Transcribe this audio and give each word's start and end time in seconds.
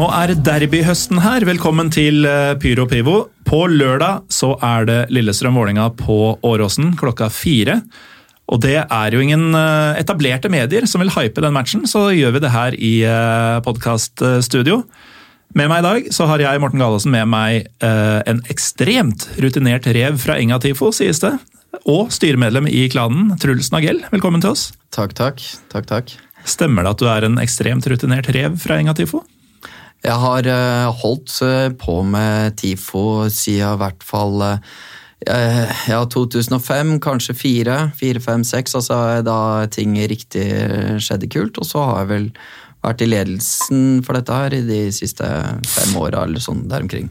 Nå 0.00 0.06
er 0.16 0.30
derbyhøsten 0.32 1.18
her. 1.20 1.44
Velkommen 1.44 1.90
til 1.92 2.24
eh, 2.24 2.54
Pyro 2.56 2.86
Pivo. 2.88 3.16
På 3.44 3.66
lørdag 3.68 4.22
så 4.32 4.54
er 4.64 4.86
det 4.88 4.94
Lillestrøm-Vålinga 5.12 5.90
på 5.98 6.14
Åråsen 6.46 6.94
klokka 6.96 7.26
fire. 7.28 7.74
Og 8.48 8.62
det 8.64 8.78
er 8.80 9.12
jo 9.12 9.20
ingen 9.20 9.50
eh, 9.52 9.98
etablerte 10.00 10.48
medier 10.48 10.86
som 10.88 11.04
vil 11.04 11.12
hype 11.12 11.44
den 11.44 11.52
matchen, 11.52 11.82
så 11.84 12.06
gjør 12.16 12.32
vi 12.32 12.40
det 12.40 12.52
her 12.54 12.76
i 12.80 12.92
podkaststudio. 13.66 14.78
Med 15.58 15.68
meg 15.68 15.82
i 15.82 15.84
dag 15.84 16.08
så 16.16 16.30
har 16.30 16.40
jeg, 16.46 16.62
Morten 16.64 16.80
Galaasen, 16.80 17.12
med 17.12 17.28
meg 17.28 17.68
eh, 17.84 18.20
en 18.30 18.40
ekstremt 18.48 19.26
rutinert 19.36 19.90
rev 19.92 20.16
fra 20.22 20.38
Enga 20.40 20.62
Tifo, 20.64 20.88
sies 20.96 21.20
det. 21.20 21.34
Og 21.84 22.08
styremedlem 22.14 22.70
i 22.72 22.86
klanen, 22.88 23.34
Truls 23.42 23.68
Nagell. 23.74 24.00
Velkommen 24.14 24.40
til 24.40 24.54
oss. 24.54 24.70
Takk, 24.96 25.12
takk. 25.20 25.44
Takk, 25.74 25.90
takk. 25.92 26.16
Stemmer 26.48 26.88
det 26.88 26.94
at 26.96 27.04
du 27.04 27.12
er 27.12 27.28
en 27.28 27.36
ekstremt 27.44 27.90
rutinert 27.92 28.32
rev 28.32 28.56
fra 28.64 28.80
Enga 28.80 28.96
Tifo? 28.96 29.26
Jeg 30.00 30.16
har 30.16 30.46
eh, 30.48 31.00
holdt 31.02 31.34
eh, 31.44 31.68
på 31.76 31.98
med 32.08 32.56
TIFO 32.60 33.28
siden 33.28 33.74
i 33.74 33.80
hvert 33.82 34.04
fall 34.06 34.40
eh, 34.46 35.74
ja, 35.90 36.00
2005, 36.08 36.94
kanskje 37.04 37.36
4, 37.36 37.76
4, 38.00 38.22
5, 38.24 38.46
6, 38.48 38.78
altså 38.80 39.00
da 39.26 39.36
ting 39.72 39.98
riktig 40.08 40.46
skjedde 41.04 41.28
kult. 41.32 41.60
Og 41.60 41.68
så 41.68 41.84
har 41.84 42.02
jeg 42.02 42.10
vel 42.14 42.30
vært 42.80 43.04
i 43.04 43.10
ledelsen 43.10 44.00
for 44.06 44.16
dette 44.16 44.32
her 44.32 44.56
i 44.56 44.62
de 44.64 44.80
siste 44.96 45.26
fem 45.68 45.92
åra, 46.00 46.24
eller 46.24 46.40
sånn 46.40 46.64
der 46.70 46.86
omkring. 46.86 47.10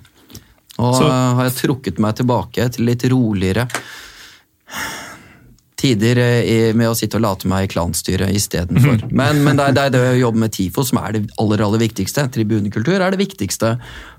Og 0.79 0.95
Så- 0.95 1.11
har 1.11 1.43
jeg 1.45 1.59
trukket 1.59 1.99
meg 1.99 2.15
tilbake 2.15 2.71
til 2.73 2.85
litt 2.89 3.03
roligere 3.11 3.67
tider 5.79 6.19
eh, 6.19 6.41
i- 6.43 6.73
med 6.77 6.89
å 6.91 6.95
sitte 6.97 7.15
og 7.19 7.23
late 7.23 7.47
meg 7.49 7.65
i 7.65 7.71
klanstyret 7.71 8.33
istedenfor. 8.35 9.05
Men, 9.15 9.39
men 9.45 9.55
det, 9.59 9.69
er, 9.69 9.75
det 9.77 9.83
er 9.87 9.93
det 9.95 10.01
å 10.11 10.17
jobbe 10.19 10.43
med 10.43 10.51
TIFO 10.55 10.83
som 10.89 10.99
er 11.01 11.15
det 11.15 11.21
aller, 11.39 11.63
aller 11.65 11.81
viktigste. 11.81 12.27
Tribunekultur 12.35 12.99
er 12.99 13.15
det 13.15 13.21
viktigste 13.23 13.77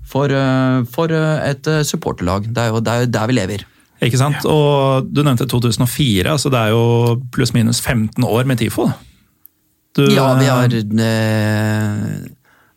for, 0.09 0.33
eh, 0.33 0.81
for 0.95 1.13
eh, 1.13 1.51
et 1.53 1.69
supporterlag. 1.87 2.49
Det 2.49 2.65
er 2.65 2.73
jo 2.75 2.81
det 2.85 2.97
er 3.05 3.13
der 3.21 3.31
vi 3.31 3.37
lever. 3.39 3.67
Ikke 4.01 4.17
sant? 4.17 4.41
Og 4.49 5.11
du 5.13 5.21
nevnte 5.27 5.45
2004, 5.45 6.25
altså 6.33 6.49
det 6.49 6.57
er 6.65 6.71
jo 6.73 7.19
pluss-minus 7.37 7.83
15 7.85 8.25
år 8.25 8.49
med 8.49 8.57
TIFO. 8.63 8.89
Du, 9.99 10.07
Ja, 10.15 10.31
vi 10.41 10.47
har 10.49 10.73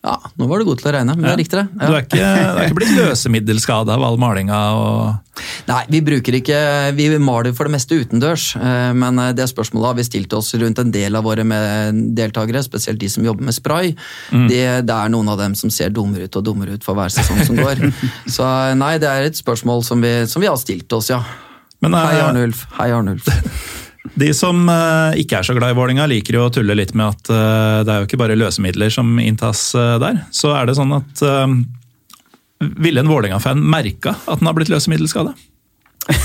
Ja, 0.04 0.18
nå 0.36 0.48
var 0.50 0.60
du 0.60 0.68
god 0.68 0.82
til 0.82 0.90
å 0.90 0.92
regne, 0.98 1.14
men 1.16 1.24
det 1.24 1.32
er 1.32 1.38
riktig, 1.40 1.60
det. 1.62 1.80
Du 1.80 1.94
er 1.96 2.02
ikke, 2.04 2.18
du 2.20 2.58
er 2.60 2.66
ikke 2.66 2.76
blitt 2.76 2.98
løsemiddelskada 2.98 3.94
av 3.96 4.02
all 4.04 4.18
malinga 4.20 4.58
og 4.76 5.44
Nei, 5.66 5.80
vi 5.90 6.02
bruker 6.06 6.36
ikke 6.38 6.58
Vi 6.98 7.06
maler 7.24 7.56
for 7.56 7.70
det 7.70 7.74
meste 7.78 7.96
utendørs, 8.02 8.50
eh, 8.60 8.92
men 9.00 9.22
eh, 9.24 9.32
det 9.38 9.48
spørsmålet 9.50 9.88
har 9.90 9.96
vi 9.98 10.06
stilt 10.06 10.36
oss 10.36 10.52
rundt 10.60 10.82
en 10.84 10.92
del 10.92 11.16
av 11.16 11.24
våre 11.24 11.46
med- 11.48 12.02
deltakere, 12.20 12.62
spesielt 12.66 13.00
de 13.00 13.10
som 13.10 13.24
jobber 13.24 13.48
med 13.48 13.56
spray. 13.56 13.94
Det, 14.30 14.62
det 14.84 14.98
er 14.98 15.14
noen 15.14 15.32
av 15.32 15.40
dem 15.40 15.56
som 15.56 15.72
ser 15.74 15.94
dummere 15.96 16.28
ut 16.28 16.36
og 16.36 16.46
dummere 16.52 16.76
ut 16.76 16.84
for 16.84 17.00
hver 17.00 17.14
sesong 17.14 17.40
som 17.48 17.64
går. 17.64 17.82
Så 18.36 18.44
eh, 18.44 18.76
nei, 18.80 18.98
det 19.00 19.08
er 19.08 19.30
et 19.30 19.40
spørsmål 19.40 19.86
som 19.88 20.04
vi, 20.04 20.12
som 20.28 20.44
vi 20.44 20.52
har 20.52 20.60
stilt 20.60 20.92
oss, 21.00 21.14
ja. 21.16 21.24
Men 21.84 21.96
uh... 21.96 22.04
Hei, 22.04 22.20
Arnulf. 22.28 22.68
Hei, 22.76 22.92
Arnulf. 22.92 23.32
De 24.04 24.34
som 24.36 24.66
eh, 24.68 25.22
ikke 25.24 25.40
er 25.40 25.48
så 25.48 25.56
glad 25.56 25.72
i 25.72 25.78
Vålinga 25.78 26.06
liker 26.12 26.36
jo 26.36 26.48
å 26.48 26.52
tulle 26.54 26.76
litt 26.76 26.92
med 26.98 27.08
at 27.14 27.32
eh, 27.32 27.80
det 27.88 27.94
er 27.94 28.02
jo 28.02 28.10
ikke 28.10 28.20
bare 28.20 28.38
løsemidler 28.38 28.92
som 28.92 29.16
inntas 29.22 29.70
eh, 29.80 29.96
der. 30.04 30.26
Så 30.36 30.52
er 30.56 30.68
det 30.68 30.78
sånn 30.80 30.94
at 31.00 31.24
Ville 32.80 33.02
en 33.02 33.10
Vålerenga-fan 33.12 33.60
merka 33.60 34.14
at 34.28 34.40
den 34.40 34.48
har 34.48 34.58
blitt 34.58 34.74
løsemiddelskada? 34.74 35.36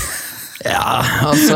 Ja, 0.59 0.99
altså 1.23 1.55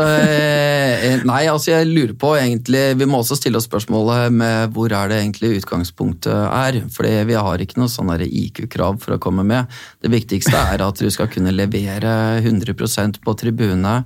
Nei, 1.28 1.42
altså 1.52 1.74
jeg 1.74 1.90
lurer 1.90 2.14
på 2.16 2.30
egentlig 2.38 2.94
Vi 2.96 3.04
må 3.04 3.18
også 3.20 3.36
stille 3.36 3.60
oss 3.60 3.66
spørsmålet 3.68 4.32
med 4.32 4.72
hvor 4.72 4.94
er 4.96 5.10
det 5.12 5.18
egentlig 5.18 5.58
utgangspunktet 5.58 6.32
er. 6.32 6.78
For 6.88 7.04
vi 7.04 7.36
har 7.36 7.60
ikke 7.60 7.82
noe 7.82 7.92
sånn 7.92 8.14
IQ-krav 8.24 9.02
for 9.02 9.18
å 9.18 9.20
komme 9.20 9.44
med. 9.44 9.68
Det 10.00 10.08
viktigste 10.08 10.56
er 10.56 10.86
at 10.86 11.04
du 11.04 11.10
skal 11.12 11.28
kunne 11.28 11.52
levere 11.52 12.14
100% 12.40 13.20
på 13.20 13.36
tribune 13.44 13.98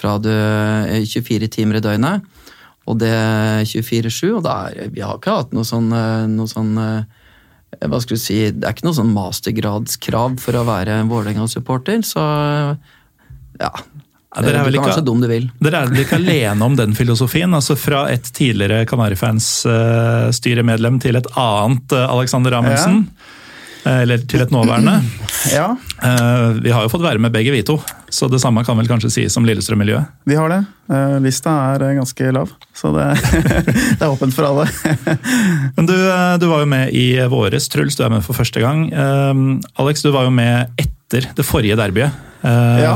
fra 0.00 0.14
du 0.22 0.30
eh, 0.32 1.04
24 1.04 1.48
timer 1.52 1.76
i 1.80 1.84
døgnet. 1.84 2.22
Og 2.88 2.94
det 2.98 3.12
24-7. 3.70 4.30
Og 4.38 4.42
da 4.46 4.54
er, 4.72 4.88
vi 4.90 5.02
har 5.04 5.18
ikke 5.20 5.36
hatt 5.36 5.50
noe 5.54 5.66
sånn, 5.68 5.90
eh, 5.94 6.24
noe 6.32 6.48
sånn 6.50 6.72
eh, 6.80 7.02
hva 7.86 8.00
skal 8.02 8.16
du 8.16 8.20
si, 8.20 8.38
Det 8.50 8.64
er 8.66 8.72
ikke 8.74 8.88
noe 8.88 8.96
sånn 8.96 9.12
mastergradskrav 9.14 10.40
for 10.42 10.52
å 10.58 10.64
være 10.66 10.90
en 11.04 11.10
Vålerenga-supporter. 11.12 11.98
Så 12.02 12.18
ja, 13.60 13.70
Ja, 14.30 14.42
dere 14.46 14.58
er 14.60 14.64
vel 14.66 14.74
ikke- 14.78 15.02
dum 15.04 15.20
du 15.20 15.26
vil. 15.30 15.46
Dere 15.60 15.76
er 15.82 15.86
vel 15.90 16.00
ikke 16.04 16.16
alene 16.18 16.62
om 16.62 16.76
den 16.78 16.92
filosofien? 16.94 17.50
altså 17.54 17.74
Fra 17.78 18.06
et 18.10 18.22
tidligere 18.32 18.86
Kanarifans-styremedlem 18.86 20.98
til 21.02 21.16
et 21.18 21.26
annet 21.36 21.92
eh, 21.92 22.06
Alexander 22.10 22.52
Amundsen. 22.58 22.96
eh, 23.06 23.10
Eller 23.88 24.18
til 24.28 24.42
et 24.44 24.50
nåværende. 24.52 24.98
Ja, 25.54 25.70
Eh, 26.04 26.50
Vi 26.64 26.70
har 26.72 26.82
jo 26.84 26.88
fått 26.92 27.02
være 27.04 27.20
med 27.20 27.32
begge 27.32 27.52
vi 27.52 27.62
to, 27.64 27.78
så 28.12 28.28
det 28.28 28.40
samme 28.42 28.60
kan 28.64 28.76
vel 28.76 28.88
kanskje 28.88 29.08
sies 29.12 29.36
om 29.36 29.44
Lillestrøm-miljøet. 29.48 30.06
vi 30.28 30.34
har 30.36 30.48
det. 30.52 30.58
Eh, 30.92 31.16
Lista 31.24 31.50
er 31.74 31.82
eh, 31.86 31.94
ganske 31.96 32.32
lav, 32.32 32.50
så 32.76 32.90
det, 32.92 33.06
det 33.98 34.02
er 34.04 34.08
åpent 34.12 34.34
for 34.36 34.48
alle. 34.48 34.66
Men 35.76 35.86
du, 35.88 35.94
eh, 35.96 36.36
du 36.40 36.46
var 36.50 36.60
jo 36.64 36.68
med 36.72 36.92
i 36.96 37.06
våres, 37.32 37.68
Truls. 37.72 37.96
Du 37.96 38.04
er 38.04 38.12
med 38.12 38.24
for 38.24 38.36
første 38.36 38.60
gang. 38.60 38.86
Eh, 38.92 39.42
Alex, 39.80 40.02
du 40.04 40.10
var 40.12 40.28
jo 40.28 40.32
med 40.34 40.72
etter 40.80 41.30
det 41.36 41.44
forrige 41.48 41.76
derbyet. 41.80 42.12
eh, 42.44 42.80
Ja. 42.84 42.94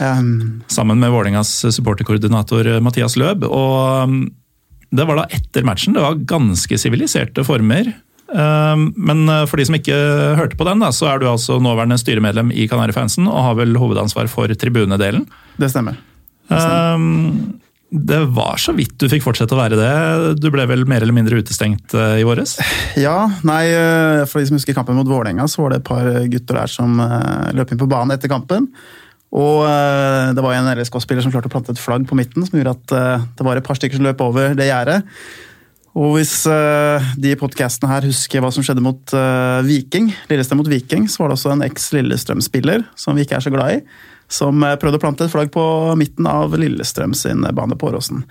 Um, 0.00 0.62
Sammen 0.72 0.96
med 1.00 1.10
Vålingas 1.12 1.50
supporterkoordinator 1.76 2.66
eh, 2.76 2.80
Mathias 2.80 3.16
Løb. 3.20 3.44
Og 3.44 4.04
um, 4.08 4.20
det 4.92 5.04
var 5.06 5.20
da 5.20 5.26
etter 5.36 5.64
matchen. 5.68 5.92
Det 5.96 6.00
var 6.04 6.16
ganske 6.24 6.78
siviliserte 6.80 7.44
former. 7.44 7.92
Um, 8.30 8.90
Men 8.94 9.24
uh, 9.28 9.44
for 9.50 9.58
de 9.58 9.66
som 9.66 9.74
ikke 9.78 9.96
hørte 10.38 10.58
på 10.58 10.66
den, 10.68 10.82
da, 10.84 10.92
så 10.94 11.08
er 11.10 11.22
du 11.22 11.26
altså 11.30 11.58
nåværende 11.62 11.98
styremedlem 11.98 12.52
i 12.54 12.68
Kanarifansen 12.70 13.26
og 13.30 13.42
har 13.48 13.58
vel 13.58 13.74
hovedansvar 13.80 14.30
for 14.30 14.52
tribunedelen. 14.54 15.26
det 15.58 15.72
stemmer. 15.72 15.98
Um, 16.50 17.60
Det 17.90 18.20
var 18.30 18.54
så 18.62 18.70
vidt 18.70 18.94
du 19.02 19.08
fikk 19.10 19.24
fortsette 19.24 19.50
å 19.50 19.58
være 19.58 19.74
det. 19.74 20.38
Du 20.38 20.46
ble 20.54 20.62
vel 20.70 20.84
mer 20.86 21.02
eller 21.02 21.16
mindre 21.16 21.40
utestengt 21.42 21.90
uh, 21.98 22.14
i 22.20 22.26
våres? 22.26 22.54
Ja, 22.94 23.26
nei, 23.42 23.64
eh, 23.74 24.22
for 24.30 24.38
de 24.38 24.46
som 24.46 24.58
husker 24.60 24.76
kampen 24.78 24.94
mot 24.94 25.10
Vålerenga, 25.10 25.48
så 25.50 25.64
var 25.64 25.74
det 25.74 25.80
et 25.80 25.88
par 25.90 26.06
gutter 26.30 26.60
der 26.62 26.70
som 26.70 27.00
eh, 27.02 27.50
løp 27.58 27.72
inn 27.74 27.82
på 27.82 27.90
banen 27.90 28.14
etter 28.14 28.30
kampen. 28.30 28.70
Og 29.30 29.62
eh, 29.66 30.30
det 30.34 30.42
var 30.42 30.54
en 30.54 30.70
LSK-spiller 30.70 31.22
som 31.22 31.34
klarte 31.34 31.50
å 31.50 31.52
plante 31.52 31.74
et 31.74 31.82
flagg 31.82 32.06
på 32.06 32.18
midten, 32.18 32.46
som 32.46 32.58
gjorde 32.58 32.76
at 32.78 32.94
eh, 32.94 33.28
det 33.38 33.46
var 33.46 33.58
et 33.58 33.66
par 33.66 33.78
stykker 33.78 33.98
som 33.98 34.06
løp 34.06 34.22
over 34.26 34.54
det 34.58 34.70
gjerdet. 34.70 35.02
Og 35.98 36.14
hvis 36.14 36.32
uh, 36.46 37.02
de 37.18 37.32
podkastene 37.38 37.90
her 37.90 38.06
husker 38.06 38.42
hva 38.42 38.52
som 38.54 38.62
skjedde 38.62 38.84
mot 38.84 39.14
uh, 39.16 39.58
Viking, 39.66 40.12
Lillestrøm 40.30 40.62
mot 40.62 40.70
Viking, 40.70 41.08
så 41.10 41.24
var 41.24 41.30
det 41.30 41.38
også 41.38 41.54
en 41.56 41.66
eks-Lillestrøm-spiller 41.66 42.86
som 42.98 43.18
vi 43.18 43.26
ikke 43.26 43.40
er 43.40 43.46
så 43.46 43.52
glad 43.54 43.80
i, 43.80 43.82
som 44.30 44.62
eh, 44.62 44.76
prøvde 44.78 45.00
å 45.00 45.02
plante 45.02 45.26
et 45.26 45.32
flagg 45.32 45.48
på 45.50 45.62
midten 45.98 46.28
av 46.30 46.54
Lillestrøm 46.54 47.16
sin 47.18 47.42
bane 47.56 47.74
på 47.74 47.88
Åråsen. 47.90 48.22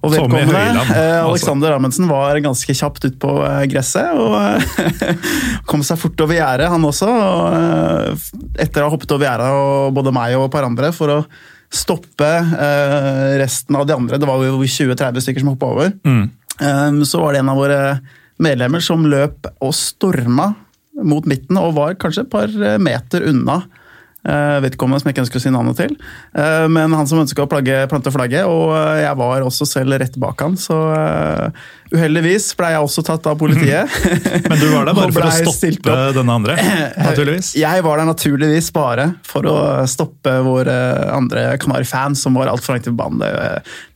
Og 0.00 0.14
vedkommende, 0.14 0.48
Høyland, 0.48 0.90
eh, 0.96 1.20
altså. 1.20 1.28
Alexander 1.28 1.76
Amundsen, 1.76 2.08
var 2.10 2.40
ganske 2.42 2.74
kjapt 2.74 3.04
ut 3.04 3.20
på 3.22 3.36
gresset. 3.70 4.16
og 4.16 5.06
Kom 5.70 5.84
seg 5.86 6.00
fort 6.00 6.24
over 6.24 6.40
gjerdet, 6.40 6.72
han 6.72 6.88
også. 6.88 7.06
og 7.06 8.58
Etter 8.58 8.82
å 8.82 8.88
ha 8.88 8.94
hoppet 8.96 9.14
over 9.14 9.28
gjerdet, 9.28 9.54
og 9.60 9.94
både 10.00 10.14
meg 10.16 10.34
og 10.40 10.48
et 10.48 10.56
par 10.56 10.66
andre, 10.66 10.90
for 10.96 11.14
å 11.14 11.22
stoppe 11.70 12.26
eh, 12.26 13.38
resten 13.38 13.76
av 13.78 13.86
de 13.86 13.94
andre. 13.94 14.18
Det 14.18 14.26
var 14.26 14.42
jo 14.42 14.58
20-30 14.58 15.22
stykker 15.22 15.44
som 15.44 15.52
hoppa 15.52 15.70
over. 15.70 15.92
Mm. 16.02 16.24
Eh, 16.60 17.02
Så 17.04 17.20
var 17.20 17.32
det 17.32 17.38
en 17.40 17.48
av 17.48 17.56
våre 17.56 18.00
medlemmer 18.38 18.80
som 18.80 19.04
løp 19.04 19.46
og 19.60 19.74
storma 19.74 20.54
mot 21.02 21.24
midten, 21.24 21.56
og 21.56 21.74
var 21.74 21.94
kanskje 21.94 22.26
et 22.26 22.30
par 22.32 22.48
meter 22.78 23.24
unna 23.28 23.62
Eh, 23.62 23.79
vedkommende 24.22 25.00
som 25.00 25.08
jeg 25.08 25.16
ikke 25.16 25.24
ønsker 25.24 25.40
å 25.40 25.44
si 25.46 25.52
navnet 25.54 25.78
til. 25.80 25.94
Eh, 26.36 26.66
men 26.68 26.92
han 26.96 27.08
som 27.08 27.20
ønska 27.22 27.44
å 27.46 27.50
plagge, 27.50 27.82
plante 27.90 28.12
flagget, 28.12 28.48
og 28.48 28.74
eh, 28.76 29.04
jeg 29.04 29.18
var 29.20 29.46
også 29.46 29.68
selv 29.68 29.96
rett 30.00 30.18
bak 30.20 30.44
han. 30.44 30.58
Så 30.60 30.76
eh, 30.94 31.62
uheldigvis 31.94 32.50
ble 32.58 32.72
jeg 32.74 32.84
også 32.84 33.04
tatt 33.06 33.26
av 33.30 33.38
politiet. 33.40 33.90
Men 34.50 34.60
du 34.60 34.66
var 34.70 34.86
der 34.86 34.96
bare 34.98 35.14
for 35.14 35.26
å 35.26 35.54
stoppe 35.54 35.96
denne 36.16 36.36
andre, 36.36 36.56
naturligvis. 37.08 37.52
Jeg 37.58 37.84
var 37.86 38.02
der 38.02 38.10
naturligvis 38.10 38.70
bare 38.74 39.08
for 39.26 39.48
å 39.50 39.56
stoppe 39.90 40.36
vår 40.46 40.70
eh, 40.70 41.06
andre 41.16 41.46
Kanari-fan 41.62 42.16
som 42.18 42.38
var 42.38 42.52
altfor 42.52 42.76
langt 42.76 42.90
i 42.90 42.94
banen. 42.94 43.22
Det, 43.24 43.30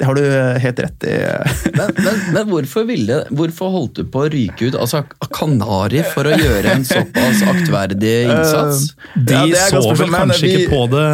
det 0.01 0.09
har 0.09 0.19
du 0.19 0.25
eh, 0.25 0.59
helt 0.65 0.85
rett 0.87 1.09
i. 1.11 1.15
Men, 1.75 1.91
men, 1.99 2.19
men 2.35 2.47
hvorfor, 2.47 2.85
ville, 2.87 3.17
hvorfor 3.35 3.73
holdt 3.73 3.99
du 3.99 4.07
på 4.11 4.21
å 4.23 4.29
ryke 4.31 4.69
ut 4.69 4.77
altså 4.79 5.01
Kanari 5.35 6.05
for 6.07 6.29
å 6.29 6.37
gjøre 6.39 6.77
en 6.77 6.85
såpass 6.87 7.43
aktverdig 7.51 8.13
innsats? 8.29 8.85
De 9.15 9.41
Ja, 9.51 9.65
så 9.73 9.83
vel 9.99 10.14
kanskje 10.21 10.47
vi- 10.49 10.55
ikke 10.65 10.71
på 10.73 10.83
det 10.95 11.05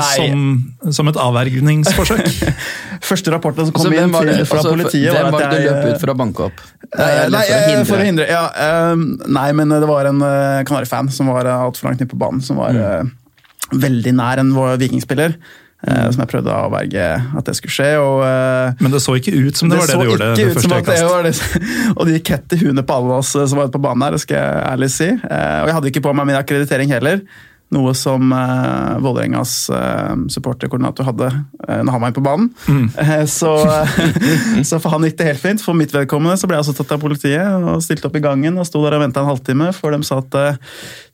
Nei. 0.00 0.14
som, 0.16 0.92
som 0.98 1.08
et 1.12 1.18
avvergningsforsøk. 1.26 2.30
Første 3.10 3.34
rapporten 3.34 3.68
som 3.68 3.74
kom 3.76 3.88
Så 3.88 3.92
inn 3.96 4.14
var 4.14 4.24
det, 4.28 4.38
fra 4.48 4.62
altså, 4.62 4.72
politiet, 4.76 5.12
hvem 5.12 5.28
var 5.34 5.40
det 5.40 5.46
at 5.46 5.52
du 5.52 5.60
jeg 5.60 5.68
løp 5.74 5.90
ut 5.96 6.00
for 6.04 6.14
å 6.14 6.16
banke 6.22 6.46
opp? 6.48 6.64
Nei, 6.96 7.10
jeg, 7.12 7.28
nei, 7.34 7.42
for 7.42 7.52
å 7.52 7.60
eh, 7.60 7.68
hindre? 7.72 7.84
for 7.90 7.98
å 7.98 8.06
hindre 8.08 8.30
ja, 8.30 8.44
eh, 8.68 9.04
nei, 9.40 9.46
men 9.58 9.76
det 9.76 9.90
var 9.90 10.08
en 10.12 10.22
uh, 10.24 10.64
Kanari-fan 10.68 11.12
som 11.12 11.28
var 11.34 11.46
uh, 11.50 11.58
altfor 11.66 11.90
langt 11.90 12.00
nede 12.02 12.10
på 12.12 12.18
banen. 12.20 12.40
Som 12.44 12.56
var 12.62 12.72
Mm. 12.76 12.82
eh, 12.82 13.78
veldig 13.82 14.12
nær 14.14 14.38
en 14.42 14.50
vikingspiller. 14.78 15.34
Mm. 15.86 16.12
Som 16.14 16.22
jeg 16.24 16.28
prøvde 16.32 16.50
å 16.50 16.64
avverge 16.66 17.02
at 17.38 17.46
det 17.46 17.52
skulle 17.58 17.74
skje. 17.74 17.88
Og, 18.00 18.22
eh, 18.26 18.72
Men 18.82 18.90
det 18.94 19.00
så 19.04 19.12
ikke 19.20 19.34
ut 19.36 19.58
som 19.60 19.68
det, 19.70 19.76
var 19.78 19.86
det 19.86 19.98
du 20.00 20.08
gjorde 20.08 20.28
Det 20.34 20.46
første 20.56 20.78
at 20.80 20.88
det 20.88 21.04
var 21.06 21.22
det. 21.28 21.34
Og 21.98 22.06
det 22.08 22.14
gikk 22.16 22.30
hett 22.32 22.54
i 22.56 22.58
huene 22.64 22.82
på 22.86 22.96
alle 22.96 23.18
oss 23.20 23.34
eh, 23.36 23.44
som 23.46 23.60
var 23.60 23.68
ute 23.68 23.76
på 23.76 23.82
banen 23.84 24.02
her, 24.06 24.16
det 24.16 24.22
skal 24.24 24.38
jeg 24.40 24.64
ærlig 24.72 24.88
si. 24.94 25.08
Eh, 25.12 25.58
Og 25.62 25.68
jeg 25.70 25.76
hadde 25.78 25.92
ikke 25.92 26.02
på 26.08 26.14
meg 26.16 26.26
min 26.32 26.38
akkreditering 26.40 26.90
heller. 26.96 27.20
Noe 27.74 27.92
som 27.98 28.30
uh, 28.30 28.94
Vålerengas 29.02 29.54
eh, 29.74 30.12
supporterkoordinator 30.30 31.08
hadde 31.08 31.30
uh, 31.32 31.80
når 31.82 31.90
han 31.90 32.02
var 32.02 32.12
inne 32.12 32.18
på 32.18 32.26
banen. 32.26 32.50
Mm. 32.68 32.86
Eh, 33.06 33.24
så, 33.30 33.52
så 34.68 34.78
for 34.82 34.94
han 34.94 35.04
gikk 35.06 35.18
det 35.18 35.28
helt 35.28 35.42
fint. 35.42 35.62
For 35.62 35.76
mitt 35.76 35.92
vedkommende 35.94 36.38
så 36.40 36.48
ble 36.48 36.56
jeg 36.56 36.64
også 36.64 36.76
tatt 36.78 36.94
av 36.96 37.02
politiet 37.02 37.66
og 37.66 37.82
stilte 37.84 38.08
opp 38.08 38.16
i 38.18 38.22
gangen 38.24 38.56
og 38.58 38.66
sto 38.66 38.80
der 38.84 38.96
og 38.96 39.02
venta 39.04 39.22
en 39.22 39.30
halvtime 39.30 39.68
før 39.76 39.96
de 39.96 40.06
sa 40.06 40.20
at 40.22 40.38
eh, 40.38 40.58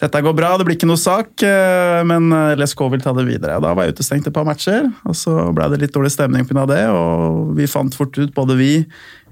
dette 0.02 0.22
går 0.24 0.34
bra, 0.36 0.54
det 0.58 0.66
blir 0.66 0.76
ikke 0.78 0.88
noe 0.90 1.00
sak, 1.00 1.44
eh, 1.46 2.00
men 2.08 2.30
eh, 2.34 2.54
LSK 2.58 2.84
vil 2.94 3.02
ta 3.04 3.14
det 3.16 3.26
videre. 3.28 3.60
Da 3.62 3.72
var 3.76 3.86
jeg 3.86 3.96
utestengt 3.96 4.28
et 4.28 4.34
par 4.34 4.46
matcher, 4.48 4.88
og 5.06 5.18
så 5.18 5.36
ble 5.54 5.68
det 5.72 5.82
litt 5.84 5.94
dårlig 5.94 6.12
stemning 6.14 6.46
pga. 6.48 6.64
det. 6.70 6.84
Og 6.90 7.52
vi 7.58 7.70
fant 7.70 7.94
fort 7.94 8.16
ut, 8.18 8.32
både 8.34 8.58
vi, 8.58 8.72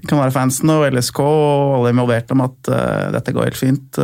kan 0.07 0.21
være 0.21 0.33
fansen 0.33 0.71
og 0.73 0.87
LSK 0.89 1.19
og 1.23 1.75
alle 1.79 1.91
involverte, 1.93 2.37
om 2.37 2.45
at 2.47 2.71
eh, 2.71 3.09
dette 3.17 3.35
går 3.35 3.51
helt 3.51 3.59
fint. 3.59 4.01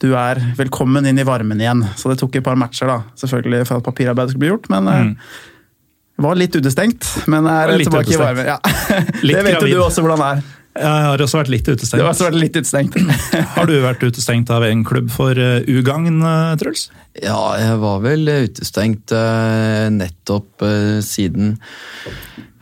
Eh, 0.00 0.08
du 0.08 0.14
er 0.16 0.40
velkommen 0.56 1.06
inn 1.06 1.18
i 1.18 1.24
varmen 1.28 1.60
igjen. 1.60 1.82
Så 1.96 2.10
det 2.10 2.18
tok 2.20 2.36
et 2.36 2.44
par 2.44 2.56
matcher, 2.56 2.86
da, 2.88 3.02
selvfølgelig 3.20 3.66
for 3.68 3.76
at 3.80 3.84
papirarbeidet 3.84 4.30
skulle 4.34 4.46
bli 4.46 4.52
gjort. 4.54 4.70
Men 4.72 4.88
Mm. 4.88 5.16
var 6.20 6.34
litt 6.36 6.52
utestengt. 6.56 7.26
Men 7.28 7.46
er 7.46 7.76
Litt 7.78 7.88
tilbake 7.88 8.08
utestengt. 8.08 8.20
i 8.20 8.24
varmen. 8.24 8.46
Ja. 8.46 8.58
Litt 9.22 9.36
det 9.36 9.44
vet 9.44 9.58
gravid. 9.60 9.74
du 9.74 9.80
også 9.84 10.02
hvordan 10.04 10.18
det 10.18 10.30
er. 10.38 10.42
Jeg 10.80 10.86
har 10.86 11.18
også 11.18 11.38
vært 11.40 11.48
litt 11.50 11.66
utestengt. 11.66 12.02
var 12.02 12.12
utestengt. 12.12 12.14
også 12.14 12.26
vært 12.30 12.40
litt 12.40 12.56
utestengt. 12.56 12.94
Har 13.56 13.66
du 13.66 13.72
vært 13.82 14.04
utestengt 14.06 14.50
av 14.54 14.62
en 14.68 14.84
klubb 14.86 15.08
for 15.10 15.34
uh, 15.34 15.64
ugagn, 15.66 16.20
Truls? 16.60 16.84
Ja, 17.20 17.56
jeg 17.58 17.78
var 17.82 17.98
vel 18.04 18.28
utestengt 18.46 19.10
eh, 19.10 19.88
nettopp 19.90 20.62
eh, 20.62 21.00
siden 21.02 21.56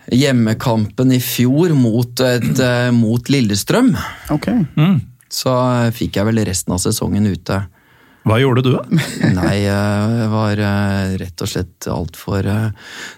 hjemmekampen 0.08 1.12
i 1.12 1.18
fjor 1.20 1.74
mot, 1.76 2.20
et, 2.24 2.58
eh, 2.64 2.88
mot 2.96 3.28
Lillestrøm. 3.28 3.92
Ok. 4.32 4.48
Mm. 4.78 5.00
Så 5.32 5.52
eh, 5.52 5.90
fikk 5.94 6.18
jeg 6.18 6.28
vel 6.30 6.44
resten 6.48 6.74
av 6.76 6.82
sesongen 6.82 7.28
ute. 7.28 7.60
Hva 8.28 8.36
gjorde 8.42 8.64
du, 8.66 8.72
da? 8.74 8.82
Nei, 9.38 9.54
jeg 9.62 10.26
var 10.32 10.60
eh, 10.60 11.14
rett 11.22 11.44
og 11.44 11.52
slett 11.52 11.88
altfor 11.92 12.50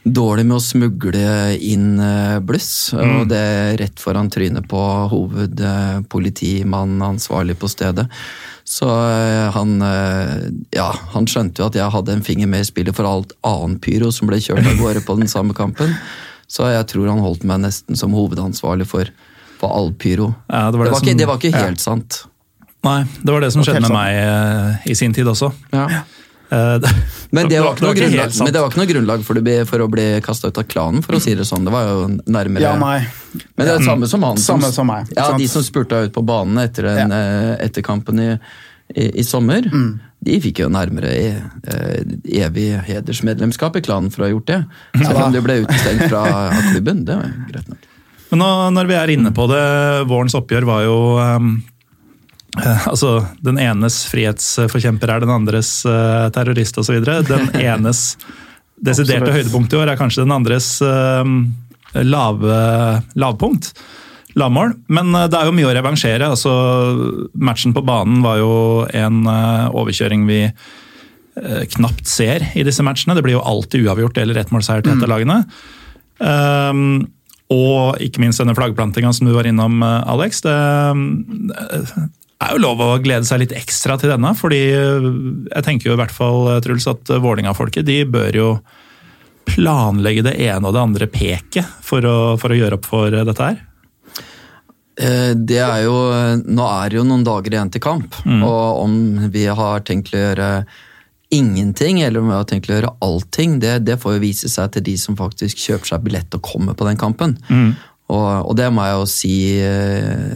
dårlig 0.05 0.45
med 0.47 0.59
å 0.59 0.62
smugle 0.62 1.25
inn 1.57 1.99
bluss. 2.47 2.93
Mm. 2.95 3.17
Og 3.17 3.27
det 3.33 3.47
rett 3.81 4.03
foran 4.03 4.31
trynet 4.31 4.69
på 4.71 4.85
hovedpolitimannen 5.15 7.03
ansvarlig 7.11 7.59
på 7.59 7.71
stedet. 7.73 8.07
Så 8.71 8.87
eh, 8.87 9.51
han 9.51 9.83
eh, 9.83 10.51
Ja, 10.77 10.91
han 11.15 11.27
skjønte 11.27 11.62
jo 11.62 11.71
at 11.71 11.79
jeg 11.79 11.91
hadde 11.91 12.15
en 12.15 12.27
finger 12.27 12.51
med 12.51 12.62
i 12.62 12.69
spillet 12.69 12.95
for 12.97 13.09
alt 13.09 13.35
annen 13.47 13.81
pyro 13.83 14.12
som 14.15 14.31
ble 14.31 14.39
kjørt 14.43 14.62
av 14.62 14.79
gårde 14.79 15.03
på 15.07 15.17
den 15.19 15.31
samme 15.31 15.57
kampen. 15.59 15.97
Så 16.51 16.69
jeg 16.71 16.87
tror 16.91 17.11
han 17.11 17.23
holdt 17.23 17.47
meg 17.47 17.65
nesten 17.65 17.99
som 17.99 18.15
hovedansvarlig 18.15 18.87
for, 18.91 19.11
for 19.61 19.73
all 19.77 19.93
pyro. 20.01 20.31
Ja, 20.49 20.67
det 20.71 20.73
det, 20.73 20.79
var 20.81 20.85
det 20.89 20.95
var 20.95 20.99
som- 21.03 21.09
ikke, 21.09 21.19
det 21.21 21.29
var 21.29 21.41
ikke 21.43 21.53
ja. 21.55 21.65
helt 21.69 21.83
sant. 21.85 22.23
Nei, 22.87 23.05
det 23.21 23.33
var 23.35 23.45
det 23.45 23.53
som 23.53 23.62
skjedde 23.67 23.83
med 23.85 23.91
sant. 23.91 23.99
meg 24.01 24.17
uh, 24.25 24.89
i 24.89 24.95
sin 24.97 25.12
tid 25.12 25.29
også. 25.29 25.51
Ja. 25.75 25.85
Uh, 26.51 26.81
Men 27.37 27.47
det 27.51 27.61
var, 27.62 27.77
ikke 27.77 27.85
noe 27.87 27.95
grunnlag, 28.89 29.21
det 29.21 29.27
for, 29.29 29.39
bli, 29.45 29.57
for 29.69 29.85
å 29.85 29.89
bli 29.93 30.07
kasta 30.25 30.49
ut 30.51 30.59
av 30.59 30.65
klanen, 30.67 31.05
for 31.05 31.19
å 31.19 31.21
si 31.23 31.35
det 31.39 31.45
sånn. 31.47 31.69
Det 31.69 31.75
var 31.75 31.91
jo 31.93 32.09
nærmere 32.25 32.65
Ja, 32.65 32.73
nei. 32.81 33.05
Men 33.55 33.67
det 33.67 33.75
er 33.75 33.83
det 33.83 33.87
samme 33.87 34.09
som 34.11 34.25
han. 34.27 34.41
Samme 34.41 34.73
som 34.75 34.89
meg, 34.91 35.12
Ja. 35.15 35.29
De 35.39 35.47
som 35.53 35.62
spurte 35.62 36.01
ut 36.09 36.17
på 36.17 36.25
banen 36.27 36.59
etter, 36.65 36.89
en, 36.91 37.12
ja. 37.15 37.53
etter 37.69 37.85
kampen 37.87 38.19
i, 38.25 38.31
i, 38.97 39.11
i 39.21 39.27
sommer, 39.29 39.69
Mm. 39.71 39.93
de 40.25 40.41
fikk 40.43 40.65
jo 40.65 40.73
nærmere 40.73 41.12
i, 41.15 41.29
eh, 41.37 42.01
evig 42.49 42.67
hedersmedlemskap 42.89 43.77
i 43.79 43.85
klanen 43.85 44.11
for 44.11 44.25
å 44.25 44.27
ha 44.27 44.33
gjort 44.35 44.51
det. 44.51 44.59
Selv 45.05 45.23
om 45.29 45.37
de 45.37 45.45
ble 45.45 45.61
utestengt 45.62 46.09
fra 46.09 46.25
klubben. 46.73 47.05
Det 47.07 47.21
var 47.21 47.31
greit 47.53 47.71
nok. 47.71 47.89
Men 48.31 48.43
nå, 48.43 48.50
når 48.77 48.91
vi 48.91 48.97
er 48.99 49.12
inne 49.17 49.32
på 49.35 49.47
det, 49.50 49.62
vårens 50.11 50.37
oppgjør 50.38 50.69
var 50.69 50.85
jo 50.87 50.99
um, 51.19 51.56
Altså, 52.91 53.21
den 53.47 53.61
enes 53.62 54.00
frihetsforkjemper 54.11 55.12
er 55.15 55.23
den 55.23 55.31
andres 55.31 55.69
uh, 55.87 56.27
terrorist 56.35 56.79
osv. 56.82 56.97
Den 57.05 57.50
enes 57.62 58.17
desiderte 58.81 59.31
høydepunkt 59.35 59.75
i 59.75 59.79
år 59.79 59.93
er 59.93 60.00
kanskje 60.00 60.25
den 60.25 60.35
andres 60.35 60.73
uh, 60.82 61.23
lave, 61.94 62.61
lavpunkt. 63.15 63.71
Lavmål. 64.38 64.75
Men 64.94 65.15
eh, 65.15 65.26
det 65.31 65.38
er 65.38 65.49
jo 65.49 65.55
mye 65.56 65.69
å 65.69 65.75
revansjere. 65.75 66.31
altså 66.31 66.53
Matchen 67.35 67.75
på 67.75 67.85
banen 67.87 68.21
var 68.25 68.38
jo 68.38 68.53
en 68.94 69.25
uh, 69.26 69.71
overkjøring 69.75 70.26
vi 70.29 70.43
uh, 70.47 71.62
knapt 71.75 72.06
ser 72.09 72.47
i 72.55 72.65
disse 72.67 72.85
matchene. 72.87 73.17
Det 73.19 73.25
blir 73.26 73.38
jo 73.38 73.47
alltid 73.47 73.87
uavgjort 73.87 74.21
eller 74.23 74.43
ettmålseier 74.43 74.87
til 74.87 74.94
et 74.94 75.06
av 75.06 75.11
lagene. 75.11 75.41
Um, 76.21 76.85
og 77.50 77.99
ikke 78.02 78.23
minst 78.23 78.41
denne 78.41 78.55
flaggplantinga 78.55 79.12
som 79.14 79.26
du 79.26 79.35
var 79.35 79.49
innom, 79.49 79.82
eh, 79.82 80.02
Alex. 80.11 80.43
Det 80.47 80.55
eh, 80.55 81.94
er 82.41 82.52
jo 82.55 82.62
lov 82.62 82.82
å 82.85 82.91
glede 83.02 83.26
seg 83.29 83.43
litt 83.43 83.55
ekstra 83.56 83.99
til 84.00 84.12
denne, 84.12 84.32
fordi 84.38 84.61
eh, 84.70 85.08
jeg 85.50 85.67
tenker 85.67 85.91
jo 85.91 85.97
i 85.97 86.00
hvert 86.00 86.14
fall, 86.14 86.47
Truls, 86.64 86.87
at 86.91 87.11
Vålinga-folket 87.11 87.88
de 87.88 88.05
bør 88.06 88.38
jo 88.38 88.52
planlegge 89.50 90.23
det 90.29 90.37
ene 90.47 90.69
og 90.69 90.76
det 90.76 90.85
andre 90.85 91.11
peket 91.11 91.67
for 91.82 92.06
å, 92.06 92.19
for 92.38 92.55
å 92.55 92.61
gjøre 92.61 92.79
opp 92.79 92.87
for 92.87 93.11
dette 93.11 93.49
her. 93.49 93.67
Det 95.00 95.56
er 95.64 95.79
jo, 95.87 95.94
nå 96.44 96.64
er 96.69 96.91
det 96.93 96.99
jo 96.99 97.04
noen 97.09 97.23
dager 97.25 97.54
igjen 97.54 97.71
til 97.73 97.80
kamp, 97.80 98.19
og 98.26 98.83
om 98.83 98.95
vi 99.33 99.47
har 99.49 99.80
tenkt 99.88 100.11
å 100.12 100.19
gjøre 100.21 100.49
ingenting, 101.30 102.00
eller 102.02 102.20
om 102.20 102.30
vi 102.30 102.34
har 102.34 102.46
tenkt 102.49 102.70
å 102.70 102.75
gjøre 102.75 102.94
allting, 103.06 103.60
det, 103.62 103.78
det 103.87 103.99
får 104.02 104.16
jo 104.16 104.25
vise 104.25 104.50
seg 104.50 104.72
til 104.75 104.84
de 104.88 104.96
som 104.99 105.18
faktisk 105.18 105.62
kjøper 105.62 105.92
seg 105.92 106.04
billett 106.06 106.34
og 106.34 106.42
kommer 106.46 106.75
på 106.78 106.88
den 106.88 106.99
kampen. 107.00 107.37
Og, 108.10 108.50
og 108.50 108.56
det 108.58 108.66
må 108.75 108.87
jeg 108.87 108.96
jo 108.99 109.06
si 109.06 109.34
eh, 109.62 110.32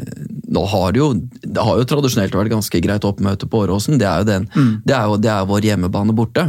Nå 0.54 0.62
har 0.70 0.92
det 0.94 1.00
jo 1.00 1.08
Det 1.42 1.64
har 1.66 1.80
jo 1.80 1.86
tradisjonelt 1.90 2.36
vært 2.38 2.52
ganske 2.52 2.80
greit 2.84 3.06
oppmøte 3.08 3.48
på 3.50 3.64
Åråsen. 3.64 3.98
Det 3.98 4.06
er 4.06 4.22
jo 4.22 4.28
den, 4.28 4.46
det 4.86 4.94
er 4.94 5.08
jo 5.10 5.18
det 5.18 5.32
er 5.32 5.48
vår 5.50 5.66
hjemmebane 5.70 6.14
borte. 6.14 6.48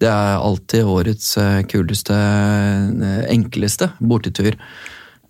Det 0.00 0.08
er 0.08 0.40
alltid 0.40 0.88
årets 0.88 1.36
eh, 1.40 1.60
kuleste, 1.68 2.16
eh, 2.16 3.22
enkleste 3.34 3.92
bortetur. 4.00 4.56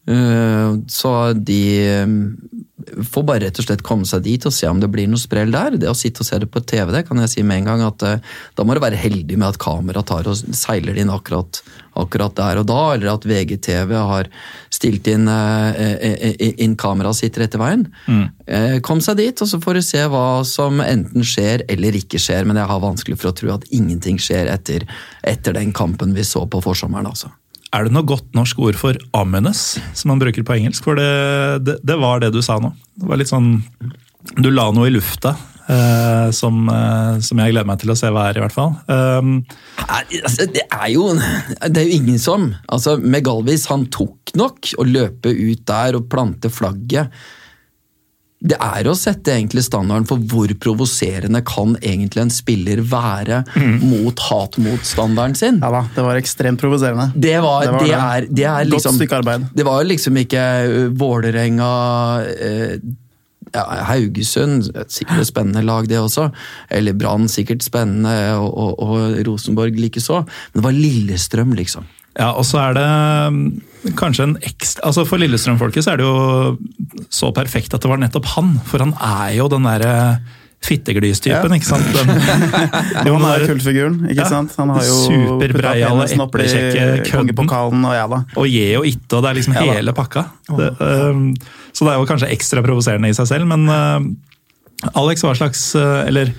Så 0.05 1.11
de 1.33 1.61
får 2.85 3.25
bare 3.27 3.45
rett 3.45 3.59
og 3.61 3.67
slett 3.67 3.85
komme 3.87 4.07
seg 4.09 4.25
dit 4.25 4.45
og 4.47 4.55
se 4.55 4.69
om 4.71 4.81
det 4.83 4.91
blir 4.93 5.09
noe 5.11 5.21
sprell 5.21 5.53
der. 5.55 5.77
Det 5.81 5.91
å 5.91 5.97
sitte 5.97 6.23
og 6.23 6.29
se 6.29 6.39
det 6.43 6.49
på 6.53 6.63
TV, 6.65 6.93
det 6.95 7.05
kan 7.09 7.21
jeg 7.23 7.33
si 7.33 7.45
med 7.47 7.63
en 7.63 7.71
gang 7.71 7.85
at 7.87 8.05
eh, 8.07 8.35
da 8.57 8.67
må 8.67 8.77
du 8.77 8.83
være 8.85 9.01
heldig 9.01 9.39
med 9.39 9.49
at 9.51 9.61
kameraet 9.63 10.09
tar 10.11 10.29
og 10.31 10.57
seiler 10.57 10.99
inn 11.01 11.13
akkurat, 11.13 11.61
akkurat 12.01 12.37
der 12.39 12.63
og 12.63 12.69
da, 12.71 12.81
eller 12.95 13.13
at 13.15 13.29
VGTV 13.29 13.95
har 13.97 14.31
stilt 14.75 15.09
inn, 15.11 15.29
eh, 15.31 15.85
eh, 15.95 16.51
inn 16.65 16.79
kameraet 16.81 17.21
sitt 17.21 17.39
rett 17.41 17.57
i 17.57 17.63
veien. 17.63 17.87
Mm. 18.09 18.27
Kom 18.85 19.01
seg 19.05 19.21
dit, 19.23 19.41
og 19.41 19.49
så 19.49 19.61
får 19.63 19.79
du 19.79 19.85
se 19.85 20.03
hva 20.13 20.27
som 20.49 20.83
enten 20.85 21.25
skjer 21.25 21.65
eller 21.73 21.97
ikke 21.97 22.21
skjer, 22.21 22.45
men 22.49 22.61
jeg 22.61 22.71
har 22.71 22.83
vanskelig 22.83 23.21
for 23.21 23.31
å 23.31 23.39
tro 23.39 23.55
at 23.55 23.65
ingenting 23.73 24.21
skjer 24.21 24.51
etter, 24.53 24.85
etter 25.25 25.57
den 25.57 25.73
kampen 25.77 26.13
vi 26.17 26.27
så 26.27 26.45
på 26.51 26.61
forsommeren, 26.65 27.09
altså. 27.09 27.33
Er 27.75 27.89
det 27.89 27.95
noe 27.95 28.07
godt 28.07 28.29
norsk 28.37 28.61
ord 28.63 28.79
for 28.79 28.95
'amenes', 29.17 29.81
som 29.99 30.13
man 30.13 30.21
bruker 30.23 30.47
på 30.47 30.55
engelsk? 30.55 30.85
For 30.87 30.95
det, 30.95 31.65
det, 31.67 31.81
det 31.83 31.97
var 31.99 32.23
det 32.23 32.31
du 32.35 32.41
sa 32.43 32.61
nå. 32.63 32.71
Det 32.95 33.09
var 33.11 33.19
litt 33.19 33.33
sånn 33.33 33.59
Du 34.41 34.49
la 34.51 34.71
noe 34.73 34.87
i 34.89 34.95
lufta 34.95 35.35
eh, 35.69 36.31
som, 36.33 36.69
eh, 36.71 37.19
som 37.21 37.41
jeg 37.41 37.53
gleder 37.53 37.69
meg 37.69 37.81
til 37.83 37.93
å 37.93 37.97
se 37.99 38.09
hva 38.09 38.29
er, 38.31 38.39
i 38.39 38.45
hvert 38.45 38.55
fall. 38.55 38.73
Um, 38.89 39.43
det 40.55 40.65
er 40.65 40.89
jo 40.95 41.11
Det 41.13 41.83
er 41.83 41.89
jo 41.89 41.99
ingen 41.99 42.19
som 42.23 42.53
altså 42.73 42.97
Megalvis 43.01 43.67
han 43.69 43.87
tok 43.93 44.33
nok 44.39 44.71
å 44.79 44.87
løpe 44.89 45.35
ut 45.35 45.67
der 45.69 45.99
og 45.99 46.09
plante 46.13 46.49
flagget 46.53 47.13
det 48.45 48.59
er 48.61 48.89
å 48.91 48.95
sette 48.99 49.33
egentlig 49.33 49.65
standarden 49.65 50.05
for 50.09 50.21
hvor 50.29 50.51
provoserende 50.61 51.41
kan 51.49 51.79
egentlig 51.81 52.27
en 52.27 52.33
spiller 52.33 52.83
være 52.85 53.41
mot 53.81 54.21
hatmotstanderen 54.27 55.37
sin. 55.39 55.63
Ja 55.65 55.71
da, 55.73 55.85
det 55.95 56.05
var 56.05 56.21
ekstremt 56.21 56.61
provoserende. 56.61 57.09
Det, 57.15 57.39
var, 57.41 57.65
Det 57.65 57.73
var 57.73 57.87
det, 57.87 57.95
er, 57.95 58.29
det 58.29 58.45
er 58.51 58.67
Godt 58.67 58.77
liksom 58.77 59.01
stykke 59.01 59.23
arbeid. 59.23 59.49
Det 59.57 59.65
var 59.67 59.89
liksom 59.89 60.21
ikke 60.21 60.45
uh, 60.69 60.77
Vålerenga 61.01 61.71
eh, 62.35 62.77
ja, 63.55 63.65
Haugesund, 63.89 64.69
sikkert 64.93 65.23
et 65.23 65.31
spennende 65.31 65.65
lag 65.65 65.89
det 65.89 66.03
også. 66.03 66.29
Eller 66.75 66.97
Brann, 66.99 67.31
sikkert 67.31 67.65
spennende, 67.65 68.13
og, 68.37 68.51
og, 68.53 68.81
og 68.85 69.21
Rosenborg 69.29 69.79
likeså. 69.81 70.25
Men 70.53 70.61
det 70.61 70.67
var 70.69 70.77
Lillestrøm, 70.77 71.55
liksom. 71.57 71.89
Ja, 72.19 72.35
og 72.35 72.45
så 72.47 72.61
er 72.69 72.77
det 72.77 72.89
mm, 73.35 73.47
kanskje 73.99 74.25
en 74.29 74.37
ekstra 74.43 74.87
altså 74.89 75.05
For 75.09 75.21
Lillestrøm-folket 75.21 75.85
så 75.85 75.93
er 75.95 76.01
det 76.01 76.07
jo 76.07 77.05
så 77.13 77.31
perfekt 77.37 77.75
at 77.77 77.85
det 77.85 77.91
var 77.91 78.01
nettopp 78.01 78.27
han. 78.37 78.55
For 78.69 78.83
han 78.85 78.95
er 78.97 79.37
jo 79.39 79.49
den 79.53 79.67
derre 79.69 79.93
fitteglystypen, 80.65 81.53
Ja. 81.53 81.59
ikke 81.59 81.69
sant? 81.69 81.85
Den, 81.93 82.09
jo, 83.09 83.17
Han 83.19 83.27
er 83.29 83.47
kultfiguren, 83.51 83.99
ikke 84.09 84.23
Ja. 84.23 84.29
sant? 84.31 84.55
Han 84.57 84.71
har 84.73 84.81
jo 84.87 84.95
Superbreiale, 85.11 86.07
eplekjekke 86.09 86.87
kødden. 87.05 87.11
Kongepokalen 87.11 87.85
og 87.85 87.95
ja 87.97 88.07
da. 88.09 88.23
og 88.41 88.49
je 88.49 88.67
og 88.79 88.87
itte, 88.89 89.13
og 89.19 89.23
det 89.27 89.31
er 89.31 89.39
liksom 89.41 89.59
Ja 89.59 89.67
hele 89.77 89.93
pakka. 89.93 90.25
Det, 90.49 90.71
um, 90.81 91.35
så 91.73 91.85
det 91.85 91.93
er 91.93 91.99
jo 92.01 92.09
kanskje 92.09 92.33
ekstra 92.33 92.65
provoserende 92.65 93.11
i 93.13 93.17
seg 93.17 93.29
selv, 93.29 93.47
men 93.51 93.69
uh, 93.69 94.01
Alex, 95.01 95.23
hva 95.25 95.35
slags 95.37 95.75
uh, 95.77 96.03
Eller 96.09 96.33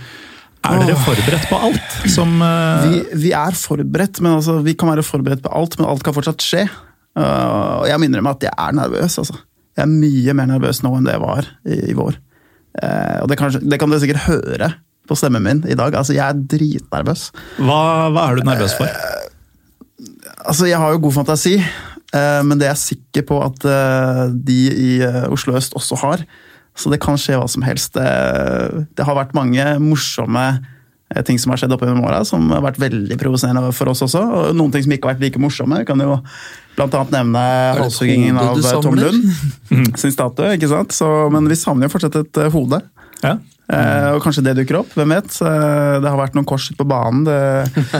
er 0.65 0.81
dere 0.81 0.97
forberedt 0.97 1.45
på 1.49 1.57
alt 1.61 2.09
som 2.09 2.41
uh, 2.41 2.81
Vi, 2.89 3.03
vi 3.27 3.31
er 3.37 3.53
forberedt, 3.53 4.21
men 4.25 4.39
altså, 4.39 4.57
vi 4.65 4.73
kan 4.73 4.89
være 4.89 5.05
forberedt 5.05 5.43
på 5.45 5.53
alt, 5.53 5.77
men 5.77 5.85
alt 5.89 6.01
kan 6.05 6.13
fortsatt 6.17 6.41
skje. 6.41 6.65
Uh, 7.15 7.81
og 7.81 7.85
jeg 7.89 7.99
må 7.99 8.09
innrømme 8.09 8.35
at 8.35 8.43
jeg 8.43 8.51
er 8.51 8.75
nervøs. 8.75 9.19
Altså. 9.21 9.37
Jeg 9.75 9.83
er 9.85 9.91
mye 9.91 10.35
mer 10.35 10.49
nervøs 10.53 10.81
nå 10.83 10.93
enn 10.97 11.07
det 11.07 11.15
jeg 11.15 11.23
var 11.23 11.51
i, 11.63 11.79
i 11.91 11.95
vår. 11.97 12.19
Uh, 12.75 13.17
og 13.23 13.29
det 13.31 13.39
kan, 13.39 13.55
det 13.55 13.79
kan 13.79 13.91
dere 13.91 14.03
sikkert 14.03 14.27
høre 14.27 14.73
på 15.07 15.17
stemmen 15.17 15.43
min 15.45 15.63
i 15.69 15.77
dag. 15.77 15.95
Altså, 15.95 16.15
jeg 16.17 16.25
er 16.25 16.45
dritnervøs. 16.55 17.29
hva, 17.61 17.81
hva 18.13 18.29
er 18.29 18.39
du 18.39 18.47
nervøs 18.47 18.75
for? 18.77 18.89
Altså, 20.45 20.67
jeg 20.69 20.79
har 20.81 20.93
jo 20.93 21.01
god 21.05 21.15
fantasi, 21.19 21.55
eh, 21.57 22.41
men 22.45 22.59
det 22.59 22.67
er 22.67 22.73
jeg 22.75 22.83
sikker 22.83 23.25
på 23.29 23.39
at 23.45 23.65
eh, 23.69 24.23
de 24.33 24.59
i 24.69 24.91
eh, 25.05 25.23
Oslo 25.33 25.55
øst 25.57 25.77
også 25.77 25.97
har. 26.03 26.25
Så 26.75 26.91
det 26.91 26.99
kan 27.01 27.17
skje 27.17 27.37
hva 27.39 27.47
som 27.49 27.63
helst. 27.65 27.95
Det, 27.95 29.05
har 29.07 29.17
vært 29.17 29.35
mange 29.37 29.63
morsomme 29.79 30.45
eh, 30.51 30.63
ting 31.27 31.37
som 31.39 31.51
har 31.53 31.59
skjedd 31.61 31.73
oppe 31.75 31.85
gjennom 31.85 32.05
åra, 32.07 32.23
som 32.25 32.47
har 32.49 32.63
vært 32.65 32.79
veldig 32.81 33.17
provoserende 33.21 33.69
for 33.77 33.91
oss 33.91 34.01
også. 34.07 34.21
Og 34.25 34.55
noen 34.57 34.73
ting 34.73 34.85
som 34.85 34.93
ikke 34.95 35.07
har 35.09 35.15
vært 35.17 35.25
like 35.27 35.41
morsomme. 35.43 35.81
Jeg 35.83 35.89
kan 35.91 36.01
jo 36.01 36.17
annet 36.81 37.11
nevne 37.13 37.43
halshuggingen 37.77 38.39
av 38.41 38.57
eh, 38.59 38.79
Tom? 38.83 38.97
Lund 38.99 39.97
sin 40.01 40.11
statue. 40.15 40.55
ikke 40.57 40.71
sant? 40.71 40.95
Så, 40.97 41.09
men 41.31 41.45
vi 41.51 41.55
savner 41.59 41.87
jo 41.87 41.93
fortsatt 41.93 42.17
et 42.23 42.41
eh, 42.41 42.49
hode. 42.55 42.81
Ja. 43.23 43.37
Eh, 43.65 44.09
og 44.13 44.19
kanskje 44.21 44.43
det 44.45 44.51
dukker 44.59 44.81
opp, 44.81 44.91
hvem 44.97 45.13
vet. 45.15 45.29
Eh, 45.41 45.95
det 46.03 46.09
har 46.09 46.19
vært 46.19 46.35
noen 46.37 46.45
kors 46.49 46.67
på 46.77 46.85
banen. 46.89 47.23
Det, 47.25 47.37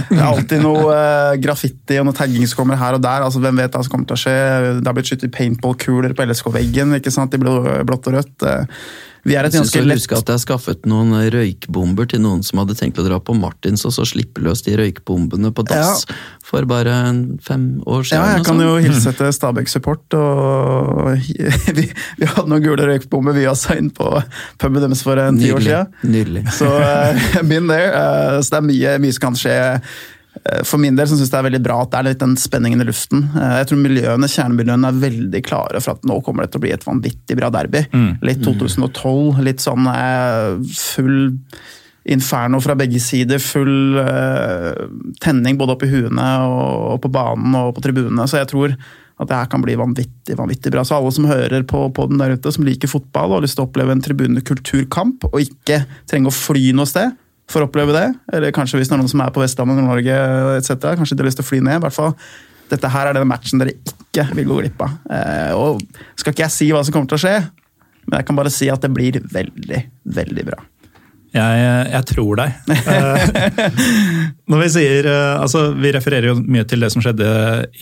det 0.09 0.19
er 0.19 0.25
alltid 0.27 0.61
noe 0.65 0.89
eh, 0.97 1.37
graffiti 1.41 1.97
og 2.01 2.09
noe 2.09 2.17
tagging 2.17 2.45
som 2.49 2.59
kommer 2.63 2.77
her 2.81 2.97
og 2.97 3.05
der. 3.05 3.23
altså 3.25 3.41
Hvem 3.41 3.61
vet 3.63 3.73
hva 3.77 3.85
som 3.85 3.93
kommer 3.95 4.09
til 4.11 4.17
å 4.17 4.23
skje. 4.25 4.35
Det 4.81 4.89
har 4.89 4.97
blitt 4.97 5.09
skutt 5.13 5.25
paintball-kuler 5.33 6.13
på 6.17 6.25
LSK-veggen 6.29 6.97
ikke 6.99 7.13
sant, 7.15 7.33
i 7.37 7.41
blå- 7.41 7.63
blått 7.87 8.09
og 8.11 8.17
rødt. 8.19 8.49
Vi 9.25 9.33
er 9.33 9.47
et 9.47 9.55
ganske 9.57 9.81
lett 9.81 9.97
huske 9.97 10.17
at 10.19 10.29
jeg 10.29 10.41
skaffet 10.43 10.83
noen 10.89 11.15
røykbomber 11.33 12.05
til 12.11 12.21
noen 12.21 12.43
som 12.45 12.61
hadde 12.61 12.75
tenkt 12.77 12.99
å 13.01 13.05
dra 13.07 13.17
på 13.17 13.33
Martins, 13.37 13.81
og 13.87 13.95
så 13.95 14.05
slippe 14.05 14.43
løs 14.45 14.61
de 14.67 14.75
røykbombene 14.77 15.49
på 15.55 15.65
dass 15.65 16.03
for 16.45 16.67
bare 16.69 16.93
fem 17.45 17.65
år 17.89 18.05
siden. 18.05 18.21
Ja, 18.21 18.35
jeg 18.37 18.45
kan 18.45 18.59
sånn. 18.59 18.67
jo 18.67 18.75
hilse 18.85 19.15
til 19.17 19.33
Stabæk 19.33 19.71
Support. 19.71 20.17
og 20.19 21.15
vi, 21.79 21.87
vi 22.19 22.29
hadde 22.29 22.47
noen 22.51 22.65
gule 22.65 22.85
røykbomber 22.91 23.33
vi 23.33 23.47
også 23.49 23.79
inn 23.81 23.89
på 23.95 24.11
puben 24.61 24.83
deres 24.83 25.01
for 25.05 25.17
en 25.21 25.41
ti 25.41 25.49
år 25.55 25.65
siden. 25.65 25.95
Nydelig. 26.05 26.45
Så 26.53 26.69
uh, 26.69 27.39
been 27.49 27.71
there. 27.71 27.89
Uh, 27.97 28.43
så 28.45 28.59
det 28.59 28.61
er 28.61 28.69
mye, 28.69 28.99
mye 29.01 29.17
som 29.17 29.31
kan 29.31 29.41
skje. 29.41 29.57
Eh, 30.43 30.63
For 30.67 30.81
min 30.81 30.97
del 30.97 31.07
så 31.07 31.15
synes 31.15 31.29
jeg 31.29 31.35
det 31.35 31.39
er 31.41 31.47
veldig 31.49 31.63
bra 31.65 31.77
at 31.83 31.93
det 31.93 31.99
er 31.99 32.07
litt 32.09 32.23
den 32.23 32.35
spenningen 32.39 32.83
i 32.83 32.87
luften. 32.89 33.23
Eh, 33.35 33.53
Jeg 33.61 33.69
tror 33.71 33.81
miljøene, 33.83 34.29
Kjernemiljøene 34.31 34.91
er 34.91 34.99
veldig 35.05 35.43
klare 35.47 35.81
for 35.83 35.95
at 35.95 36.03
nå 36.09 36.19
kommer 36.25 36.45
det 36.45 36.51
til 36.55 36.61
å 36.61 36.65
bli 36.65 36.73
et 36.75 36.85
vanvittig 36.87 37.37
bra 37.39 37.49
derby. 37.53 37.85
Litt 38.25 38.43
2012, 38.43 39.41
litt 39.47 39.63
sånn 39.63 39.87
eh, 39.91 40.59
full 40.75 41.39
inferno 42.05 42.59
fra 42.61 42.75
begge 42.77 42.99
sider. 43.01 43.39
Full 43.41 43.97
tenning 45.23 45.57
både 45.57 45.73
oppe 45.73 45.87
i 45.87 45.93
huene 45.95 46.27
og 46.45 46.99
på 47.01 47.09
banen 47.09 47.55
og 47.57 47.73
på 47.77 47.81
tribunene. 47.81 48.27
Så 48.29 48.37
jeg 48.41 48.51
tror 48.51 48.75
at 49.15 49.29
det 49.29 49.35
her 49.39 49.47
kan 49.47 49.63
bli 49.63 49.77
vanvittig 49.79 50.35
vanvittig 50.37 50.71
bra. 50.73 50.83
Så 50.83 50.97
alle 50.97 51.11
som 51.15 51.25
hører 51.29 51.63
på, 51.63 51.85
på 51.95 52.05
den 52.11 52.19
der 52.19 52.35
ute, 52.35 52.51
som 52.51 52.65
liker 52.67 52.91
fotball 52.91 53.31
og 53.31 53.37
har 53.39 53.45
lyst 53.47 53.55
til 53.57 53.63
å 53.63 53.69
oppleve 53.69 53.95
en 53.95 54.03
tribunekulturkamp, 54.03 55.23
og 55.31 55.39
ikke 55.39 55.85
trenger 56.09 56.29
å 56.33 56.35
fly 56.35 56.73
noe 56.75 56.89
sted 56.89 57.15
for 57.51 57.61
å 57.61 57.69
oppleve 57.69 57.93
det, 57.93 58.07
eller 58.33 58.53
kanskje 58.55 58.79
hvis 58.81 58.89
noen 58.91 59.07
som 59.09 59.21
er 59.21 59.31
på 59.33 59.43
Vestlandet, 59.43 59.77
Nord-Norge 59.77 60.17
etc., 60.57 60.95
kanskje 60.97 61.17
de 61.17 61.23
har 61.23 61.29
lyst 61.29 61.39
til 61.41 61.45
å 61.45 61.49
fly 61.51 61.61
ned. 61.61 61.77
i 61.77 61.85
hvert 61.85 61.97
fall 61.97 62.15
dette 62.71 62.89
her 62.89 63.09
er 63.09 63.17
den 63.17 63.29
matchen 63.29 63.61
dere 63.61 63.75
ikke 63.77 64.25
vil 64.37 64.49
gå 64.49 64.61
glipp 64.63 64.81
av. 64.81 64.95
Eh, 65.13 65.51
og 65.53 65.83
skal 66.17 66.33
ikke 66.33 66.45
jeg 66.45 66.55
si 66.55 66.69
hva 66.73 66.81
som 66.85 66.95
kommer 66.95 67.11
til 67.11 67.19
å 67.19 67.23
skje, 67.25 67.35
men 68.05 68.19
jeg 68.19 68.27
kan 68.27 68.37
bare 68.37 68.53
si 68.53 68.69
at 68.73 68.81
det 68.81 68.91
blir 68.93 69.19
veldig, 69.21 69.81
veldig 70.17 70.45
bra. 70.47 70.61
Jeg, 71.35 71.63
jeg 71.91 72.05
tror 72.13 72.37
deg. 72.39 72.53
Eh, 72.71 73.25
Når 74.51 74.61
Vi 74.61 74.67
sier, 74.71 75.07
eh, 75.11 75.35
altså 75.41 75.65
vi 75.75 75.91
refererer 75.91 76.29
jo 76.29 76.35
mye 76.39 76.63
til 76.69 76.79
det 76.85 76.89
som 76.93 77.03
skjedde 77.03 77.27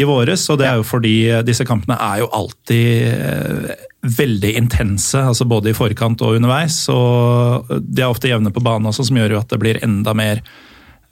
i 0.02 0.08
våres, 0.10 0.46
og 0.50 0.58
det 0.62 0.66
er 0.70 0.80
jo 0.80 0.86
fordi 0.88 1.14
disse 1.46 1.66
kampene 1.70 1.98
er 2.02 2.24
jo 2.24 2.30
alltid 2.34 3.12
eh, 3.14 3.84
veldig 4.18 4.56
intense, 4.60 5.22
altså 5.22 5.46
både 5.48 5.70
i 5.72 5.78
forkant 5.78 6.24
og 6.26 6.40
underveis. 6.40 6.80
og 6.92 7.70
De 7.80 8.02
er 8.04 8.10
ofte 8.10 8.32
jevne 8.32 8.52
på 8.56 8.64
banen 8.66 8.90
også, 8.90 9.06
som 9.08 9.20
gjør 9.22 9.38
jo 9.38 9.42
at 9.44 9.54
det 9.54 9.62
blir 9.62 9.80
enda 9.86 10.16
mer, 10.18 10.42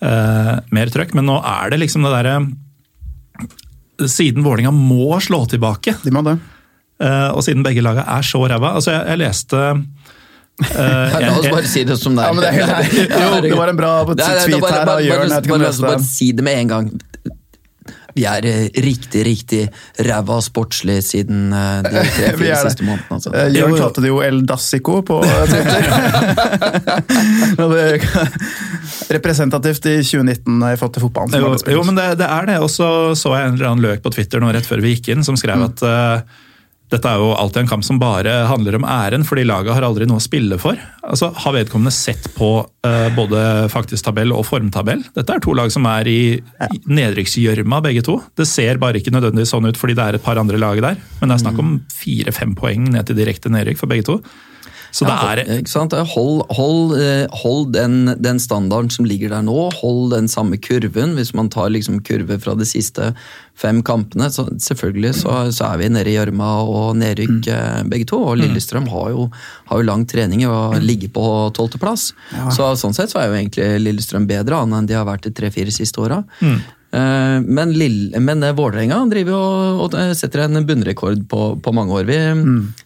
eh, 0.01 0.53
mer 0.75 0.91
trøkk. 0.91 1.13
Men 1.19 1.29
nå 1.29 1.37
er 1.45 1.71
det 1.75 1.79
liksom 1.85 2.03
det 2.07 2.15
derre 2.17 2.39
Siden 4.09 4.41
Vålinga 4.43 4.71
må 4.73 5.19
slå 5.21 5.43
tilbake, 5.51 5.93
De 6.03 6.09
må 6.13 6.23
det. 6.25 6.39
eh, 7.03 7.29
og 7.35 7.43
siden 7.45 7.61
begge 7.65 7.83
laga 7.85 8.01
er 8.17 8.25
så 8.25 8.41
ræva 8.49 8.71
altså 8.79 8.95
jeg, 8.95 9.03
jeg 9.11 9.19
leste 9.21 9.59
eh, 9.61 9.81
La 10.61 11.31
oss 11.37 11.47
bare 11.51 11.67
si 11.69 11.83
det 11.87 11.97
som 11.99 12.15
det 12.17 12.23
er. 12.23 12.27
Ja, 12.27 12.33
men 12.33 12.41
det 12.43 12.49
er. 12.51 12.57
Jo, 13.23 13.29
det 13.45 13.53
var 13.57 13.71
en 13.73 13.79
bra 13.79 13.93
tweet 14.09 14.25
her 14.27 14.59
bare, 14.59 14.85
bare- 14.85 15.05
Jørn, 15.07 15.29
bare- 15.29 15.47
bare- 15.47 15.87
bare 15.95 16.03
si 16.05 16.31
det 16.37 16.43
med 16.45 16.59
en 16.65 16.67
gang. 16.75 16.91
Vi 18.11 18.25
er 18.27 18.43
eh, 18.43 18.65
riktig, 18.83 19.21
riktig 19.23 19.61
ræva 20.03 20.41
sportslig 20.43 20.97
siden 21.07 21.53
eh, 21.55 21.77
de 21.85 22.01
tre-fire 22.17 22.57
er 22.57 22.65
siste 22.67 22.83
månedene. 22.83 23.15
Altså. 23.15 23.31
Eh, 23.31 23.53
Jørn 23.55 23.77
kalte 23.79 24.03
det 24.03 24.11
jo 24.11 24.17
El 24.25 24.41
Dassico 24.49 24.97
på 25.07 25.21
Twitter. 25.51 25.87
Representativt 29.15 29.85
i 29.87 29.95
2019 30.03 30.59
i 30.73 30.75
forhold 30.75 30.93
til 30.97 31.05
fotballen. 31.05 31.39
Jo, 31.39 31.53
jo, 31.77 31.83
men 31.87 31.97
det, 31.97 32.07
det 32.21 32.27
er 32.27 32.51
det. 32.51 32.57
Og 32.63 32.69
så 32.71 32.89
så 33.17 33.31
jeg 33.37 33.47
en 33.49 33.55
eller 33.57 33.71
annen 33.71 33.85
løk 33.85 34.03
på 34.03 34.11
Twitter 34.13 34.43
nå 34.43 34.51
rett 34.55 34.67
før 34.67 34.83
vi 34.83 34.91
gikk 34.95 35.11
inn, 35.15 35.23
som 35.27 35.39
skrev 35.39 35.59
Mm. 35.61 35.65
at 35.67 35.81
eh, 35.83 36.21
dette 36.91 37.07
er 37.07 37.21
jo 37.21 37.31
alltid 37.39 37.63
en 37.63 37.69
kamp 37.69 37.85
som 37.87 37.99
bare 38.01 38.33
handler 38.49 38.75
om 38.75 38.85
æren, 38.87 39.23
fordi 39.27 39.45
laget 39.47 39.77
har 39.77 39.85
aldri 39.87 40.07
noe 40.09 40.19
å 40.19 40.23
spille 40.23 40.57
for. 40.59 40.79
Altså, 41.07 41.31
Har 41.43 41.55
vedkommende 41.55 41.93
sett 41.95 42.27
på 42.35 42.49
uh, 42.65 43.07
både 43.15 43.69
faktisk 43.71 44.09
tabell 44.09 44.33
og 44.35 44.43
formtabell? 44.49 45.05
Dette 45.15 45.37
er 45.37 45.43
to 45.43 45.55
lag 45.55 45.71
som 45.71 45.87
er 45.87 46.09
i, 46.11 46.21
i 46.67 46.81
nedrykksgjørma, 46.91 47.79
begge 47.85 48.03
to. 48.07 48.19
Det 48.35 48.47
ser 48.49 48.81
bare 48.81 48.99
ikke 48.99 49.13
nødvendigvis 49.15 49.55
sånn 49.55 49.69
ut 49.69 49.79
fordi 49.79 49.95
det 49.95 50.07
er 50.07 50.19
et 50.19 50.25
par 50.25 50.41
andre 50.41 50.59
lag 50.59 50.83
der, 50.83 50.99
men 51.21 51.31
det 51.31 51.37
er 51.37 51.45
snakk 51.45 51.63
om 51.63 51.77
fire-fem 51.95 52.55
poeng 52.59 52.91
ned 52.91 53.07
til 53.07 53.19
direkte 53.21 53.51
nedrykk 53.53 53.79
for 53.79 53.91
begge 53.91 54.09
to. 54.11 54.19
Så 54.91 55.05
det 55.07 55.13
Ja, 55.15 55.29
er 55.31 55.59
ikke 55.61 55.71
sant? 55.71 55.93
Hold, 55.93 56.41
hold, 56.51 56.97
eh, 56.99 57.27
hold 57.43 57.71
den, 57.73 58.15
den 58.19 58.39
standarden 58.43 58.91
som 58.91 59.05
ligger 59.07 59.29
der 59.31 59.45
nå, 59.47 59.69
hold 59.79 60.11
den 60.11 60.27
samme 60.27 60.57
kurven. 60.59 61.15
Hvis 61.15 61.33
man 61.37 61.49
tar 61.49 61.69
liksom 61.71 62.01
kurve 62.03 62.37
fra 62.43 62.55
de 62.59 62.67
siste 62.67 63.13
fem 63.55 63.79
kampene, 63.85 64.27
så 64.33 64.47
selvfølgelig 64.59 65.13
så, 65.21 65.35
så 65.53 65.69
er 65.71 65.77
vi 65.79 65.89
nede 65.93 66.11
i 66.11 66.17
gjørma 66.17 66.49
og 66.67 66.97
nedrykk 66.99 67.47
mm. 67.47 67.89
begge 67.91 68.07
to. 68.09 68.19
Og 68.19 68.39
Lillestrøm 68.41 68.89
har 68.91 69.11
jo, 69.13 69.29
har 69.71 69.79
jo 69.79 69.87
lang 69.87 70.03
trening 70.09 70.43
og 70.49 70.75
ligger 70.83 71.11
på 71.15 71.25
tolvteplass. 71.55 72.09
Så 72.55 72.71
sånn 72.81 72.95
sett 72.97 73.13
så 73.13 73.21
er 73.21 73.29
jo 73.29 73.37
egentlig 73.39 73.69
Lillestrøm 73.85 74.27
bedre 74.27 74.59
an 74.63 74.73
enn 74.75 74.89
de 74.89 74.97
har 74.97 75.07
vært 75.07 75.27
de 75.29 75.33
tre-fire 75.37 75.71
siste 75.71 76.01
åra. 76.03 76.23
Eh, 76.41 77.37
Men, 77.47 77.71
Lill- 77.71 78.19
men 78.19 78.43
eh, 78.43 78.51
Vålerenga 78.57 78.97
driver 79.11 79.37
og, 79.37 79.85
og 79.85 79.95
eh, 79.95 80.11
setter 80.17 80.43
en 80.49 80.65
bunnrekord 80.67 81.23
på, 81.31 81.45
på 81.63 81.71
mange 81.75 81.95
år. 82.01 82.09
Vi, 82.09 82.17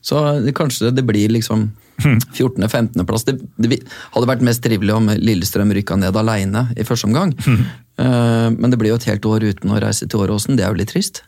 Så 0.06 0.22
kanskje 0.54 0.92
det 0.94 1.06
blir 1.08 1.34
liksom 1.34 1.72
14.-15.-plass. 2.02 3.26
Det, 3.28 3.36
det 3.62 3.80
hadde 4.14 4.30
vært 4.30 4.44
mest 4.46 4.64
trivelig 4.66 4.94
om 4.96 5.08
Lillestrøm 5.16 5.72
rykka 5.76 5.98
ned 6.02 6.18
alene 6.20 6.68
i 6.78 6.84
første 6.88 7.08
omgang. 7.10 7.34
Eh, 7.46 8.50
Men 8.56 8.70
det 8.74 8.80
blir 8.82 8.92
jo 8.94 9.00
et 9.00 9.08
helt 9.12 9.26
år 9.30 9.46
uten 9.52 9.72
å 9.72 9.80
reise 9.82 10.08
til 10.10 10.20
Åråsen. 10.26 10.58
Det 10.60 10.66
er 10.66 10.74
jo 10.74 10.80
litt 10.82 10.92
trist. 10.94 11.24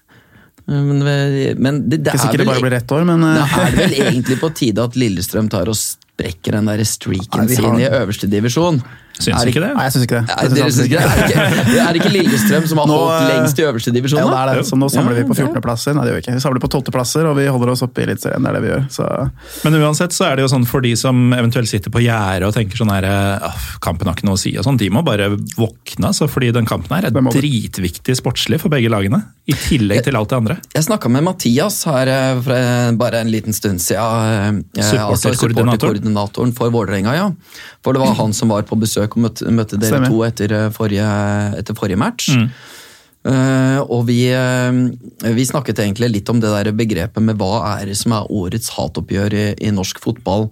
Eh, 0.67 0.73
Men, 0.75 0.99
men 1.57 1.81
det, 1.89 2.01
det 2.03 2.13
er 2.13 2.19
vel, 2.27 2.37
det 2.43 2.49
bare 2.51 2.65
blir 2.67 2.77
ett 2.81 2.91
år, 2.91 3.05
men 3.07 3.23
eh, 3.23 3.57
er 3.63 3.77
vel 3.79 3.97
egentlig 4.07 4.39
på 4.43 4.51
tide 4.55 4.83
at 4.83 4.95
Lillestrøm 4.99 5.49
tar 5.53 5.69
og 5.71 5.77
sprekker 5.79 6.57
den 6.59 6.65
der 6.71 6.83
streaken 6.87 7.45
Nei, 7.45 7.55
har- 7.55 7.61
sin 7.61 7.83
i 7.83 7.87
øverste 7.89 8.27
divisjon. 8.31 8.81
Syns 9.17 9.41
du 9.43 9.49
ikke 9.49 9.63
det? 9.63 9.71
Nei, 9.73 9.83
jeg 9.87 9.93
syns 9.95 10.05
ikke 10.05 10.17
det. 10.19 10.25
Nei, 10.27 10.35
Jeg 10.37 10.49
synes 10.51 10.59
dere 10.59 10.73
synes 10.75 10.87
ikke 10.87 10.97
det? 10.97 11.07
Er 11.07 11.17
det 11.17 11.27
ikke, 11.27 11.77
er 11.81 11.87
det 11.95 12.01
ikke 12.01 12.11
Lillestrøm 12.13 12.65
som 12.69 12.81
har 12.81 12.89
Nå, 12.89 12.97
holdt 13.01 13.15
eh, 13.17 13.29
lengst 13.33 13.57
i 13.61 13.65
øverste 13.65 13.93
divisjon? 13.95 14.19
Ja, 14.21 14.27
det 14.29 14.37
er 14.37 14.59
det. 14.61 14.65
Så 14.69 14.77
nå 14.77 14.89
samler 14.93 15.15
Ja, 15.15 15.23
vi 15.23 15.29
på 15.31 15.33
er- 15.37 15.47
14.-plasser. 15.47 15.95
Nei, 15.97 16.03
det 16.05 16.11
gjør 16.11 16.17
vi 16.19 16.23
ikke. 16.25 16.35
Vi 16.37 16.43
samler 16.45 16.63
på 16.63 16.69
12.-plasser, 16.75 17.29
og 17.31 17.37
vi 17.39 17.47
holder 17.49 17.71
oss 17.73 17.81
oppe 17.87 18.03
i 18.03 18.05
Eliteserien. 18.07 18.45
Det 18.45 18.51
er 18.51 18.57
det 18.59 18.63
vi 18.65 18.71
gjør. 18.73 18.83
Så 18.93 19.07
Men 19.65 19.79
uansett 19.81 20.13
så 20.17 20.27
er 20.29 20.37
det 20.37 20.45
jo 20.45 20.51
sånn 20.53 20.67
for 20.69 20.85
de 20.85 20.93
som 20.99 21.23
eventuelt 21.37 21.71
sitter 21.71 21.93
på 21.93 22.03
gjerdet 22.05 22.45
og 22.47 22.53
tenker 22.57 22.77
sånn 22.77 22.93
her 22.93 23.07
«Ah, 23.09 23.57
Kampen 23.81 24.07
har 24.11 24.17
ikke 24.17 24.27
noe 24.29 24.37
å 24.37 24.41
si 24.41 24.53
og 24.57 24.67
sånn, 24.67 24.77
de 24.77 24.89
må 24.93 25.03
bare 25.07 25.31
våkne. 25.57 26.11
Altså, 26.11 26.29
fordi 26.29 26.51
den 26.55 26.69
kampen 26.69 26.93
her 26.97 27.09
er 27.09 27.15
dritviktig 27.17 28.15
sportslig 28.21 28.61
for 28.61 28.69
begge 28.73 28.91
lagene. 28.93 29.23
I 29.49 29.55
tillegg 29.55 30.03
til 30.05 30.15
alt 30.19 30.29
det 30.29 30.37
andre. 30.37 30.57
Jeg 30.75 30.83
snakka 30.89 31.09
med 31.09 31.23
Mathias 31.23 31.81
her 31.87 32.09
eh, 32.11 32.41
for 32.43 32.53
eh, 32.53 32.91
bare 32.99 33.21
en 33.23 33.31
liten 33.31 33.55
stund 33.55 33.79
siden. 33.81 34.63
Supporterkoordinatoren 34.75 36.03
altså 36.17 36.27
supporter 36.27 36.55
for 36.57 36.73
Vålerenga, 36.73 37.13
ja. 37.15 37.27
For 37.85 37.95
det 37.95 38.01
var 38.03 38.15
han 38.19 38.33
som 38.35 38.51
var 38.51 38.65
på 38.67 38.75
besøk 38.79 39.06
og 39.15 39.23
møtte, 39.23 39.51
møtte 39.53 39.79
dere 39.79 39.95
Stemmer. 39.95 40.11
to 40.11 40.23
etter 40.27 40.55
eh, 40.57 40.67
forrige, 40.75 41.11
etter 41.59 41.77
forrige 41.77 42.01
match. 42.01 42.33
Mm. 42.35 42.49
Uh, 43.27 43.81
og 43.91 44.05
vi, 44.07 44.21
uh, 44.31 45.33
vi 45.35 45.43
snakket 45.43 45.81
egentlig 45.83 46.07
litt 46.13 46.29
om 46.31 46.37
det 46.39 46.47
der 46.47 46.69
begrepet 46.71 47.23
med 47.25 47.35
hva 47.41 47.59
er 47.73 47.89
det 47.89 47.97
som 47.99 48.13
er 48.15 48.29
årets 48.31 48.69
hatoppgjør 48.77 49.35
i, 49.35 49.47
i 49.67 49.71
norsk 49.75 49.99
fotball. 49.99 50.47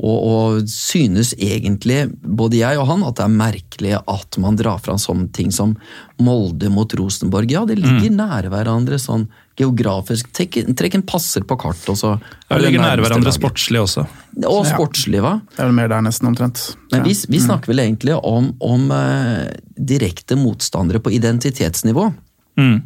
Og, 0.00 0.18
og 0.32 0.62
synes 0.72 1.34
egentlig, 1.36 2.06
både 2.24 2.56
jeg 2.62 2.78
og 2.80 2.86
han, 2.88 3.02
at 3.04 3.18
det 3.18 3.24
er 3.26 3.34
merkelig 3.36 3.90
at 4.08 4.38
man 4.40 4.56
drar 4.56 4.78
fram 4.80 4.96
sånne 4.96 5.26
ting 5.36 5.50
som 5.52 5.74
Molde 6.20 6.70
mot 6.72 6.88
Rosenborg. 6.96 7.50
Ja, 7.52 7.66
det 7.68 7.76
ligger 7.78 8.08
Mm. 8.08 8.16
nære 8.16 8.48
hverandre 8.52 8.96
sånn 9.00 9.26
geografisk. 9.60 10.30
Trekk, 10.32 10.56
trekk 10.76 10.94
en 10.96 11.02
passer 11.04 11.44
på 11.44 11.56
kartet, 11.60 11.88
og 11.92 11.96
så 12.00 12.14
Ja, 12.48 12.56
det 12.56 12.62
ligger 12.70 12.80
nære 12.80 13.04
hverandre 13.04 13.28
laget. 13.28 13.40
sportslig 13.42 13.80
også. 13.82 14.06
Og 14.46 14.64
Ja. 14.64 14.72
sportslig, 14.76 15.20
hva? 15.20 15.34
det 15.50 15.58
er 15.60 15.66
vel 15.68 15.74
mer 15.76 15.88
der 15.88 16.00
nesten, 16.00 16.28
omtrent. 16.32 16.76
Men 16.92 17.02
vi, 17.04 17.12
vi 17.28 17.38
snakker 17.38 17.66
vel 17.66 17.78
egentlig 17.84 18.16
om, 18.24 18.54
om 18.60 18.90
uh, 18.90 19.48
direkte 19.76 20.36
motstandere 20.36 20.98
på 21.00 21.12
identitetsnivå. 21.12 22.14
Mm. 22.56 22.82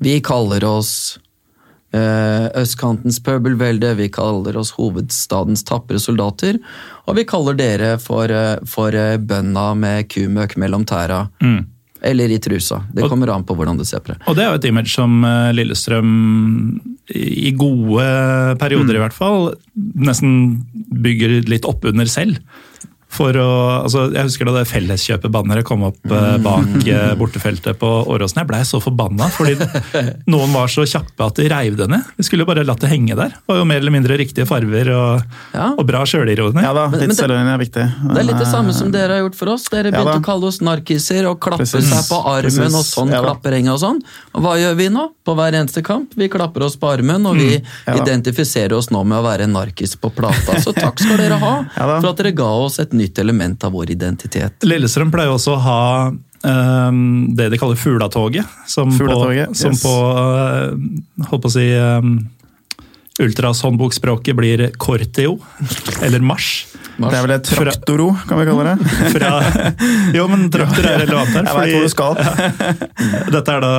Vi 0.00 0.20
kaller 0.20 0.62
oss 0.64 1.18
østkantens 2.60 3.20
pøbelvelde, 3.24 3.94
vi 3.98 4.10
kaller 4.12 4.58
oss 4.60 4.74
hovedstadens 4.76 5.64
tapre 5.66 6.00
soldater, 6.02 6.58
og 7.06 7.18
vi 7.18 7.26
kaller 7.28 7.56
dere 7.58 7.94
for, 8.02 8.30
eh, 8.30 8.58
for 8.66 8.94
eh, 8.94 9.16
bønda 9.18 9.72
med 9.78 10.08
kumøk 10.12 10.56
mellom 10.60 10.86
tæra. 10.88 11.26
Eller 12.06 12.30
i 12.30 12.38
trusa. 12.38 12.82
Det 12.92 13.08
kommer 13.08 13.32
an 13.32 13.44
på 13.48 13.56
hvordan 13.56 13.78
du 13.78 13.84
ser 13.84 14.02
på 14.04 14.12
det. 14.12 14.20
Og 14.28 14.36
det 14.36 14.44
er 14.44 14.52
jo 14.52 14.58
et 14.60 14.68
image 14.68 14.92
som 14.92 15.24
eh, 15.24 15.54
Lillestrøm 15.56 16.80
i 17.16 17.52
gode 17.56 18.04
perioder 18.60 18.98
i 18.98 19.00
hvert 19.00 19.14
fall 19.14 19.52
nesten 19.94 20.64
bygger 20.90 21.38
litt 21.48 21.66
opp 21.68 21.86
under 21.86 22.08
selv. 22.10 22.40
For 23.08 23.36
å, 23.38 23.48
altså 23.86 24.08
Jeg 24.12 24.26
husker 24.26 24.48
da 24.48 24.52
det 24.58 24.64
Felleskjøpet-banneret 24.68 25.64
kom 25.68 25.84
opp 25.86 26.10
eh, 26.10 26.36
bak 26.42 26.86
eh, 26.90 27.12
bortefeltet 27.18 27.78
på 27.80 27.88
Åråsen. 28.12 28.40
Jeg 28.42 28.48
blei 28.50 28.60
så 28.66 28.80
forbanna 28.82 29.28
fordi 29.32 29.54
noen 30.32 30.52
var 30.52 30.68
så 30.72 30.84
kjappe 30.88 31.28
at 31.28 31.38
de 31.38 31.46
reiv 31.52 31.76
det 31.78 31.86
ned. 31.92 32.02
Vi 32.18 32.26
skulle 32.26 32.44
jo 32.44 32.48
bare 32.50 32.64
latt 32.66 32.82
det 32.82 32.90
henge 32.90 33.14
der. 33.16 33.30
Det 33.36 33.46
var 33.52 33.60
jo 33.62 33.68
mer 33.70 33.78
eller 33.80 33.94
mindre 33.94 34.18
riktige 34.20 34.46
farver 34.48 34.90
og, 34.96 35.22
Ja. 35.54 35.68
og 35.78 35.84
bra 35.88 36.02
sjølironi. 36.08 36.64
Ja 36.66 36.72
da, 36.76 36.88
det- 36.92 37.06
er 37.06 37.62
viktig. 37.62 37.86
Det 37.86 38.18
er 38.20 38.26
litt 38.26 38.42
det 38.42 38.50
samme 38.50 38.74
eh, 38.74 38.78
som 38.80 38.90
dere 38.92 39.16
har 39.20 39.24
gjort 39.24 39.38
for 39.38 39.52
oss. 39.54 39.68
Dere 39.72 39.92
begynte 39.94 40.18
ja, 40.18 40.22
å 40.22 40.26
kalle 40.26 40.50
oss 40.50 40.60
narkiser 40.66 41.30
og 41.30 41.38
klappe 41.46 41.62
Precis. 41.64 41.88
seg 41.92 42.10
på 42.10 42.20
armen 42.26 42.50
Precis. 42.50 42.74
og 42.80 42.84
sånn 42.90 43.14
Ja 43.14 43.22
da. 43.22 43.36
og 43.72 43.80
sånn. 43.80 44.02
Og 44.34 44.42
hva 44.44 44.56
gjør 44.60 44.76
vi 44.82 44.90
nå? 44.92 45.06
På 45.26 45.34
hver 45.38 45.54
eneste 45.58 45.82
kamp? 45.86 46.12
Vi 46.18 46.28
klapper 46.30 46.66
oss 46.66 46.76
på 46.78 46.90
armen, 46.90 47.24
og 47.26 47.36
vi 47.38 47.56
Mm. 47.56 47.62
Ja 47.86 47.94
identifiserer 48.02 48.74
oss 48.76 48.90
nå 48.90 49.00
med 49.06 49.18
å 49.18 49.24
være 49.24 49.46
narkis 49.50 49.96
på 49.98 50.10
plata. 50.14 50.58
Så 50.62 50.72
takk 50.76 50.98
skal 51.00 51.16
dere 51.20 51.38
ha 51.40 51.54
Ja 51.76 51.86
for 52.00 52.10
at 52.10 52.20
dere 52.20 52.32
ga 52.36 52.48
oss 52.66 52.78
et 52.82 52.92
nytt 52.98 53.18
element 53.22 53.64
av 53.66 53.74
vår 53.76 53.92
identitet. 53.96 54.64
Lillestrøm 54.66 55.12
pleier 55.14 55.32
også 55.34 55.56
å 55.56 55.60
ha 55.64 55.82
um, 56.10 57.34
det 57.36 57.50
de 57.52 57.60
kaller 57.60 57.78
Fulatoget. 57.80 58.56
Som 58.70 58.94
Fulatoget, 58.96 59.52
på, 59.52 59.60
som 59.60 59.76
yes. 59.76 59.84
på 59.84 59.94
eh, 60.14 61.28
holdt 61.30 61.44
på 61.44 61.52
å 61.52 61.54
si 61.54 61.68
um, 61.76 62.16
ultrashåndbokspråket 63.22 64.36
blir 64.36 64.66
Corteo, 64.76 65.38
eller 66.02 66.20
Mars. 66.20 66.66
Det 66.96 67.12
er 67.12 67.24
vel 67.26 67.34
et 67.34 67.48
traktoro, 67.48 68.10
kan 68.28 68.40
vi 68.40 68.46
kalle 68.48 68.70
det. 68.70 68.92
Fra, 69.14 69.32
jo, 70.16 70.26
men 70.32 70.46
traktor 70.52 70.88
er 70.88 71.02
relevant 71.04 71.32
her. 71.34 71.48
Jeg 71.48 71.56
vet 71.56 71.74
hvor 71.76 71.84
du 71.84 71.92
skal. 71.92 72.20
Dette 73.32 73.56
er 73.56 73.64
da, 73.64 73.72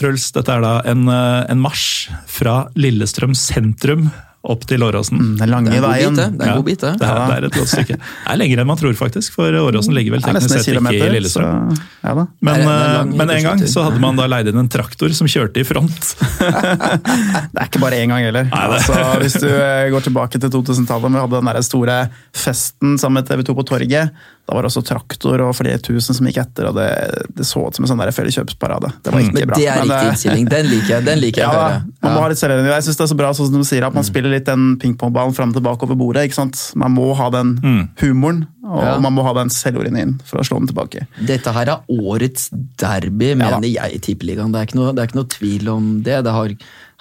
Truls, 0.00 0.30
dette 0.36 0.56
er 0.56 0.64
da 0.64 0.76
en, 0.92 1.08
eh, 1.12 1.40
en 1.52 1.60
marsj 1.64 2.12
fra 2.30 2.64
Lillestrøm 2.76 3.36
sentrum 3.36 4.08
opp 4.44 4.66
til 4.68 4.82
Åråsen. 4.84 5.16
Mm, 5.16 5.36
Den 5.40 5.48
lange 5.50 5.70
Det 5.72 5.78
er 5.78 5.84
en 5.84 5.90
veien. 5.90 6.14
bit, 6.14 6.18
det. 6.20 6.38
Det 6.38 6.44
er 6.44 6.50
en 6.50 6.56
god 6.58 6.64
bit, 6.68 6.80
det. 6.84 6.92
Det 7.00 7.06
er, 7.08 7.20
det 7.30 7.36
er 7.38 7.44
et 7.48 7.54
godt 7.56 7.70
stykke. 7.70 7.96
Det 7.96 8.32
er 8.34 8.36
lenger 8.42 8.60
enn 8.60 8.66
man 8.68 8.76
tror, 8.80 8.92
faktisk. 8.98 9.32
For 9.38 9.56
Åråsen 9.60 9.94
ligger 9.96 10.12
vel 10.16 10.22
teknisk 10.26 10.52
sett 10.52 10.68
ikke 10.74 10.92
i 10.92 11.08
Lillestrøm. 11.14 11.70
Så, 11.72 11.86
ja 12.04 12.14
da. 12.18 12.26
Men, 12.44 12.54
Det 12.54 12.60
er- 12.60 12.68
det 12.68 12.74
er 12.74 13.00
eh, 13.00 13.16
men 13.22 13.30
en 13.38 13.42
gang 13.48 13.62
så 13.72 13.84
hadde 13.86 14.00
man 14.04 14.16
da 14.20 14.26
leid 14.28 14.48
inn 14.52 14.58
en 14.60 14.68
traktor 14.68 15.08
som 15.16 15.26
kjørte 15.26 15.60
i 15.60 15.64
front. 15.64 16.14
Det 17.54 17.60
er 17.62 17.66
ikke 17.68 17.80
bare 17.82 17.98
én 18.02 18.10
gang 18.12 18.24
heller. 18.26 18.44
Nei, 18.50 18.62
Altså, 18.74 18.94
hvis 19.22 19.36
du 19.40 19.48
eh, 19.48 19.88
går 19.94 20.04
tilbake 20.08 20.40
til 20.42 20.50
2000-tallet, 20.52 21.12
vi 21.14 21.20
hadde 21.24 21.40
den 21.40 21.50
der 21.52 21.60
store 21.64 21.98
festen 22.34 22.98
sammen 23.00 23.20
med 23.22 23.28
TV 23.30 23.44
2 23.48 23.54
på 23.60 23.64
torget. 23.72 24.10
Da 24.44 24.52
var 24.52 24.66
det 24.66 24.68
også 24.68 24.82
traktor 24.84 25.40
og 25.40 25.54
flere 25.56 25.80
tusen 25.80 26.16
som 26.16 26.26
gikk 26.28 26.42
etter, 26.42 26.66
og 26.68 26.76
det, 26.76 26.88
det 27.32 27.46
så 27.48 27.62
ut 27.64 27.78
som 27.78 27.86
en 27.86 27.90
sånn 27.94 28.02
felleskjøpsparade. 28.12 28.90
Det 29.00 29.14
var 29.14 29.22
ikke 29.24 29.32
mm. 29.38 29.46
bra. 29.48 29.56
det 29.56 29.68
er 29.72 29.78
Men 29.80 29.88
riktig 29.88 30.10
innstilling. 30.10 30.48
Den 30.52 30.68
liker 30.68 30.90
jeg. 30.92 31.06
Den 31.06 31.22
liker 31.22 31.44
jeg 31.44 31.54
Ja, 31.64 31.78
man 32.04 32.12
må 32.12 32.24
ha 32.26 32.28
litt 32.28 32.40
selvrenning. 32.42 32.68
Jeg 32.68 32.84
synes 32.84 33.00
det 33.00 33.06
er 33.06 33.12
så 33.14 33.18
bra 33.22 33.30
sånn 33.36 33.48
som 33.48 33.64
du 33.64 33.68
sier, 33.68 33.86
at 33.88 33.96
man 33.96 34.04
spiller 34.04 34.34
litt 34.34 34.44
den 34.48 34.74
pingpongballen 34.82 35.32
fram 35.36 35.54
og 35.54 35.56
tilbake 35.56 35.88
over 35.88 35.96
bordet. 35.96 36.26
ikke 36.28 36.36
sant? 36.42 36.60
Man 36.76 36.92
må 36.92 37.08
ha 37.16 37.30
den 37.32 37.54
humoren, 38.02 38.44
og 38.74 38.82
Ja. 38.82 38.94
man 38.98 39.14
må 39.14 39.22
ha 39.22 39.32
den 39.36 39.50
selvironien 39.54 40.16
for 40.26 40.42
å 40.42 40.44
slå 40.46 40.58
den 40.58 40.66
tilbake. 40.72 41.06
Dette 41.22 41.52
her 41.54 41.70
er 41.70 41.84
årets 41.94 42.48
derby, 42.80 43.30
Ja 43.32 43.38
mener 43.38 43.68
jeg, 43.68 43.94
i 43.94 44.00
Tippeligaen. 44.02 44.50
Det 44.52 44.64
det 44.74 44.98
er 44.98 45.06
ikke 45.06 45.20
noe 45.20 45.30
tvil 45.30 45.68
om 45.70 45.86
det. 46.02 46.18
Det, 46.26 46.32
har, 46.34 46.48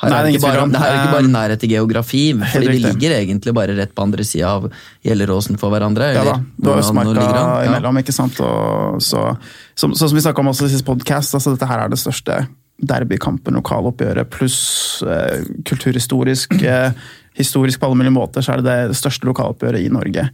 her 0.03 0.09
Nei, 0.09 0.19
er 0.19 0.23
det, 0.27 0.33
ikke 0.35 0.45
bare, 0.45 0.63
om. 0.63 0.71
det 0.73 0.81
er 0.81 0.97
ikke 0.99 1.13
bare 1.15 1.31
nærhet 1.33 1.59
til 1.63 1.69
geografi, 1.73 2.23
fordi 2.53 2.67
vi 2.69 2.79
ligger 2.85 3.15
egentlig 3.17 3.53
bare 3.57 3.75
rett 3.77 3.93
på 3.95 4.03
andre 4.05 4.23
sida 4.27 4.51
av 4.59 4.69
Gjelleråsen 5.05 5.57
for 5.61 5.73
hverandre. 5.73 6.13
Ja 6.13 6.23
da, 6.27 6.35
du 6.57 6.69
har 6.69 6.81
Østmarka. 6.83 7.23
Ja. 7.23 7.63
imellom, 7.69 7.97
ikke 8.03 8.13
sant. 8.15 8.39
Og 8.43 9.01
så, 9.01 9.37
som, 9.75 9.95
som 9.95 10.13
vi 10.13 10.21
snakka 10.21 10.39
om 10.45 10.51
også 10.53 10.67
i 10.69 10.73
siste 10.75 10.85
podkast, 10.87 11.33
altså 11.33 11.55
dette 11.55 11.67
her 11.69 11.85
er 11.85 11.89
det 11.93 11.99
største 12.01 12.43
derbykampen, 12.83 13.55
lokaloppgjøret, 13.55 14.27
pluss 14.33 15.01
eh, 15.07 15.43
kulturhistorisk, 15.69 16.55
eh, 16.63 16.91
historisk 17.37 17.79
på 17.79 17.87
alle 17.87 17.99
mulige 18.01 18.13
måter, 18.15 18.43
så 18.43 18.53
er 18.53 18.61
det 18.61 18.73
det 18.91 18.97
største 18.97 19.25
lokaloppgjøret 19.29 19.85
i 19.85 19.91
Norge. 19.93 20.25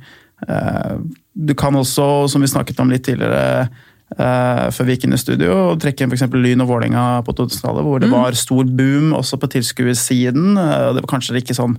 Eh, 0.47 0.97
du 1.36 1.54
kan 1.56 1.73
også, 1.75 2.28
som 2.32 2.41
vi 2.41 2.47
snakket 2.47 2.80
om 2.80 2.89
litt 2.91 3.04
tidligere, 3.08 3.69
eh, 4.17 4.69
før 4.71 4.86
vi 4.88 4.95
gikk 4.95 5.04
inn 5.10 5.13
i 5.13 5.19
studio, 5.21 5.75
trekke 5.80 6.02
inn 6.06 6.12
f.eks. 6.13 6.28
Lyn 6.34 6.62
og 6.63 6.69
Vålerenga 6.71 7.08
på 7.28 7.36
2000-tallet, 7.36 7.84
hvor 7.84 7.99
det 7.99 8.10
var 8.12 8.32
stor 8.39 8.63
boom 8.65 9.12
også 9.17 9.39
på 9.41 9.49
tilskuersiden. 9.58 10.56
Eh, 10.58 10.93
det 10.95 11.04
var 11.04 11.12
kanskje 11.17 11.38
ikke 11.41 11.58
sånn 11.58 11.75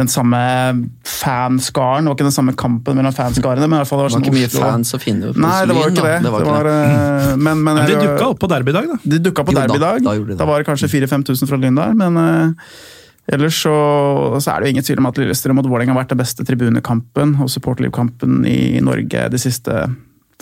den 0.00 0.08
samme 0.08 0.38
fanskaren, 1.04 2.06
det 2.06 2.08
var 2.08 2.16
ikke 2.16 2.24
den 2.24 2.32
samme 2.32 2.54
kampen 2.56 2.96
mellom 2.96 3.12
fanskarene. 3.12 3.66
men 3.68 3.76
i 3.76 3.82
hvert 3.82 3.88
fall 3.90 3.98
det 4.00 4.06
Det 4.06 4.08
var 4.08 4.08
var 4.08 4.14
sånn 4.16 4.24
ikke 4.24 4.36
mye 4.38 4.48
Oslo- 4.48 4.62
fans 4.64 4.92
å 4.96 5.00
finne 5.02 5.32
på 5.34 5.42
Nei, 5.44 5.66
det 5.68 5.74
var 5.76 5.82
jo 5.82 5.90
ikke 5.92 6.06
det. 6.06 6.22
Det 6.24 6.32
var 6.32 6.40
ikke 6.40 6.54
var, 6.54 6.64
det. 6.64 6.78
Var, 6.96 7.36
men, 7.36 7.60
men, 7.62 7.74
Men 7.76 7.86
de 7.90 7.98
dukka 8.00 8.28
opp 8.32 8.38
på 8.40 8.48
derbydag, 8.48 8.88
da. 8.88 8.96
De 9.04 9.18
dukka 9.18 9.44
på 9.44 9.52
Jo 9.52 9.58
da, 9.58 9.66
derbydag. 9.66 10.02
da 10.06 10.14
de 10.32 10.36
Da 10.40 10.44
var 10.48 10.62
det 10.62 10.66
kanskje 10.70 10.88
4000-5000 10.88 11.46
fra 11.50 11.58
Lyn 11.60 11.74
der, 11.76 11.92
men 11.92 12.16
ellers 13.30 13.60
så, 13.62 13.72
så 14.42 14.50
er 14.50 14.60
det 14.60 14.66
jo 14.68 14.74
ingen 14.74 14.86
tvil 14.86 14.98
om 15.02 15.06
at 15.12 15.18
Lillestrøm 15.20 15.54
mot 15.60 15.68
Vålerenga 15.70 15.94
har 15.94 16.02
vært 16.02 16.14
den 16.16 16.22
beste 16.22 16.46
tribunekampen 16.48 17.36
og 17.42 17.50
supporterlivkampen 17.52 18.40
i 18.48 18.80
Norge 18.82 19.28
de 19.30 19.38
siste 19.38 19.84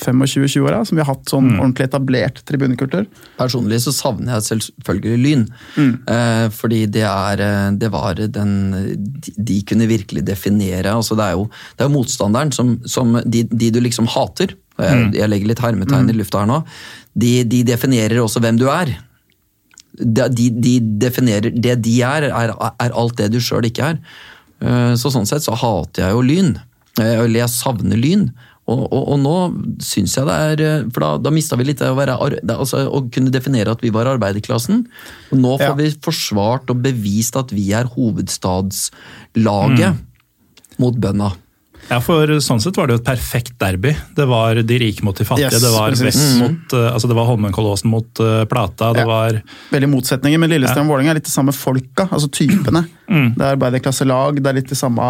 25-20 0.00 0.62
åra. 0.64 0.78
Som 0.88 0.96
vi 0.96 1.02
har 1.04 1.10
hatt 1.12 1.28
sånn 1.28 1.50
ordentlig 1.58 1.88
etablert 1.90 2.40
tribunekultur. 2.48 3.04
Personlig 3.36 3.82
så 3.84 3.92
savner 3.92 4.38
jeg 4.38 4.46
selvfølgelig 4.48 5.18
Lyn. 5.20 5.42
Mm. 5.76 5.90
Eh, 6.14 6.46
fordi 6.56 6.80
det 6.88 7.04
er 7.04 7.42
eh, 7.44 7.66
Det 7.76 7.90
var 7.92 8.14
den 8.16 8.54
De, 9.36 9.58
kunne 9.68 9.88
virkelig 9.90 10.24
definere 10.24 10.94
altså 10.96 11.18
Det 11.18 11.26
er 11.26 11.36
jo, 11.36 11.44
det 11.76 11.84
er 11.84 11.90
jo 11.90 11.96
motstanderen 11.98 12.52
som, 12.56 12.78
som 12.88 13.18
de, 13.26 13.44
de 13.50 13.70
du 13.70 13.80
liksom 13.84 14.08
hater. 14.08 14.56
Jeg, 14.80 14.96
Mm. 14.96 15.10
jeg 15.12 15.28
legger 15.28 15.48
litt 15.50 15.60
hermetegn 15.60 16.08
i 16.08 16.14
lufta 16.16 16.40
her 16.40 16.48
nå. 16.48 16.62
De, 17.12 17.42
de 17.44 17.58
definerer 17.68 18.16
også 18.22 18.40
hvem 18.40 18.56
du 18.56 18.64
er. 18.72 18.94
De, 20.00 20.28
de, 20.32 20.46
de 20.64 20.74
definerer 21.02 21.50
Det 21.52 21.74
de 21.84 21.98
er, 22.02 22.22
er, 22.32 22.48
er 22.56 22.90
alt 22.96 23.16
det 23.20 23.28
du 23.34 23.40
sjøl 23.40 23.64
ikke 23.68 23.84
er. 23.92 23.96
Eh, 24.64 24.94
Så 24.96 25.10
sånn 25.12 25.26
sett 25.28 25.42
så 25.44 25.52
hater 25.60 26.02
jeg 26.06 26.12
jo 26.16 26.22
Lyn. 26.24 26.54
Eh, 26.98 27.20
Eller 27.24 27.40
jeg 27.44 27.50
savner 27.52 27.96
Lyn. 28.00 28.30
Og, 28.70 28.84
og, 28.92 29.02
og 29.14 29.18
nå 29.18 29.34
syns 29.82 30.12
jeg 30.14 30.26
det 30.28 30.34
er 30.46 30.60
eh, 30.62 30.84
For 30.94 31.00
da, 31.02 31.08
da 31.24 31.30
mista 31.34 31.56
vi 31.58 31.64
litt 31.66 31.80
det 31.82 31.88
å, 31.90 31.96
være, 31.98 32.14
altså, 32.54 32.84
å 32.86 33.00
kunne 33.10 33.32
definere 33.34 33.72
at 33.74 33.82
vi 33.82 33.90
var 33.90 34.06
arbeiderklassen. 34.12 34.84
Og 35.32 35.38
nå 35.42 35.56
får 35.58 35.72
Ja. 35.72 35.78
vi 35.80 35.88
forsvart 36.04 36.70
og 36.70 36.78
bevist 36.84 37.34
at 37.40 37.50
vi 37.56 37.72
er 37.74 37.88
hovedstadslaget 37.96 39.94
mot 40.80 40.96
bønda. 40.96 41.32
Ja, 41.90 41.98
for 42.05 42.31
Sånn 42.44 42.61
sett 42.62 42.76
var 42.79 42.87
det 42.87 42.94
jo 42.94 43.00
et 43.00 43.07
perfekt 43.09 43.57
derby. 43.59 43.90
Det 44.14 44.26
var 44.31 44.55
de 44.62 44.76
rike 44.79 45.03
mot 45.07 45.16
de 45.18 45.24
fattige. 45.26 45.50
Yes, 45.50 45.62
det 45.64 45.72
var. 45.74 45.96
Vest 45.98 46.38
mot, 46.38 46.74
eh, 46.79 46.87
altså 46.94 47.11
det 47.11 47.16
var 47.18 47.26
Holmenkollåsen 47.26 47.90
mot 47.90 48.22
uh, 48.22 48.44
Plata. 48.50 48.92
Det 48.94 49.03
Ja. 49.03 49.07
var 49.11 49.40
Veldig 49.72 49.88
motsetninger, 49.90 50.38
men 50.38 50.50
Lillestrøm 50.55 50.87
Vålerenga 50.87 51.11
er 51.11 51.18
litt 51.18 51.26
de 51.26 51.35
samme 51.35 51.53
folka, 51.57 52.07
altså 52.11 52.31
typene. 52.31 52.85
Mm. 53.11 53.35
Det 53.35 53.42
er 53.44 53.57
arbeiderklasselag, 53.57 54.38
det 54.42 54.46
er 54.53 54.59
litt 54.61 54.70
de 54.70 54.79
samme 54.79 55.09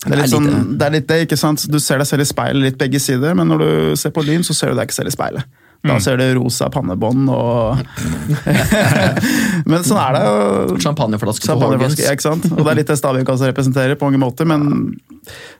Det 0.00 0.12
er, 0.12 0.16
litt 0.16 0.24
Det 0.24 0.32
sånn, 0.32 0.78
det 0.80 0.86
er 0.86 0.90
litt 0.96 1.06
det, 1.06 1.18
ikke 1.28 1.36
sant? 1.38 1.66
Du 1.70 1.78
ser 1.78 1.98
deg 2.00 2.06
selv 2.08 2.24
i 2.24 2.28
speilet 2.30 2.62
litt 2.64 2.78
begge 2.80 2.98
sider, 2.98 3.34
men 3.36 3.46
når 3.52 3.58
du 3.62 3.96
ser 4.00 4.10
på 4.16 4.24
Lyn, 4.24 4.42
så 4.42 4.54
ser 4.56 4.70
du 4.72 4.78
deg 4.80 4.88
ikke 4.88 4.96
selv 4.96 5.12
i 5.12 5.16
speilet. 5.16 5.44
Da 5.80 5.94
Mm. 5.96 6.00
ser 6.04 6.16
du 6.20 6.24
rosa 6.36 6.66
pannebånd 6.68 7.30
og 7.32 7.78
Men 9.70 9.84
sånn 9.86 9.96
er 10.00 10.12
det. 10.16 10.22
jo. 10.26 10.76
Champagneflaske 10.84 11.46
på 11.46 11.48
Champagneflaske, 11.54 12.04
ja, 12.04 12.12
ikke 12.16 12.26
sant? 12.26 12.44
Og 12.52 12.60
det 12.60 12.72
er 12.72 12.78
litt 12.82 12.90
det 12.92 12.98
Stabæk 13.00 13.30
også 13.32 13.48
representerer 13.48 13.96
på 13.96 14.08
mange 14.10 14.20
måter. 14.20 14.44
men 14.48 14.98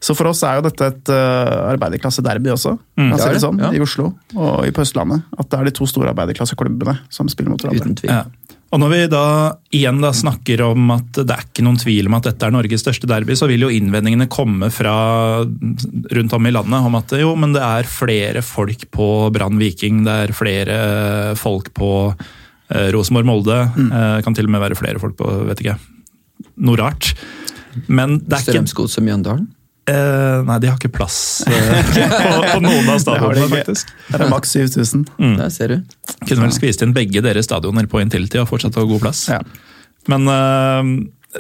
Så 0.01 0.17
for 0.19 0.29
oss 0.29 0.43
er 0.45 0.59
jo 0.59 0.67
dette 0.69 0.91
et 0.93 1.13
uh, 1.13 1.71
arbeiderklassederby 1.73 2.53
også, 2.53 2.75
mm. 3.01 3.11
Det, 3.17 3.41
sånn, 3.41 3.61
ja. 3.65 3.71
i 3.73 3.81
Oslo 3.81 4.11
og 4.37 4.69
på 4.77 4.85
Østlandet. 4.85 5.25
At 5.39 5.49
det 5.53 5.61
er 5.61 5.71
de 5.71 5.75
to 5.81 5.89
store 5.89 6.13
arbeiderklasseklubbene 6.13 6.99
som 7.13 7.29
spiller 7.33 7.55
mot 7.55 7.65
hverandre. 7.65 7.81
Uten 7.89 7.97
tvil. 8.01 8.13
Ja. 8.13 8.25
Og 8.71 8.79
når 8.79 8.91
vi 8.93 8.99
da 9.11 9.25
igjen 9.75 9.99
da 10.03 10.13
snakker 10.15 10.63
om 10.69 10.93
at 10.95 11.19
det 11.19 11.35
er 11.35 11.43
ikke 11.43 11.65
noen 11.67 11.79
tvil 11.81 12.07
om 12.07 12.17
at 12.21 12.29
dette 12.29 12.47
er 12.47 12.55
Norges 12.55 12.85
største 12.85 13.09
derby, 13.11 13.35
så 13.39 13.49
vil 13.51 13.67
jo 13.67 13.71
innvendingene 13.75 14.29
komme 14.31 14.69
fra 14.71 14.95
rundt 16.15 16.37
om 16.37 16.47
i 16.47 16.53
landet 16.55 16.87
om 16.87 16.99
at 17.01 17.17
jo, 17.19 17.33
men 17.35 17.57
det 17.57 17.65
er 17.67 17.91
flere 17.91 18.45
folk 18.47 18.87
på 18.95 19.09
Brann 19.35 19.59
Viking, 19.59 20.05
det 20.07 20.17
er 20.27 20.37
flere 20.39 20.79
folk 21.39 21.73
på 21.75 21.93
eh, 22.13 22.89
Rosenborg 22.95 23.27
Molde, 23.27 23.59
eh, 23.67 24.19
kan 24.23 24.39
til 24.39 24.47
og 24.47 24.55
med 24.55 24.63
være 24.63 24.79
flere 24.79 25.03
folk 25.03 25.19
på, 25.19 25.33
vet 25.51 25.65
ikke, 25.65 25.79
noe 26.63 26.79
rart. 26.79 27.11
Men 27.91 28.21
det 28.23 28.39
er 28.39 28.63
ikke 28.63 29.03
Mjøndalen. 29.03 29.51
Eh, 29.89 30.43
Nei, 30.47 30.59
de 30.63 30.69
har 30.71 30.77
ikke 30.77 30.93
plass 30.93 31.19
eh, 31.49 31.71
på, 31.95 32.43
på 32.51 32.61
noen 32.65 32.91
av 32.91 32.99
Det 32.99 32.99
de 32.99 33.05
stadionene, 33.05 33.49
faktisk. 33.55 33.95
Det 34.11 34.21
er 34.21 34.33
maks 34.33 34.55
7000. 34.59 35.07
Der 35.39 35.55
ser 35.55 35.75
du. 35.75 35.97
Kunne 36.27 36.45
vel 36.47 36.55
skvist 36.57 36.85
inn 36.85 36.95
begge 36.97 37.25
deres 37.25 37.49
stadioner 37.49 37.89
på 37.91 38.03
Intility 38.03 38.41
og 38.43 38.51
fortsatt 38.51 38.79
ha 38.79 38.87
god 38.89 39.05
plass. 39.07 39.25
Ja. 39.33 39.41
Men 40.11 40.29
øh, 40.29 40.93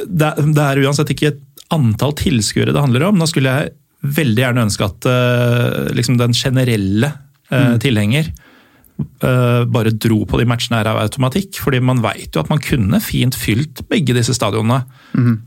det, 0.07 0.35
det 0.57 0.67
er 0.67 0.83
uansett 0.85 1.15
ikke 1.15 1.35
et 1.35 1.43
antall 1.71 2.17
tilskuere 2.19 2.75
det 2.75 2.83
handler 2.83 3.09
om. 3.11 3.19
Nå 3.21 3.29
skulle 3.31 3.53
jeg 3.53 3.75
veldig 4.01 4.43
gjerne 4.43 4.65
ønske 4.67 4.87
at 4.87 5.09
øh, 5.11 5.91
liksom 5.97 6.17
den 6.21 6.33
generelle 6.37 7.13
øh, 7.53 7.77
tilhenger 7.83 8.31
øh, 9.01 9.65
bare 9.71 9.93
dro 9.95 10.23
på 10.29 10.41
de 10.41 10.47
matchene 10.49 10.81
her 10.81 10.91
av 10.93 11.01
automatikk. 11.03 11.61
fordi 11.63 11.81
man 11.81 12.03
veit 12.05 12.35
jo 12.35 12.43
at 12.43 12.51
man 12.51 12.63
kunne 12.63 13.01
fint 13.01 13.37
fylt 13.37 13.83
begge 13.89 14.15
disse 14.17 14.35
stadionene 14.37 14.83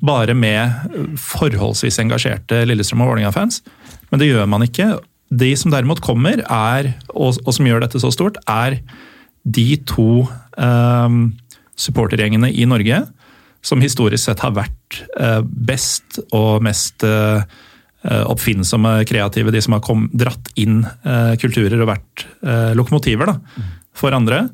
bare 0.04 0.34
med 0.34 1.18
forholdsvis 1.20 2.00
engasjerte 2.04 2.66
Lillestrøm 2.68 3.02
og 3.02 3.14
Vålerenga-fans. 3.14 3.62
Men 4.12 4.20
det 4.20 4.30
gjør 4.30 4.46
man 4.50 4.66
ikke. 4.66 4.98
De 5.34 5.56
som 5.58 5.72
derimot 5.74 6.02
kommer, 6.02 6.44
er, 6.46 6.94
og, 7.10 7.40
og 7.46 7.54
som 7.54 7.66
gjør 7.66 7.86
dette 7.86 8.02
så 8.02 8.12
stort, 8.14 8.38
er 8.48 8.78
de 9.44 9.68
to 9.90 10.24
uh, 10.28 11.10
supportergjengene 11.76 12.52
i 12.54 12.68
Norge 12.70 13.02
som 13.64 13.82
historisk 13.82 14.28
sett 14.28 14.44
har 14.44 14.56
vært 14.56 15.04
uh, 15.18 15.42
best 15.44 16.20
og 16.36 16.64
mest 16.66 17.04
eh, 17.08 17.44
oppfinnsomme, 18.04 18.98
kreative. 19.08 19.54
De 19.54 19.62
som 19.64 19.78
har 19.78 19.84
kom, 19.86 20.10
dratt 20.14 20.52
inn 20.60 20.82
eh, 20.84 21.34
kulturer 21.42 21.80
og 21.80 21.92
vært 21.94 22.26
eh, 22.44 22.74
lokomotiver 22.78 23.32
da, 23.32 23.38
for 23.96 24.16
andre. 24.16 24.46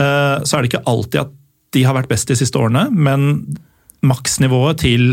Eh, 0.00 0.36
så 0.44 0.56
er 0.56 0.62
det 0.62 0.72
ikke 0.72 0.86
alltid 0.88 1.20
at 1.26 1.36
de 1.76 1.84
har 1.86 1.94
vært 1.94 2.10
best 2.10 2.30
de 2.30 2.38
siste 2.38 2.58
årene, 2.58 2.88
men 2.90 3.44
maksnivået 4.00 4.80
til 4.80 5.10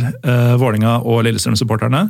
Vålinga 0.57 0.93
og 1.03 1.25
Lillestrøm-supporterne 1.27 2.05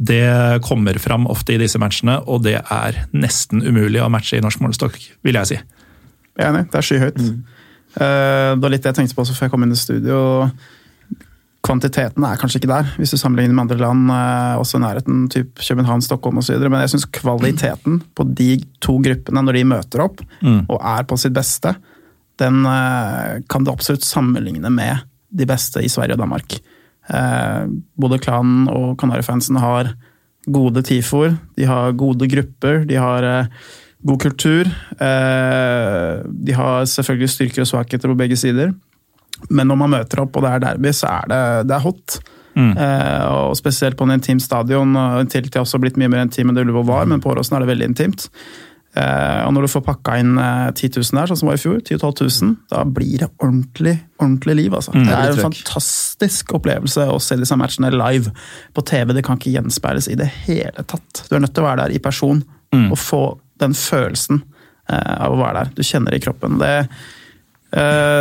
det 0.00 0.62
kommer 0.64 0.96
fram 0.96 1.26
ofte 1.28 1.54
i 1.54 1.60
disse 1.60 1.78
matchene, 1.80 2.16
og 2.24 2.40
det 2.46 2.56
er 2.56 3.02
nesten 3.12 3.60
umulig 3.60 4.00
å 4.00 4.08
matche 4.08 4.38
i 4.38 4.40
norsk 4.40 4.62
målestokk, 4.64 4.96
vil 5.26 5.36
jeg 5.36 5.50
si. 5.50 5.58
Jeg 6.40 6.46
er 6.46 6.48
enig, 6.54 6.62
det 6.72 6.78
er 6.80 6.86
skyhøyt. 6.88 7.18
Eh, 7.20 8.52
det 8.54 8.62
var 8.62 8.72
litt 8.72 8.86
det 8.86 8.94
jeg 8.94 9.00
tenkte 9.02 9.18
på 9.18 9.26
også 9.26 9.36
før 9.36 9.48
jeg 9.48 9.52
kom 9.52 9.66
inn 9.66 9.76
i 9.76 9.80
studio. 9.80 10.20
Kvantiteten 11.66 12.24
er 12.24 12.38
kanskje 12.40 12.62
ikke 12.62 12.70
der, 12.70 12.88
hvis 12.96 13.12
du 13.12 13.18
sammenligner 13.20 13.52
med 13.52 13.66
andre 13.66 13.80
land, 13.82 14.10
eh, 14.14 14.60
også 14.62 14.78
i 14.78 14.84
nærheten, 14.84 15.26
typ 15.32 15.60
København, 15.60 16.02
Stockholm 16.04 16.40
osv. 16.40 16.56
Men 16.64 16.80
jeg 16.80 16.94
syns 16.94 17.08
kvaliteten 17.20 18.00
på 18.16 18.26
de 18.32 18.54
to 18.80 18.96
gruppene 19.04 19.44
når 19.44 19.58
de 19.58 19.68
møter 19.74 20.04
opp 20.06 20.22
og 20.40 20.78
er 20.78 21.04
på 21.08 21.18
sitt 21.20 21.36
beste, 21.36 21.74
den 22.40 22.64
eh, 22.64 23.40
kan 23.52 23.64
du 23.64 23.72
absolutt 23.72 24.06
sammenligne 24.06 24.72
med 24.72 25.04
de 25.30 25.46
beste 25.46 25.82
i 25.84 25.90
Sverige 25.92 26.16
og 26.16 26.24
Danmark. 26.24 26.56
Eh, 27.10 27.62
både 28.00 28.20
klanen 28.22 28.68
og 28.72 28.96
Kanarifansen 29.00 29.60
har 29.60 29.92
gode 30.50 30.82
tifoer, 30.86 31.36
de 31.58 31.68
har 31.68 31.92
gode 31.98 32.28
grupper, 32.30 32.84
de 32.88 32.96
har 32.96 33.26
eh, 33.26 33.52
god 34.06 34.20
kultur. 34.22 34.70
Eh, 34.96 36.12
de 36.24 36.56
har 36.56 36.86
selvfølgelig 36.88 37.30
styrker 37.34 37.64
og 37.64 37.70
svakheter 37.70 38.10
på 38.10 38.18
begge 38.18 38.38
sider. 38.40 38.72
Men 39.48 39.70
når 39.70 39.80
man 39.80 39.94
møter 39.96 40.24
opp 40.24 40.36
og 40.36 40.44
det 40.44 40.52
er 40.52 40.64
derby, 40.66 40.92
så 40.96 41.10
er 41.20 41.30
det, 41.32 41.42
det 41.70 41.76
er 41.76 41.84
hot. 41.86 42.20
Eh, 42.60 43.22
og 43.30 43.54
spesielt 43.56 43.96
på 43.96 44.04
en 44.06 44.16
intim 44.16 44.40
stadion. 44.42 44.96
og 44.96 45.30
Til 45.30 45.48
til 45.48 45.62
også 45.62 45.80
blitt 45.82 45.96
mye 46.00 46.10
mer 46.10 46.26
intim 46.26 46.50
enn 46.50 46.58
det 46.58 46.66
Ullevål 46.66 46.88
var, 46.88 47.06
men 47.06 47.22
på 47.22 47.32
Åråsen 47.32 47.56
er 47.56 47.64
det 47.64 47.70
veldig 47.72 47.88
intimt. 47.92 48.26
Eh, 48.98 49.42
og 49.46 49.52
når 49.54 49.64
du 49.64 49.70
får 49.70 49.84
pakka 49.86 50.16
inn 50.18 50.32
eh, 50.42 50.70
10 50.74 50.96
000 50.98 51.20
der, 51.20 51.30
sånn 51.30 51.38
som 51.38 51.50
var 51.50 51.58
i 51.58 51.62
fjor, 51.62 51.78
10 51.78 52.00
000, 52.02 52.56
da 52.72 52.82
blir 52.84 53.22
det 53.22 53.30
ordentlig, 53.38 53.96
ordentlig 54.18 54.56
liv. 54.64 54.74
Altså. 54.74 54.94
det 54.96 55.14
er 55.14 55.30
en 55.30 55.44
fantastisk 55.46 56.56
opplevelse 56.58 57.06
å 57.06 57.20
se 57.22 57.38
disse 57.38 57.58
matchene 57.58 57.92
live 57.94 58.34
på 58.74 58.84
TV. 58.90 59.14
Det 59.14 59.24
kan 59.26 59.38
ikke 59.38 59.54
gjenspeiles 59.54 60.10
i 60.10 60.18
det 60.18 60.26
hele 60.48 60.86
tatt. 60.90 61.24
Du 61.28 61.38
er 61.38 61.44
nødt 61.44 61.54
til 61.54 61.64
å 61.64 61.70
være 61.70 61.86
der 61.86 61.94
i 61.96 62.02
person 62.02 62.42
og 62.70 62.98
få 63.02 63.22
den 63.58 63.72
følelsen 63.74 64.42
eh, 64.90 65.16
av 65.16 65.34
å 65.34 65.40
være 65.40 65.64
der. 65.64 65.72
Du 65.78 65.82
kjenner 65.86 66.14
det 66.14 66.20
i 66.20 66.26
kroppen. 66.26 66.58
Det, 66.60 66.72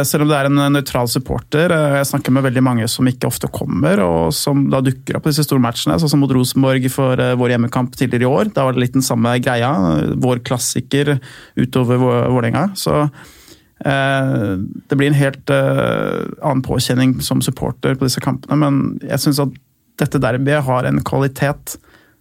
selv 0.05 0.21
om 0.25 0.29
det 0.29 0.37
er 0.37 0.45
en 0.49 0.59
nøytral 0.75 1.07
supporter, 1.09 1.71
eh, 1.73 1.95
jeg 1.97 2.09
snakker 2.11 2.33
med 2.35 2.43
veldig 2.45 2.61
mange 2.61 2.85
som 2.91 3.07
ikke 3.09 3.25
ofte 3.31 3.49
kommer, 3.49 3.97
og 4.03 4.33
som 4.37 4.67
da 4.69 4.77
dukker 4.85 5.17
opp 5.17 5.23
på 5.25 5.31
disse 5.33 5.45
store 5.47 5.63
matchene, 5.63 5.95
sånn 5.97 6.11
som 6.11 6.21
mot 6.21 6.29
Rosenborg 6.35 6.85
for 6.93 7.17
eh, 7.17 7.33
vår 7.39 7.55
hjemmekamp 7.55 7.95
tidligere 7.97 8.27
i 8.27 8.29
år. 8.29 8.51
Da 8.53 8.67
var 8.67 8.77
det 8.77 8.83
litt 8.83 8.93
den 8.97 9.05
samme 9.05 9.33
greia. 9.41 9.71
Vår 10.21 10.43
klassiker 10.45 11.15
utover 11.57 11.97
Vå- 11.97 12.27
Vålerenga. 12.35 12.67
Så 12.77 12.99
eh, 13.03 14.53
det 14.89 14.97
blir 14.99 15.09
en 15.09 15.17
helt 15.17 15.49
eh, 15.49 16.27
annen 16.45 16.61
påkjenning 16.65 17.17
som 17.25 17.41
supporter 17.41 17.97
på 17.97 18.05
disse 18.05 18.21
kampene, 18.21 18.59
men 18.59 18.79
jeg 19.01 19.23
syns 19.25 19.41
at 19.47 19.57
dette 19.99 20.21
derbyet 20.21 20.63
har 20.69 20.85
en 20.87 21.01
kvalitet, 21.03 21.79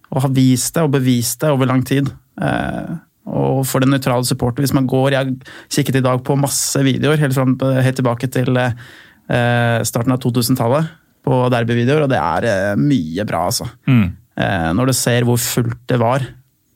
og 0.09 0.23
har 0.25 0.33
vist 0.33 0.73
det 0.75 0.81
og 0.83 0.95
bevist 0.97 1.39
det 1.45 1.53
over 1.53 1.69
lang 1.69 1.85
tid. 1.85 2.09
Eh, 3.29 3.49
og 3.59 3.65
for 3.69 3.83
den 3.83 3.93
nøytrale 3.93 4.25
supporter, 4.27 4.65
hvis 4.65 4.75
man 4.75 4.87
går 4.89 5.15
Jeg 5.15 5.35
kikket 5.69 6.01
i 6.01 6.05
dag 6.05 6.23
på 6.25 6.37
masse 6.39 6.81
videoer, 6.85 7.19
helt, 7.21 7.35
fram, 7.37 7.57
helt 7.59 7.99
tilbake 7.99 8.29
til 8.31 8.57
eh, 8.59 9.79
starten 9.85 10.15
av 10.15 10.21
2000-tallet, 10.23 10.95
på 11.25 11.35
derbyvideoer, 11.51 12.05
og 12.05 12.11
det 12.13 12.19
er 12.19 12.47
eh, 12.47 12.79
mye 12.79 13.25
bra, 13.27 13.45
altså. 13.51 13.67
Eh, 14.39 14.69
når 14.73 14.89
du 14.89 14.95
ser 14.95 15.27
hvor 15.27 15.39
fullt 15.41 15.81
det 15.91 15.99
var, 15.99 16.25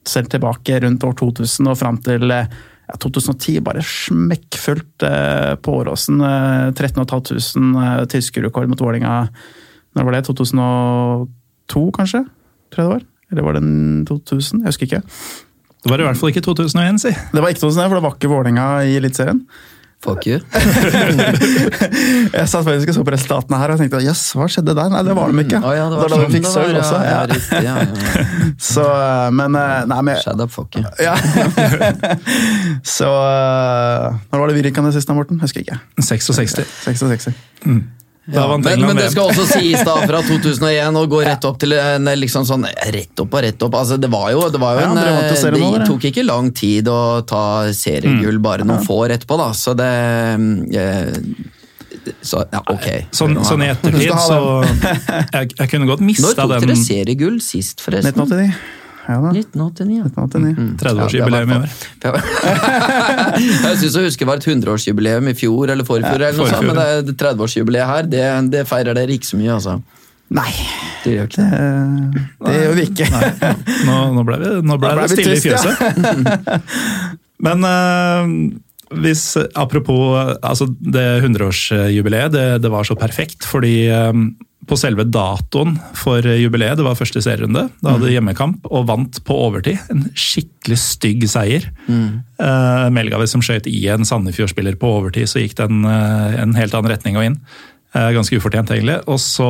selv 0.04 0.28
tilbake 0.28 0.82
rundt 0.84 1.04
år 1.08 1.16
2000 1.16 1.70
og 1.72 1.80
fram 1.80 1.98
til 2.04 2.32
eh, 2.36 2.50
ja, 2.89 2.98
2010, 3.00 3.62
bare 3.63 3.84
smekkfullt 3.88 5.06
eh, 5.08 5.54
på 5.63 5.78
Åråsen. 5.80 6.20
Eh, 6.28 6.74
13 6.76 7.06
500 7.08 7.86
eh, 7.86 8.04
tilskuerrekord 8.12 8.68
mot 8.72 8.84
Vålinga 8.84 9.16
Når 9.96 10.08
var 10.08 10.16
det? 10.18 10.26
2002, 10.28 11.84
kanskje? 11.96 12.24
Tror 12.74 12.84
jeg 12.84 12.89
det 12.89 12.94
var. 12.96 13.08
Eller 13.32 13.48
var 13.48 13.58
det 13.58 13.63
2000? 14.10 14.63
Jeg 14.63 14.74
husker 14.74 14.89
ikke. 14.89 15.04
Det 15.84 15.91
var 15.91 16.00
i 16.00 16.06
hvert 16.08 16.17
fall 16.19 16.32
ikke 16.32 16.41
2001, 16.46 17.00
si. 17.04 17.12
Det 17.34 17.41
var 17.43 17.52
ikke 17.52 17.60
2001, 17.65 17.89
for 17.91 17.96
det 18.00 18.04
var 18.08 18.13
ikke 18.17 18.30
Vålerenga 18.32 18.67
i 18.88 18.96
Eliteserien. 19.02 19.41
Fuck 20.04 20.26
you. 20.28 20.39
Jeg 22.34 22.48
satt 22.52 22.65
faktisk 22.65 22.89
og 22.91 22.96
så 22.98 23.04
på 23.08 23.13
resultatene 23.13 23.56
her 23.62 23.72
og 23.72 23.80
tenkte 23.80 24.02
jøss, 24.04 24.24
hva 24.36 24.50
skjedde 24.52 24.74
der? 24.76 24.89
Nei, 24.91 25.00
det 25.08 25.13
var 25.15 25.32
de 25.32 25.43
ikke. 25.46 25.62
Å 25.63 25.72
ja, 25.78 25.86
det 25.88 25.96
det 25.96 26.02
var 26.02 26.12
da 26.12 26.17
de 26.17 26.26
sånn 26.26 26.34
fikk 26.34 26.43
det 26.43 26.52
sølv 26.52 26.80
også. 26.82 26.98
Ja, 27.00 27.06
ja, 27.08 27.13
Ja. 27.13 27.22
riktig, 27.32 27.62
ja, 27.63 27.76
ja. 27.80 28.26
Så, 28.74 28.84
eh, 28.84 29.30
men 29.39 29.56
eh, 29.62 29.86
Nei, 29.93 30.02
men 30.10 30.19
Shut 30.19 30.43
up, 30.43 30.52
fuck 30.52 30.76
you. 30.76 30.84
ja. 31.00 31.15
Så 32.98 33.08
eh, 33.08 34.19
Når 34.34 34.43
var 34.43 34.52
det 34.52 34.58
vi 34.60 34.65
rykka 34.67 34.84
ned 34.84 34.96
sist, 34.98 35.08
da, 35.08 35.15
Morten? 35.15 35.39
Husker 35.43 35.63
ikke. 35.63 35.80
66. 36.04 36.60
66. 36.84 37.32
Da 37.63 37.80
vant 38.26 38.64
Men, 38.64 38.86
men 38.88 39.00
det 39.02 39.10
skal 39.12 39.32
også 39.34 39.44
sies 39.50 39.82
da, 39.84 39.96
fra 40.08 40.22
2001 40.30 41.00
og 41.00 41.10
gå 41.12 41.24
rett 41.28 41.48
opp 41.48 41.58
til 41.60 41.76
en 41.76 42.08
liksom 42.20 42.46
sånn 42.48 42.64
Rett 42.96 43.20
opp 43.20 43.36
og 43.36 43.44
rett 43.44 43.66
opp. 43.66 43.76
Altså, 43.82 43.98
det 44.00 44.10
var 44.12 44.30
jo, 44.32 44.46
det 44.54 44.62
var 44.62 44.78
jo 44.78 44.86
en 44.86 45.02
ja, 45.02 45.16
eh, 45.28 45.50
nå, 45.58 45.72
Det 45.80 45.88
tok 45.90 46.08
ikke 46.12 46.24
lang 46.28 46.54
tid 46.56 46.88
å 46.92 47.02
ta 47.28 47.44
seriegull 47.76 48.40
bare 48.44 48.68
noen 48.68 48.86
få 48.86 49.02
år 49.06 49.18
etterpå, 49.18 49.40
da. 49.42 49.50
Så 49.58 49.76
det 49.78 49.90
eh, 50.80 51.12
Så 52.24 52.46
ja, 52.52 52.64
ok. 52.72 52.88
Sånn, 53.16 53.36
sånn 53.48 53.66
i 53.66 53.72
ettertid, 53.74 54.14
så 54.16 54.40
jeg, 54.64 55.52
jeg 55.60 55.74
kunne 55.76 55.92
godt 55.92 56.04
Når 56.08 56.40
tok 56.40 56.56
dere 56.56 56.80
seriegull 56.80 57.42
sist, 57.44 57.84
forresten? 57.84 58.16
1989. 58.24 58.83
Ja 59.04 59.18
1989, 59.20 59.98
ja. 59.98 60.06
1989. 60.08 60.68
30-årsjubileum 60.80 61.50
i 61.52 61.58
år. 61.58 61.68
Jeg 63.66 63.82
syns 63.82 63.98
å 64.00 64.06
huske 64.06 64.24
det 64.24 64.30
var 64.30 64.39
et 64.39 64.48
100-årsjubileum 64.48 65.28
i 65.28 65.36
fjor 65.36 65.74
eller 65.74 65.88
forfjor, 65.88 66.16
eller 66.22 66.38
noe 66.39 66.48
sånt, 66.52 66.70
men 66.70 66.80
det, 66.80 66.88
det 67.10 67.18
30-årsjubileet 67.20 67.89
her, 67.89 68.08
det, 68.08 68.24
det 68.54 68.63
feirer 68.70 68.96
dere 68.96 69.18
ikke 69.18 69.34
så 69.34 69.39
mye, 69.42 69.58
altså. 69.58 69.80
Nei, 70.34 70.50
Det 71.04 71.13
gjør 71.13 71.28
ikke 71.28 71.44
det. 71.44 71.58
eh, 71.60 72.22
det 72.48 72.54
gjør 72.58 72.78
vi 72.78 72.86
ikke. 72.89 73.08
Nå, 73.88 73.98
nå 74.16 74.24
ble, 74.26 74.38
vi, 74.39 74.54
nå 74.63 74.78
ble 74.80 74.94
Nå 74.94 74.96
ble 74.96 74.96
det 74.96 75.04
vi 75.04 75.18
stille 75.18 75.36
i 75.36 75.42
ja. 75.42 75.60
fjøset. 75.60 75.76
Men 77.46 77.68
uh, 77.68 78.32
hvis, 79.04 79.26
apropos 79.60 80.16
altså 80.39 80.70
det 80.80 81.06
100-årsjubileet, 81.26 82.34
det, 82.34 82.48
det 82.63 82.72
var 82.72 82.88
så 82.88 82.96
perfekt, 82.98 83.46
fordi 83.50 83.76
eh, 83.92 84.13
på 84.67 84.78
selve 84.80 85.06
datoen 85.08 85.76
for 85.97 86.23
jubileet. 86.23 86.78
Det 86.80 86.86
var 86.86 86.97
første 86.97 87.21
serierunde. 87.23 87.65
Da 87.84 87.95
hadde 87.95 88.08
de 88.08 88.15
hjemmekamp 88.15 88.67
og 88.69 88.88
vant 88.89 89.19
på 89.28 89.38
overtid. 89.45 89.82
En 89.91 90.06
skikkelig 90.17 90.80
stygg 90.82 91.26
seier. 91.32 91.67
Mm. 91.88 92.21
Uh, 92.39 92.88
Melgavis 92.95 93.36
som 93.36 93.43
skøyt 93.43 93.67
i 93.71 93.82
en 93.91 94.08
Sandefjord-spiller 94.08 94.78
på 94.80 94.91
overtid, 94.99 95.28
så 95.32 95.43
gikk 95.43 95.58
den 95.60 95.84
uh, 95.88 96.36
en 96.39 96.56
helt 96.58 96.76
annen 96.76 96.93
retning 96.93 97.19
og 97.19 97.28
inn. 97.28 97.39
Uh, 97.95 98.12
ganske 98.15 98.39
ufortjent, 98.39 98.71
egentlig. 98.73 98.99
Og 99.12 99.19
så 99.21 99.49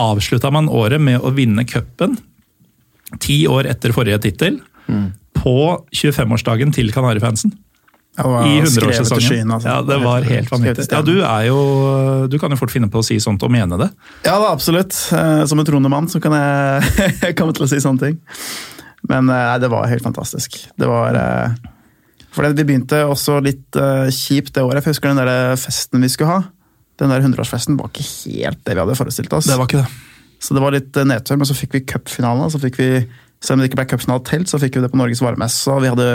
avslutta 0.00 0.52
man 0.54 0.70
året 0.72 1.02
med 1.02 1.20
å 1.20 1.34
vinne 1.36 1.66
cupen. 1.68 2.16
Ti 3.22 3.42
år 3.50 3.68
etter 3.72 3.94
forrige 3.96 4.22
tittel. 4.28 4.62
Mm. 4.86 5.10
På 5.42 5.56
25-årsdagen 5.90 6.74
til 6.74 6.94
Kanarifansen. 6.94 7.54
I 8.20 8.60
hundreårssesongen. 8.60 9.50
Altså. 9.54 9.68
Ja, 9.68 9.78
det 9.88 9.96
var 10.02 10.26
helt 10.26 10.50
vanvittig. 10.52 10.84
Ja, 10.92 11.00
du, 11.00 11.14
er 11.24 11.46
jo, 11.48 11.60
du 12.28 12.36
kan 12.40 12.52
jo 12.52 12.58
fort 12.60 12.72
finne 12.74 12.90
på 12.92 13.00
å 13.00 13.06
si 13.06 13.16
sånt 13.22 13.40
og 13.46 13.52
mene 13.52 13.78
det. 13.80 13.88
Ja, 14.26 14.34
da, 14.36 14.50
absolutt. 14.52 14.92
Eh, 15.16 15.44
som 15.48 15.62
en 15.62 15.68
troende 15.68 15.88
mann 15.92 16.10
så 16.12 16.20
kan 16.20 16.36
jeg 16.36 17.32
komme 17.38 17.56
til 17.56 17.64
å 17.64 17.70
si 17.72 17.80
sånne 17.80 18.04
ting. 18.04 18.18
Men 19.08 19.32
eh, 19.32 19.46
nei, 19.48 19.56
det 19.64 19.72
var 19.72 19.88
helt 19.88 20.04
fantastisk. 20.04 20.60
Det 20.76 20.90
var 20.90 21.16
eh, 21.16 21.56
For 22.36 22.52
vi 22.52 22.68
begynte 22.68 23.00
også 23.08 23.38
litt 23.44 23.80
kjipt 24.12 24.52
det 24.58 24.66
året. 24.66 24.84
Jeg 24.84 24.98
husker 24.98 25.14
den 25.14 25.24
der 25.24 25.56
festen 25.60 26.04
vi 26.04 26.12
skulle 26.12 26.36
ha. 26.36 26.44
Den 27.00 27.12
der 27.14 27.24
100-årsfesten 27.24 27.80
var 27.80 27.88
ikke 27.88 28.04
helt 28.04 28.60
det 28.66 28.76
vi 28.76 28.84
hadde 28.84 28.98
forestilt 29.00 29.32
oss. 29.32 29.48
Det 29.48 29.56
var 29.56 29.72
ikke 29.72 29.86
det. 29.86 29.88
Så 30.42 30.52
det 30.52 30.60
var 30.60 30.74
litt 30.74 30.96
nedtur, 31.06 31.38
men 31.38 31.48
så 31.48 31.56
fikk 31.56 31.78
vi 31.78 31.86
cupfinalen. 31.94 32.52
Så 32.52 32.60
fikk 32.60 32.76
vi 32.76 32.90
selv 33.42 33.58
om 33.58 33.62
det 33.62 33.70
ikke 33.70 33.80
ble 33.80 33.88
cupfinale 33.90 34.22
telt, 34.28 34.50
så 34.50 34.60
fikk 34.62 34.78
vi 34.78 34.84
det 34.84 34.92
på 34.92 35.00
Norges 35.00 35.22
varemesse. 35.24 35.66
Og 35.72 35.82
vi 35.82 35.90
hadde 35.90 36.06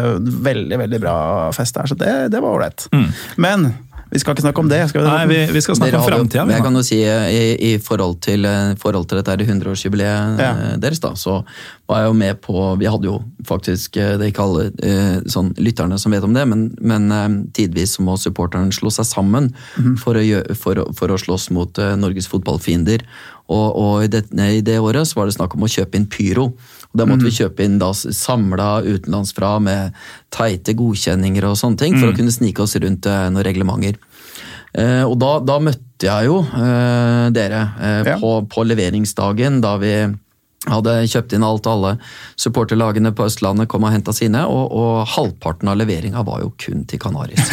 veldig 0.47 0.79
veldig 0.85 1.01
bra 1.03 1.17
fest 1.55 1.75
der, 1.75 1.91
så 1.91 1.99
det, 1.99 2.13
det 2.33 2.41
var 2.43 2.55
ålreit. 2.55 2.87
Mm. 2.95 3.09
Men 3.43 3.69
vi 4.07 4.19
skal 4.21 4.35
ikke 4.35 4.43
snakke 4.45 4.63
om 4.63 4.69
det. 4.71 4.79
Skal 4.89 5.03
vi, 5.03 5.07
Nei, 5.09 5.23
vi, 5.27 5.37
vi, 5.51 5.61
skal 5.63 5.75
snakke 5.75 5.99
om 5.99 6.05
framtida. 6.07 6.45
Jeg 6.51 6.63
kan 6.63 6.79
jo 6.79 6.83
si 6.85 6.99
i, 7.03 7.41
i 7.69 7.71
forhold, 7.83 8.21
til, 8.23 8.47
forhold 8.79 9.09
til 9.11 9.19
dette 9.19 9.35
100-årsjubileet 9.43 10.39
ja. 10.39 10.51
Eh, 10.53 10.75
deres, 10.79 11.01
da, 11.03 11.11
så 11.19 11.41
var 11.89 12.03
jeg 12.03 12.11
jo 12.11 12.15
med 12.19 12.39
på 12.43 12.63
Vi 12.79 12.87
hadde 12.87 13.07
jo 13.09 13.17
faktisk 13.47 13.97
eh, 13.99 14.13
Det 14.19 14.25
er 14.25 14.31
ikke 14.31 14.45
alle 14.45 14.65
eh, 14.83 15.17
sånn, 15.31 15.51
lytterne 15.59 15.99
som 15.99 16.15
vet 16.15 16.23
om 16.23 16.35
det, 16.35 16.45
men, 16.47 16.69
men 16.79 17.41
tidvis 17.55 17.97
må 18.03 18.15
supporterne 18.19 18.71
slå 18.75 18.91
seg 18.93 19.09
sammen 19.09 19.51
mm. 19.75 19.97
for, 19.99 20.19
å, 20.19 20.43
for, 20.55 20.83
for, 20.95 21.11
å, 21.11 21.19
slåss 21.19 21.49
mot 21.55 21.83
Norges 21.99 22.29
fotballfiender. 22.31 23.03
Og, 23.51 23.67
og 23.75 24.07
i, 24.07 24.11
det, 24.11 24.27
i, 24.31 24.63
det, 24.63 24.79
året 24.83 25.07
så 25.07 25.19
var 25.19 25.27
det 25.27 25.35
snakk 25.35 25.55
om 25.55 25.67
å 25.67 25.71
kjøpe 25.71 25.99
inn 25.99 26.07
pyro. 26.11 26.51
Da 26.97 27.05
måtte 27.05 27.25
mm. 27.25 27.29
vi 27.29 27.37
kjøpe 27.37 27.65
inn 27.67 27.77
da 27.81 27.91
samla 27.93 28.69
utenlandsfra 28.87 29.57
med 29.63 29.97
teite 30.33 30.75
godkjenninger 30.77 31.45
og 31.47 31.57
sånne 31.59 31.81
ting, 31.81 31.97
for 31.97 32.09
mm. 32.09 32.13
å 32.13 32.17
kunne 32.17 32.35
snike 32.35 32.63
oss 32.63 32.77
rundt 32.81 33.09
eh, 33.09 33.25
noen 33.31 33.45
reglementer. 33.47 33.99
Eh, 34.77 35.03
og 35.05 35.15
da, 35.21 35.37
da, 35.41 35.57
møtte 35.63 36.09
jeg 36.09 36.29
jo 36.29 36.41
eh, 36.43 37.27
dere 37.33 37.61
eh, 37.81 38.01
ja. 38.11 38.17
på, 38.21 38.33
på, 38.51 38.65
leveringsdagen, 38.67 39.61
da 39.63 39.77
vi 39.81 39.93
hadde 40.71 40.93
kjøpt 41.09 41.35
inn 41.37 41.45
alt, 41.45 41.67
og 41.67 41.73
alle 41.77 41.91
supporterlagene 42.39 43.11
på 43.15 43.27
Østlandet 43.27 43.69
kom 43.71 43.85
og 43.87 43.93
henta 43.93 44.13
sine, 44.15 44.43
og, 44.47 44.73
og, 44.75 45.03
halvparten 45.07 45.69
av 45.71 45.77
leveringa 45.79 46.23
var 46.27 46.43
jo 46.43 46.51
kun 46.59 46.83
til 46.89 47.01
Kanaris. 47.01 47.51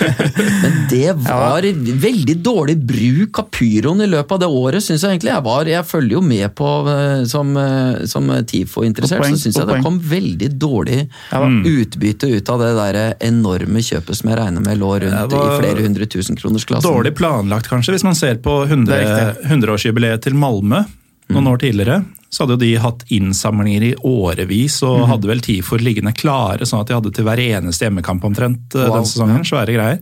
Men 0.64 0.78
det 0.90 1.14
var 1.24 1.66
ja. 1.66 1.74
veldig 2.04 2.36
dårlig 2.44 2.76
bruk 2.88 3.42
av 3.42 3.50
pyroen 3.54 4.04
i 4.04 4.08
løpet 4.10 4.36
av 4.36 4.42
det 4.44 4.50
året, 4.50 4.84
syns 4.84 5.04
jeg 5.04 5.16
egentlig. 5.16 5.32
Jeg, 5.34 5.44
var, 5.46 5.70
jeg 5.70 5.88
følger 5.88 6.18
jo 6.18 6.24
med 6.24 6.54
på 6.58 6.70
eh, 6.90 7.24
som, 7.30 7.54
eh, 7.60 8.04
som 8.10 8.32
TIFO-interessert, 8.32 9.26
så 9.28 9.40
syns 9.40 9.60
jeg 9.60 9.70
det 9.70 9.80
kom 9.84 10.00
veldig 10.00 10.50
dårlig 10.60 11.00
ja, 11.04 11.42
utbytte 11.44 12.30
ut 12.34 12.52
av 12.54 12.64
det 12.64 12.72
der 12.78 13.00
enorme 13.24 13.84
kjøpet 13.84 14.20
som 14.20 14.30
jeg 14.30 14.40
regner 14.40 14.64
med 14.64 14.80
lå 14.80 14.92
rundt 15.04 15.34
i 15.34 15.44
flere 15.60 15.84
hundre 15.84 16.08
tusen 16.10 16.38
kroners 16.38 16.66
klassen. 16.68 16.88
Dårlig 16.88 17.14
planlagt, 17.18 17.68
kanskje, 17.70 17.96
hvis 17.96 18.06
man 18.06 18.18
ser 18.18 18.40
på 18.44 18.60
100-årsjubileet 18.66 20.18
100 20.18 20.24
til 20.24 20.38
Malmö 20.38 20.84
noen 21.32 21.48
år 21.48 21.62
tidligere 21.62 22.02
så 22.34 22.42
hadde 22.42 22.56
jo 22.56 22.62
de 22.64 22.72
hatt 22.82 23.04
innsamlinger 23.14 23.86
i 23.86 23.92
årevis 24.10 24.80
og 24.82 25.04
mm. 25.04 25.06
hadde 25.12 25.30
vel 25.30 25.42
TIFOR 25.44 25.84
liggende 25.86 26.10
klare, 26.18 26.66
sånn 26.66 26.82
at 26.82 26.90
de 26.90 26.96
hadde 26.96 27.12
til 27.14 27.26
hver 27.28 27.42
eneste 27.44 27.86
hjemmekamp 27.86 28.26
omtrent 28.26 28.74
eh, 28.74 28.88
wow. 28.88 28.98
den 28.98 29.06
sesongen. 29.06 29.44
Svære 29.46 29.76
greier. 29.76 30.00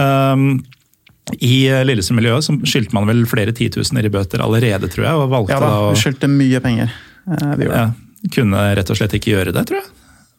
Um, 0.00 0.48
I 1.38 1.54
eh, 1.70 1.84
Lillestrøm-miljøet 1.86 2.48
så 2.48 2.56
skyldte 2.66 2.96
man 2.96 3.06
vel 3.10 3.22
flere 3.30 3.54
titusener 3.54 4.08
i 4.08 4.12
bøter 4.12 4.42
allerede, 4.42 4.90
tror 4.90 5.06
jeg. 5.06 5.22
og 5.22 5.30
valgte 5.30 5.54
Ja 5.54 5.62
da, 5.62 5.70
vi 5.92 6.02
skyldte 6.02 6.32
mye 6.32 6.62
penger. 6.64 6.98
Uh, 7.30 7.46
vi 7.60 7.70
ja, 7.70 7.86
kunne 8.34 8.66
rett 8.80 8.90
og 8.90 8.98
slett 8.98 9.14
ikke 9.20 9.36
gjøre 9.36 9.54
det, 9.54 9.66
tror 9.70 9.82
jeg. 9.82 9.90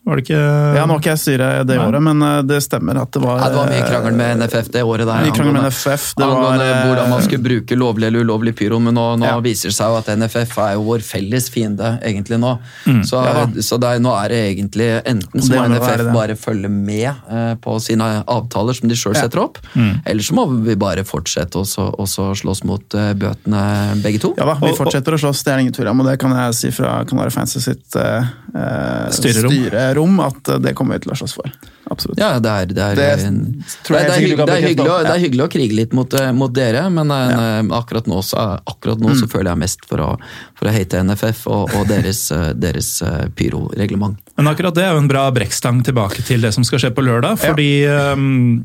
Var 0.04 0.18
det 0.18 0.24
ikke 0.26 0.38
Ja, 0.40 0.86
Nå 0.90 0.96
har 0.96 1.02
ikke 1.02 1.12
jeg 1.12 1.22
styret 1.22 1.68
det 1.70 1.76
Nei. 1.78 1.86
året, 1.86 2.02
men 2.02 2.24
eh, 2.26 2.38
det 2.50 2.58
stemmer 2.66 2.98
at 3.04 3.12
det 3.14 3.22
var 3.22 3.38
ja, 3.38 3.50
Det 3.54 3.60
var 3.60 3.68
mye 3.70 3.84
krangel 3.86 4.16
med 4.18 4.40
NFF 4.42 4.72
det 4.74 4.82
året 4.82 5.06
der. 5.06 5.28
Mye 5.28 5.36
krangel 5.36 5.54
med 5.54 5.68
NFF. 5.68 6.06
Det 6.18 6.26
angående 6.26 6.70
var, 6.70 6.88
hvordan 6.90 7.12
man 7.12 7.26
skulle 7.26 7.46
bruke 7.46 7.78
lovlig 7.78 8.08
eller 8.10 8.26
ulovlig 8.26 8.56
pyro, 8.58 8.80
men 8.82 8.98
nå, 8.98 9.06
nå 9.22 9.30
ja. 9.30 9.36
viser 9.46 9.70
det 9.70 9.78
seg 9.78 9.94
jo 9.94 10.00
at 10.00 10.10
NFF 10.18 10.56
er 10.66 10.74
jo 10.74 10.86
vår 10.88 11.06
felles 11.06 11.50
fiende 11.54 11.92
egentlig 12.08 12.42
nå. 12.42 12.56
Mm. 12.90 13.04
Så, 13.06 13.22
ja, 13.28 13.46
så 13.68 13.78
er, 13.78 14.02
nå 14.02 14.16
er 14.18 14.34
det 14.34 14.42
egentlig 14.50 14.90
enten 15.14 15.46
så 15.46 15.54
må 15.54 15.68
NFF 15.76 16.06
bare 16.16 16.38
følge 16.40 16.72
med 16.74 17.08
eh, 17.12 17.54
på 17.62 17.78
sine 17.84 18.10
avtaler 18.26 18.78
som 18.78 18.90
de 18.90 18.98
sjøl 18.98 19.14
setter 19.20 19.44
opp, 19.44 19.62
mm. 19.76 20.02
eller 20.10 20.26
så 20.26 20.38
må 20.38 20.48
vi 20.66 20.78
bare 20.82 21.06
fortsette 21.06 21.62
å 21.62 22.10
slåss 22.10 22.66
mot 22.66 22.98
eh, 22.98 23.14
bøtene 23.22 23.64
begge 24.02 24.24
to. 24.26 24.34
Ja 24.40 24.50
da, 24.50 24.58
vi 24.66 24.74
fortsetter 24.78 25.14
å 25.14 25.22
slåss, 25.22 25.46
det 25.46 25.54
er 25.54 25.66
ingen 25.68 25.78
tvil 25.78 25.94
om, 25.94 26.02
og 26.02 26.10
det 26.10 26.18
kan 26.22 26.34
jeg 26.34 26.58
si 26.58 26.74
fra 26.74 27.04
Kanari 27.06 27.34
Fancy 27.34 27.62
sitt 27.62 28.00
uh, 28.00 28.26
styrerom. 28.52 29.54
styrerom. 29.54 30.20
at 30.26 30.56
det 30.64 30.76
kommer 30.78 31.00
vi 31.00 31.06
til 31.06 31.16
å 31.16 31.22
slåss 31.22 31.38
for. 31.38 31.54
Absolutt. 31.92 32.20
Ja, 32.22 32.40
det 32.40 32.50
er, 32.50 32.70
det 32.72 32.84
er, 32.84 32.96
det, 32.96 33.08
en, 33.28 33.40
det 33.60 34.00
er, 34.00 34.14
hyggelig, 34.16 34.86
å, 34.86 35.00
det 35.04 35.12
er 35.12 35.20
hyggelig 35.26 35.44
å 35.44 35.48
krige 35.52 35.76
litt 35.76 35.96
mot, 35.96 36.14
eh, 36.16 36.30
mot 36.36 36.54
dere, 36.56 36.86
men 36.94 37.12
eh, 37.12 37.32
ja. 37.34 37.64
akkurat 37.76 38.08
nå, 38.08 38.22
så, 38.24 38.46
akkurat 38.70 39.02
nå 39.02 39.12
mm. 39.12 39.18
så 39.20 39.28
føler 39.32 39.52
jeg 39.52 39.62
mest 39.66 39.84
for 39.90 40.04
å, 40.06 40.10
for 40.56 40.70
å 40.70 40.74
hate 40.76 41.02
NFF 41.04 41.42
og, 41.52 41.74
og 41.76 41.90
deres, 41.90 42.24
eh, 42.36 42.52
deres 42.56 42.94
pyroreglement. 43.36 44.22
Men 44.40 44.54
akkurat 44.54 44.78
det 44.78 44.86
er 44.88 44.96
jo 44.96 45.02
en 45.04 45.10
bra 45.12 45.26
brekkstang 45.36 45.82
tilbake 45.88 46.24
til 46.28 46.46
det 46.46 46.54
som 46.56 46.64
skal 46.68 46.80
skje 46.86 46.94
på 46.96 47.04
lørdag. 47.04 47.42
Fordi 47.44 47.70
ja. 47.84 48.14
um, 48.16 48.62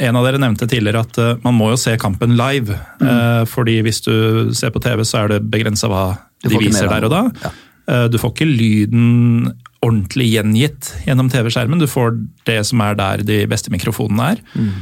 en 0.00 0.20
av 0.20 0.24
dere 0.24 0.40
nevnte 0.40 0.68
tidligere 0.70 1.04
at 1.04 1.20
uh, 1.20 1.34
man 1.44 1.58
må 1.58 1.68
jo 1.74 1.78
se 1.84 1.98
kampen 2.00 2.32
live. 2.40 2.78
Mm. 3.02 3.04
Uh, 3.04 3.42
fordi 3.50 3.76
hvis 3.84 4.00
du 4.06 4.14
ser 4.56 4.72
på 4.74 4.82
TV, 4.82 5.04
så 5.04 5.24
er 5.24 5.36
det 5.36 5.44
begrensa 5.52 5.92
hva 5.92 6.06
de 6.44 6.56
viser 6.56 6.88
der 6.88 7.06
og 7.06 7.12
da. 7.12 7.22
Ja. 7.44 7.52
Uh, 7.90 8.06
du 8.10 8.18
får 8.20 8.34
ikke 8.34 8.48
lyden 8.48 9.52
ordentlig 9.84 10.30
gjengitt 10.32 10.90
gjennom 11.04 11.28
TV-skjermen. 11.32 11.82
Du 11.82 11.88
får 11.90 12.16
det 12.48 12.62
som 12.68 12.82
er 12.84 12.98
der 12.98 13.24
de 13.26 13.42
beste 13.50 13.72
mikrofonene 13.74 14.34
er. 14.34 14.44
Mm. 14.56 14.74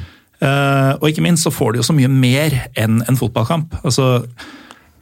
Uh, 0.43 0.93
og 0.99 1.09
ikke 1.11 1.25
minst 1.25 1.47
så 1.47 1.53
får 1.55 1.73
du 1.73 1.81
jo 1.81 1.87
så 1.87 1.95
mye 1.97 2.11
mer 2.11 2.57
enn 2.79 3.03
en 3.07 3.19
fotballkamp. 3.19 3.75
Altså, 3.83 4.25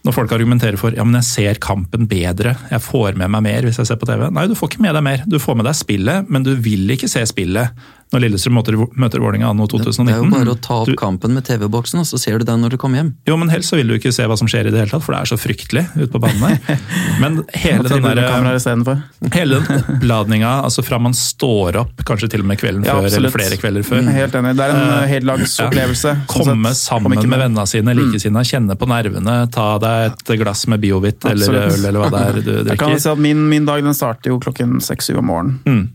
når 0.06 0.16
folk 0.16 0.32
argumenterer 0.32 0.80
for 0.80 0.96
ja, 0.96 1.04
men 1.04 1.18
jeg 1.20 1.28
ser 1.28 1.60
kampen 1.60 2.08
bedre, 2.08 2.54
jeg 2.70 2.84
får 2.84 3.18
med 3.20 3.32
meg 3.32 3.44
mer 3.44 3.68
hvis 3.68 3.80
jeg 3.80 3.90
ser 3.90 4.00
på 4.00 4.08
TV. 4.08 4.26
Nei, 4.32 4.46
du 4.48 4.56
får 4.56 4.72
ikke 4.72 4.84
med 4.84 4.96
deg 4.96 5.04
mer. 5.04 5.24
Du 5.28 5.36
får 5.42 5.58
med 5.60 5.68
deg 5.68 5.76
spillet, 5.76 6.30
men 6.32 6.46
du 6.46 6.54
vil 6.56 6.96
ikke 6.96 7.10
se 7.10 7.24
spillet 7.28 7.88
når 8.10 8.24
Lillestrøm 8.24 8.56
møter, 8.58 8.74
møter 8.98 9.22
Vålerenga 9.22 9.52
anno 9.52 9.68
2019. 9.70 10.08
Det 10.08 10.14
er 10.16 10.24
jo 10.24 10.30
bare 10.32 10.54
å 10.54 10.58
ta 10.58 10.78
opp 10.82 10.88
du, 10.90 10.96
kampen 10.98 11.34
med 11.36 11.44
TV-boksen, 11.46 12.00
og 12.02 12.08
så 12.08 12.18
ser 12.18 12.40
du 12.40 12.46
den 12.48 12.64
når 12.64 12.74
du 12.74 12.78
kommer 12.82 12.98
hjem. 12.98 13.12
Jo, 13.28 13.36
men 13.38 13.52
helst 13.52 13.70
så 13.70 13.78
vil 13.78 13.92
du 13.92 13.94
ikke 13.94 14.10
se 14.14 14.26
hva 14.26 14.34
som 14.38 14.50
skjer 14.50 14.66
i 14.66 14.72
det 14.74 14.80
hele 14.82 14.90
tatt, 14.90 15.04
for 15.04 15.14
det 15.14 15.20
er 15.20 15.30
så 15.30 15.38
fryktelig 15.38 15.84
ute 15.94 16.08
på 16.10 16.22
banen 16.22 16.42
der. 16.42 16.80
Men 17.22 17.42
hele 17.54 17.86
den 17.86 18.02
der, 18.02 18.20
hele 19.36 19.60
den 19.60 19.76
oppladninga, 19.76 20.50
altså 20.66 20.82
fra 20.82 20.98
man 21.02 21.14
står 21.14 21.78
opp, 21.84 22.02
kanskje 22.08 22.32
til 22.34 22.42
og 22.42 22.50
med 22.50 22.58
kvelden 22.60 22.88
ja, 22.88 22.96
før, 22.98 23.10
eller 23.20 23.34
flere 23.34 23.60
kvelder 23.60 23.86
før. 23.86 24.02
Mm, 24.02 24.10
helt 24.16 24.38
enig. 24.40 24.54
Det 24.58 24.66
er 24.66 24.74
en 24.74 24.90
uh, 24.90 25.06
heldagsopplevelse. 25.10 26.16
Ja. 26.16 26.26
Komme 26.30 26.74
sammen 26.74 27.14
med, 27.14 27.30
med 27.30 27.44
vennene 27.44 27.66
sine, 27.70 27.94
likesinnede, 27.94 28.10
likesinna, 28.16 28.44
kjenne 28.50 28.78
på 28.80 28.90
nervene, 28.90 29.36
ta 29.54 29.68
deg 29.82 30.10
et 30.10 30.34
glass 30.42 30.66
med 30.72 30.82
Biovit 30.82 31.30
eller 31.30 31.62
øl 31.66 31.78
eller 31.78 32.02
hva 32.02 32.10
det 32.10 32.26
er 32.26 32.40
du 32.40 32.50
drikker. 32.50 32.70
Jeg 32.74 32.82
kan 32.82 32.98
si 32.98 33.10
at 33.12 33.24
min, 33.28 33.46
min 33.52 33.68
dag 33.68 33.84
den 33.86 33.96
starter 33.96 34.32
jo 34.34 34.40
klokken 34.42 34.80
seks-syv 34.84 35.22
om 35.22 35.30
morgenen. 35.30 35.58
Mm 35.68 35.88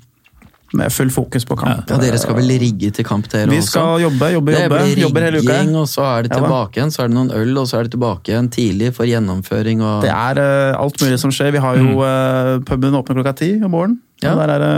med 0.76 0.94
full 0.94 1.12
fokus 1.14 1.46
på 1.48 1.58
kamp. 1.60 1.90
Ja, 1.90 1.98
Dere 2.02 2.20
skal 2.22 2.38
vel 2.40 2.52
rigge 2.60 2.92
til 2.96 3.08
kamp, 3.08 3.28
dere 3.32 3.50
Vi 3.52 3.62
skal 3.66 4.02
jobbe, 4.04 4.32
jobbe, 4.36 4.56
jobbe. 4.56 4.82
Det 4.92 5.12
blir 5.16 5.38
rigging, 5.40 5.76
og 5.80 5.88
så 5.90 6.06
er 6.10 6.28
det 6.28 6.36
tilbake 6.36 6.80
igjen. 6.80 6.94
Så 6.94 7.04
er 7.04 7.12
det 7.12 7.18
noen 7.18 7.32
øl, 7.36 7.54
og 7.62 7.70
så 7.70 7.80
er 7.80 7.88
det 7.88 7.96
tilbake 7.96 8.34
igjen 8.34 8.50
tidlig 8.54 8.92
for 8.98 9.10
gjennomføring. 9.10 9.84
Og... 9.86 10.06
Det 10.06 10.12
er 10.14 10.42
uh, 10.42 10.82
alt 10.82 11.00
mulig 11.04 11.20
som 11.22 11.34
skjer. 11.34 11.54
Vi 11.56 11.64
har 11.64 11.80
jo 11.82 12.00
uh, 12.02 12.58
puben 12.68 12.98
åpner 12.98 13.22
klokka 13.22 13.38
ti 13.42 13.54
om 13.62 13.72
morgenen. 13.72 14.02
Ja. 14.24 14.34
Der 14.40 14.56
er 14.56 14.64
det 14.64 14.74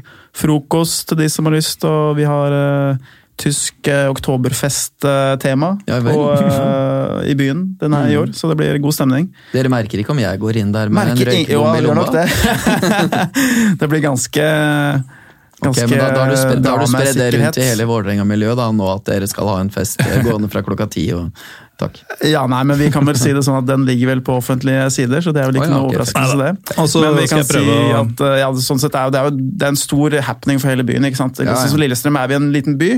uh, 0.00 0.18
frokost 0.36 1.08
til 1.10 1.22
de 1.22 1.30
som 1.32 1.48
har 1.48 1.56
lyst, 1.56 1.84
og 1.88 2.16
vi 2.18 2.28
har 2.28 2.54
tysk 3.38 3.86
oktoberfest-tema 3.86 5.68
ja, 5.86 5.98
i 7.30 7.36
byen 7.38 7.60
denne 7.78 8.00
mm. 8.02 8.08
i 8.10 8.16
år, 8.18 8.32
så 8.34 8.50
det 8.50 8.56
blir 8.58 8.80
god 8.82 8.96
stemning. 8.96 9.28
Dere 9.52 9.70
merker 9.70 10.02
ikke 10.02 10.10
om 10.10 10.18
jeg 10.18 10.40
går 10.42 10.58
inn 10.58 10.72
der 10.74 10.90
med 10.90 11.12
merker 11.12 11.30
en 11.30 11.38
røykrom 11.38 11.78
i 11.78 11.84
lomma? 11.86 12.08
Det. 12.16 12.26
det 13.80 13.90
blir 13.92 14.02
ganske 14.02 14.48
Ganske 15.58 15.84
okay, 15.84 15.90
men 15.90 15.98
da, 15.98 16.08
da, 16.14 16.70
har 16.70 16.78
du 16.78 16.86
spredd 16.86 17.16
det 17.18 17.30
rundt 17.34 17.56
i 17.58 17.64
hele 17.66 17.86
Vålerenga-miljøet 17.88 18.60
nå 18.78 18.90
at 18.92 19.08
dere 19.08 19.26
skal 19.26 19.48
ha 19.50 19.56
en 19.58 19.72
fest 19.74 19.98
gående 20.22 20.50
fra 20.52 20.62
klokka 20.62 20.86
ti. 20.92 21.08
og 21.16 21.32
Takk. 21.78 22.00
Ja, 22.26 22.40
nei, 22.50 22.64
men 22.66 22.78
vi 22.80 22.88
kan 22.90 23.06
vel 23.06 23.14
si 23.20 23.30
det 23.36 23.44
sånn 23.46 23.60
at 23.60 23.66
den 23.68 23.84
ligger 23.86 24.10
vel 24.10 24.22
på 24.26 24.34
offentlige 24.40 24.88
sider, 24.90 25.22
så 25.22 25.30
det 25.34 25.44
er 25.44 25.52
vel 25.52 25.60
ikke 25.60 25.68
oh, 25.68 25.70
ja, 25.70 25.76
noe 25.76 25.86
okay, 25.86 26.00
overraskelse 26.00 26.40
det. 26.42 26.76
Også, 26.82 27.04
Men 27.04 27.16
vi 27.20 27.28
kan 27.30 27.44
si 27.46 27.62
at 28.02 28.24
eh, 28.26 28.36
ja, 28.42 28.50
sånn 28.66 28.82
sett 28.82 28.98
er 28.98 29.06
jo, 29.06 29.14
det, 29.14 29.20
er 29.22 29.30
jo, 29.30 29.36
det 29.62 29.68
er 29.68 29.74
en 29.76 29.82
stor 29.86 30.18
happening 30.26 30.58
for 30.58 30.72
hele 30.74 30.82
byen. 30.88 31.06
ikke 31.06 31.22
sant? 31.22 31.38
Ja, 31.38 31.52
ja. 31.54 31.66
Som 31.70 31.78
Lillestrøm 31.78 32.18
er 32.18 32.32
vi 32.34 32.38
en 32.40 32.50
liten 32.54 32.78
by. 32.82 32.92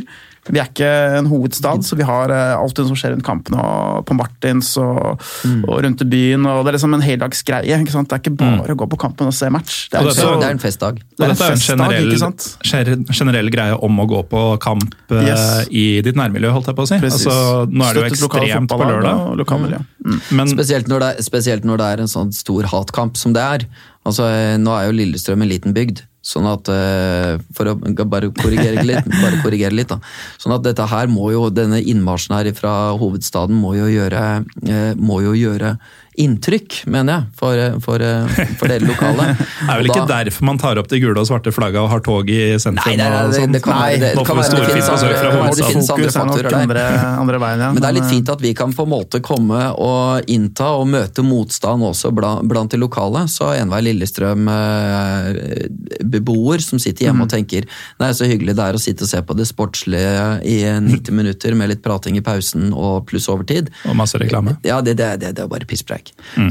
Vi 0.51 0.57
er 0.59 0.71
ikke 0.71 0.89
en 1.19 1.27
hovedstad, 1.29 1.83
så 1.85 1.95
vi 1.99 2.03
har 2.09 2.33
eh, 2.33 2.55
alt 2.57 2.73
det 2.79 2.87
som 2.89 2.97
skjer 2.97 3.13
rundt 3.13 3.27
kampene 3.27 3.61
og 3.61 4.07
på 4.09 4.17
Martins 4.17 4.73
og, 4.81 5.21
Mm. 5.45 5.61
og 5.69 5.83
rundt 5.85 6.01
i 6.03 6.07
byen. 6.09 6.47
og 6.49 6.65
Det 6.65 6.71
er 6.73 6.77
liksom 6.79 6.95
en 6.97 7.05
heldagsgreie. 7.05 7.77
ikke 7.85 7.93
sant? 7.93 8.09
Det 8.09 8.17
er 8.17 8.23
ikke 8.25 8.37
bare 8.41 8.73
å 8.73 8.79
gå 8.81 8.89
på 8.89 8.99
kampen 8.99 9.29
og 9.29 9.35
se 9.37 9.51
match. 9.53 9.89
Det 9.93 10.01
er, 10.01 10.09
dette- 10.09 10.25
også, 10.25 10.41
Det 10.41 10.49
er 10.49 10.57
en 10.57 10.63
festdag. 10.65 10.95
det 10.97 11.21
er 11.21 11.29
en, 11.29 11.31
dette 11.37 11.45
er 11.45 11.53
en 11.53 11.61
en 11.61 11.61
generell, 11.69 12.09
ikke 12.09 12.23
sant? 12.25 13.13
generell 13.21 13.51
greie 13.53 13.77
om 13.77 14.01
å 14.01 14.07
gå 14.09 14.23
på 14.33 14.43
kamp 14.65 14.95
eh, 15.13 15.27
Yes. 15.29 15.69
i 15.71 16.01
ditt 16.01 16.17
nærmiljø, 16.17 16.51
holdt 16.57 16.67
jeg 16.73 16.77
på 16.81 16.83
å 16.83 16.89
si. 16.89 16.95
Altså, 17.05 17.67
nå 17.69 17.85
er 17.85 17.95
det 17.95 18.03
jo 18.03 18.17
Støttet 18.17 18.31
på 18.71 18.87
lørdag, 18.87 19.25
og 19.31 19.41
lokalmiljø. 19.41 19.81
Mm. 20.07 20.21
men 20.39 20.53
Spesielt 20.53 20.91
når, 20.91 21.05
det 21.05 21.25
spesielt 21.27 21.67
når 21.69 21.81
det 21.81 21.89
er 21.89 22.05
en 22.05 22.13
sånn 22.13 22.31
stor 22.37 22.69
hatkamp 22.73 23.19
som 23.21 23.35
det 23.37 23.43
er. 23.43 23.67
Altså, 24.09 24.29
eh, 24.31 24.57
Nå 24.61 24.73
er 24.77 24.89
jo 24.89 24.97
Lillestrøm 24.97 25.45
en 25.45 25.51
liten 25.51 25.75
bygd, 25.77 26.05
sånn 26.25 26.47
at 26.49 26.69
eh, 26.73 27.41
For 27.57 27.73
å 27.73 27.75
bare 28.05 28.31
korrigere 28.37 28.85
litt, 28.87 29.09
bare 29.25 29.41
korrigere 29.45 29.77
litt 29.77 29.93
da. 29.93 30.01
Sånn 30.41 30.57
at 30.57 30.65
dette 30.67 30.87
her 30.91 31.11
må 31.13 31.31
jo, 31.35 31.49
denne 31.53 31.83
innmarsjen 31.83 32.39
her 32.39 32.53
fra 32.57 32.75
hovedstaden 33.01 33.57
må 33.57 33.75
jo 33.79 33.91
gjøre, 33.93 34.45
eh, 34.67 34.93
må 35.01 35.21
jo 35.27 35.37
gjøre 35.37 35.77
inntrykk, 36.19 36.87
mener 36.91 37.13
jeg, 37.15 37.23
for, 37.39 37.55
eh, 37.57 37.77
for, 37.85 38.03
eh, 38.03 38.27
for 38.59 38.67
dere 38.69 38.85
lokale. 38.89 39.27
det 39.39 39.71
er 39.71 39.77
vel 39.81 39.87
ikke 39.93 40.07
da- 40.09 40.25
derfor 40.25 40.43
man 40.51 40.59
tar 40.59 40.79
opp 40.83 40.89
de 40.91 40.99
gule 41.01 41.17
og 41.21 41.27
svarte 41.29 41.53
flagga 41.55 41.81
og 41.85 41.91
har 41.93 42.01
tog 42.05 42.29
i 42.31 42.41
sentrum? 42.61 42.91
Nei, 42.91 42.97
nei, 42.99 43.09
nei, 43.15 43.23
det, 43.31 43.35
sånn? 43.39 43.53
det 43.55 43.63
kan 43.65 43.75
være 43.79 43.99
det, 44.03 44.11
det 44.19 44.25
kan 44.27 44.37
være 44.37 44.45
det 44.45 44.51
storfint 44.51 44.75
finnes 44.75 44.91
andre, 44.91 45.09
det 45.55 45.65
finnes 45.71 45.91
andre 45.95 46.07
er 46.07 46.11
faktorer 46.19 46.51
der. 46.51 46.59
andre, 46.61 46.83
andre 47.23 47.39
veien, 47.45 47.61
ja. 47.65 47.71
Men 47.73 47.81
det 47.85 47.89
er 47.91 47.97
litt 48.01 48.09
eh, 48.09 48.15
fint 48.17 48.29
at 48.35 48.41
vi 48.45 48.53
kan 48.59 48.71
på 48.77 48.83
en 48.89 48.93
måte 48.93 49.21
komme 49.25 49.61
og 49.79 50.29
innta 50.31 50.69
og 50.81 50.87
møte 50.91 51.23
motstand 51.25 51.81
også 51.89 52.11
blant, 52.17 52.43
blant 52.51 52.71
de 52.75 52.79
lokale. 52.83 53.21
Så 53.31 53.45
enhver 53.55 53.83
Lillestrøm-beboer 55.31 56.61
som 56.65 56.79
sitter 56.83 57.07
hjemme 57.09 57.21
Mm. 57.21 57.27
og 57.27 57.31
tenker 57.33 57.63
nei, 58.01 58.11
så 58.17 58.25
hyggelig 58.25 58.55
det 58.57 58.65
er 58.65 58.75
å 58.79 58.81
sitte 58.81 59.03
og 59.05 59.11
se 59.11 59.21
på 59.27 59.35
det 59.37 59.45
sportslige 59.49 60.41
i 60.49 60.63
90 60.81 61.13
minutter 61.13 61.55
med 61.59 61.69
litt 61.69 61.83
prating 61.85 62.17
i 62.17 62.23
pausen 62.25 62.73
og 62.73 63.05
pluss 63.11 63.29
overtid. 63.29 63.69
Og 63.91 63.97
masse 63.99 64.17
reklame. 64.21 64.55
Ja, 64.65 64.81
det, 64.81 64.95
det, 64.97 65.11
det, 65.21 65.35
det 65.37 65.43
er 65.45 65.49
bare 65.53 65.67
pisspreik. 65.69 66.00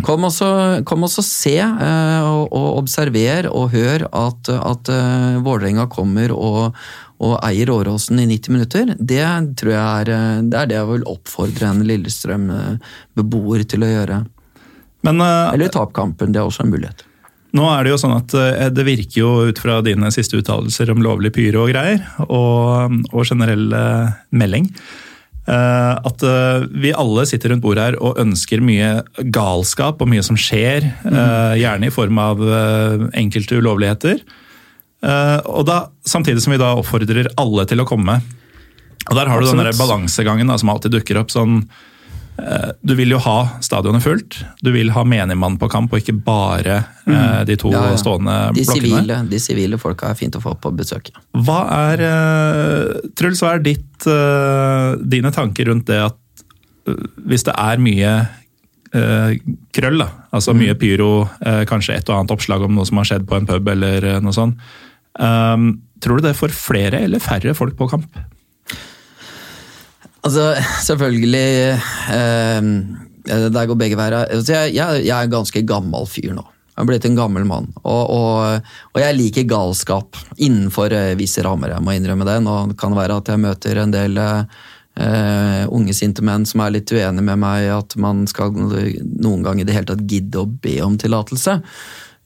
Kom 0.06 0.28
også, 0.28 0.50
kom 0.88 1.06
også 1.08 1.24
se 1.26 1.58
eh, 1.60 2.22
og, 2.24 2.48
og 2.54 2.80
observer 2.84 3.50
og 3.50 3.74
hør 3.74 4.08
at, 4.08 4.52
at 4.54 4.92
uh, 4.94 5.40
Vålerenga 5.46 5.88
kommer 5.92 6.34
og, 6.36 6.78
og 7.20 7.36
eier 7.46 7.72
Åråsen 7.74 8.22
i 8.22 8.28
90 8.30 8.56
minutter. 8.56 8.96
Det 9.00 9.26
tror 9.60 9.74
jeg 9.76 9.84
er 9.84 10.14
eh, 10.16 10.42
det, 10.46 10.62
er 10.62 10.72
det 10.72 10.80
jeg 10.80 10.92
vil 10.94 11.08
oppfordre 11.16 11.74
en 11.74 11.86
Lillestrøm-beboer 11.92 13.68
til 13.70 13.86
å 13.86 13.94
gjøre. 13.94 14.24
Men 15.08 15.24
uh, 15.24 15.54
Eller 15.54 15.72
tapkampen, 15.72 15.94
kampen, 16.02 16.36
det 16.36 16.44
er 16.44 16.50
også 16.50 16.66
en 16.66 16.74
mulighet. 16.76 17.06
Nå 17.58 17.66
er 17.74 17.86
det 17.86 17.94
jo 17.94 18.00
sånn 18.02 18.18
at 18.18 18.34
eh, 18.38 18.68
det 18.74 18.86
virker 18.86 19.22
jo 19.24 19.30
ut 19.50 19.62
fra 19.62 19.80
dine 19.86 20.12
siste 20.14 20.38
uttalelser 20.38 20.92
om 20.94 21.02
lovlig 21.02 21.32
pyro 21.34 21.66
og 21.66 21.72
greier, 21.74 22.04
og, 22.28 23.00
og 23.10 23.24
generell 23.26 23.72
eh, 23.74 24.18
melding, 24.38 24.70
eh, 24.70 25.09
at 25.50 26.24
eh, 26.26 26.66
vi 26.84 26.92
alle 26.94 27.26
sitter 27.30 27.54
rundt 27.54 27.64
bordet 27.64 27.88
her 27.88 27.98
og 28.04 28.20
ønsker 28.22 28.62
mye 28.62 29.00
galskap 29.34 30.02
og 30.04 30.10
mye 30.12 30.24
som 30.26 30.38
skjer, 30.38 30.86
eh, 31.10 31.54
gjerne 31.62 31.90
i 31.90 31.94
form 31.94 32.20
av 32.22 32.44
eh, 32.44 33.08
enkelte 33.22 33.58
ulovligheter. 33.58 34.22
Eh, 35.00 35.38
og 35.48 35.66
da, 35.70 35.86
samtidig 36.06 36.44
som 36.44 36.54
vi 36.54 36.62
da 36.62 36.76
oppfordrer 36.78 37.32
alle 37.40 37.66
til 37.70 37.82
å 37.82 37.88
komme. 37.90 38.20
Og 39.10 39.16
der 39.16 39.32
har 39.32 39.42
du 39.42 39.48
den 39.48 39.64
der 39.64 39.78
balansegangen 39.80 40.52
da, 40.52 40.58
som 40.60 40.70
alltid 40.74 40.94
dukker 40.98 41.22
opp. 41.22 41.32
sånn 41.34 41.64
eh, 41.64 41.70
du 42.82 42.94
vil 42.96 43.10
jo 43.14 43.18
ha 43.24 43.36
stadionet 43.64 44.04
fullt, 44.04 44.38
du 44.64 44.72
vil 44.72 44.92
ha 44.96 45.04
menigmann 45.08 45.58
på 45.62 45.68
kamp, 45.72 45.92
og 45.94 46.00
ikke 46.02 46.16
bare 46.26 46.78
eh, 47.08 47.44
de 47.50 47.56
to 47.60 47.72
Ja, 47.74 47.86
ja. 47.92 47.98
stående 48.00 48.36
De 48.56 48.64
blokkene. 48.66 48.82
sivile, 48.90 49.18
de 49.32 49.40
sivile 49.44 49.80
folka 49.82 50.10
er 50.14 50.20
fint 50.20 50.36
å 50.38 50.42
få 50.44 50.54
på 50.62 50.72
besøk. 50.78 51.12
Hva 51.34 51.60
er, 51.94 52.04
eh, 52.10 53.10
Truls, 53.20 53.42
hva 53.44 53.56
er 53.58 53.64
ditt, 53.66 54.08
eh, 54.08 54.96
dine 55.04 55.32
tanker 55.36 55.72
rundt 55.72 55.88
det 55.92 56.00
at 56.10 56.18
eh, 56.88 57.00
hvis 57.28 57.44
det 57.50 57.56
er 57.58 57.78
mye 57.84 58.14
eh, 58.94 59.36
krøll, 59.76 60.00
da, 60.02 60.10
altså 60.34 60.56
mye 60.58 60.74
pyro, 60.80 61.28
eh, 61.46 61.64
kanskje 61.70 61.98
et 62.00 62.10
og 62.10 62.18
annet 62.22 62.32
oppslag 62.38 62.64
om 62.66 62.74
noe 62.78 62.86
som 62.90 62.98
har 63.02 63.10
skjedd 63.12 63.28
på 63.30 63.38
en 63.38 63.46
pub 63.50 63.68
eller 63.76 64.04
eh, 64.16 64.20
noe 64.24 64.34
sånt, 64.34 64.58
eh, 65.20 65.70
tror 66.00 66.22
du 66.22 66.28
det 66.30 66.36
får 66.40 66.54
flere 66.56 67.04
eller 67.06 67.20
færre 67.20 67.54
folk 67.58 67.76
på 67.78 67.90
kamp? 67.92 68.08
Altså, 70.26 70.54
selvfølgelig 70.84 71.50
eh, 72.12 72.70
Der 73.26 73.68
går 73.70 73.78
begge 73.80 74.00
veier. 74.00 74.22
Altså, 74.26 74.56
jeg, 74.56 74.80
jeg, 75.06 75.12
er 75.16 75.28
en 75.28 75.36
ganske 75.36 75.64
gammel 75.68 76.08
fyr 76.10 76.34
nå. 76.36 76.46
Jeg 76.70 76.82
har 76.82 76.88
blitt 76.88 77.06
en 77.10 77.18
gammel 77.18 77.46
mann. 77.48 77.68
Og, 77.84 78.04
og, 78.16 78.68
og 78.94 79.00
jeg 79.04 79.18
liker 79.18 79.48
galskap 79.50 80.20
innenfor 80.38 80.96
eh, 80.96 81.16
visse 81.20 81.44
rammer, 81.44 81.76
jeg 81.76 81.84
må 81.84 81.96
innrømme 81.96 82.28
det. 82.28 82.40
Nå 82.46 82.60
kan 82.80 82.96
det 82.96 83.02
være 83.02 83.20
at 83.20 83.32
jeg 83.34 83.44
møter 83.44 83.82
en 83.84 83.96
del 83.96 84.20
eh, 84.24 85.64
unge 85.68 85.96
sinte 85.96 86.24
menn 86.26 86.48
som 86.48 86.64
er 86.64 86.78
litt 86.78 86.92
uenige 86.92 87.26
med 87.26 87.42
meg 87.42 87.68
i 87.68 87.74
at 87.76 87.96
man 88.00 88.24
skal 88.32 88.56
noen 88.56 89.44
gang 89.46 89.60
i 89.60 89.68
det 89.68 89.76
hele 89.76 89.92
tatt 89.92 90.08
gidde 90.08 90.44
å 90.44 90.48
be 90.48 90.78
om 90.86 90.96
tillatelse. 91.00 91.60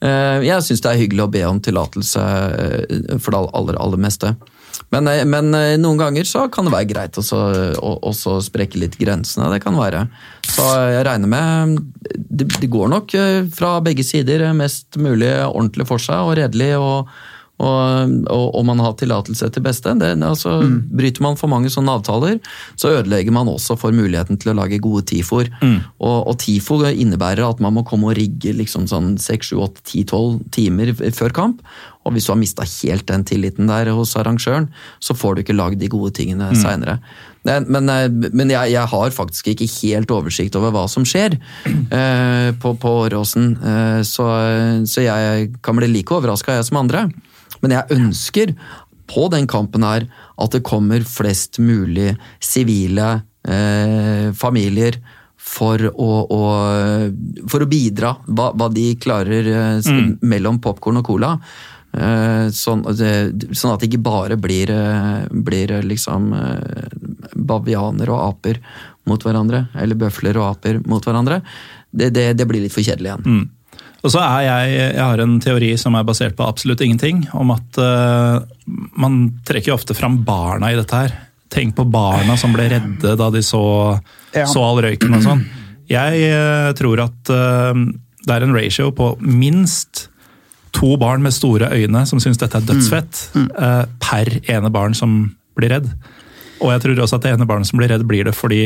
Eh, 0.04 0.40
jeg 0.44 0.66
syns 0.66 0.84
det 0.84 0.92
er 0.92 1.00
hyggelig 1.00 1.26
å 1.26 1.32
be 1.32 1.44
om 1.48 1.62
tillatelse 1.64 2.24
eh, 2.24 3.18
for 3.18 3.34
det 3.36 3.44
aller, 3.56 3.80
aller 3.80 4.02
meste. 4.06 4.34
Men, 4.94 5.08
eh, 5.08 5.24
men 5.26 5.54
eh, 5.58 5.76
noen 5.82 6.00
ganger 6.02 6.28
så 6.28 6.46
kan 6.54 6.68
det 6.68 6.74
være 6.76 6.90
greit 6.92 7.20
å 7.20 7.24
også 8.12 8.38
sprekke 8.46 8.82
litt 8.82 8.98
grensene. 9.00 9.50
Det 9.54 9.62
kan 9.64 9.78
være. 9.80 10.06
Så 10.54 10.66
jeg 10.92 11.06
regner 11.08 11.30
med 11.32 11.78
Det, 12.14 12.48
det 12.60 12.70
går 12.72 12.90
nok 12.92 13.14
eh, 13.18 13.44
fra 13.54 13.78
begge 13.84 14.06
sider 14.06 14.46
mest 14.58 14.98
mulig 14.98 15.32
ordentlig 15.46 15.88
for 15.90 16.02
seg 16.02 16.26
og 16.26 16.38
redelig. 16.42 16.74
og 16.78 17.10
og, 17.64 18.16
og, 18.28 18.46
og 18.60 18.66
man 18.68 18.82
har 18.84 18.98
tillatelse 19.00 19.50
til 19.54 19.64
beste. 19.66 19.94
Det, 20.00 20.12
altså, 20.28 20.58
mm. 20.64 20.76
Bryter 21.00 21.26
man 21.26 21.40
for 21.40 21.52
mange 21.52 21.72
sånne 21.74 21.96
avtaler, 21.98 22.40
så 22.80 22.94
ødelegger 22.98 23.36
man 23.36 23.52
også 23.52 23.78
for 23.80 23.96
muligheten 23.96 24.40
til 24.42 24.54
å 24.54 24.58
lage 24.60 24.82
gode 24.84 25.06
TIFO-er. 25.12 25.52
Og, 25.64 26.18
og 26.30 26.38
TIFO 26.44 26.82
innebærer 26.92 27.46
at 27.48 27.64
man 27.64 27.78
må 27.78 27.86
komme 27.88 28.12
og 28.12 28.20
rigge 28.20 28.56
liksom 28.58 28.90
sånn 28.92 29.16
6-7-8-10-12 29.22 30.40
timer 30.54 30.94
før 31.16 31.36
kamp. 31.36 31.66
Og 32.04 32.16
hvis 32.16 32.28
du 32.28 32.34
har 32.34 32.40
mista 32.40 32.66
helt 32.68 33.06
den 33.08 33.24
tilliten 33.28 33.70
der 33.70 33.92
hos 33.96 34.16
arrangøren, 34.20 34.68
så 35.00 35.16
får 35.16 35.36
du 35.36 35.44
ikke 35.44 35.56
lagd 35.56 35.80
de 35.80 35.92
gode 35.92 36.12
tingene 36.18 36.52
mm. 36.52 36.58
seinere. 36.60 36.98
Men, 37.48 37.68
men, 37.72 37.92
men 38.32 38.52
jeg, 38.52 38.72
jeg, 38.72 38.88
har 38.92 39.16
faktisk 39.16 39.50
ikke 39.52 39.68
helt 39.82 40.12
oversikt 40.16 40.56
over 40.60 40.72
hva 40.76 40.86
som 40.92 41.08
skjer 41.08 41.36
eh, 41.36 42.50
på, 42.60 42.74
på 42.80 42.94
Åråsen. 43.06 43.50
Eh, 43.60 44.00
så, 44.08 44.28
så 44.88 45.04
jeg 45.04 45.50
kan 45.64 45.80
bli 45.80 45.92
like 45.92 46.16
overraska, 46.16 46.56
jeg 46.60 46.68
som 46.70 46.84
andre. 46.84 47.08
Men 47.64 47.78
jeg 47.78 47.98
ønsker 47.98 48.56
på 49.10 49.28
den 49.34 49.48
kampen 49.50 49.86
her 49.86 50.08
at 50.42 50.56
det 50.56 50.64
kommer 50.68 51.04
flest 51.08 51.60
mulig 51.64 52.14
sivile 52.44 53.10
eh, 53.48 54.32
familier 54.38 55.00
for 55.44 55.82
å, 55.92 56.10
å, 56.32 56.42
for 57.52 57.66
å 57.66 57.70
bidra 57.70 58.14
hva, 58.32 58.52
hva 58.56 58.70
de 58.72 58.88
klarer 59.02 59.50
eh, 59.52 59.80
mm. 59.84 60.18
mellom 60.24 60.62
popkorn 60.64 61.02
og 61.02 61.08
cola. 61.10 61.34
Eh, 61.94 62.48
sånn, 62.50 62.82
sånn, 62.90 63.74
at 63.74 63.84
det 63.84 63.90
ikke 63.92 64.02
bare 64.06 64.38
blir, 64.42 64.72
eh, 64.74 65.26
blir 65.30 65.76
liksom 65.86 66.32
eh, 66.34 66.96
bavianer 67.36 68.10
og 68.10 68.24
aper 68.32 68.62
mot 69.10 69.22
hverandre. 69.22 69.68
Eller 69.78 70.00
bøfler 70.00 70.40
og 70.40 70.54
aper 70.56 70.82
mot 70.90 71.04
hverandre. 71.06 71.42
Det, 71.92 72.10
det, 72.16 72.32
det 72.40 72.48
blir 72.50 72.64
litt 72.64 72.74
for 72.74 72.86
kjedelig 72.86 73.12
igjen. 73.12 73.28
Mm. 73.28 73.44
Og 74.04 74.12
så 74.12 74.20
er 74.20 74.46
jeg, 74.46 74.72
jeg 74.98 75.04
har 75.04 75.22
en 75.24 75.36
teori 75.44 75.70
som 75.80 75.96
er 75.96 76.08
basert 76.08 76.36
på 76.36 76.46
absolutt 76.46 76.82
ingenting, 76.84 77.24
om 77.40 77.54
at 77.56 77.80
uh, 77.80 78.44
man 79.00 79.22
trekker 79.48 79.72
jo 79.72 79.78
ofte 79.78 79.96
fram 79.96 80.20
barna 80.28 80.74
i 80.74 80.80
dette 80.80 81.04
her. 81.06 81.14
Tenk 81.54 81.76
på 81.78 81.86
barna 81.88 82.36
som 82.40 82.56
ble 82.56 82.68
redde 82.74 83.14
da 83.20 83.30
de 83.32 83.44
så, 83.46 83.64
ja. 84.36 84.48
så 84.50 84.64
all 84.66 84.82
røyken 84.84 85.16
og 85.16 85.24
sånn. 85.24 85.46
Jeg 85.92 86.34
uh, 86.36 86.74
tror 86.76 87.06
at 87.06 87.32
uh, 87.32 87.72
det 88.24 88.36
er 88.36 88.46
en 88.46 88.56
ratio 88.56 88.90
på 88.96 89.14
minst 89.24 90.10
to 90.74 90.96
barn 91.00 91.24
med 91.24 91.36
store 91.36 91.70
øyne 91.72 92.04
som 92.10 92.20
syns 92.20 92.42
dette 92.42 92.60
er 92.60 92.66
dødsfett, 92.66 93.28
mm. 93.38 93.50
Mm. 93.54 93.92
per 94.02 94.32
ene 94.50 94.72
barn 94.74 94.96
som 94.98 95.20
blir 95.54 95.70
redd. 95.70 95.92
Og 96.64 96.72
jeg 96.72 96.82
tror 96.82 97.02
også 97.04 97.20
at 97.20 97.28
det 97.28 97.34
ene 97.36 97.48
barnet 97.48 97.70
som 97.70 97.80
blir 97.80 97.92
redd, 97.92 98.06
blir 98.10 98.26
det 98.26 98.34
fordi 98.34 98.64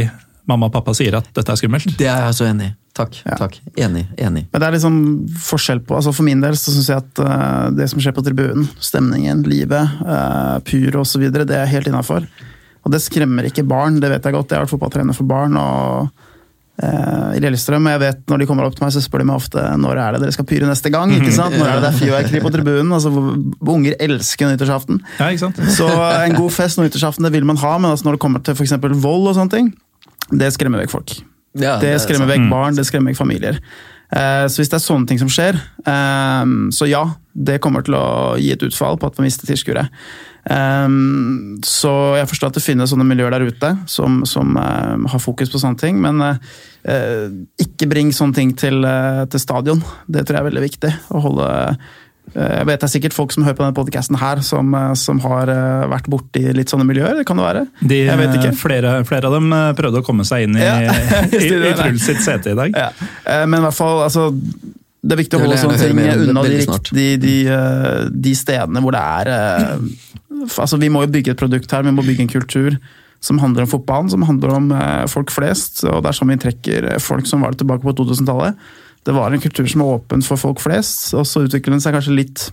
mamma 0.47 0.69
og 0.69 0.75
pappa 0.75 0.95
sier 0.97 1.19
at 1.19 1.29
dette 1.35 1.53
er 1.53 1.59
skummelt. 1.59 1.95
Det 1.99 2.07
er 2.09 2.27
jeg 2.29 2.37
så 2.39 2.47
enig 2.49 2.71
i. 2.71 2.75
Takk. 2.97 3.19
Ja. 3.25 3.37
takk. 3.37 3.59
Enig. 3.77 4.07
enig. 4.17 4.47
Men 4.51 4.61
det 4.61 4.67
er 4.67 4.75
liksom 4.77 4.99
forskjell 5.45 5.83
på 5.85 5.99
altså 5.99 6.13
For 6.15 6.25
min 6.25 6.41
del 6.41 6.57
så 6.57 6.73
syns 6.73 6.89
jeg 6.89 7.03
at 7.03 7.21
uh, 7.21 7.67
det 7.75 7.89
som 7.91 8.01
skjer 8.01 8.15
på 8.17 8.25
tribunen, 8.25 8.65
stemningen, 8.81 9.43
livet, 9.45 9.97
uh, 10.01 10.57
pyro 10.65 11.03
osv., 11.03 11.27
det 11.37 11.45
er 11.53 11.69
helt 11.69 11.91
innafor. 11.91 12.25
Og 12.85 12.93
det 12.93 13.03
skremmer 13.03 13.49
ikke 13.49 13.67
barn, 13.67 13.99
det 14.01 14.09
vet 14.13 14.25
jeg 14.25 14.33
godt. 14.33 14.49
Jeg 14.49 14.57
har 14.57 14.65
vært 14.65 14.73
fotballtrener 14.73 15.17
for 15.17 15.29
barn. 15.29 15.59
og 15.59 16.07
uh, 16.81 17.35
i 17.35 17.41
Lillestrøm, 17.43 17.85
og 17.85 17.95
jeg 17.95 18.01
vet 18.05 18.21
Når 18.31 18.41
de 18.41 18.47
kommer 18.49 18.67
opp 18.67 18.77
til 18.77 18.85
meg, 18.85 18.93
så 18.95 19.03
spør 19.03 19.23
de 19.23 19.29
meg 19.29 19.41
ofte 19.43 19.63
når 19.81 20.01
er 20.01 20.15
det 20.15 20.23
dere 20.25 20.35
skal 20.35 20.47
pyre 20.49 20.69
neste 20.69 20.91
gang. 20.93 21.13
ikke 21.13 21.33
sant? 21.35 21.57
Når 21.57 21.67
er 21.69 21.77
det 21.77 21.85
det 21.85 21.91
er 21.91 21.99
fyrverkeri 22.01 22.43
på 22.43 22.53
tribunen? 22.55 22.93
altså 22.97 23.11
Unger 23.13 23.97
elsker 24.07 24.49
nyttårsaften. 24.49 25.03
Ja, 25.19 25.29
så 25.77 25.89
en 26.23 26.37
god 26.39 26.55
fest 26.55 26.81
nyttårsaften 26.81 27.27
det 27.27 27.35
vil 27.35 27.45
man 27.45 27.61
ha, 27.61 27.75
men 27.77 27.91
altså 27.91 28.09
når 28.09 28.17
det 28.17 28.23
kommer 28.25 28.41
til 28.41 28.57
f.eks. 28.57 28.79
vold 29.03 29.29
og 29.29 29.37
sånne 29.37 29.53
ting, 29.53 29.75
det 30.31 30.51
skremmer 30.55 30.83
vekk 30.83 30.91
folk. 30.91 31.17
Ja, 31.57 31.77
det 31.81 31.93
det, 31.95 32.01
skremmer 32.03 32.29
vekk 32.29 32.49
barn, 32.51 32.75
det 32.77 32.85
skremmer 32.85 33.11
vekk 33.13 33.17
familier. 33.21 33.59
Eh, 34.13 34.45
Så 34.47 34.61
hvis 34.61 34.69
det 34.71 34.77
er 34.79 34.85
sånne 34.85 35.07
ting 35.09 35.19
som 35.19 35.29
skjer, 35.31 35.57
eh, 35.87 36.45
så 36.71 36.87
ja, 36.87 37.03
det 37.33 37.59
kommer 37.63 37.83
til 37.83 37.95
å 37.97 38.37
gi 38.39 38.51
et 38.53 38.63
utfall 38.63 38.97
på 38.99 39.07
at 39.09 39.17
man 39.17 39.27
mister 39.27 39.47
tilskuere. 39.49 39.87
Eh, 40.49 40.87
Så 41.65 41.93
jeg 42.19 42.29
forstår 42.29 42.47
at 42.53 42.59
det 42.59 42.63
finnes 42.63 42.91
sånne 42.93 43.07
miljøer 43.07 43.31
der 43.31 43.47
ute 43.49 43.73
som, 43.87 44.23
som 44.25 44.55
har 44.55 45.19
fokus 45.19 45.49
på 45.49 45.59
sånne 45.59 45.79
ting, 45.81 45.99
men 46.01 46.21
eh, 46.21 47.27
ikke 47.59 47.89
bring 47.89 48.11
sånne 48.15 48.35
ting 48.35 48.53
til, 48.55 48.83
til 49.31 49.39
stadion. 49.39 49.83
Det 50.07 50.25
tror 50.25 50.37
jeg 50.37 50.45
er 50.45 50.51
veldig 50.51 50.67
viktig. 50.69 50.93
å 51.11 51.23
holde 51.23 51.49
jeg 52.35 52.65
vet 52.67 52.81
det 52.81 52.85
er 52.87 52.91
sikkert 52.91 53.15
folk 53.15 53.31
som 53.33 53.45
hører 53.45 53.55
på 53.57 53.63
denne 53.63 53.75
podcasten 53.77 54.17
her, 54.19 54.41
som, 54.45 54.73
eh, 54.75 54.93
som 54.99 55.19
har 55.23 55.49
eh, 55.53 55.85
vært 55.93 56.09
borti 56.11 56.43
litt 56.53 56.69
sånne 56.73 56.85
miljøer. 56.89 57.15
Det 57.21 57.25
kan 57.29 57.39
det 57.39 57.45
være. 57.47 57.61
De, 57.81 58.01
jeg 58.09 58.19
vet 58.19 58.35
ikke. 58.39 58.51
Flere, 58.59 58.91
flere 59.07 59.29
av 59.31 59.37
dem 59.37 59.47
eh, 59.55 59.69
prøvde 59.79 60.01
å 60.03 60.05
komme 60.05 60.25
seg 60.27 60.47
inn 60.47 60.59
i, 60.59 60.65
Ja. 60.65 60.97
i, 61.31 61.47
i 61.47 61.71
Truls 61.79 62.03
sitt 62.09 62.21
sete 62.25 62.51
i 62.53 62.57
dag. 62.59 62.75
Ja. 62.75 62.89
Eh, 63.23 63.45
Men 63.47 63.61
i 63.61 63.65
hvert 63.69 63.77
fall, 63.79 64.03
altså 64.05 64.27
Det 64.33 65.15
er 65.15 65.21
viktig 65.23 65.39
å 65.39 65.43
holde 65.45 65.57
sånne 65.61 65.79
ting 65.79 65.97
unna 66.27 66.43
de, 66.43 66.61
de, 66.91 67.07
de, 67.23 67.35
eh, 67.55 68.05
de 68.11 68.35
stedene 68.35 68.83
hvor 68.83 68.95
det 68.97 69.01
er 69.01 69.33
eh, 69.33 69.89
Altså, 70.37 70.77
vi 70.77 70.89
må 70.93 71.01
jo 71.05 71.09
bygge 71.15 71.33
et 71.33 71.39
produkt 71.39 71.71
her, 71.73 71.85
vi 71.87 71.95
må 71.95 72.03
bygge 72.05 72.27
en 72.27 72.29
kultur 72.29 72.75
som 73.23 73.39
handler 73.41 73.65
om 73.65 73.69
fotballen, 73.71 74.11
som 74.13 74.21
handler 74.27 74.51
om 74.53 74.67
eh, 74.75 75.05
folk 75.09 75.31
flest. 75.33 75.81
Og 75.89 76.03
det 76.05 76.11
er 76.11 76.17
sånn 76.19 76.29
vi 76.29 76.37
trekker 76.43 76.91
eh, 76.91 76.99
folk 77.01 77.25
som 77.25 77.41
var 77.41 77.55
det 77.55 77.63
tilbake 77.63 77.81
på 77.81 77.95
2000-tallet. 77.97 78.59
Det 79.07 79.15
var 79.15 79.31
en 79.31 79.41
kultur 79.41 79.67
som 79.71 79.83
var 79.83 80.01
åpen 80.01 80.23
for 80.25 80.39
folk 80.41 80.59
flest, 80.59 81.13
og 81.15 81.23
så 81.27 81.45
utviklet 81.45 81.77
den 81.77 81.83
seg 81.83 81.95
kanskje 81.95 82.17
litt 82.17 82.49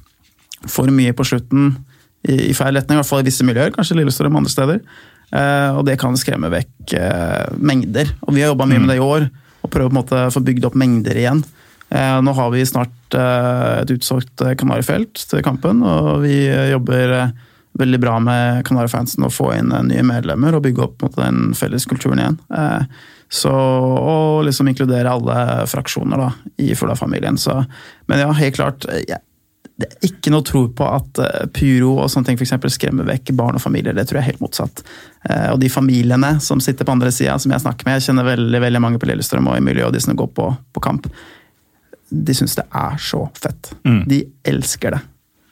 for 0.71 0.89
mye 0.95 1.15
på 1.17 1.27
slutten 1.27 1.73
i, 2.25 2.51
i 2.51 2.55
feil 2.57 2.79
retning, 2.79 2.97
i 2.97 3.01
hvert 3.03 3.11
fall 3.11 3.25
i 3.25 3.27
visse 3.27 3.47
miljøer, 3.47 3.73
kanskje 3.75 3.99
Lillestrøm 3.99 4.39
andre 4.39 4.53
steder. 4.53 4.81
Uh, 5.35 5.81
og 5.81 5.83
det 5.89 5.97
kan 5.99 6.15
skremme 6.19 6.51
vekk 6.53 6.95
uh, 6.95 7.51
mengder. 7.59 8.13
Og 8.23 8.37
vi 8.37 8.45
har 8.45 8.53
jobba 8.53 8.69
mye 8.71 8.83
med 8.83 8.93
det 8.93 9.01
i 9.01 9.05
år, 9.05 9.27
og 9.65 9.73
prøver 9.73 9.91
på 9.91 9.97
en 9.97 9.99
måte 9.99 10.21
å 10.29 10.33
få 10.35 10.45
bygd 10.47 10.69
opp 10.69 10.79
mengder 10.79 11.19
igjen. 11.19 11.43
Uh, 11.91 12.21
nå 12.25 12.35
har 12.39 12.53
vi 12.55 12.63
snart 12.69 12.93
et 13.15 13.91
utsolgt 13.95 14.43
Kanarifelt 14.59 15.21
til 15.31 15.43
kampen, 15.47 15.83
og 15.87 16.25
vi 16.25 16.47
jobber 16.71 17.13
veldig 17.79 17.99
bra 18.01 18.19
med 18.23 18.63
Kanarifansen 18.69 19.25
å 19.27 19.33
få 19.33 19.51
inn 19.59 19.73
eh, 19.75 19.83
nye 19.89 20.03
medlemmer 20.07 20.55
og 20.55 20.63
bygge 20.67 20.85
opp 20.87 21.03
mot 21.03 21.17
den 21.19 21.53
felles 21.59 21.87
kulturen 21.91 22.21
igjen. 22.23 22.39
Eh, 22.55 22.83
så, 23.35 23.51
og 23.51 24.45
liksom 24.47 24.69
inkludere 24.71 25.11
alle 25.11 25.67
fraksjoner 25.67 26.21
da, 26.21 26.29
i 26.63 26.75
Fula-familien. 26.79 27.39
Men 28.07 28.21
ja, 28.27 28.33
helt 28.39 28.55
klart. 28.61 28.85
eh, 28.89 29.03
jeg- 29.09 29.23
det 29.77 29.89
er 29.91 30.07
ikke 30.07 30.31
noe 30.31 30.45
tro 30.47 30.69
på 30.71 30.87
at 30.87 31.19
pyro 31.53 31.97
og 31.99 32.07
sånne 32.13 32.27
ting 32.29 32.37
for 32.39 32.69
skremmer 32.71 33.03
vekk 33.09 33.33
barn 33.35 33.57
og 33.59 33.61
familier. 33.65 33.93
Det 33.93 34.05
tror 34.07 34.21
jeg 34.21 34.23
er 34.23 34.31
helt 34.31 34.41
motsatt. 34.45 34.85
Og 35.51 35.59
de 35.59 35.67
familiene 35.69 36.41
som 36.41 36.61
sitter 36.63 36.85
på 36.87 36.93
andre 36.95 37.11
sida, 37.11 37.35
som 37.43 37.51
jeg 37.51 37.59
snakker 37.65 37.85
med, 37.89 37.97
jeg 37.99 38.07
kjenner 38.15 38.29
veldig 38.37 38.61
veldig 38.63 38.81
mange 38.85 39.01
på 39.03 39.09
Lillestrøm 39.11 39.49
og 39.51 39.57
i 39.59 39.65
miljøet, 39.67 39.89
og 39.89 39.93
de 39.97 40.01
som 40.05 40.15
går 40.15 40.31
på, 40.37 40.47
på 40.79 40.81
kamp, 40.85 41.09
de 42.13 42.33
syns 42.39 42.55
det 42.55 42.69
er 42.71 42.95
så 43.03 43.25
fett. 43.35 43.73
De 44.07 44.21
elsker 44.47 44.95
det. 44.95 45.01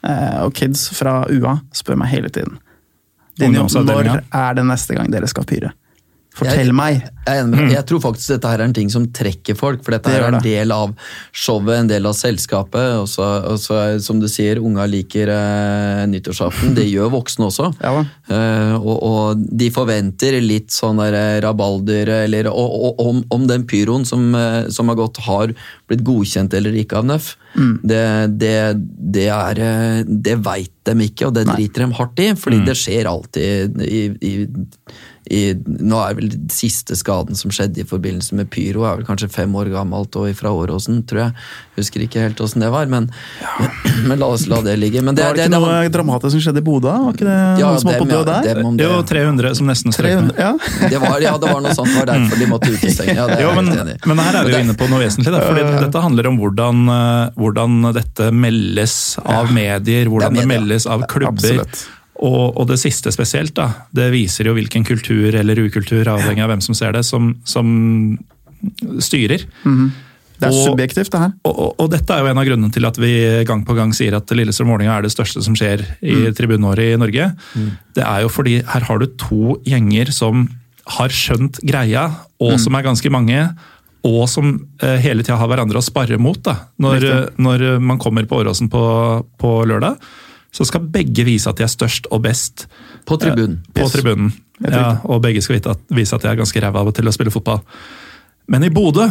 Eh, 0.02 0.38
og 0.42 0.54
kids 0.58 0.88
fra 0.96 1.22
UA 1.30 1.58
spør 1.76 2.00
meg 2.00 2.10
hele 2.12 2.30
tiden. 2.32 2.58
Dinjo, 3.38 3.64
når 3.70 4.10
er 4.20 4.58
det 4.58 4.64
neste 4.68 4.96
gang 4.98 5.12
dere 5.12 5.28
skal 5.30 5.46
pyre? 5.48 5.72
Fortell 6.32 6.70
Jeg- 6.70 6.74
meg! 6.74 7.02
Jeg, 7.26 7.44
med 7.46 7.58
deg. 7.60 7.72
jeg 7.76 7.84
tror 7.86 8.00
faktisk 8.02 8.32
dette 8.32 8.48
her 8.50 8.58
er 8.58 8.64
en 8.64 8.72
ting 8.74 8.88
som 8.90 9.04
trekker 9.14 9.54
folk, 9.54 9.82
for 9.84 9.92
dette 9.94 10.08
Det 10.10 10.16
her 10.16 10.24
er 10.24 10.34
en 10.38 10.42
del 10.42 10.72
av 10.74 10.94
showet, 11.30 11.76
en 11.78 11.90
del 11.90 12.08
av 12.08 12.16
selskapet. 12.18 12.96
Og 12.98 13.06
så, 13.06 13.26
og 13.46 13.60
så 13.62 14.00
som 14.02 14.18
du 14.18 14.26
sier, 14.32 14.58
unga 14.58 14.86
liker 14.90 15.30
eh, 15.30 16.00
nyttårsaften. 16.10 16.74
Det 16.74 16.86
gjør 16.88 17.12
voksne 17.18 17.46
også. 17.50 17.68
Ja. 17.82 18.04
Eh, 18.32 18.74
og, 18.80 18.96
og 19.04 19.44
de 19.58 19.68
forventer 19.74 20.38
litt 20.42 20.72
sånn 20.72 20.98
der 21.02 21.14
eh, 21.18 21.40
rabalder, 21.44 22.08
eller 22.24 22.48
og, 22.50 22.74
og, 22.88 23.04
om, 23.06 23.22
om 23.36 23.46
den 23.46 23.66
pyroen 23.68 24.06
som, 24.08 24.32
som 24.72 24.88
har 24.90 24.98
gått, 24.98 25.20
har 25.28 25.52
blitt 25.90 26.02
godkjent 26.06 26.54
eller 26.58 26.74
ikke 26.80 26.98
av 27.02 27.06
NØF. 27.06 27.32
Mm. 27.52 27.72
Det, 27.84 28.02
det, 28.40 28.56
det, 29.18 29.28
er, 29.28 29.62
det 30.08 30.38
veit 30.42 30.72
de 30.88 30.96
ikke, 31.06 31.28
og 31.28 31.36
det 31.36 31.46
driter 31.52 31.84
de 31.84 31.92
hardt 32.00 32.22
i, 32.24 32.30
fordi 32.40 32.62
det 32.66 32.78
skjer 32.80 33.10
alltid 33.10 33.82
i, 33.84 34.04
i 34.24 34.34
i, 35.30 35.52
nå 35.54 35.98
er 36.02 36.16
vel 36.18 36.30
den 36.32 36.48
siste 36.50 36.96
skaden 36.98 37.38
som 37.38 37.52
skjedde 37.54 37.84
i 37.84 37.86
forbindelse 37.86 38.34
med 38.34 38.48
pyro, 38.50 38.82
er 38.88 38.98
vel 38.98 39.06
kanskje 39.06 39.30
fem 39.30 39.52
år 39.54 39.70
gammelt 39.70 40.16
og 40.18 40.26
fra 40.34 40.50
Åråsen, 40.50 41.04
tror 41.06 41.20
jeg. 41.22 41.34
Husker 41.78 42.02
ikke 42.04 42.24
helt 42.24 42.40
åssen 42.42 42.64
det 42.64 42.72
var, 42.74 42.90
men, 42.90 43.06
men 44.08 44.18
la 44.18 44.32
oss 44.34 44.48
la 44.50 44.58
det 44.66 44.74
ligge. 44.82 45.02
Men 45.04 45.14
det, 45.14 45.24
var 45.24 45.38
det 45.38 45.44
det, 45.44 45.52
ikke 45.52 45.60
det, 45.62 45.78
noe 45.78 45.92
dramatisk 45.94 46.36
som 46.36 46.42
skjedde 46.48 46.62
i 46.64 46.66
Bodø? 46.66 46.90
Var 47.06 47.14
ikke 47.14 47.28
det 47.28 47.38
ja, 47.38 47.70
noen 47.70 47.84
som 47.84 47.92
holdt 47.92 48.02
på 48.02 48.08
å 48.08 48.10
dø 48.10 48.22
der? 48.32 48.50
dem 48.62 48.80
det. 48.80 48.88
Jo, 48.88 48.98
300 49.12 49.54
som 49.60 49.70
nesten 49.70 49.94
strøk 49.94 50.18
med. 50.26 50.34
ja. 50.42 50.52
Det 50.92 50.98
var, 51.00 51.22
ja, 51.22 51.32
det 51.40 51.48
var 51.48 51.62
noe 51.62 51.72
sånt. 51.76 51.88
Det 51.92 52.02
var 52.02 52.10
derfor 52.10 52.40
de 52.42 52.46
måtte 52.50 52.72
utestenge. 52.74 53.14
Ja, 53.16 53.28
det 53.30 53.38
Jo, 53.44 53.54
men, 53.56 53.70
men 54.10 54.20
her 54.26 54.40
er 54.40 54.46
vi 54.48 54.52
jo 54.56 54.60
inne 54.66 54.74
på 54.76 54.90
noe 54.90 55.00
vesentlig. 55.04 55.32
Da, 55.32 55.40
fordi 55.46 55.64
Dette 55.86 56.02
handler 56.02 56.28
om 56.28 56.38
hvordan, 56.42 56.84
eh, 56.92 57.24
hvordan 57.38 57.80
dette 57.96 58.28
meldes 58.34 58.96
av 59.22 59.52
medier, 59.54 60.10
hvordan 60.10 60.36
det, 60.36 60.46
meldes 60.50 60.88
av 60.90 61.06
klubber. 61.10 61.62
Absolutt. 61.62 62.01
Og, 62.22 62.54
og 62.54 62.68
det 62.70 62.78
siste 62.78 63.10
spesielt, 63.14 63.54
da, 63.58 63.68
det 63.90 64.12
viser 64.14 64.46
jo 64.46 64.54
hvilken 64.54 64.84
kultur 64.86 65.34
eller 65.34 65.58
ukultur, 65.58 66.06
avhengig 66.12 66.44
av 66.44 66.52
hvem 66.52 66.62
som 66.62 66.76
ser 66.78 66.94
det, 66.94 67.02
som, 67.08 67.32
som 67.48 67.66
styrer. 69.02 69.42
Det 70.42 70.48
er 70.48 70.54
Og- 70.54 70.68
subjektivt, 70.72 71.10
det 71.10 71.20
her. 71.20 71.32
Og, 71.46 71.74
og, 71.78 71.90
dette 71.90 72.14
er 72.14 72.22
jo 72.22 72.30
en 72.30 72.38
av 72.38 72.46
grunnene 72.46 72.72
til 72.74 72.86
at 72.86 72.98
vi 72.98 73.12
gang 73.46 73.64
på 73.66 73.74
gang 73.78 73.92
sier 73.94 74.14
at 74.18 74.30
Lillestrøm-Vålerenga 74.34 74.96
er 75.00 75.06
det 75.06 75.12
største 75.14 75.42
som 75.42 75.54
skjer 75.58 75.84
i 76.02 76.16
tribuneåret 76.34 76.94
i 76.94 76.98
Norge. 76.98 77.28
Det 77.94 78.02
er 78.06 78.24
jo 78.24 78.30
fordi 78.32 78.60
her 78.66 78.86
har 78.88 79.02
du 79.02 79.06
to 79.18 79.58
gjenger 79.66 80.10
som 80.14 80.48
har 80.98 81.14
skjønt 81.14 81.60
greia, 81.62 82.08
og 82.42 82.58
som 82.58 82.74
er 82.74 82.86
ganske 82.88 83.10
mange. 83.14 83.38
Og 84.02 84.24
som 84.26 84.56
eh, 84.82 84.96
hele 84.98 85.22
tida 85.22 85.36
har 85.38 85.46
hverandre 85.46 85.78
å 85.78 85.84
sparre 85.86 86.18
mot. 86.18 86.40
da. 86.42 86.56
Når, 86.82 87.04
når 87.38 87.78
man 87.78 88.00
kommer 88.02 88.26
på 88.26 88.40
Åråsen 88.42 88.66
på, 88.70 88.82
på 89.38 89.52
lørdag, 89.70 90.00
så 90.52 90.66
skal 90.68 90.84
begge 90.92 91.24
vise 91.24 91.48
at 91.48 91.56
de 91.56 91.64
er 91.64 91.72
størst 91.72 92.06
og 92.12 92.22
best 92.26 92.66
På 93.08 93.16
tribunen. 93.18 93.60
på 93.74 93.86
Yes. 93.86 93.92
tribunen. 93.92 94.32
Ja, 94.62 94.98
og 95.04 95.22
begge 95.24 95.40
skal 95.42 95.56
vite 95.56 95.70
at, 95.70 95.78
vise 95.90 96.14
at 96.14 96.22
de 96.22 96.28
er 96.28 96.36
ganske 96.36 96.60
ræva 96.62 96.92
til 96.94 97.08
å 97.08 97.12
spille 97.12 97.32
fotball. 97.32 97.62
Men 98.48 98.62
i 98.64 98.68
Bodø 98.70 99.08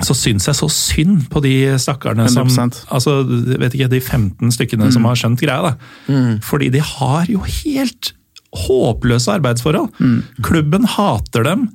så 0.00 0.14
syns 0.14 0.46
jeg 0.46 0.54
så 0.54 0.68
synd 0.70 1.28
på 1.30 1.40
de 1.42 1.52
stakkarene 1.80 2.28
som 2.30 2.46
100%. 2.48 2.84
altså, 2.90 3.22
vet 3.58 3.74
ikke, 3.74 3.88
De 3.90 4.00
15 4.00 4.50
stykkene 4.54 4.92
som 4.92 5.04
har 5.04 5.14
skjønt 5.16 5.40
greia. 5.40 5.62
da. 6.08 6.38
Fordi 6.42 6.70
de 6.70 6.78
har 6.80 7.26
jo 7.26 7.40
helt 7.40 8.12
håpløse 8.54 9.28
arbeidsforhold. 9.28 9.90
Klubben 10.42 10.84
hater 10.84 11.42
dem. 11.44 11.68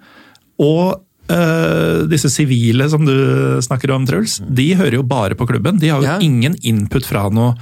Og 0.59 1.01
øh, 1.29 2.07
disse 2.09 2.29
sivile 2.29 2.89
som 2.89 3.05
du 3.05 3.13
snakker 3.61 3.91
om, 3.93 4.05
Truls, 4.07 4.39
de 4.49 4.73
hører 4.75 4.93
jo 4.99 5.03
bare 5.03 5.35
på 5.35 5.45
klubben. 5.47 5.79
De 5.79 5.89
har 5.89 6.01
jo 6.01 6.07
Ja. 6.07 6.17
ingen 6.19 6.55
input 6.63 7.05
fra 7.05 7.29
noe 7.29 7.55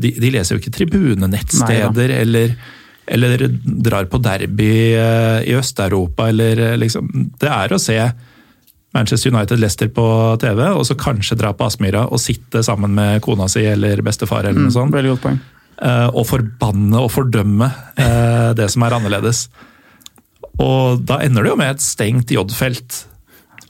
de, 0.00 0.10
de 0.18 0.30
leser 0.34 0.56
jo 0.56 0.60
ikke 0.62 0.72
tribunenettsteder 0.74 2.10
eller, 2.20 2.54
eller 3.06 3.44
drar 3.86 4.08
på 4.10 4.18
derby 4.24 4.70
øh, 4.98 5.40
i 5.46 5.54
Øst-Europa 5.58 6.28
eller 6.32 6.58
øh, 6.72 6.78
liksom 6.82 7.10
Det 7.40 7.50
er 7.50 7.74
å 7.74 7.78
se 7.78 7.98
Manchester 8.94 9.32
United 9.34 9.58
Leicester 9.58 9.88
på 9.90 10.04
TV, 10.38 10.60
og 10.70 10.84
så 10.86 10.94
kanskje 10.94 11.34
dra 11.40 11.50
på 11.52 11.66
Aspmyra 11.66 12.04
og 12.14 12.20
sitte 12.22 12.62
sammen 12.62 12.92
med 12.94 13.22
kona 13.26 13.48
si 13.50 13.64
eller 13.66 13.98
bestefar 14.06 14.46
eller 14.46 14.60
noe 14.68 14.74
sånt. 14.74 14.94
Veldig 14.94 15.10
godt 15.16 15.24
poeng. 15.24 15.40
eh, 15.82 16.08
og 16.14 16.26
forbanne 16.28 17.00
og 17.02 17.10
fordømme 17.10 17.66
eh, 17.98 18.52
det 18.54 18.68
som 18.70 18.84
er 18.86 18.94
annerledes. 18.94 19.48
Og 20.62 21.02
da 21.02 21.18
ender 21.26 21.42
det 21.42 21.50
jo 21.50 21.58
med 21.58 21.74
et 21.74 21.82
stengt 21.82 22.30
J-felt 22.30 23.00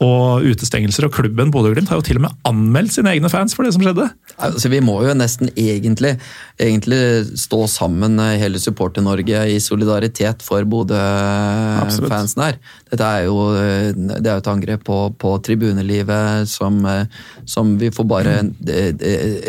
og 0.03 0.43
utestengelser, 0.43 1.05
og 1.07 1.13
klubben 1.15 1.51
Bodø-Glimt 1.53 1.87
har 1.87 1.99
jo 2.01 2.03
til 2.05 2.17
og 2.19 2.25
med 2.25 2.33
anmeldt 2.49 2.91
sine 2.97 3.13
egne 3.13 3.29
fans 3.31 3.55
for 3.55 3.63
det 3.63 3.71
som 3.75 3.81
skjedde. 3.85 4.09
Altså, 4.43 4.67
vi 4.73 4.81
må 4.83 4.97
jo 5.07 5.13
nesten 5.15 5.47
egentlig, 5.55 6.17
egentlig 6.59 6.99
stå 7.39 7.61
sammen, 7.71 8.19
eh, 8.19 8.35
hele 8.41 8.59
Supporter-Norge, 8.59 9.45
i 9.55 9.59
solidaritet 9.63 10.43
for. 10.43 10.65
Bodø-fansen 10.67 12.43
her. 12.43 12.57
Dette 12.91 13.07
er 13.07 13.25
jo, 13.27 13.37
eh, 13.55 13.91
det 13.95 14.25
er 14.27 14.35
jo 14.37 14.43
et 14.43 14.51
angrep 14.51 14.83
på, 14.87 14.99
på 15.21 15.33
tribunelivet 15.45 16.47
som, 16.49 16.79
eh, 16.85 17.05
som 17.45 17.75
vi 17.79 17.89
får 17.95 18.07
bare 18.09 18.35
eh, 18.67 18.91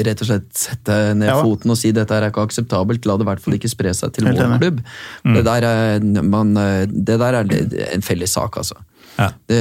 rett 0.06 0.22
og 0.22 0.30
slett 0.30 0.48
sette 0.56 0.98
ned 1.16 1.26
Ja. 1.30 1.40
foten 1.42 1.70
og 1.74 1.78
si 1.80 1.90
dette 1.92 2.14
er 2.14 2.28
ikke 2.30 2.46
akseptabelt. 2.46 3.06
La 3.06 3.16
det 3.18 3.26
i 3.26 3.30
hvert 3.32 3.42
fall 3.42 3.54
ikke 3.58 3.70
spre 3.72 3.92
seg 3.94 4.12
til 4.14 4.28
vår 4.28 4.36
klubb. 4.38 4.60
klubb. 4.62 4.82
Det, 5.36 5.44
der 5.44 5.66
er, 5.66 6.00
man, 6.22 6.54
det 6.54 7.18
der 7.18 7.40
er 7.42 7.56
en 7.92 8.02
felles 8.06 8.30
sak, 8.36 8.56
altså. 8.62 8.76
Ja. 9.16 9.30
Det, 9.48 9.58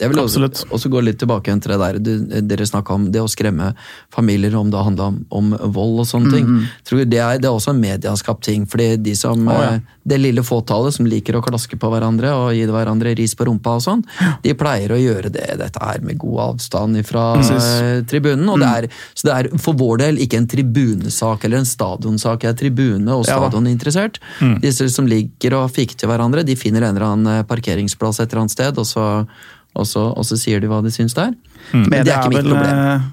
jeg 0.00 0.10
vil 0.10 0.20
også, 0.22 0.42
også 0.74 0.90
gå 0.90 1.02
litt 1.04 1.18
tilbake 1.22 1.52
til 1.62 1.74
det 1.74 1.78
der 1.82 1.98
du, 2.02 2.12
dere 2.48 2.66
snakka 2.66 2.96
om, 2.96 3.04
det 3.14 3.22
å 3.22 3.28
skremme 3.30 3.72
familier 4.14 4.56
om 4.58 4.70
det 4.72 4.82
handla 4.82 5.10
om, 5.12 5.20
om 5.30 5.52
vold 5.74 6.02
og 6.02 6.08
sånne 6.08 6.32
ting. 6.34 6.48
Jeg 6.64 6.88
tror 6.88 7.04
det 7.04 7.20
er, 7.22 7.38
det 7.42 7.50
er 7.50 7.54
også 7.54 7.74
en 7.74 7.82
medieskapt 7.82 8.44
ting. 8.48 8.66
fordi 8.66 8.96
de 8.96 9.14
som, 9.18 9.46
oh, 9.48 9.60
ja. 9.60 9.74
eh, 9.76 9.98
Det 10.02 10.18
lille 10.18 10.42
fåtallet 10.42 10.94
som 10.96 11.06
liker 11.06 11.36
å 11.38 11.42
klaske 11.44 11.76
på 11.78 11.90
hverandre 11.92 12.32
og 12.34 12.48
gi 12.56 12.64
hverandre 12.66 13.14
ris 13.14 13.36
på 13.38 13.46
rumpa 13.46 13.76
og 13.78 13.84
sånn, 13.84 14.02
de 14.42 14.54
pleier 14.58 14.90
å 14.90 14.98
gjøre 14.98 15.30
det 15.30 15.46
dette 15.60 15.78
her 15.78 16.02
med 16.02 16.18
god 16.18 16.40
avstand 16.48 16.98
fra 17.06 17.36
tribunen. 18.10 18.48
og 18.48 18.58
det 18.58 18.70
er, 18.72 18.88
Så 19.14 19.28
det 19.28 19.36
er 19.36 19.50
for 19.62 19.78
vår 19.78 20.02
del 20.02 20.18
ikke 20.24 20.40
en 20.40 20.48
tribunesak 20.50 21.44
eller 21.44 21.62
en 21.62 21.68
stadionsak. 21.68 22.42
Jeg 22.42 22.56
er 22.56 22.58
tribune 22.58 23.12
og 23.12 23.26
Ja 23.28 23.38
interessert 23.42 23.52
stadioninteressert. 23.52 24.18
Disse 24.62 24.88
som 24.92 25.06
liker 25.08 25.54
å 25.56 25.62
fiker 25.72 25.98
til 25.98 26.10
hverandre, 26.10 26.44
de 26.46 26.56
finner 26.58 26.82
en 26.86 26.96
eller 26.96 27.06
annen 27.06 27.40
eh, 27.40 27.44
parkeringsplass 27.48 28.20
et 28.20 28.30
eller 28.30 28.44
annet 28.44 28.54
sted, 28.54 28.71
og 28.78 28.86
så, 28.86 29.26
og 29.74 29.86
så, 29.88 30.06
og 30.16 30.24
så 30.28 30.36
sier 30.40 30.60
de 30.60 30.68
hva 30.70 30.82
de 30.84 30.90
syns 30.94 31.14
der. 31.18 31.32
Men 31.72 31.90
det 31.90 32.12
er 32.12 32.20
ikke 32.22 32.34
mitt 32.36 32.48
problem. 32.48 32.78
eh, 32.78 33.10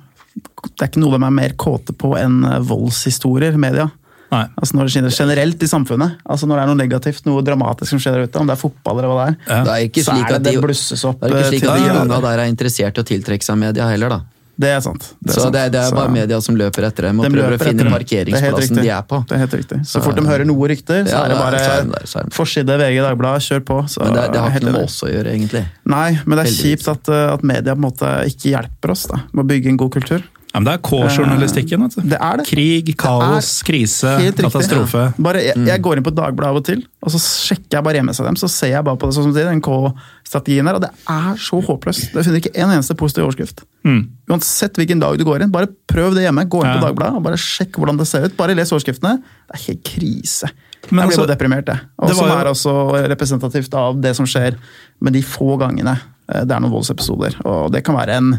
Det 0.75 0.83
er 0.85 0.87
ikke 0.91 1.01
noe 1.03 1.17
de 1.17 1.23
er 1.25 1.35
mer 1.35 1.53
kåte 1.59 1.93
på 1.95 2.13
enn 2.19 2.43
eh, 2.45 2.59
voldshistorier, 2.69 3.57
media. 3.59 3.89
Nei. 4.29 4.43
Altså 4.61 4.75
Når 4.77 4.85
det 4.85 4.91
skjer 4.93 5.25
generelt 5.25 5.63
i 5.65 5.67
samfunnet. 5.67 6.19
Altså 6.29 6.45
Når 6.45 6.55
det 6.59 6.63
er 6.63 6.67
noe 6.69 6.77
negativt, 6.77 7.23
noe 7.25 7.41
dramatisk 7.41 7.89
som 7.95 7.99
skjer 8.03 8.13
der 8.19 8.27
ute, 8.29 8.37
om 8.39 8.45
det 8.45 8.53
er 8.53 8.61
fotball 8.61 8.99
eller 8.99 9.09
hva 9.09 9.23
det 9.23 9.29
er, 9.31 9.37
Ja. 9.49 9.63
Det 9.65 9.71
er 9.73 9.85
ikke 9.87 10.03
så 10.05 10.13
slik 10.13 10.27
er 10.29 10.35
at 10.35 10.43
det 10.43 10.53
det 10.53 10.61
blusses 10.61 11.05
opp. 11.09 11.19
det 11.19 11.29
er 11.31 11.33
ikke 11.33 11.45
eh, 11.45 11.49
slik 11.49 11.63
at 11.69 11.79
de 11.79 11.87
de 11.89 12.01
unga 12.03 12.19
der 12.27 12.43
er 12.43 12.51
interessert 12.51 12.99
i 12.99 13.01
å 13.01 13.07
tiltrekke 13.09 13.43
seg 13.47 13.57
media 13.57 13.87
heller, 13.89 14.09
da. 14.09 14.19
Det 14.59 14.67
er 14.75 14.81
sant. 14.83 15.05
Det 15.23 15.31
er 15.31 15.37
så 15.37 15.43
sant. 15.45 15.53
det, 15.55 15.61
det 15.71 15.79
er 15.79 15.87
Så- 15.87 15.95
bare 15.95 16.11
media 16.11 16.37
som 16.43 16.55
løper 16.59 16.83
etter 16.89 17.05
dem 17.07 17.19
og 17.21 17.25
De 17.25 17.31
prøver 17.31 17.55
å 17.55 17.59
finne 17.61 17.77
det. 17.79 17.85
Det 17.85 17.87
er 17.87 17.95
parkeringsplassen 17.95 18.81
de 18.81 18.89
er 18.91 19.03
på. 19.07 19.19
Det 19.25 19.35
er 19.37 19.39
helt 19.45 19.53
riktig. 19.55 19.77
Så 19.87 20.01
fort 20.03 20.15
de 20.19 20.21
hører 20.27 20.45
noe 20.49 20.67
rykter, 20.67 21.05
så 21.07 21.13
Ja, 21.15 21.21
er 21.23 21.29
det 21.29 21.37
bare 21.39 21.59
så 21.59 21.71
er 21.77 21.85
der, 21.93 22.07
så 22.11 22.19
er 22.19 22.33
forside 22.35 22.75
VG 22.81 22.97
Dagbladet, 23.05 23.45
kjør 23.47 23.61
på. 23.69 23.77
Så 23.87 24.03
Men 24.03 24.13
det, 24.17 24.25
det 24.33 24.41
har 24.43 24.49
ikke 24.51 24.67
noe 24.67 24.73
med 24.73 24.83
oss 24.83 24.99
å 25.01 25.07
gjøre, 25.07 25.31
egentlig. 25.31 25.63
Nei, 25.85 26.09
men 26.25 26.37
det 26.37 26.43
er 26.43 26.49
Heldigvis. 26.51 26.83
kjipt 26.83 26.87
at, 26.91 27.07
uh, 27.09 27.33
at 27.37 27.43
media 27.43 27.71
på 27.73 27.79
en 27.79 27.87
måte 27.87 28.11
ikke 28.27 28.51
hjelper 28.51 28.91
oss 28.91 29.07
da, 29.07 29.21
med 29.31 29.45
å 29.45 29.47
bygge 29.47 29.67
en 29.71 29.77
god 29.79 29.91
kultur. 29.95 30.23
Ja, 30.49 30.59
men 30.59 30.65
det 30.65 30.73
er 30.73 30.81
K-journalistikken. 30.89 32.09
Det 32.09 32.17
er 32.19 32.37
det. 32.41 32.45
Krig, 32.49 32.97
kaos, 32.97 33.61
krise, 33.63 34.33
katastrofe. 34.35 35.03
Ja. 35.05 35.13
Bare, 35.21 35.43
jeg, 35.45 35.55
jeg 35.67 35.81
går 35.85 35.97
inn 36.01 36.03
på 36.03 36.13
Dagbladet 36.17 36.49
av 36.49 36.57
og 36.57 36.65
til, 36.65 36.83
og 37.05 37.13
så 37.13 37.21
sjekker 37.21 37.77
jeg 37.77 37.85
bare 37.85 38.01
hjemme 38.01 38.15
seg 38.17 38.25
dem, 38.25 38.35
så 38.35 38.49
ser 38.49 38.73
jeg 38.73 38.83
bare 38.83 38.97
på 38.97 39.07
det 39.07 39.15
sånn 39.15 39.29
som 39.29 39.35
de, 39.35 39.43
den 39.45 39.61
K-strategien 39.61 40.65
her, 40.65 40.79
og 40.79 40.81
det 40.81 40.89
er 41.07 41.37
så 41.37 41.61
håpløst. 41.63 42.11
Det 42.15 42.25
finner 42.25 42.41
ikke 42.41 42.55
en 42.57 42.73
eneste 42.73 42.97
positiv 42.97 43.27
overskrift. 43.29 43.61
Mm. 43.85 44.01
Uansett 44.29 44.75
hvilken 44.75 44.99
dag 44.99 45.17
du 45.17 45.23
går 45.25 45.41
inn, 45.45 45.51
bare 45.51 45.67
prøv 45.87 46.13
det 46.17 46.25
hjemme. 46.27 46.43
Gå 46.51 46.59
inn 46.63 46.71
på 46.73 46.79
Ja. 46.81 46.87
Dagbladet 46.89 47.15
og 47.15 47.23
bare 47.23 47.37
sjekk 47.39 47.79
hvordan 47.79 47.97
det 47.97 48.07
ser 48.07 48.25
ut. 48.27 48.35
Bare 48.37 48.53
les 48.55 48.71
overskriftene. 48.75 49.17
Det 49.47 49.55
er 49.55 49.65
helt 49.67 49.83
krise. 49.87 50.49
Men 50.91 51.03
jeg 51.03 51.09
blir 51.09 51.17
altså, 51.17 51.25
bare 51.25 51.35
deprimert, 51.35 51.67
jeg. 51.67 51.79
Og 51.99 52.13
som 52.15 52.29
er 52.31 52.45
også 52.51 52.73
representativt 53.11 53.73
av 53.73 53.99
det 54.01 54.15
som 54.15 54.25
skjer 54.25 54.55
med 55.01 55.13
de 55.13 55.21
få 55.21 55.57
gangene 55.59 55.97
eh, 56.31 56.43
det 56.45 56.51
er 56.55 56.59
noen 56.59 56.71
voldsepisoder. 56.71 57.39
Og 57.45 57.71
det 57.71 57.83
kan 57.85 57.95
være 57.95 58.15
en, 58.19 58.29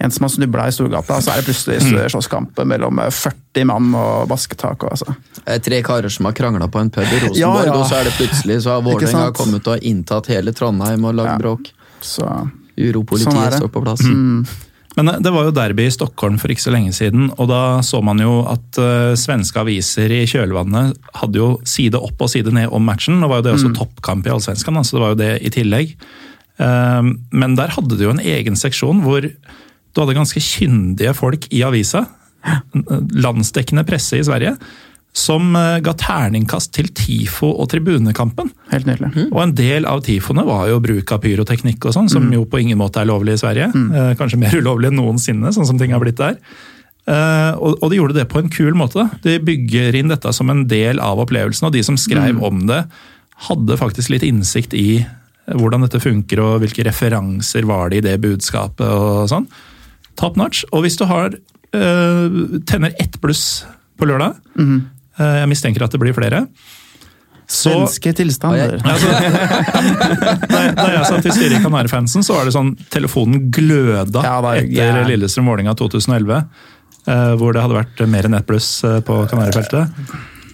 en 0.00 0.10
som 0.10 0.24
har 0.26 0.30
snubla 0.34 0.66
i 0.68 0.72
Storgata, 0.72 1.20
så 1.20 1.32
er 1.32 1.40
det 1.42 1.48
plutselig 1.48 1.78
Mm. 1.84 2.08
slåsskamp 2.12 2.60
mellom 2.66 2.98
eh, 2.98 3.10
40 3.10 3.64
mann 3.68 3.94
og 3.94 4.28
basketak. 4.28 4.84
Og, 4.84 4.90
altså. 4.96 5.14
Eh, 5.46 5.58
Tre 5.64 5.82
karer 5.82 6.08
som 6.12 6.24
har 6.28 6.32
krangla 6.36 6.68
på 6.68 6.80
en 6.80 6.90
pub 6.90 7.04
i 7.04 7.20
Rosenborg, 7.24 7.36
Ja, 7.38 7.64
ja. 7.64 7.74
og 7.76 7.86
så 7.88 8.00
er 8.00 8.04
det 8.04 8.16
plutselig 8.18 8.62
så 8.64 8.70
har 8.76 8.82
Vålerenga 8.82 9.32
kommet 9.36 9.66
og 9.68 9.78
inntatt 9.82 10.26
hele 10.28 10.52
Trondheim 10.52 11.04
og 11.04 11.14
lagd 11.14 11.34
Ja. 11.34 11.38
bråk. 11.38 11.72
Så 12.00 12.24
Uropolitiet 12.78 13.32
Sånn 13.32 13.58
står 13.58 13.68
på 13.74 13.82
plass. 13.82 14.04
Men 14.96 15.10
eh, 15.12 15.20
det 15.24 15.32
var 15.34 15.48
jo 15.48 15.54
derby 15.56 15.86
i 15.86 15.92
Stockholm 15.94 16.38
for 16.40 16.52
ikke 16.52 16.64
så 16.64 16.74
lenge 16.74 16.94
siden, 16.96 17.30
og 17.36 17.50
da 17.50 17.62
så 17.86 18.00
man 18.04 18.22
jo 18.22 18.40
at 18.48 18.80
uh, 18.80 19.12
svenske 19.18 19.60
aviser 19.60 20.12
i 20.14 20.24
kjølvannet 20.28 20.96
hadde 21.20 21.40
jo 21.40 21.50
side 21.68 22.00
opp 22.00 22.24
og 22.24 22.32
side 22.32 22.54
ned 22.54 22.72
om 22.74 22.84
matchen. 22.88 23.20
Nå 23.20 23.30
var 23.30 23.42
jo 23.42 23.48
det 23.48 23.56
også 23.58 23.74
toppkamp 23.76 24.28
i 24.28 24.34
Allsvenskan, 24.34 24.80
så 24.84 24.96
det 24.96 25.04
var 25.04 25.14
jo 25.14 25.22
det 25.22 25.32
i 25.44 25.54
tillegg. 25.54 25.94
Uh, 26.58 27.14
men 27.30 27.56
der 27.58 27.74
hadde 27.76 27.98
du 27.98 28.06
jo 28.08 28.14
en 28.14 28.24
egen 28.24 28.58
seksjon 28.58 29.04
hvor 29.04 29.24
du 29.24 30.02
hadde 30.02 30.16
ganske 30.16 30.42
kyndige 30.42 31.14
folk 31.16 31.48
i 31.54 31.64
avisa, 31.66 32.04
landsdekkende 33.18 33.82
presse 33.88 34.20
i 34.20 34.24
Sverige, 34.24 34.52
som 35.16 35.56
eh, 35.56 35.80
ga 35.82 35.94
terningkast 35.98 36.72
til 36.76 36.88
TIFO 36.94 37.48
og 37.50 37.68
tribunekampen. 37.72 38.50
helt 38.70 38.86
nydelig. 38.86 39.28
Og 39.32 39.42
en 39.42 39.54
del 39.58 39.86
av 39.88 40.02
tifoene 40.06 40.44
var 40.46 40.68
jo 40.70 40.80
bruk 40.84 41.12
av 41.12 41.22
pyroteknikk 41.24 41.88
og 41.88 41.96
sånn, 41.96 42.10
som 42.12 42.28
jo 42.32 42.44
på 42.46 42.60
ingen 42.62 42.78
måte 42.78 43.02
er 43.02 43.08
lovlig 43.10 43.38
i 43.38 43.42
Sverige. 43.42 43.70
Eh, 43.74 44.14
kanskje 44.20 44.40
mer 44.40 44.54
ulovlig 44.60 44.92
enn 44.92 45.00
noensinne, 45.00 45.52
sånn 45.54 45.66
som 45.68 45.78
ting 45.80 45.94
har 45.96 46.02
blitt 46.04 46.20
der. 46.20 46.38
Eh, 47.08 47.52
og, 47.56 47.78
og 47.80 47.90
de 47.90 47.98
gjorde 48.00 48.18
det 48.18 48.28
på 48.30 48.42
en 48.42 48.50
kul 48.52 48.74
måte. 48.78 49.08
De 49.24 49.38
bygger 49.42 49.96
inn 49.96 50.12
dette 50.12 50.32
som 50.36 50.50
en 50.52 50.66
del 50.68 51.00
av 51.02 51.20
opplevelsen, 51.24 51.70
og 51.70 51.74
de 51.74 51.82
som 51.86 51.98
skrev 51.98 52.42
om 52.44 52.66
det, 52.68 52.84
hadde 53.48 53.78
faktisk 53.78 54.10
litt 54.10 54.26
innsikt 54.26 54.74
i 54.74 55.06
hvordan 55.48 55.86
dette 55.86 56.00
funker, 56.02 56.40
og 56.44 56.60
hvilke 56.60 56.84
referanser 56.84 57.64
var 57.68 57.88
det 57.88 58.02
i 58.02 58.04
det 58.04 58.16
budskapet 58.20 58.84
og 58.84 59.28
sånn. 59.30 59.46
Top 60.18 60.36
notch. 60.36 60.64
Og 60.74 60.84
hvis 60.84 60.98
du 61.00 61.06
har 61.08 61.32
eh, 61.32 62.38
tenner 62.68 62.92
ett 63.00 63.16
bluss 63.22 63.64
på 63.98 64.08
lørdag, 64.10 64.36
eh, 64.58 64.78
jeg 65.18 65.48
mistenker 65.50 65.82
at 65.86 65.90
det 65.94 66.00
blir 66.02 66.14
flere, 66.16 66.44
så 67.48 67.70
Svenske 67.72 68.12
tilstander. 68.12 68.74
Ja, 68.76 68.92
altså, 68.92 69.08
da, 70.52 70.58
jeg- 70.66 70.74
da 70.76 70.88
jeg 70.92 71.04
satt 71.08 71.28
i 71.30 71.32
styret 71.32 71.54
i 71.56 71.62
Kanarifansen, 71.64 72.24
så 72.26 72.34
var 72.36 72.44
det 72.44 72.52
sånn 72.52 72.74
telefonen 72.92 73.46
gløda 73.54 74.20
Ja, 74.26 74.34
da, 74.44 74.50
etter 74.60 74.68
jeg- 75.00 75.06
Lillestrøm-Vålerenga 75.14 75.72
2011. 75.80 76.42
eh, 77.08 77.32
hvor 77.40 77.54
det 77.56 77.62
hadde 77.64 77.78
vært 77.78 78.02
mer 78.12 78.26
enn 78.28 78.36
ett 78.36 78.46
pluss 78.46 78.84
eh, 78.84 78.98
på 79.00 79.22
Kanarifeltet. 79.30 79.88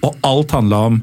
Og 0.06 0.14
alt 0.22 0.50
handla 0.54 0.84
om 0.92 1.00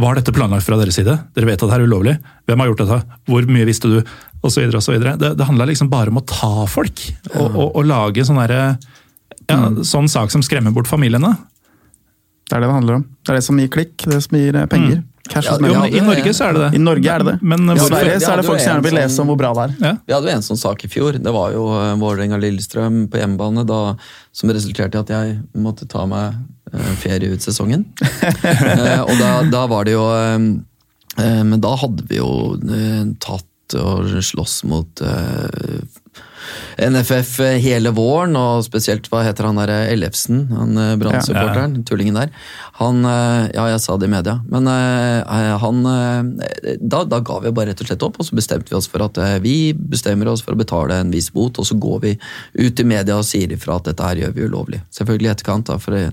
var 0.00 0.14
dette 0.16 0.32
planlagt 0.32 0.64
fra 0.64 0.78
deres 0.80 0.96
side? 0.96 1.12
Dere 1.36 1.44
vet 1.50 1.60
at 1.62 1.68
det 1.68 1.76
er 1.76 1.84
ulovlig. 1.84 2.14
Hvem 2.48 2.62
har 2.62 2.70
gjort 2.70 2.80
dette? 2.86 3.00
Hvor 3.28 3.44
mye 3.52 3.66
visste 3.68 3.90
du? 3.92 3.98
Og 4.40 4.48
så 4.54 4.62
videre 4.62 4.80
og 4.80 4.84
så 4.86 4.94
videre. 4.94 5.18
Det, 5.20 5.34
det 5.36 5.44
handla 5.44 5.66
liksom 5.68 5.90
bare 5.92 6.08
om 6.08 6.16
å 6.22 6.24
ta 6.24 6.64
folk. 6.70 7.02
Og, 7.34 7.50
og, 7.50 7.66
og 7.76 7.84
lage 7.84 8.24
sånn 8.24 8.40
derre 8.40 8.78
ja, 9.50 9.58
sånn 9.84 10.08
sak 10.08 10.32
som 10.32 10.40
skremmer 10.46 10.72
bort 10.72 10.88
familiene. 10.88 11.34
Det 12.50 12.56
er 12.56 12.64
det 12.64 12.66
det 12.66 12.74
handler 12.74 12.98
om. 12.98 13.06
Det 13.22 13.30
er 13.30 13.38
det 13.38 13.46
som 13.46 13.58
gir 13.62 13.70
klikk, 13.70 13.94
det 14.10 14.18
som 14.24 14.36
gir 14.36 14.56
eh, 14.58 14.66
penger. 14.70 15.02
Cash 15.30 15.46
Ja, 15.46 15.52
Jo, 15.62 15.74
men 15.78 15.94
I 15.94 16.00
Norge 16.02 16.32
så 16.34 16.48
er 16.48 16.56
det 16.56 16.62
det. 16.64 16.70
I 16.74 16.82
Norge 16.82 17.10
er 17.12 17.22
det 17.22 17.26
det. 17.28 17.34
Men, 17.46 17.68
I 17.70 17.78
Sverige 17.78 18.16
så 18.18 18.32
er 18.32 18.40
det 18.40 18.46
folk 18.48 18.58
som 18.58 18.72
gjerne 18.72 18.86
vil 18.88 18.96
lese 18.98 19.22
om 19.22 19.28
hvor 19.30 19.38
bra 19.38 19.52
det 19.54 19.66
er. 19.68 19.74
ja. 19.84 19.92
Vi 20.08 20.14
hadde 20.16 20.32
jo 20.32 20.38
en 20.40 20.46
sånn 20.48 20.58
sak 20.58 20.82
i 20.82 20.90
fjor. 20.90 21.18
Det 21.22 21.34
var 21.36 21.52
jo 21.54 21.68
uh, 21.70 21.92
Vålerenga-Lillestrøm 22.00 23.04
på 23.12 23.20
hjemmebane 23.20 23.62
da, 23.68 23.78
som 24.34 24.50
resulterte 24.50 24.98
i 24.98 25.02
at 25.04 25.12
jeg 25.14 25.36
måtte 25.62 25.86
ta 25.90 26.02
meg 26.10 26.40
eh, 26.72 26.90
ferie 27.04 27.30
ut 27.30 27.46
sesongen. 27.46 27.86
Eh, 28.70 29.00
og 29.04 29.14
da, 29.20 29.30
da 29.52 29.62
var 29.70 29.86
det 29.86 29.94
jo 29.94 30.02
eh, 30.14 30.34
eh, 31.22 31.40
Men 31.46 31.60
da 31.62 31.72
hadde 31.78 32.04
vi 32.08 32.18
jo 32.18 32.56
eh, 32.58 33.06
tatt 33.22 33.76
og 33.78 34.10
slåss 34.24 34.64
mot 34.66 35.02
eh, 35.06 35.78
NFF 36.80 37.38
hele 37.62 37.90
våren, 37.96 38.36
og 38.38 38.64
spesielt 38.64 39.08
hva 39.12 39.22
heter 39.26 39.48
han 39.50 39.58
der 39.60 39.72
Ellefsen, 39.92 40.46
han 40.54 40.76
eh, 40.80 40.94
Brann-supporteren, 41.00 41.78
tullingen 41.88 42.14
der. 42.20 42.30
Han 42.80 43.04
eh, 43.04 43.50
Ja, 43.54 43.66
jeg 43.74 43.80
sa 43.84 43.96
det 44.00 44.08
i 44.08 44.12
media, 44.14 44.38
men 44.48 44.66
eh, 44.70 45.56
han 45.60 45.82
eh, 45.86 46.76
da, 46.80 47.02
da 47.04 47.20
ga 47.20 47.38
vi 47.44 47.52
bare 47.56 47.72
rett 47.74 47.82
og 47.84 47.90
slett 47.90 48.06
opp, 48.06 48.20
og 48.22 48.26
så 48.30 48.38
bestemte 48.38 48.72
vi 48.72 48.78
oss 48.78 48.88
for 48.90 49.04
at 49.06 49.18
eh, 49.20 49.38
vi 49.44 49.56
bestemmer 49.74 50.28
oss 50.32 50.42
for 50.46 50.56
å 50.56 50.60
betale 50.62 51.00
en 51.02 51.12
viss 51.14 51.30
bot, 51.34 51.58
og 51.60 51.66
så 51.68 51.76
går 51.80 52.00
vi 52.06 52.16
ut 52.64 52.80
i 52.80 52.88
media 52.88 53.18
og 53.20 53.26
sier 53.28 53.52
ifra 53.54 53.76
at 53.80 53.90
dette 53.92 54.06
her 54.10 54.24
gjør 54.24 54.36
vi 54.36 54.48
ulovlig. 54.48 54.82
Selvfølgelig 54.96 55.28
i 55.30 55.34
etterkant, 55.36 55.68
da, 55.68 55.76
for 55.82 55.96
eh, 55.98 56.08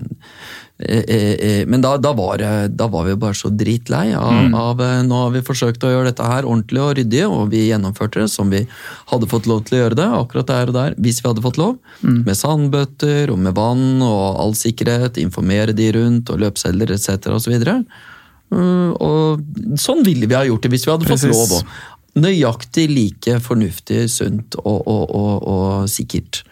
eh, 0.78 1.34
eh, 1.34 1.62
men 1.66 1.82
da, 1.82 1.96
da, 1.98 2.12
var, 2.14 2.36
det- 2.38 2.76
da 2.78 2.86
var 2.92 3.04
vi 3.08 3.16
bare 3.18 3.34
så 3.34 3.50
dritlei 3.50 4.12
av, 4.14 4.54
av 4.54 4.80
eh, 4.84 5.00
Nå 5.08 5.22
har 5.24 5.32
vi 5.34 5.42
forsøkt 5.46 5.82
å 5.84 5.90
gjøre 5.90 6.10
dette 6.12 6.26
her 6.28 6.46
ordentlig 6.46 6.82
og 6.84 6.92
ryddig, 7.00 7.24
og 7.26 7.48
vi 7.54 7.64
gjennomførte 7.70 8.22
det 8.22 8.28
som 8.30 8.50
vi 8.52 8.64
hadde 9.10 9.30
fått 9.30 9.48
lov 9.50 9.64
til 9.66 9.78
å 9.78 9.82
gjøre 9.84 9.98
det, 9.98 10.08
akkurat 10.28 10.50
der 10.52 10.70
og 10.70 10.76
der, 10.76 10.96
hvis 11.00 11.22
vi 11.22 11.30
hadde 11.30 11.44
fått 11.44 11.58
lov. 11.60 11.78
Med 12.04 12.36
sandbøtter 12.38 13.32
og 13.32 13.40
med 13.42 13.56
vann 13.56 14.02
og 14.04 14.40
all 14.44 14.56
sikkerhet, 14.58 15.18
informere 15.22 15.74
de 15.76 15.90
rundt 15.96 16.30
og 16.30 16.42
løpsedler 16.44 16.92
etc. 16.94 17.32
osv. 17.34 17.56
Uh, 18.48 18.92
og 18.96 19.78
sånn 19.80 20.04
ville 20.06 20.28
vi 20.28 20.36
ha 20.36 20.46
gjort 20.46 20.64
det 20.64 20.70
hvis 20.72 20.86
vi 20.86 20.92
hadde 20.94 21.08
fått 21.08 21.24
Precis. 21.26 21.34
lov. 21.36 21.58
òg. 21.58 21.96
nøyaktig 22.18 22.86
like 22.90 23.34
fornuftig, 23.44 24.06
sunt 24.10 24.56
og, 24.62 24.78
og, 24.88 25.02
og, 25.14 25.34
og 25.48 25.90
sikkert. 25.92 26.42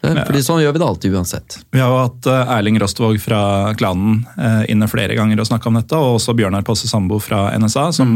Det, 0.00 0.12
fordi 0.24 0.40
sånn 0.44 0.62
gjør 0.62 0.76
vi 0.76 0.80
det 0.80 0.86
alltid 0.86 1.16
uansett. 1.18 1.56
Vi 1.74 1.80
har 1.82 1.90
jo 1.92 1.98
hatt 2.00 2.28
eh, 2.30 2.52
Erling 2.56 2.78
Rostvåg 2.80 3.18
fra 3.20 3.40
klanen 3.76 4.22
eh, 4.40 4.62
inne 4.72 4.88
flere 4.88 5.16
ganger 5.18 5.42
og 5.42 5.48
snakka 5.50 5.68
om 5.68 5.76
dette, 5.76 5.98
og 5.98 6.16
også 6.16 6.32
Bjørnar 6.38 6.64
Posse 6.64 6.88
Sambo 6.88 7.18
fra 7.20 7.50
NSA, 7.60 7.90
som 7.98 8.14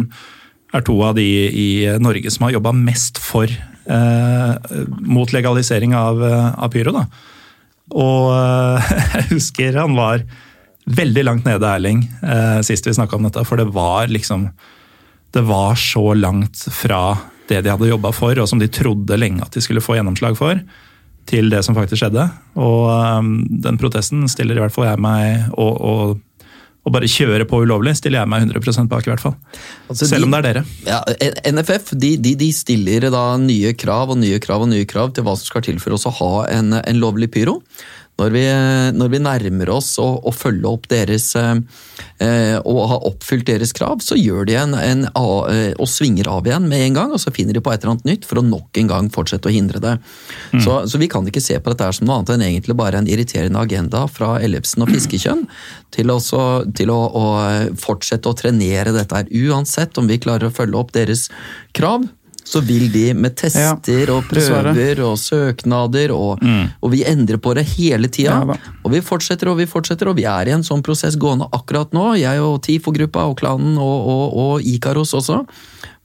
er 0.75 0.85
to 0.87 0.97
av 1.07 1.15
de 1.19 1.29
i 1.49 1.69
Norge 2.03 2.33
som 2.35 2.47
har 2.47 2.57
jobba 2.57 2.73
mest 2.77 3.21
for 3.23 3.51
eh, 3.51 4.75
mot 5.01 5.33
legalisering 5.33 5.95
av, 5.95 6.23
eh, 6.25 6.49
av 6.59 6.73
pyro. 6.75 6.95
Da. 6.97 7.07
Og 7.95 8.33
eh, 8.35 8.95
jeg 9.19 9.31
husker 9.35 9.79
han 9.79 9.97
var 9.99 10.25
veldig 10.85 11.25
langt 11.25 11.47
nede, 11.49 11.69
Erling, 11.69 12.05
eh, 12.23 12.59
sist 12.67 12.87
vi 12.87 12.97
snakka 12.97 13.17
om 13.17 13.29
dette, 13.29 13.45
for 13.49 13.61
det 13.61 13.71
var 13.73 14.11
liksom 14.13 14.51
Det 15.35 15.43
var 15.43 15.75
så 15.75 16.15
langt 16.15 16.57
fra 16.71 17.19
det 17.49 17.65
de 17.65 17.71
hadde 17.73 17.89
jobba 17.89 18.13
for, 18.15 18.39
og 18.39 18.47
som 18.49 18.61
de 18.61 18.69
trodde 18.71 19.17
lenge 19.19 19.43
at 19.43 19.53
de 19.53 19.61
skulle 19.61 19.83
få 19.83 19.97
gjennomslag 19.97 20.37
for, 20.39 20.61
til 21.27 21.51
det 21.51 21.65
som 21.67 21.75
faktisk 21.75 22.05
skjedde. 22.05 22.29
Og 22.55 22.85
eh, 22.93 23.33
den 23.67 23.81
protesten 23.81 24.29
stiller 24.31 24.57
i 24.57 24.63
hvert 24.63 24.75
fall 24.75 24.89
jeg 24.93 25.03
meg 25.03 25.51
og, 25.57 25.75
og, 25.75 26.23
å 26.85 26.93
bare 26.93 27.09
kjøre 27.09 27.47
på 27.49 27.63
ulovlig, 27.65 27.95
stiller 27.97 28.21
jeg 28.23 28.29
meg 28.29 28.45
100% 28.51 28.91
bak, 28.93 29.07
i 29.07 29.11
hvert 29.15 29.23
fall. 29.23 29.35
Altså, 29.89 30.05
Selv 30.11 30.21
de- 30.21 30.29
om 30.29 30.35
det 30.35 30.41
er 30.43 30.49
dere. 30.51 30.65
Ja, 30.85 31.01
NFF 31.53 31.95
de, 31.97 32.17
de, 32.21 32.35
de 32.37 32.51
stiller 32.53 33.09
da 33.15 33.25
nye 33.41 33.73
krav 33.73 34.13
og 34.13 34.19
nye 34.21 34.39
krav 34.45 34.67
og 34.67 34.69
nye 34.69 34.85
krav 34.85 35.15
til 35.17 35.25
hva 35.25 35.37
som 35.39 35.49
skal 35.49 35.65
til 35.65 35.79
for 35.81 35.97
oss 35.97 36.05
å 36.11 36.13
ha 36.21 36.33
en, 36.53 36.75
en 36.77 37.01
lovlig 37.01 37.31
pyro. 37.33 37.61
Når 38.15 38.31
vi, 38.31 38.43
når 38.95 39.11
vi 39.11 39.19
nærmer 39.19 39.71
oss 39.75 39.97
å, 39.99 40.07
å 40.23 40.31
følge 40.31 40.71
opp 40.71 40.85
deres 40.91 41.33
eh, 41.35 41.59
og 42.63 42.81
ha 42.93 42.99
oppfylt 43.11 43.49
deres 43.49 43.75
krav, 43.75 44.05
så 44.07 44.15
gjør 44.15 44.47
de 44.47 44.55
en, 44.61 44.77
en 44.79 45.03
eh, 45.09 45.73
og 45.75 45.91
svinger 45.91 46.31
av 46.31 46.47
igjen 46.47 46.69
med 46.71 46.85
en 46.85 46.99
gang, 47.01 47.15
og 47.17 47.19
så 47.23 47.35
finner 47.35 47.59
de 47.59 47.63
på 47.65 47.73
et 47.75 47.83
eller 47.83 47.97
annet 47.97 48.07
nytt 48.13 48.29
for 48.31 48.39
å 48.39 48.47
nok 48.47 48.79
en 48.79 48.93
gang 48.93 49.11
fortsette 49.15 49.51
å 49.51 49.55
hindre 49.55 49.83
det. 49.83 49.97
Så, 50.63 50.79
så 50.87 51.03
vi 51.03 51.11
kan 51.11 51.27
ikke 51.27 51.43
se 51.43 51.59
på 51.59 51.75
dette 51.75 51.91
som 51.99 52.07
noe 52.07 52.21
annet 52.21 52.37
enn 52.37 52.47
egentlig 52.47 52.79
bare 52.79 53.03
en 53.03 53.11
irriterende 53.11 53.67
agenda 53.67 54.07
fra 54.07 54.37
Ellefsen 54.39 54.87
og 54.87 54.95
fiskekjønn 54.95 55.49
til, 55.95 56.15
også, 56.15 56.45
til 56.79 56.95
å, 56.95 57.01
å 57.11 57.25
fortsette 57.81 58.31
å 58.31 58.39
trenere 58.39 58.95
dette 58.95 59.25
her. 59.25 59.33
Uansett 59.51 59.99
om 59.99 60.07
vi 60.11 60.23
klarer 60.23 60.53
å 60.53 60.55
følge 60.55 60.79
opp 60.79 60.95
deres 60.95 61.27
krav, 61.75 62.07
så 62.45 62.61
vil 62.65 62.91
de 62.93 63.07
med 63.17 63.37
tester 63.41 64.11
og 64.13 64.27
prøver 64.29 65.01
og 65.05 65.19
søknader, 65.21 66.13
og, 66.15 66.43
og 66.81 66.93
vi 66.93 67.05
endrer 67.09 67.41
på 67.41 67.55
det 67.57 67.67
hele 67.75 68.09
tida. 68.13 68.41
Ja 68.45 68.59
og 68.85 68.93
vi 68.93 69.01
fortsetter 69.01 69.49
og 69.49 69.59
vi 69.59 69.67
fortsetter, 69.69 70.11
og 70.11 70.19
vi 70.19 70.27
er 70.29 70.49
i 70.51 70.53
en 70.55 70.65
sånn 70.67 70.83
prosess 70.85 71.17
gående 71.21 71.49
akkurat 71.57 71.95
nå, 71.97 72.11
jeg 72.21 72.43
og 72.45 72.59
TIFO-gruppa 72.67 73.25
og 73.31 73.39
klanen 73.41 73.79
og, 73.81 74.09
og, 74.13 74.25
og 74.45 74.67
Ikaros 74.75 75.15
også, 75.17 75.41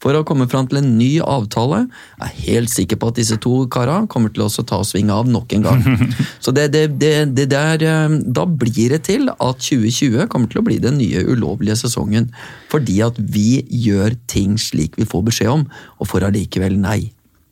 for 0.03 0.15
å 0.15 0.23
komme 0.27 0.47
fram 0.51 0.67
til 0.69 0.80
en 0.82 0.91
ny 0.97 1.09
avtale. 1.23 1.84
Jeg 2.19 2.27
er 2.27 2.45
helt 2.45 2.73
sikker 2.73 2.99
på 2.99 3.11
at 3.11 3.19
disse 3.19 3.38
to 3.43 3.65
kara 3.71 4.01
kommer 4.11 4.34
til 4.34 4.45
å 4.45 4.65
ta 4.69 4.82
sving 4.88 5.11
av 5.13 5.30
nok 5.30 5.55
en 5.57 5.67
gang. 5.67 5.84
Så 6.43 6.53
det, 6.55 6.69
det, 6.75 6.86
det, 7.01 7.49
der, 7.51 7.84
eh, 7.84 8.17
Da 8.25 8.45
blir 8.47 8.95
det 8.95 9.03
til 9.09 9.30
at 9.32 9.61
2020 9.65 10.30
kommer 10.32 10.51
til 10.51 10.61
å 10.61 10.65
bli 10.67 10.80
den 10.84 10.99
nye 11.01 11.25
ulovlige 11.27 11.80
sesongen. 11.84 12.32
Fordi 12.71 12.99
at 13.05 13.19
vi 13.19 13.63
gjør 13.69 14.17
ting 14.32 14.57
slik 14.61 14.99
vi 14.99 15.07
får 15.09 15.27
beskjed 15.32 15.53
om, 15.53 15.69
og 15.99 16.11
får 16.11 16.30
allikevel 16.30 16.80
nei. 16.80 17.01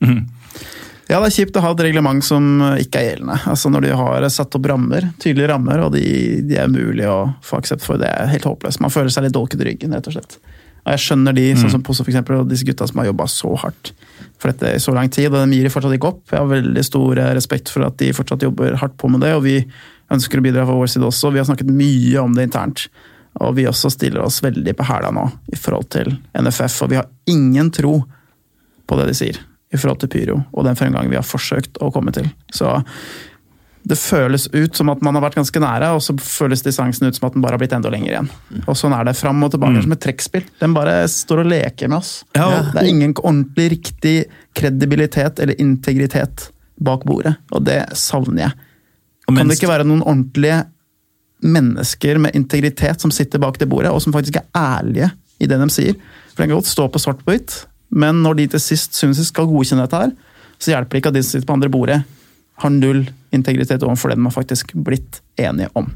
Ja, 1.08 1.22
det 1.22 1.30
er 1.30 1.36
kjipt 1.38 1.56
å 1.56 1.62
ha 1.64 1.70
et 1.72 1.82
reglement 1.86 2.24
som 2.26 2.60
ikke 2.82 3.00
er 3.00 3.06
gjeldende. 3.14 3.38
Altså 3.48 3.70
Når 3.72 3.86
de 3.86 3.92
har 3.96 4.26
satt 4.34 4.58
opp 4.60 4.66
rammer, 4.68 5.08
tydelige 5.24 5.48
rammer, 5.54 5.86
og 5.86 5.94
de, 5.96 6.04
de 6.44 6.58
er 6.60 6.68
umulig 6.68 7.06
å 7.08 7.30
få 7.48 7.62
aksept 7.62 7.86
for, 7.86 8.00
det 8.02 8.10
er 8.12 8.28
helt 8.34 8.48
håpløst. 8.50 8.82
Man 8.84 8.92
føler 8.92 9.14
seg 9.14 9.24
litt 9.24 9.36
dolket 9.38 9.64
i 9.64 9.70
ryggen, 9.70 9.96
rett 9.96 10.10
og 10.12 10.18
slett. 10.18 10.36
Og 10.88 10.94
jeg 10.96 11.04
skjønner 11.04 11.36
de, 11.36 11.50
sånn 11.60 11.74
som 11.74 11.82
Posse 11.84 12.06
for 12.06 12.14
eksempel, 12.14 12.38
og 12.40 12.48
disse 12.48 12.64
gutta 12.64 12.88
som 12.88 13.02
har 13.02 13.10
jobba 13.10 13.26
så 13.28 13.52
hardt 13.60 13.92
for 14.40 14.54
dette 14.54 14.72
i 14.78 14.80
så 14.80 14.94
lang 14.96 15.12
tid, 15.12 15.28
og 15.34 15.42
de 15.42 15.58
gir 15.58 15.68
de 15.68 15.72
fortsatt 15.74 15.98
ikke 15.98 16.14
opp. 16.14 16.22
Jeg 16.32 16.40
har 16.40 16.48
veldig 16.48 16.84
stor 16.88 17.20
eh, 17.20 17.34
respekt 17.36 17.72
for 17.74 17.84
at 17.84 17.98
de 18.00 18.14
fortsatt 18.16 18.46
jobber 18.48 18.78
hardt 18.80 18.96
på 19.02 19.12
med 19.12 19.26
det, 19.26 19.34
og 19.36 19.44
vi 19.44 19.58
ønsker 20.16 20.40
å 20.40 20.46
bidra 20.46 20.64
fra 20.64 20.78
vår 20.80 20.94
side 20.94 21.10
også. 21.10 21.34
Vi 21.36 21.42
har 21.42 21.50
snakket 21.50 21.74
mye 21.76 22.24
om 22.24 22.38
det 22.38 22.48
internt. 22.48 22.86
Og 23.44 23.58
vi 23.60 23.68
også 23.70 23.92
stiller 23.94 24.24
oss 24.24 24.40
veldig 24.42 24.74
på 24.80 24.88
hæla 24.88 25.12
nå 25.14 25.28
i 25.52 25.60
forhold 25.60 25.92
til 25.94 26.16
NFF, 26.32 26.80
og 26.86 26.94
vi 26.94 27.02
har 27.02 27.12
ingen 27.30 27.70
tro 27.76 28.00
på 28.88 28.98
det 28.98 29.12
de 29.12 29.18
sier 29.20 29.44
i 29.68 29.76
forhold 29.76 30.00
til 30.00 30.12
pyro 30.14 30.38
og 30.56 30.64
den 30.64 30.78
fremgangen 30.80 31.12
vi 31.12 31.20
har 31.20 31.28
forsøkt 31.28 31.82
å 31.84 31.92
komme 31.92 32.14
til. 32.16 32.30
Så 32.56 32.72
det 33.88 33.96
føles 33.98 34.48
ut 34.52 34.76
som 34.76 34.90
at 34.92 35.02
man 35.06 35.16
har 35.16 35.24
vært 35.24 35.38
ganske 35.40 35.60
nære, 35.64 35.94
og 35.96 36.02
så 36.04 36.16
føles 36.20 36.64
distansen 36.66 37.08
ut 37.08 37.16
som 37.16 37.28
at 37.30 37.34
den 37.38 37.42
bare 37.46 37.56
har 37.56 37.62
blitt 37.62 37.74
enda 37.78 37.90
lenger 37.94 38.12
igjen. 38.12 38.30
Og 38.68 38.76
sånn 38.76 38.92
er 38.98 39.06
det 39.08 39.14
fram 39.16 39.44
og 39.48 39.54
tilbake, 39.54 39.82
som 39.86 39.94
et 39.96 40.02
trekkspill. 40.04 40.44
Den 40.60 40.74
bare 40.76 40.96
står 41.08 41.44
og 41.46 41.52
leker 41.54 41.88
med 41.92 41.98
oss. 42.02 42.24
Ja, 42.36 42.48
og- 42.60 42.74
Det 42.74 42.82
er 42.84 42.90
ingen 42.92 43.14
ordentlig 43.16 43.70
riktig 43.78 44.16
kredibilitet 44.56 45.40
eller 45.40 45.56
integritet 45.62 46.50
bak 46.80 47.06
bordet, 47.06 47.38
og 47.52 47.64
det 47.64 47.80
savner 47.96 48.42
jeg. 48.48 48.54
Kan 49.28 49.48
det 49.48 49.58
ikke 49.60 49.70
være 49.72 49.86
noen 49.88 50.04
ordentlige 50.04 50.66
mennesker 51.44 52.18
med 52.18 52.36
integritet 52.36 53.02
som 53.02 53.12
sitter 53.12 53.40
bak 53.40 53.58
det 53.62 53.70
bordet, 53.70 53.92
og 53.94 54.02
som 54.02 54.14
faktisk 54.14 54.38
er 54.42 54.48
ærlige 54.56 55.12
i 55.40 55.46
det 55.50 55.60
de 55.62 55.70
sier? 55.70 55.94
For 56.34 56.44
det 56.44 56.50
kan 56.50 56.58
godt 56.58 56.70
stå 56.72 56.88
på 56.92 57.00
svart 57.02 57.24
på 57.24 57.34
hvitt, 57.34 57.66
men 57.92 58.22
når 58.24 58.36
de 58.38 58.48
til 58.48 58.60
sist 58.60 58.94
syns 58.98 59.18
de 59.18 59.26
skal 59.26 59.46
godkjenne 59.50 59.86
dette 59.86 60.02
her, 60.02 60.12
så 60.60 60.74
hjelper 60.74 60.90
det 60.98 61.02
ikke 61.04 61.08
at 61.14 61.14
de 61.14 61.24
som 61.24 61.38
sitter 61.40 61.48
på 61.50 61.54
andre 61.54 61.70
bordet, 61.70 62.04
har 62.58 62.74
null 62.74 63.06
integritet 63.36 63.84
overfor 63.86 64.12
det 64.12 64.18
de 64.20 64.26
har 64.26 64.36
faktisk 64.36 64.74
blitt 64.74 65.22
enige 65.40 65.70
om. 65.78 65.92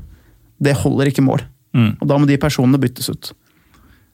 Det 0.61 0.77
holder 0.83 1.09
ikke 1.09 1.25
mål. 1.25 1.43
Mm. 1.73 1.95
Og 1.99 2.07
da 2.07 2.19
må 2.19 2.27
de 2.29 2.39
personene 2.41 2.79
byttes 2.81 3.09
ut. 3.09 3.31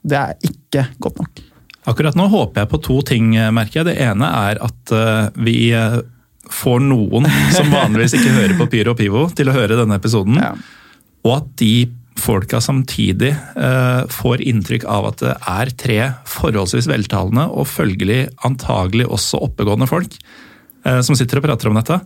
Det 0.08 0.18
er 0.18 0.48
ikke 0.48 0.88
godt 1.04 1.20
nok. 1.20 1.44
Akkurat 1.88 2.18
nå 2.20 2.28
håper 2.32 2.64
jeg 2.64 2.72
på 2.72 2.82
to 2.84 3.02
ting, 3.08 3.36
eh, 3.40 3.52
merker 3.56 3.82
jeg. 3.82 3.90
Det 3.90 4.00
ene 4.04 4.28
er 4.28 4.60
at 4.64 4.96
eh, 4.96 5.30
vi 5.44 5.58
eh, 5.76 6.00
får 6.52 6.82
noen 6.84 7.28
som 7.56 7.72
vanligvis 7.74 8.18
ikke 8.20 8.36
hører 8.36 8.58
på 8.60 8.70
Pyro 8.72 8.96
og 8.96 9.00
Pivo, 9.00 9.28
til 9.36 9.52
å 9.52 9.56
høre 9.56 9.80
denne 9.80 10.00
episoden. 10.00 10.40
Ja. 10.40 10.54
Og 11.28 11.40
at 11.42 11.56
de 11.60 11.90
folka 12.18 12.58
samtidig 12.64 13.30
får 14.10 14.42
inntrykk 14.42 14.88
av 14.90 15.06
at 15.12 15.20
det 15.22 15.34
er 15.38 15.72
tre 15.78 15.98
forholdsvis 16.26 16.88
veltalende 16.90 17.44
og 17.54 17.68
følgelig 17.70 18.24
antagelig 18.48 19.06
også 19.06 19.44
oppegående 19.46 19.86
folk 19.86 20.16
som 21.06 21.18
sitter 21.20 21.42
og 21.42 21.48
prater 21.48 21.70
om 21.70 21.78
dette. 21.80 22.00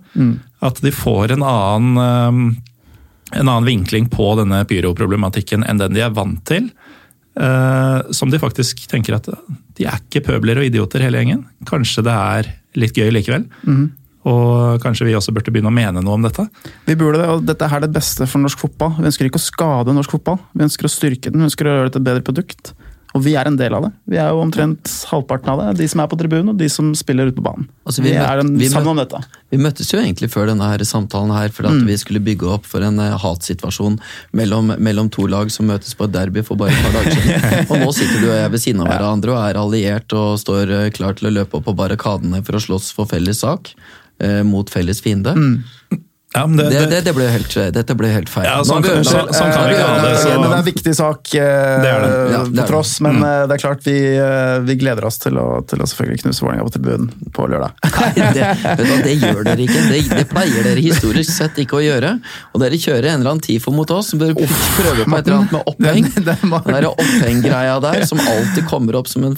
At 0.61 0.81
de 0.83 0.93
får 0.95 1.35
en 1.35 1.45
annen, 1.47 2.01
eh, 2.01 3.39
en 3.39 3.47
annen 3.47 3.67
vinkling 3.67 4.09
på 4.11 4.33
denne 4.39 4.63
pyroproblematikken 4.69 5.65
enn 5.67 5.81
den 5.81 5.97
de 5.97 6.03
er 6.05 6.15
vant 6.15 6.43
til. 6.49 6.71
Eh, 7.39 8.11
som 8.11 8.31
de 8.31 8.39
faktisk 8.41 8.83
tenker 8.91 9.15
at 9.15 9.29
de 9.77 9.87
er 9.87 10.01
ikke 10.01 10.25
pøbler 10.25 10.59
og 10.59 10.67
idioter 10.67 11.03
hele 11.05 11.21
gjengen. 11.21 11.45
Kanskje 11.69 12.03
det 12.03 12.17
er 12.17 12.53
litt 12.81 12.97
gøy 12.97 13.11
likevel. 13.13 13.47
Og 14.29 14.81
kanskje 14.83 15.07
vi 15.07 15.15
også 15.17 15.33
burde 15.33 15.49
begynne 15.49 15.71
å 15.71 15.73
mene 15.73 16.03
noe 16.03 16.13
om 16.13 16.25
dette. 16.25 16.45
Vi 16.85 16.93
burde 16.99 17.23
det, 17.23 17.29
og 17.31 17.45
dette 17.47 17.65
er 17.65 17.81
det 17.81 17.93
beste 17.95 18.27
for 18.29 18.43
norsk 18.43 18.59
fotball. 18.61 18.93
Vi 18.99 19.07
ønsker 19.09 19.25
ikke 19.25 19.41
å 19.41 19.47
skade 19.47 19.95
norsk 19.95 20.13
fotball, 20.13 20.37
vi 20.53 20.67
ønsker 20.67 20.85
å 20.85 20.91
styrke 20.93 21.31
den, 21.31 21.41
vi 21.41 21.49
ønsker 21.49 21.65
å 21.65 21.73
gjøre 21.73 21.89
det 21.89 21.95
til 21.95 22.03
et 22.03 22.09
bedre 22.09 22.25
produkt. 22.27 22.73
Og 23.11 23.23
vi 23.25 23.33
er 23.35 23.47
en 23.49 23.57
del 23.59 23.73
av 23.75 23.85
det. 23.85 23.91
Vi 24.13 24.19
er 24.21 24.31
jo 24.31 24.39
omtrent 24.39 24.87
halvparten 25.09 25.51
av 25.51 25.61
det. 25.61 25.81
De 25.81 25.87
som 25.91 25.99
er 26.03 26.09
på 26.11 26.17
tribunen, 26.19 26.53
og 26.53 26.59
de 26.59 26.67
som 26.71 26.93
spiller 26.95 27.27
ute 27.27 27.35
på 27.35 27.43
banen. 27.43 27.67
Altså, 27.83 28.03
vi, 28.05 28.13
vi 28.13 28.19
er 28.23 28.41
en, 28.43 28.51
vi 28.59 28.69
sammen 28.71 28.93
om 28.93 29.01
dette. 29.01 29.19
Vi 29.51 29.59
møttes 29.59 29.89
jo 29.91 29.99
egentlig 29.99 30.29
før 30.31 30.47
denne 30.51 30.69
her 30.71 30.83
samtalen 30.87 31.33
her, 31.35 31.51
for 31.51 31.67
at 31.67 31.81
vi 31.87 31.97
skulle 31.99 32.21
bygge 32.23 32.47
opp 32.55 32.69
for 32.69 32.85
en 32.87 33.01
uh, 33.03 33.17
hatsituasjon 33.19 33.97
mellom, 34.37 34.71
mellom 34.79 35.09
to 35.11 35.27
lag 35.31 35.51
som 35.51 35.67
møtes 35.71 35.97
på 35.97 36.07
et 36.07 36.15
derby 36.15 36.45
for 36.47 36.59
bare 36.59 36.71
et 36.71 36.85
par 36.85 36.95
dager 36.99 37.17
siden. 37.17 37.65
Og 37.71 37.83
nå 37.83 37.89
sitter 37.97 38.21
du 38.21 38.29
og 38.29 38.37
jeg 38.37 38.53
ved 38.55 38.63
siden 38.63 38.85
av 38.85 38.93
hverandre 38.93 39.35
og 39.35 39.41
er 39.43 39.59
alliert 39.59 40.15
og 40.15 40.39
står 40.39 40.71
uh, 40.71 40.85
klar 40.95 41.19
til 41.19 41.31
å 41.31 41.35
løpe 41.35 41.59
opp 41.59 41.67
på 41.67 41.75
barrikadene 41.83 42.39
for 42.47 42.55
å 42.55 42.63
slåss 42.63 42.93
for 42.95 43.11
felles 43.11 43.43
sak 43.43 43.73
uh, 44.23 44.41
mot 44.47 44.71
felles 44.71 45.03
fiende. 45.03 45.35
Ja, 46.33 46.45
men 46.47 46.57
det, 46.57 46.63
Det, 46.69 46.79
det, 46.79 46.89
det, 46.91 46.99
det 47.09 47.13
ble 47.17 47.25
helt, 47.27 47.53
dette 47.75 47.95
ble 47.99 48.07
helt 48.07 48.29
feil. 48.31 48.45
Ja, 48.47 48.61
sånn 48.63 48.79
ødelagt- 48.85 49.09
sånn- 49.11 49.31
sånn 49.35 49.49
kan 49.51 49.65
vi 49.67 49.73
ikke 49.75 49.87
ha 49.87 49.95
det, 50.05 50.11
så- 50.21 50.29
Men 50.31 50.41
det 50.41 50.51
er 50.51 50.57
en 50.61 50.63
viktig 50.65 50.93
sak 50.95 51.33
eh, 51.35 51.81
Det 51.83 51.89
er 51.91 51.99
det. 52.05 52.11
Ja, 52.31 52.43
det 52.47 52.59
er 52.63 52.67
for 52.67 52.77
oss. 52.79 52.93
Men 53.01 53.15
Mm. 53.19 53.23
eh, 53.27 53.47
det 53.47 53.53
er 53.57 53.61
klart 53.67 53.83
vi, 53.83 53.97
eh, 54.15 54.59
vi 54.63 54.75
gleder 54.79 55.03
oss 55.05 55.17
til 55.19 55.33
å, 55.35 55.65
til 55.67 55.79
å 55.79 55.85
selvfølgelig 55.91 56.21
knuse 56.23 56.39
Vålerenga 56.45 56.63
på 56.63 56.71
tribunen 56.71 57.09
på 57.35 57.47
lørdag. 57.51 57.71
Nei, 57.83 58.31
det, 59.03 59.15
gjør 59.19 59.43
dere 59.43 59.59
ikke. 59.67 59.81
Det, 59.91 59.99
det 60.21 60.27
pleier 60.31 60.63
dere 60.63 60.79
historisk 60.79 61.31
sett 61.35 61.59
ikke 61.59 61.81
å 61.81 61.83
gjøre. 61.83 62.13
Og 62.55 62.61
dere 62.63 62.79
kjører 62.79 63.11
en 63.11 63.19
eller 63.19 63.31
annen 63.35 63.41
TIFO 63.43 63.71
mot 63.75 63.91
oss, 63.91 64.13
bør 64.13 64.31
prøve 64.39 65.03
på 65.03 65.17
et 65.19 65.27
eller 65.27 65.37
annet 65.41 65.51
med 65.51 65.63
oppheng. 65.67 66.03
Den- 66.15 66.23
den 66.23 66.49
Den 66.51 66.73
der 66.79 66.87
opphenggreia 66.95 67.75
der 67.81 68.05
som 68.11 68.19
alltid 68.23 68.65
kommer 68.71 68.95
opp 68.95 69.07
som 69.11 69.23
en 69.27 69.35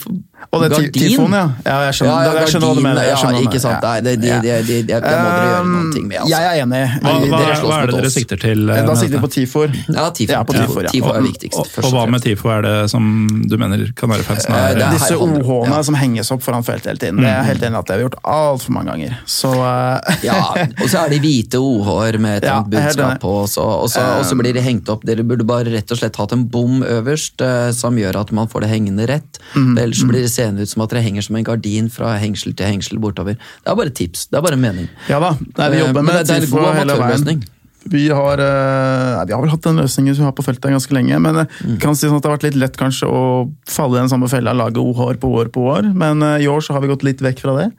Og 0.53 0.61
det 0.61 0.71
er 0.77 0.91
tifoen, 0.93 1.31
ja. 1.33 1.49
ja. 1.65 1.77
Jeg 1.89 1.93
skjønner, 1.97 2.25
Ja, 2.27 2.33
jeg 2.43 2.47
skjønner 2.53 2.67
hva 2.67 2.75
du 2.75 2.81
mener. 2.83 3.03
Jeg 3.07 3.17
skjønner 3.17 3.41
ja, 3.41 3.49
ikke 3.49 3.61
sant. 3.63 3.81
Nei, 3.81 3.99
det, 4.05 4.13
det, 4.21 4.27
Ja. 4.29 4.39
det, 4.43 4.57
det, 4.67 4.79
det, 4.87 5.01
det 5.01 5.17
må 5.17 5.29
dere 5.33 5.47
gjøre 5.49 5.67
noe 5.73 6.03
med. 6.05 6.17
Altså. 6.19 6.29
Jeg 6.29 6.43
er 6.43 6.63
enig. 6.65 6.82
Hva, 7.03 7.13
hva, 7.29 7.39
dere 7.43 7.55
slåss 7.57 7.69
hva 7.69 7.77
er 7.81 7.85
det 7.87 7.93
mot 7.95 8.01
dere 8.03 8.11
sikter 8.13 8.39
til? 8.41 8.69
eh, 8.69 8.75
Da 8.75 8.87
med 8.93 8.97
sikter 9.01 9.17
vi 9.19 9.23
på 9.25 9.31
TIFOR. 9.35 9.69
Ja, 9.93 10.09
TIFO, 10.09 10.31
Ja, 10.33 10.43
på 10.43 10.53
TIFO, 10.53 10.67
TIFO, 10.67 10.81
ja. 10.83 10.89
TIFO 10.93 11.13
er 11.13 11.21
viktigst. 11.27 11.59
og, 11.83 11.91
hva 11.93 12.05
med. 12.09 12.21
TIFO 12.23 12.49
er 12.49 12.61
det 12.67 12.89
som 12.89 13.03
du 13.49 13.57
mener 13.57 13.85
Kanarifansen 13.95 14.51
Eh, 14.53 14.69
er 14.71 14.75
det 14.75 14.83
er- 14.83 14.91
Disse 14.97 15.17
OH-ene 15.17 15.75
ja. 15.75 15.81
som 15.83 15.95
henges 15.95 16.31
opp 16.31 16.41
foran 16.43 16.63
feltet 16.63 16.85
hele 16.93 16.97
tiden. 16.99 17.17
Det 17.23 17.29
er 17.29 17.43
helt 17.43 17.61
enig 17.63 17.77
at 17.79 17.85
det 17.85 17.93
har 17.95 17.99
vi 18.01 18.05
gjort 18.09 18.19
altfor 18.23 18.69
mange 18.77 18.91
ganger. 18.93 19.17
Så 19.25 19.51
eh, 19.53 20.15
Ja, 20.23 20.39
og 20.81 20.87
så 20.89 21.05
er 21.05 21.09
de 21.09 21.19
hvite 21.19 21.59
OH-er 21.59 22.17
med 22.19 22.37
et 22.43 22.49
Ja, 22.49 22.61
budskap 22.63 23.19
på, 23.21 23.33
og 23.43 23.47
så, 23.49 23.61
og, 23.83 23.89
så, 23.89 24.01
og 24.19 24.25
så 24.25 24.35
blir 24.39 24.53
de 24.53 24.61
hengt 24.61 24.89
opp. 24.89 25.03
Dere 25.05 25.23
burde 25.23 25.43
bare 25.45 25.65
rett 25.73 25.91
og 25.91 25.97
slett 25.97 26.15
hatt 26.15 26.31
en 26.33 26.45
bom 26.47 26.81
øverst 26.83 27.41
eh, 27.41 27.71
som 27.71 27.95
gjør 27.97 28.19
at 28.21 28.31
man 28.31 28.47
får 28.47 28.61
det 28.61 28.69
hengende 28.69 29.07
rett. 29.07 29.39
Mm. 29.55 29.77
Ellers 29.77 29.99
så 30.01 30.07
blir 30.07 30.21
det 30.21 30.31
seende 30.31 30.61
ut 30.61 30.69
som 30.69 30.81
at 30.83 30.89
dere 30.89 31.01
henger 31.03 31.21
som 31.23 31.35
en 31.35 31.43
gardin 31.43 31.89
fra 31.91 32.17
hengsel 32.17 32.53
til 32.55 32.65
hengsel 32.67 32.99
bortover. 32.99 33.35
Det 33.37 33.71
er 33.71 33.75
bare 33.75 33.89
tips, 33.93 34.27
det 34.31 34.37
er 34.37 34.41
bare 34.45 34.57
mening. 34.57 34.87
ja 35.09 35.19
da. 35.19 35.33
Nei, 35.57 35.69
vi 35.69 35.77
Eh, 35.77 35.85
jobber 35.87 36.01
med 36.03 36.15
det- 36.15 36.27
det 36.27 36.35
er 36.37 36.41
en 36.43 36.47
god 36.73 36.93
hele 36.93 36.97
veien. 37.01 37.43
Vi 37.83 38.05
har, 38.15 38.39
eh, 38.39 39.15
nei, 39.17 39.23
vi 39.27 39.33
har 39.35 39.41
vel 39.43 39.51
hatt 39.51 39.65
den 39.65 39.75
løsningen 39.81 40.15
vi 40.15 40.23
har 40.23 40.31
på 40.31 40.43
feltet 40.45 40.71
ganske 40.71 40.93
lenge. 40.95 41.17
Men 41.19 41.35
eh, 41.41 41.45
Mm. 41.65 41.79
kan 41.81 41.95
si 41.95 42.07
sånn 42.07 42.15
at 42.15 42.23
det 42.23 42.29
har 42.31 42.37
vært 42.37 42.45
litt 42.47 42.59
lett 42.61 42.77
kanskje 42.79 43.09
å 43.11 43.51
falle 43.67 43.97
i 43.97 43.99
den 43.99 44.09
samme 44.09 44.29
fella, 44.31 44.53
lage 44.55 44.79
OH-er 44.79 45.19
på 45.19 45.27
år 45.35 45.51
på 45.51 45.65
år. 45.67 45.89
Men 45.93 46.23
eh, 46.23 46.45
i 46.45 46.47
år 46.47 46.63
så 46.63 46.71
har 46.73 46.81
vi 46.81 46.87
gått 46.87 47.03
litt 47.03 47.19
vekk 47.19 47.41
fra 47.43 47.57
det. 47.59 47.71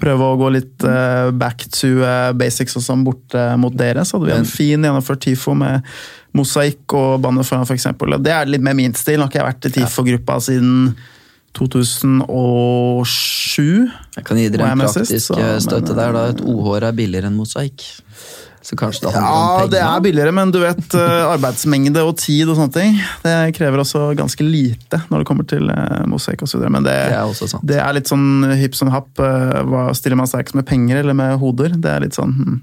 Prøve 0.00 0.22
å 0.22 0.38
gå 0.40 0.52
litt 0.54 0.78
back 1.36 1.66
to 1.76 2.00
basics 2.32 2.74
og 2.78 2.82
sånn 2.82 3.02
bort 3.04 3.34
mot 3.60 3.74
dere. 3.76 4.00
Så 4.00 4.16
hadde 4.16 4.30
vi 4.30 4.38
en 4.38 4.46
fin 4.48 4.80
gjennomført 4.80 5.20
TIFO 5.20 5.52
med 5.54 5.82
mosaikk 6.32 6.94
og 6.96 7.20
banner 7.20 7.44
foran, 7.44 7.66
f.eks. 7.68 7.84
Det 8.24 8.32
er 8.32 8.46
litt 8.48 8.62
mer 8.64 8.72
min 8.78 8.94
stil. 8.96 9.18
Nå 9.18 9.26
har 9.26 9.28
ikke 9.28 9.42
jeg 9.42 9.50
vært 9.50 9.68
i 9.68 9.74
TIFO-gruppa 9.76 10.38
siden 10.40 10.94
2007. 11.56 13.88
Jeg 14.16 14.24
kan 14.26 14.36
gi 14.38 14.48
dere 14.52 14.68
en 14.72 14.80
sist, 14.86 14.96
praktisk 15.00 15.26
så, 15.32 15.36
støtte 15.64 15.92
men, 15.94 15.98
der. 15.98 16.10
da. 16.14 16.20
eh, 16.26 16.30
Et 16.36 16.40
OH-er 16.46 16.82
er 16.90 16.94
billigere 16.96 17.26
enn 17.30 17.38
mosaikk. 17.38 17.78
Så 18.60 18.76
kanskje 18.76 19.06
det 19.06 19.12
handler 19.14 19.24
Ja, 19.24 19.28
om 19.40 19.46
penger? 19.56 19.70
det 19.72 19.80
er 19.80 20.00
billigere, 20.04 20.32
men 20.36 20.50
du 20.52 20.58
vet 20.60 20.94
eh, 20.94 21.32
arbeidsmengde 21.32 22.00
og 22.04 22.12
tid 22.20 22.44
og 22.52 22.56
sånne 22.58 22.72
ting. 22.74 22.92
Det 23.24 23.36
krever 23.56 23.78
også 23.80 24.10
ganske 24.18 24.44
lite 24.44 24.98
når 25.08 25.18
det 25.22 25.26
kommer 25.30 25.44
til 25.48 25.64
mosaikk 26.12 26.42
osv. 26.44 26.60
Men 26.68 26.84
det, 26.84 26.92
Det 27.08 27.16
er 27.16 27.24
det 27.72 27.78
er 27.80 27.92
litt 27.96 28.08
sånn 28.12 28.28
hipp 28.60 28.74
som 28.76 28.88
happ. 28.92 29.08
eh, 29.18 29.62
hva 29.64 29.94
Stiller 29.96 30.16
man 30.20 30.26
sterkest 30.28 30.54
med 30.60 30.66
penger 30.68 30.96
eller 31.02 31.14
med 31.16 31.38
hoder? 31.40 31.70
Det 31.74 31.90
er 31.90 32.00
litt 32.04 32.14
sånn 32.18 32.32
hmm. 32.36 32.60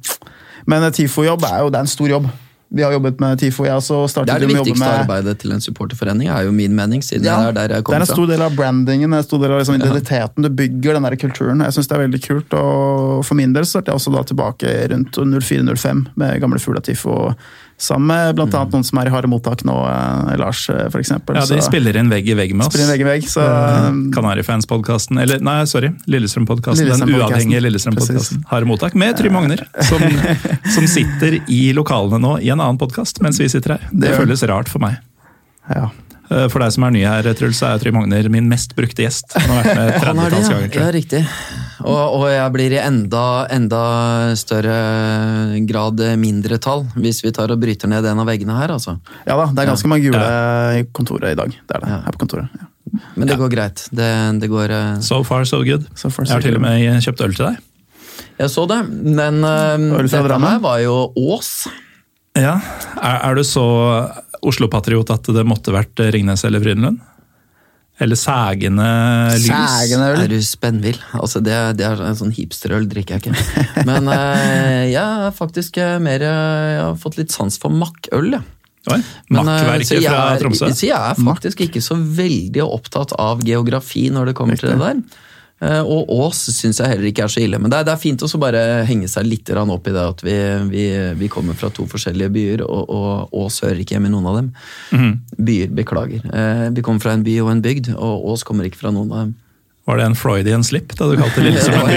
Men 0.67 0.83
eh, 0.83 0.91
TIFO-jobb 0.93 1.43
er 1.49 1.59
jo 1.65 1.69
det 1.73 1.79
er 1.81 1.85
en 1.87 1.95
stor 1.97 2.09
jobb. 2.13 2.25
Vi 2.69 2.83
har 2.83 2.91
jobbet 2.91 3.19
med 3.23 3.39
TIFO. 3.39 3.65
Jeg 3.65 3.79
også 3.79 4.01
Det 4.03 4.11
startet 4.11 4.33
er 4.33 4.43
det 4.43 4.47
å 4.47 4.55
jobbe 4.57 4.63
viktigste 4.65 4.83
med 4.83 5.03
arbeidet 5.03 5.37
til 5.39 5.53
en 5.55 5.61
supporterforening, 5.63 6.27
er 6.27 6.47
jo 6.47 6.55
min 6.55 6.73
mening, 6.75 7.03
siden 7.05 7.23
Ja, 7.23 7.37
det 7.39 7.47
er 7.47 7.55
der 7.55 7.75
jeg 7.77 7.85
det 7.87 7.95
er 7.95 8.03
en 8.03 8.09
stor 8.09 8.27
del 8.27 8.43
av 8.43 8.57
brandingen, 8.57 9.13
en 9.13 9.23
stor 9.23 9.39
del 9.43 9.53
av 9.55 9.61
liksom 9.61 9.77
identiteten. 9.79 10.43
Du 10.43 10.49
bygger 10.49 10.97
den 10.97 11.07
der 11.07 11.15
kulturen. 11.15 11.63
Jeg 11.63 11.77
syns 11.77 11.87
det 11.87 11.95
er 11.95 12.03
veldig 12.03 12.21
kult. 12.25 12.57
Og 12.59 13.23
for 13.27 13.39
min 13.39 13.55
del 13.55 13.67
startet 13.67 13.93
jeg 13.93 14.01
også 14.01 14.13
da 14.17 14.25
tilbake 14.27 14.73
rundt 14.91 15.15
04-05 15.15 16.03
med 16.19 16.41
gamle 16.43 16.59
Fugla 16.59 16.83
Tifo. 16.83 17.31
Sammen 17.77 18.07
med 18.09 18.35
blant 18.39 18.55
annet 18.57 18.73
noen 18.73 18.85
som 18.87 18.97
er 18.97 19.05
i 19.05 19.11
harde 19.13 19.29
mottak 19.29 19.61
nå, 19.67 19.73
eh, 19.85 20.31
Lars 20.41 20.63
f.eks. 20.65 20.89
for 20.95 21.01
eksempel. 21.03 21.37
Ja, 21.37 21.43
De 21.45 21.59
spiller 21.61 21.99
inn 22.01 22.09
vegg 22.09 22.25
i 22.25 22.33
vegg 22.33 22.55
med 22.55 22.65
oss. 22.65 22.73
spiller 22.73 22.89
vegg 22.89 23.03
i 23.03 23.05
vegg. 23.05 23.27
Så 23.29 23.43
Kanarifans-podkasten, 24.15 25.19
eller 25.21 25.43
nei, 25.45 25.59
sorry, 25.69 25.91
Lillestrøm-podkasten. 26.09 26.81
Den 26.81 26.89
Lillestrøm-podcasten. 26.89 27.21
uavhengige 27.21 27.61
Lillestrøm-podkasten. 27.67 28.41
Harde 28.49 28.65
Har 28.65 28.67
mottak 28.71 28.97
med 28.97 29.17
Trym 29.19 29.37
Magner, 29.37 29.61
som, 29.85 30.01
som 30.75 30.89
sitter 30.89 31.37
i 31.45 31.61
lokalene 31.77 32.17
nå 32.23 32.33
i 32.41 32.49
en 32.49 32.59
annen 32.59 32.81
podkast 32.81 33.21
mens 33.21 33.37
vi 33.41 33.49
sitter 33.53 33.77
her. 33.77 33.87
Det 33.91 34.07
det 34.09 34.17
føles 34.17 34.43
rart 34.49 34.73
for 34.73 34.81
meg. 34.81 34.97
ja. 35.69 35.89
Eh, 36.29 36.47
For 36.51 36.59
deg 36.63 36.73
som 36.75 36.83
er 36.87 36.91
ny 36.95 37.03
her, 37.07 37.27
Truls, 37.39 37.59
så 37.61 37.69
er 37.73 37.79
Trym 37.83 37.95
Magner 37.95 38.27
min 38.33 38.49
mest 38.51 38.73
brukte 38.77 39.05
gjest. 39.05 39.31
Han 39.37 39.49
har 39.53 39.63
vært 39.63 39.77
med 39.79 39.89
et 39.95 40.03
Han 40.07 40.19
er 40.19 40.35
det, 40.35 40.41
30-talls 40.41 40.49
ja. 40.49 40.55
ganger, 40.55 40.67
ja, 40.67 40.73
tror 40.73 40.85
jeg. 40.87 40.95
riktig. 40.97 41.21
Og, 41.87 41.99
og 42.17 42.23
jeg 42.33 42.51
blir 42.55 42.73
i 42.73 42.79
enda, 42.81 43.23
enda 43.53 43.81
større 44.39 44.77
grad 45.69 46.01
mindretall 46.19 46.87
hvis 46.97 47.21
vi 47.23 47.31
tar 47.35 47.53
og 47.53 47.61
bryter 47.61 47.91
ned 47.91 48.07
en 48.09 48.23
av 48.23 48.27
veggene 48.27 48.55
her, 48.57 48.73
altså. 48.73 48.97
ja 49.27 49.37
da, 49.37 49.45
det 49.53 49.63
er 49.63 49.69
ganske 49.71 49.91
mange 49.91 50.07
gule 50.09 50.23
i 50.79 50.83
kontoret 50.97 51.35
i 51.35 51.39
dag. 51.39 51.53
Det 51.53 51.77
er 51.77 51.85
det, 51.85 51.91
Ja. 51.93 52.01
her 52.07 52.17
på 52.17 52.23
kontoret. 52.25 52.49
Ja. 52.57 52.67
Men 53.19 53.27
det 53.29 53.35
går 53.37 53.49
greit. 53.51 53.85
Det, 53.91 54.09
det 54.41 54.49
går 54.49 54.71
eh, 54.73 54.99
So 55.05 55.21
far, 55.27 55.45
so 55.45 55.61
good. 55.63 55.85
So 55.95 56.09
far, 56.09 56.25
so 56.25 56.33
jeg 56.33 56.41
har 56.41 56.47
til 56.49 56.55
og 56.57 56.63
med 56.65 57.03
kjøpt 57.05 57.23
øl 57.27 57.35
til 57.37 57.45
deg. 57.51 57.57
Jeg 58.37 58.49
så 58.53 58.63
det, 58.69 58.77
men 58.89 59.39
uh, 59.45 59.97
dette 60.01 60.17
her 60.41 60.59
var 60.61 60.79
jo 60.83 60.95
Ås. 61.17 61.67
Ja, 62.37 62.57
Er, 63.01 63.15
er 63.31 63.37
du 63.37 63.41
så 63.45 63.63
Oslo-patriot 64.47 65.13
at 65.13 65.29
det 65.35 65.45
måtte 65.47 65.75
vært 65.75 66.01
Ringnes 66.15 66.43
eller 66.47 66.63
Frydenlund? 66.63 66.99
Eller 67.97 68.19
Sægene 68.19 68.87
lys? 69.33 69.47
Sægene 69.49 70.11
øl. 70.13 70.19
Er 70.21 70.29
du 70.29 70.37
spennvill? 70.45 70.99
Altså, 71.17 71.41
det, 71.41 71.55
det 71.79 71.87
er 71.87 72.03
en 72.05 72.19
sånn 72.19 72.33
hipsterøl 72.35 72.85
drikker 72.91 73.17
jeg 73.17 73.31
ikke. 73.31 73.85
Men 73.89 74.09
eh, 74.13 74.83
jeg 74.91 75.01
har 75.01 75.33
faktisk 75.33 75.79
eh, 75.81 75.95
mer 76.03 76.21
eh, 76.21 76.67
Jeg 76.75 76.83
har 76.83 76.99
fått 77.01 77.17
litt 77.17 77.33
sans 77.33 77.57
for 77.57 77.73
makkøl, 77.73 78.35
jeg. 78.37 78.45
Oi, 78.87 78.99
eh, 79.01 79.15
Makkverket 79.33 80.05
fra 80.05 80.19
Tromsø? 80.39 80.69
Så 80.77 80.87
jeg 80.91 80.95
er 80.97 81.17
faktisk 81.19 81.65
ikke 81.65 81.81
så 81.83 81.97
veldig 81.97 82.63
opptatt 82.67 83.15
av 83.19 83.41
geografi 83.45 84.07
når 84.13 84.31
det 84.31 84.37
kommer 84.37 84.61
til 84.61 84.71
det 84.71 84.77
der. 84.83 85.01
Eh, 85.61 85.81
Og 85.81 86.09
Ås 86.13 86.43
syns 86.53 86.77
jeg 86.79 86.91
heller 86.91 87.07
ikke 87.09 87.23
er 87.25 87.31
så 87.33 87.41
ille. 87.41 87.57
Men 87.57 87.71
det 87.73 87.79
er, 87.79 87.87
det 87.87 87.93
er 87.95 88.01
fint 88.01 88.21
å 88.21 88.29
bare 88.41 88.61
henge 88.85 89.07
seg 89.09 89.25
litt 89.25 89.49
opp 89.57 89.87
i 89.89 89.93
det 89.95 90.03
at 90.03 90.21
vi, 90.25 90.35
vi, 90.69 90.83
vi 91.17 91.27
kommer 91.33 91.57
fra 91.57 91.69
to 91.73 91.87
forskjellige 91.89 92.29
byer, 92.35 92.61
og, 92.67 92.89
og 92.93 93.33
Ås 93.45 93.61
hører 93.65 93.81
ikke 93.81 93.95
hjemme 93.97 94.11
i 94.11 94.13
noen 94.13 94.29
av 94.29 94.37
dem. 94.41 94.51
Mm. 94.93 95.11
Byer, 95.49 95.73
beklager. 95.73 96.21
Eh, 96.29 96.69
Vi 96.77 96.81
kommer 96.85 97.01
fra 97.01 97.13
en 97.17 97.23
by 97.25 97.39
og 97.41 97.51
en 97.55 97.61
bygd, 97.65 97.93
og 97.97 98.29
Ås 98.33 98.43
kommer 98.45 98.69
ikke 98.69 98.83
fra 98.83 98.91
noen 98.93 99.11
av 99.11 99.25
dem. 99.25 99.35
Var 99.87 99.97
det 100.01 100.05
en 100.09 100.15
Freudian 100.19 100.63
slip 100.67 100.91
da 100.99 101.05
du 101.07 101.13
kalte 101.15 101.39
Det 101.39 101.45
Lillestrøm. 101.47 101.87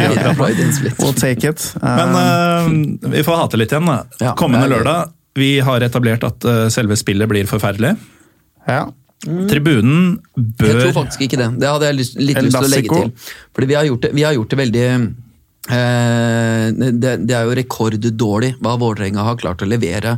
We'll 1.02 1.16
take 1.18 1.48
it. 1.48 1.72
Men 1.82 2.14
Eh, 2.14 2.68
eh, 2.70 3.10
vi 3.18 3.24
får 3.26 3.40
hate 3.42 3.58
litt 3.58 3.72
igjen, 3.74 3.88
da. 3.90 4.04
Ja, 4.22 4.34
Kommende 4.38 4.68
lørdag. 4.70 5.10
Vi 5.38 5.58
har 5.62 5.82
etablert 5.82 6.24
at 6.26 6.44
eh, 6.46 6.68
selve 6.72 6.96
spillet 6.98 7.28
blir 7.30 7.46
forferdelig. 7.50 7.96
ja. 8.66 8.86
Tribunen 9.24 10.14
bør 10.36 10.70
Jeg 10.70 10.80
tror 10.84 10.94
faktisk 11.02 11.26
ikke 11.26 11.36
det. 11.42 11.48
Det 11.60 11.68
hadde 11.68 11.90
jeg 11.90 11.98
lyst, 11.98 12.14
litt 12.20 12.38
lyst 12.40 12.56
til 12.56 12.64
å 12.64 12.70
legge 12.72 13.00
til. 13.02 13.34
Fordi 13.54 13.66
vi 13.68 13.74
har 13.76 13.84
gjort 13.90 14.06
det, 14.06 14.12
vi 14.16 14.22
har 14.24 14.32
gjort 14.38 14.54
det 14.54 14.58
veldig 14.62 14.84
eh, 15.70 16.70
det, 17.02 17.12
det 17.28 17.34
er 17.36 17.44
jo 17.48 17.56
rekorddårlig 17.58 18.52
hva 18.64 18.76
Vålerenga 18.80 19.24
har 19.26 19.36
klart 19.40 19.62
å 19.64 19.68
levere 19.68 20.14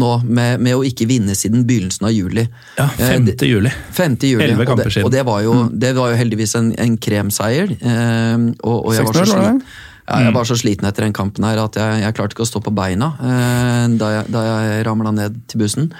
nå, 0.00 0.10
med, 0.24 0.60
med 0.62 0.76
å 0.78 0.82
ikke 0.86 1.06
vinne 1.10 1.34
siden 1.38 1.64
begynnelsen 1.68 2.08
av 2.08 2.12
juli. 2.14 2.44
Ja, 2.78 2.88
Eh, 2.98 3.14
5. 3.14 3.24
det- 3.30 3.48
juli. 3.48 3.72
5. 3.92 4.16
juli. 4.34 4.44
Elleve 4.44 4.66
og 4.66 4.72
kamper 4.74 4.84
det, 4.84 4.92
siden. 4.98 5.06
og 5.08 5.12
det 5.16 5.24
var 5.26 5.40
jo, 5.46 5.54
det 5.72 5.94
var 5.96 6.12
jo 6.12 6.16
heldigvis 6.20 6.54
en, 6.60 6.72
en 6.78 6.98
kremseier. 6.98 7.72
Eh, 7.80 8.36
og, 8.62 8.86
og 8.86 8.92
jeg 8.94 9.04
var 9.08 9.12
så 9.14 9.24
6-0 9.24 9.32
var 9.32 9.40
det? 9.40 9.48
sliten. 9.48 9.62
Ja, 10.02 10.16
jeg 10.26 10.34
var 10.34 10.44
så 10.44 10.56
sliten 10.58 10.84
etter 10.88 11.04
den 11.06 11.12
kampen 11.14 11.44
her 11.46 11.60
at 11.62 11.76
jeg, 11.78 12.00
jeg 12.02 12.14
klarte 12.18 12.34
ikke 12.34 12.42
å 12.44 12.48
stå 12.50 12.60
på 12.66 12.72
beina 12.74 13.12
eh, 13.22 13.84
da 13.96 14.08
jeg, 14.18 14.24
da 14.34 14.40
jeg 14.48 14.82
ramla 14.88 15.12
ned 15.14 15.36
til 15.48 15.62
bussen. 15.62 15.92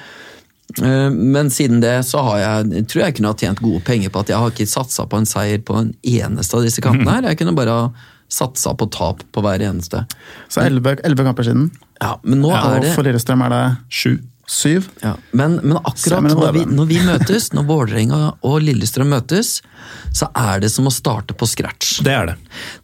Eh, 0.81 1.11
Men 1.11 1.51
siden 1.51 1.81
det 1.83 1.99
så 2.09 2.23
har 2.25 2.39
jeg, 2.43 2.87
tror 2.89 3.05
jeg 3.05 3.17
kunne 3.19 3.35
ha 3.35 3.39
tjent 3.43 3.61
gode 3.61 3.83
penger 3.85 4.11
på 4.15 4.23
at 4.25 4.33
jeg 4.33 4.39
har 4.41 4.51
ikke 4.55 4.69
satsa 4.71 5.07
på 5.11 5.21
en 5.21 5.29
seier 5.29 5.59
på 5.59 5.77
en 5.77 5.93
eneste 6.03 6.57
av 6.57 6.65
disse 6.65 6.81
kampene 6.85 7.19
her. 7.19 7.31
Jeg 7.33 7.43
kunne 7.43 7.57
bare 7.59 7.77
ha 7.77 7.87
satsa 8.33 8.73
på 8.79 8.87
tap 8.89 9.21
på 9.33 9.43
hver 9.45 9.61
eneste. 9.61 10.07
Så 10.49 10.63
elleve 10.65 11.25
kamper 11.27 11.45
siden. 11.45 11.71
Ja, 12.01 12.17
Men 12.25 12.41
nå 12.41 12.49
Og 12.53 12.57
er 12.57 12.81
det 12.87 12.95
for 12.97 13.05
Lillestrøm 13.07 13.43
er 13.45 13.51
det 13.53 13.65
Sju. 13.93 14.15
syv. 14.49 14.89
ja, 15.03 15.15
men, 15.33 15.61
men 15.63 15.77
akkurat 15.79 16.25
når 16.27 16.53
vi, 16.53 16.65
når 16.67 16.89
vi 16.89 16.99
møtes, 17.11 17.53
når 17.55 17.65
Vålerenga 17.69 18.19
og 18.43 18.57
Lillestrøm 18.65 19.13
møtes, 19.13 19.61
så 20.13 20.29
er 20.35 20.61
det 20.65 20.71
som 20.73 20.89
å 20.89 20.93
starte 20.93 21.37
på 21.37 21.47
scratch. 21.47 22.01
Det 22.05 22.13
er 22.13 22.27
det. 22.33 22.35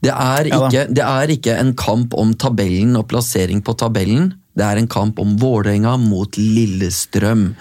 Det 0.04 0.12
er, 0.12 0.52
Ja 0.52 0.84
det 0.86 1.04
er 1.04 1.32
ikke 1.34 1.56
en 1.58 1.74
kamp 1.74 2.14
om 2.14 2.34
tabellen 2.34 2.94
og 2.96 3.08
plassering 3.10 3.60
på 3.64 3.74
tabellen. 3.76 4.34
Det 4.58 4.66
er 4.66 4.80
en 4.80 4.90
kamp 4.90 5.20
om 5.22 5.36
Vålerenga 5.38 5.94
mot 6.02 6.34
Lillestrøm. 6.38 7.52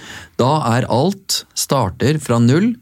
Da 0.41 0.51
er 0.73 0.87
alt 0.89 1.43
starter 1.57 2.17
fra 2.23 2.39
null. 2.41 2.73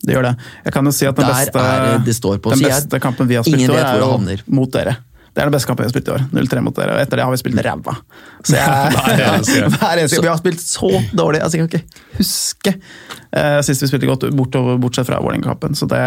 Det 0.00 0.16
gjør 0.16 0.30
det. 0.30 0.34
Jeg 0.64 0.74
kan 0.74 0.88
jo 0.88 0.92
si 0.96 1.06
at 1.08 1.16
den 1.16 1.28
beste, 1.28 1.62
det 2.04 2.40
på. 2.40 2.52
den 2.54 2.64
beste 2.64 3.00
kampen 3.00 3.28
vi 3.28 3.36
har 3.36 3.44
spilt 3.44 3.66
i 3.66 3.72
år, 3.72 3.80
er 3.84 4.00
jo 4.00 4.36
mot 4.52 4.72
dere. 4.72 4.96
Det 5.30 5.42
er 5.42 5.46
den 5.46 5.54
beste 5.54 5.68
kampen 5.68 5.84
vi 5.84 5.88
har 5.88 5.92
spilt 5.94 6.08
i 6.08 6.14
år. 6.14 6.24
0-3 6.34 6.62
mot 6.66 6.76
dere. 6.76 6.96
Og 6.96 7.04
etter 7.04 7.20
det 7.20 7.24
har 7.24 7.32
vi 7.32 7.40
spilt 7.40 7.60
ræva. 7.64 7.94
Så 8.42 8.56
jeg, 8.56 8.66
Hver 8.96 9.24
eneste 9.28 9.60
gang. 9.60 9.74
Hver 9.76 10.00
eneste 10.00 10.16
gang. 10.16 10.24
Vi 10.24 10.32
har 10.32 10.40
spilt 10.40 10.64
så 10.64 10.90
dårlig. 11.16 11.42
Altså, 11.44 11.60
jeg 11.60 11.68
kan 11.68 11.80
ikke 11.80 12.16
huske 12.18 12.74
uh, 12.76 13.60
sist 13.64 13.84
vi 13.84 13.90
spilte 13.92 14.10
godt, 14.10 14.26
bortover, 14.36 14.80
bortsett 14.82 15.08
fra 15.08 15.20
Vålerenga-kampen. 15.22 15.78
Så 15.78 15.88
det 15.90 16.02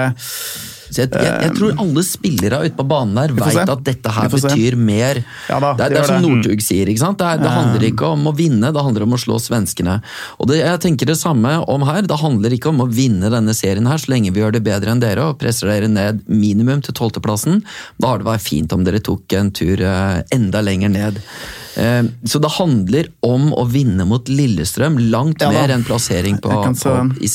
jeg, 1.01 1.09
jeg, 1.13 1.33
jeg 1.45 1.55
tror 1.57 1.79
alle 1.83 2.03
spillere 2.05 2.59
ute 2.65 2.77
på 2.77 2.85
banen 2.87 3.17
der 3.17 3.33
veit 3.37 3.71
at 3.73 3.83
dette 3.85 4.13
her 4.13 4.29
betyr 4.31 4.77
mer. 4.79 5.21
Ja 5.49 5.59
da, 5.63 5.73
det, 5.79 5.89
det 5.93 6.01
er 6.03 6.09
som. 6.09 6.23
Northug 6.23 6.63
sier. 6.63 6.89
Det, 6.89 7.27
er, 7.27 7.41
det 7.41 7.53
handler 7.53 7.87
ikke 7.87 8.11
om 8.15 8.27
å 8.29 8.35
vinne, 8.37 8.71
det 8.75 8.83
handler 8.85 9.07
om 9.07 9.15
å 9.17 9.21
slå 9.21 9.39
svenskene. 9.41 9.99
Og 10.39 10.51
det, 10.51 10.61
Jeg 10.61 10.83
tenker 10.85 11.09
det 11.09 11.17
samme 11.19 11.55
om 11.71 11.85
her. 11.87 12.03
Det 12.07 12.19
handler 12.21 12.55
ikke 12.55 12.71
om 12.73 12.83
å 12.85 12.89
vinne 12.91 13.31
denne 13.33 13.55
serien 13.57 13.89
her, 13.89 14.01
så 14.01 14.13
lenge 14.13 14.33
vi 14.33 14.43
gjør 14.43 14.57
det 14.57 14.63
bedre 14.65 14.93
enn 14.93 15.03
dere 15.03 15.31
og 15.31 15.39
presser 15.41 15.71
dere 15.71 15.89
ned 15.91 16.23
minimum 16.29 16.83
til 16.85 16.95
tolvteplassen. 16.97 17.63
Da 18.01 18.13
har 18.13 18.21
det 18.21 18.29
vært 18.29 18.45
fint 18.45 18.73
om 18.75 18.85
dere 18.85 19.01
tok 19.03 19.37
en 19.39 19.51
tur 19.55 19.81
eh, 19.81 20.21
enda 20.35 20.63
lenger 20.63 20.93
ned. 20.93 21.21
Eh, 21.75 22.03
Så 22.29 22.39
det 22.39 22.53
handler 22.59 23.09
om 23.25 23.51
å 23.53 23.65
vinne 23.69 24.05
mot 24.09 24.29
Lillestrøm, 24.29 24.99
langt 25.13 25.41
Ja 25.41 25.51
mer 25.53 25.73
enn 25.73 25.85
plassering 25.87 26.39
på, 26.43 26.53
på, 26.83 26.95
i, 27.19 27.29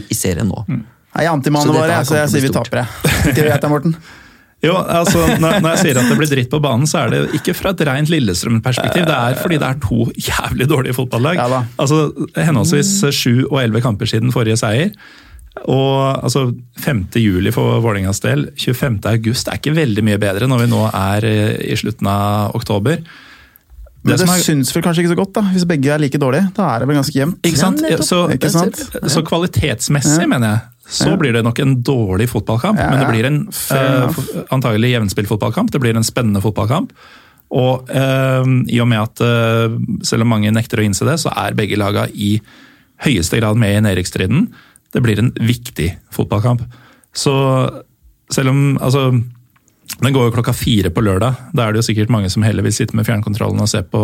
i, 0.00 0.16
serien 0.16 0.48
nå. 0.48 0.64
Jeg 1.12 1.26
er 1.26 1.28
våre, 1.28 1.36
antimannen 1.36 1.74
vår, 1.76 1.94
så 2.08 2.18
jeg 2.22 2.32
sier 2.32 2.44
vi 2.46 2.52
taper, 2.54 2.82
jeg. 2.82 3.14
Ikke 3.32 3.46
greit, 3.46 3.68
Morten? 3.68 3.96
Jo, 4.62 4.76
altså, 4.78 5.24
når, 5.42 5.56
når 5.58 5.72
jeg 5.72 5.80
sier 5.80 5.98
at 5.98 6.06
det 6.06 6.16
blir 6.20 6.28
dritt 6.30 6.50
på 6.52 6.60
banen, 6.62 6.86
så 6.86 7.00
er 7.00 7.08
det 7.10 7.20
ikke 7.40 7.50
fra 7.58 7.72
et 7.74 7.80
rent 7.88 8.12
Lillestrøm-perspektiv. 8.12 9.08
Det 9.08 9.16
er 9.16 9.34
fordi 9.40 9.56
det 9.58 9.66
er 9.66 9.80
to 9.82 10.04
jævlig 10.14 10.68
dårlige 10.70 10.94
fotballag. 10.94 11.40
Ja 11.40 11.64
altså, 11.82 12.12
henholdsvis 12.38 12.92
sju 13.10 13.48
og 13.48 13.58
elleve 13.58 13.82
kamper 13.82 14.06
siden 14.06 14.30
forrige 14.30 14.60
seier. 14.60 14.92
Og 15.66 16.22
altså, 16.22 16.44
5. 16.78 17.02
juli 17.18 17.50
for 17.52 17.82
Vålerengas 17.82 18.22
del, 18.22 18.46
25. 18.54 19.00
august 19.10 19.50
er 19.50 19.58
ikke 19.58 19.74
veldig 19.76 20.04
mye 20.06 20.20
bedre 20.22 20.46
når 20.48 20.62
vi 20.62 20.70
nå 20.70 20.84
er 20.94 21.26
eh, 21.28 21.58
i 21.74 21.76
slutten 21.82 22.06
av 22.08 22.54
oktober. 22.56 23.02
Men 24.02 24.14
det 24.14 24.22
det 24.22 24.30
er- 24.30 24.44
syns 24.46 24.70
vel 24.74 24.82
kanskje 24.86 25.02
ikke 25.04 25.12
så 25.12 25.18
godt, 25.18 25.34
da. 25.36 25.42
Hvis 25.52 25.66
begge 25.66 25.90
er 25.90 25.98
like 26.02 26.18
dårlige. 26.22 26.48
Da 26.56 26.70
er 26.76 26.82
det 26.82 26.88
vel 26.88 26.98
ganske 27.02 27.18
jevnt. 27.18 27.42
Ikke 27.46 27.58
sant? 27.60 27.82
Ja, 27.82 27.98
så, 27.98 28.24
Ikke 28.30 28.50
sant? 28.50 28.78
så 29.10 29.22
kvalitetsmessig, 29.26 30.22
Ja. 30.22 30.26
mener 30.30 30.48
jeg, 30.54 30.68
så 30.88 31.16
blir 31.16 31.32
det 31.32 31.44
nok 31.46 31.58
en 31.62 31.76
dårlig 31.82 32.28
fotballkamp. 32.30 32.78
Men 32.78 33.00
det 33.00 33.08
blir 33.10 33.28
en 33.28 33.40
uh, 33.48 34.22
antagelig 34.54 34.92
jevnspilt 34.92 35.30
fotballkamp. 35.30 35.72
Det 35.72 35.80
blir 35.80 35.96
en 35.96 36.06
spennende 36.06 36.42
fotballkamp. 36.42 36.92
Og 37.52 37.90
uh, 37.92 38.48
i 38.68 38.80
og 38.82 38.88
med 38.90 39.02
at 39.02 39.22
uh, 39.22 39.76
selv 40.06 40.26
om 40.26 40.32
mange 40.34 40.52
nekter 40.54 40.82
å 40.82 40.86
innse 40.86 41.06
det, 41.08 41.18
så 41.22 41.32
er 41.44 41.56
begge 41.58 41.78
laga 41.80 42.08
i 42.12 42.34
høyeste 43.06 43.40
grad 43.40 43.60
med 43.60 43.76
i 43.76 43.84
nedrykksstriden. 43.86 44.48
Det 44.92 45.02
blir 45.04 45.22
en 45.22 45.30
viktig 45.38 45.92
fotballkamp. 46.12 46.64
Så 47.14 47.34
selv 48.32 48.48
om 48.48 48.78
altså, 48.80 49.10
Den 50.02 50.14
går 50.14 50.28
jo 50.28 50.34
klokka 50.34 50.54
fire 50.56 50.90
på 50.90 51.02
lørdag. 51.04 51.52
Da 51.52 51.66
er 51.66 51.72
det 51.72 51.82
jo 51.82 51.88
sikkert 51.90 52.12
mange 52.12 52.30
som 52.32 52.42
heller 52.42 52.64
vil 52.64 52.74
sitte 52.74 52.96
med 52.96 53.06
fjernkontrollen 53.06 53.60
og 53.60 53.68
se 53.70 53.82
på 53.84 54.02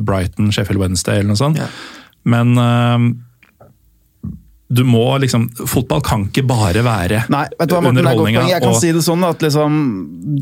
Brighton, 0.00 0.50
Sheffield 0.52 0.80
Wednesday 0.80 1.20
eller 1.20 1.34
noe 1.34 1.40
sånt. 1.40 1.60
Ja. 1.60 1.68
Men 2.26 2.56
du 4.68 4.82
må 4.82 5.04
liksom 5.22 5.46
Fotball 5.68 6.00
kan 6.02 6.24
ikke 6.26 6.42
bare 6.46 6.82
være 6.82 7.20
Nei, 7.30 7.44
vet 7.54 7.68
du 7.70 7.74
hva, 7.76 7.82
Martin, 7.84 8.00
er 8.00 8.02
underholdninga. 8.02 8.46
Jeg 8.50 8.62
kan 8.64 8.72
og- 8.72 8.80
si 8.80 8.90
det 8.92 9.02
sånn 9.06 9.22
at 9.28 9.42
liksom, 9.44 9.76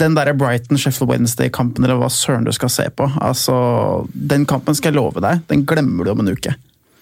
den 0.01 0.15
der 0.17 0.33
Brighton 0.33 0.79
Sheffield 0.81 1.11
Wednesday-kampen, 1.11 1.85
eller 1.85 2.01
hva 2.01 2.09
søren 2.09 2.45
du 2.45 2.53
skal 2.53 2.73
se 2.73 2.89
på, 2.89 3.11
altså, 3.21 4.09
den 4.15 4.47
kampen 4.47 4.75
skal 4.75 4.93
jeg 4.93 5.01
love 5.01 5.21
deg, 5.21 5.43
den 5.49 5.67
glemmer 5.67 6.05
du 6.05 6.11
om 6.11 6.21
en 6.21 6.33
uke. 6.33 6.55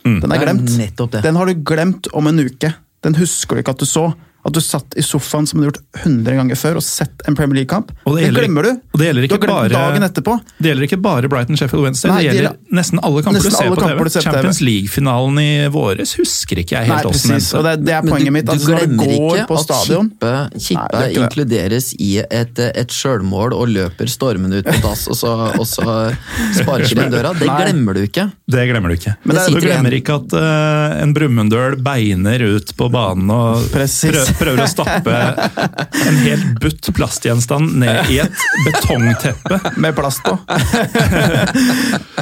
Mm. 0.05 0.21
Den 0.21 0.33
er 0.33 0.43
glemt. 0.43 1.23
Den 1.23 1.37
har 1.37 1.47
du 1.47 1.55
glemt 1.55 2.09
om 2.13 2.27
en 2.27 2.39
uke. 2.39 2.75
Den 3.03 3.15
husker 3.15 3.55
du 3.55 3.63
ikke 3.63 3.77
at 3.77 3.79
du 3.79 3.87
så. 3.87 4.13
At 4.45 4.53
du 4.57 4.59
satt 4.61 4.97
i 4.99 5.03
sofaen 5.07 5.47
som 5.47 5.61
du 5.61 5.65
har 5.67 5.71
gjort 5.71 5.83
100 6.03 6.35
ganger 6.35 6.59
før 6.59 6.81
og 6.81 6.83
sett 6.83 7.23
en 7.31 7.37
Premier 7.39 7.61
League-kamp. 7.61 7.93
Det 8.05 8.25
Det 8.27 8.31
glemmer 8.35 8.63
du. 8.67 8.71
og 8.93 8.99
det 8.99 9.07
gjelder 9.07 9.27
ikke 9.29 9.39
bare- 9.47 9.69
dagen. 9.71 10.03
Det 10.59 10.67
gjelder 10.67 10.83
ikke 10.89 10.99
bare 11.03 11.29
Brighton 11.31 11.57
Sheffield 11.57 11.85
Wednesday, 11.85 12.11
Nei, 12.11 12.23
det 12.23 12.31
det 12.33 12.37
gjelder 12.41 12.57
gjelder 12.59 12.79
nesten 12.79 12.99
alle 13.07 13.23
kamper 13.23 13.39
nesten 13.39 13.51
du 13.53 13.57
ser 13.57 13.67
alle 13.67 13.77
på 13.77 13.83
kamper 13.87 13.99
TV. 13.99 14.05
du 14.05 14.11
ser 14.11 14.21
på 14.21 14.25
TV. 14.25 14.33
Champions 14.33 14.61
League-finalen 14.67 15.39
i 15.39 15.69
våres 15.71 16.15
husker 16.19 16.57
ikke 16.65 16.75
jeg 16.75 16.89
Nei, 16.89 16.97
helt 16.97 17.07
åssen 17.13 17.31
precis. 17.37 17.55
Og 17.55 17.63
det, 17.69 17.75
det 17.87 17.95
er 17.95 18.03
Men 18.03 18.11
poenget 18.13 18.27
du, 18.27 18.33
mitt. 18.33 18.47
du 18.47 18.53
At 18.53 18.59
du 18.59 18.67
glemmer 18.67 19.07
går 19.07 19.37
ikke 19.39 19.47
på 19.47 19.55
at 19.55 19.65
stadion 19.69 20.11
Kippe, 20.11 20.99
er 20.99 21.15
inkluderes 21.23 21.93
i 22.03 22.11
et, 22.19 22.59
et 22.59 22.89
sjølmål 22.91 23.55
og 23.55 23.69
løper 23.69 24.11
stormende 24.11 24.59
ut 24.59 24.67
på 24.67 24.81
dass, 24.83 25.07
og 25.07 25.17
så, 25.23 25.33
og 25.55 25.67
så 25.71 25.87
sparker 26.59 26.95
den 26.99 27.13
døra. 27.15 27.33
Det 27.39 27.47
glemmer 27.49 27.95
du 27.95 28.03
ikke. 28.07 28.27
Det 28.51 28.67
glemmer 28.69 28.89
du 28.93 28.99
ikke. 28.99 29.15
Men 29.25 29.37
det 29.39 29.47
du 29.55 29.61
glemmer 29.63 29.93
igjen. 29.93 30.03
ikke 30.03 30.19
at 30.19 30.35
uh, 30.35 31.03
en 31.03 31.15
Brumunddøl 31.15 31.77
beiner 31.85 32.43
ut 32.57 32.75
på 32.77 32.91
banen 32.93 33.31
og 33.31 33.71
Precis. 33.73 34.11
prø- 34.11 34.29
prøver 34.39 34.65
å 34.65 34.69
stappe 34.71 35.15
en 36.07 36.19
helt 36.25 36.61
butt 36.63 36.91
plastgjenstand 36.97 37.77
ned 37.83 38.11
i 38.13 38.19
et 38.25 38.45
betongteppe. 38.67 39.61
med 39.77 39.97
plast 39.97 40.23
på. 40.27 40.37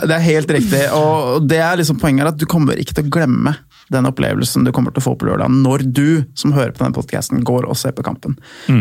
det 0.07 0.15
er 0.17 0.25
helt 0.25 0.55
riktig. 0.59 0.85
Og 0.97 1.47
det 1.49 1.61
er 1.65 1.81
liksom 1.81 2.01
poenget 2.01 2.27
er 2.27 2.33
at 2.33 2.41
du 2.41 2.47
kommer 2.51 2.79
ikke 2.81 2.97
til 2.97 3.09
å 3.09 3.15
glemme 3.19 3.57
den 3.91 4.07
opplevelsen 4.07 4.65
du 4.65 4.71
kommer 4.75 4.95
til 4.95 5.03
å 5.03 5.09
få 5.09 5.17
på 5.19 5.27
lørdag, 5.27 5.51
når 5.51 5.85
du 5.91 6.23
som 6.39 6.55
hører 6.55 6.71
på 6.71 6.85
denne 6.85 6.95
podcasten 6.95 7.43
går 7.47 7.67
og 7.67 7.79
ser 7.79 7.95
på 7.97 8.05
kampen. 8.07 8.37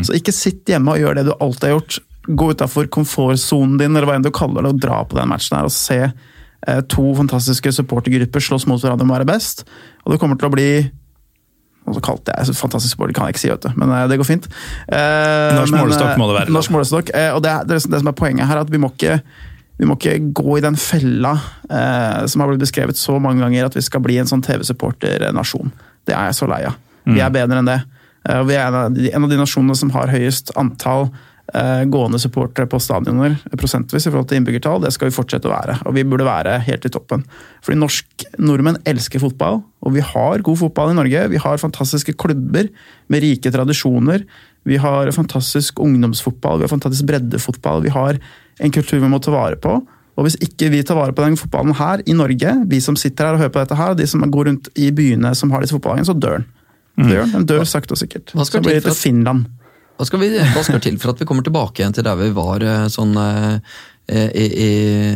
Så 0.05 0.13
ikke 0.17 0.35
sitt 0.35 0.69
hjemme 0.69 0.93
og 0.93 1.01
gjør 1.01 1.17
det 1.17 1.25
du 1.29 1.33
alltid 1.39 1.69
har 1.69 1.75
gjort. 1.79 1.97
Gå 2.29 2.51
utafor 2.53 2.89
komfortsonen 2.93 3.79
din, 3.81 3.95
eller 3.95 4.05
hva 4.05 4.19
enn 4.19 4.27
du 4.27 4.29
kaller 4.35 4.67
det, 4.67 4.75
og 4.75 4.83
dra 4.83 5.01
på 5.09 5.17
den 5.17 5.31
matchen 5.31 5.57
her 5.57 5.65
og 5.65 5.73
se 5.73 5.97
eh, 6.05 6.81
to 6.93 7.07
fantastiske 7.17 7.73
supportergrupper 7.79 8.45
slåss 8.51 8.67
mot 8.69 8.81
hverandre 8.83 9.07
om 9.07 9.15
å 9.15 9.17
være 9.17 9.29
best. 9.31 9.65
Og 10.05 10.13
det 10.13 10.21
kommer 10.21 10.37
til 10.37 10.51
å 10.51 10.53
bli 10.53 10.69
og 11.89 11.97
så 11.97 12.03
kalte 12.05 12.33
jeg 12.35 12.55
fantastisk 12.57 12.95
sport, 12.95 13.11
det 13.11 13.17
kan 13.17 13.27
jeg 13.27 13.35
ikke 13.35 13.43
si, 13.43 13.51
vet 13.51 13.65
du. 13.65 13.69
men 13.79 13.93
eh, 13.95 14.07
det 14.11 14.19
går 14.21 14.27
fint. 14.27 14.49
Eh, 14.87 15.57
Norsk 15.57 15.73
men, 15.73 15.83
målestokk 15.83 16.11
eh, 16.13 16.19
må 16.21 16.29
det 16.29 16.39
være. 16.39 16.55
Norsk 16.55 16.73
målestokk, 16.75 17.13
eh, 17.17 17.29
og 17.35 17.43
det 17.45 17.55
det, 17.69 17.79
det 17.89 18.01
som 18.01 18.11
er 18.11 18.17
poenget 18.17 18.49
her, 18.49 18.59
er 18.59 18.67
at 18.67 18.73
vi 18.73 18.81
må 18.81 18.91
ikke, 18.93 19.19
vi 19.81 19.89
må 19.89 19.97
ikke 19.97 20.17
gå 20.37 20.57
i 20.59 20.65
den 20.65 20.77
fella 20.79 21.35
eh, 21.69 22.25
som 22.29 22.43
har 22.43 22.51
blitt 22.51 22.65
beskrevet 22.65 22.99
så 22.99 23.17
mange 23.21 23.43
ganger, 23.43 23.69
at 23.69 23.77
vi 23.77 23.85
skal 23.85 24.03
bli 24.05 24.19
en 24.21 24.29
sånn 24.29 24.45
TV-supporternasjon. 24.45 25.73
Det 26.07 26.15
er 26.15 26.29
jeg 26.29 26.39
så 26.39 26.49
lei 26.51 26.63
av. 26.69 26.77
Mm. 27.05 27.15
Vi 27.15 27.23
er 27.25 27.33
bedre 27.33 27.63
enn 27.63 27.71
det. 27.71 27.79
Eh, 28.27 28.39
og 28.41 28.49
vi 28.49 28.57
er 28.57 28.67
en 28.67 28.79
av, 28.83 28.93
de, 28.95 29.09
en 29.13 29.25
av 29.25 29.33
de 29.33 29.39
nasjonene 29.39 29.77
som 29.77 29.93
har 29.95 30.11
høyest 30.13 30.53
antall 30.59 31.07
eh, 31.09 31.25
gående 31.89 32.19
supportere 32.21 32.69
på 32.69 32.77
stadioner 32.83 33.37
prosentvis 33.57 34.05
i 34.05 34.11
forhold 34.11 34.27
til 34.29 34.39
innbyggertall. 34.39 34.83
Det 34.83 34.91
skal 34.93 35.09
vi 35.09 35.15
fortsette 35.15 35.49
å 35.49 35.53
være, 35.53 35.79
og 35.87 35.95
vi 35.95 36.03
burde 36.05 36.27
være 36.27 36.59
helt 36.67 36.85
i 36.85 36.91
toppen. 36.93 37.23
Fordi 37.65 37.79
norsk, 37.81 38.25
nordmenn 38.37 38.77
elsker 38.89 39.23
fotball, 39.23 39.61
og 39.81 39.95
vi 39.95 40.03
har 40.05 40.43
god 40.45 40.59
fotball 40.61 40.93
i 40.93 40.97
Norge. 40.99 41.25
Vi 41.33 41.41
har 41.41 41.61
fantastiske 41.61 42.13
klubber 42.19 42.69
med 43.09 43.23
rike 43.25 43.53
tradisjoner. 43.55 44.27
Vi 44.69 44.77
har 44.81 45.09
fantastisk 45.15 45.79
ungdomsfotball, 45.81 46.59
vi 46.59 46.67
har 46.67 46.73
fantastisk 46.75 47.07
breddefotball. 47.09 47.81
Vi 47.87 47.95
har 47.95 48.19
en 48.59 48.75
kultur 48.75 48.99
vi 48.99 49.09
må 49.09 49.21
ta 49.23 49.33
vare 49.33 49.57
på. 49.59 49.79
Og 50.19 50.25
hvis 50.27 50.35
ikke 50.43 50.67
vi 50.73 50.83
tar 50.83 50.99
vare 50.99 51.15
på 51.15 51.23
den 51.23 51.37
fotballen 51.39 51.77
her 51.79 52.03
i 52.03 52.13
Norge, 52.17 52.55
vi 52.67 52.81
som 52.83 52.97
sitter 52.99 53.29
her 53.29 53.37
og 53.37 53.45
hører 53.45 53.53
på 53.55 53.61
dette 53.63 53.77
her, 53.79 53.93
og 53.93 54.01
de 54.01 54.07
som 54.09 54.25
går 54.27 54.49
rundt 54.51 54.67
i 54.75 54.89
byene 54.91 55.31
som 55.37 55.53
har 55.55 55.63
disse 55.63 55.77
fotballagene, 55.77 56.09
så 56.09 56.17
dør 56.17 56.41
den. 56.41 56.49
Dør, 56.99 57.29
den. 57.31 57.45
dør 57.47 57.63
sakte 57.63 57.95
og 57.95 58.01
sikkert. 58.01 58.33
Så 58.35 58.59
blir 58.59 58.75
det 58.75 58.83
til 58.89 58.97
Finland. 58.97 59.47
Hva 59.99 60.05
skal, 60.07 60.21
vi, 60.23 60.29
hva 60.39 60.61
skal 60.63 60.79
til 60.79 60.95
for 61.01 61.11
at 61.11 61.19
vi 61.19 61.25
kommer 61.27 61.43
tilbake 61.43 61.81
igjen 61.81 61.95
til 61.97 62.05
der 62.07 62.15
vi 62.15 62.29
var 62.31 62.63
eh, 62.63 62.85
sånn 62.91 63.17
eh, 63.19 63.57
i, 64.09 64.45
i, 64.47 64.69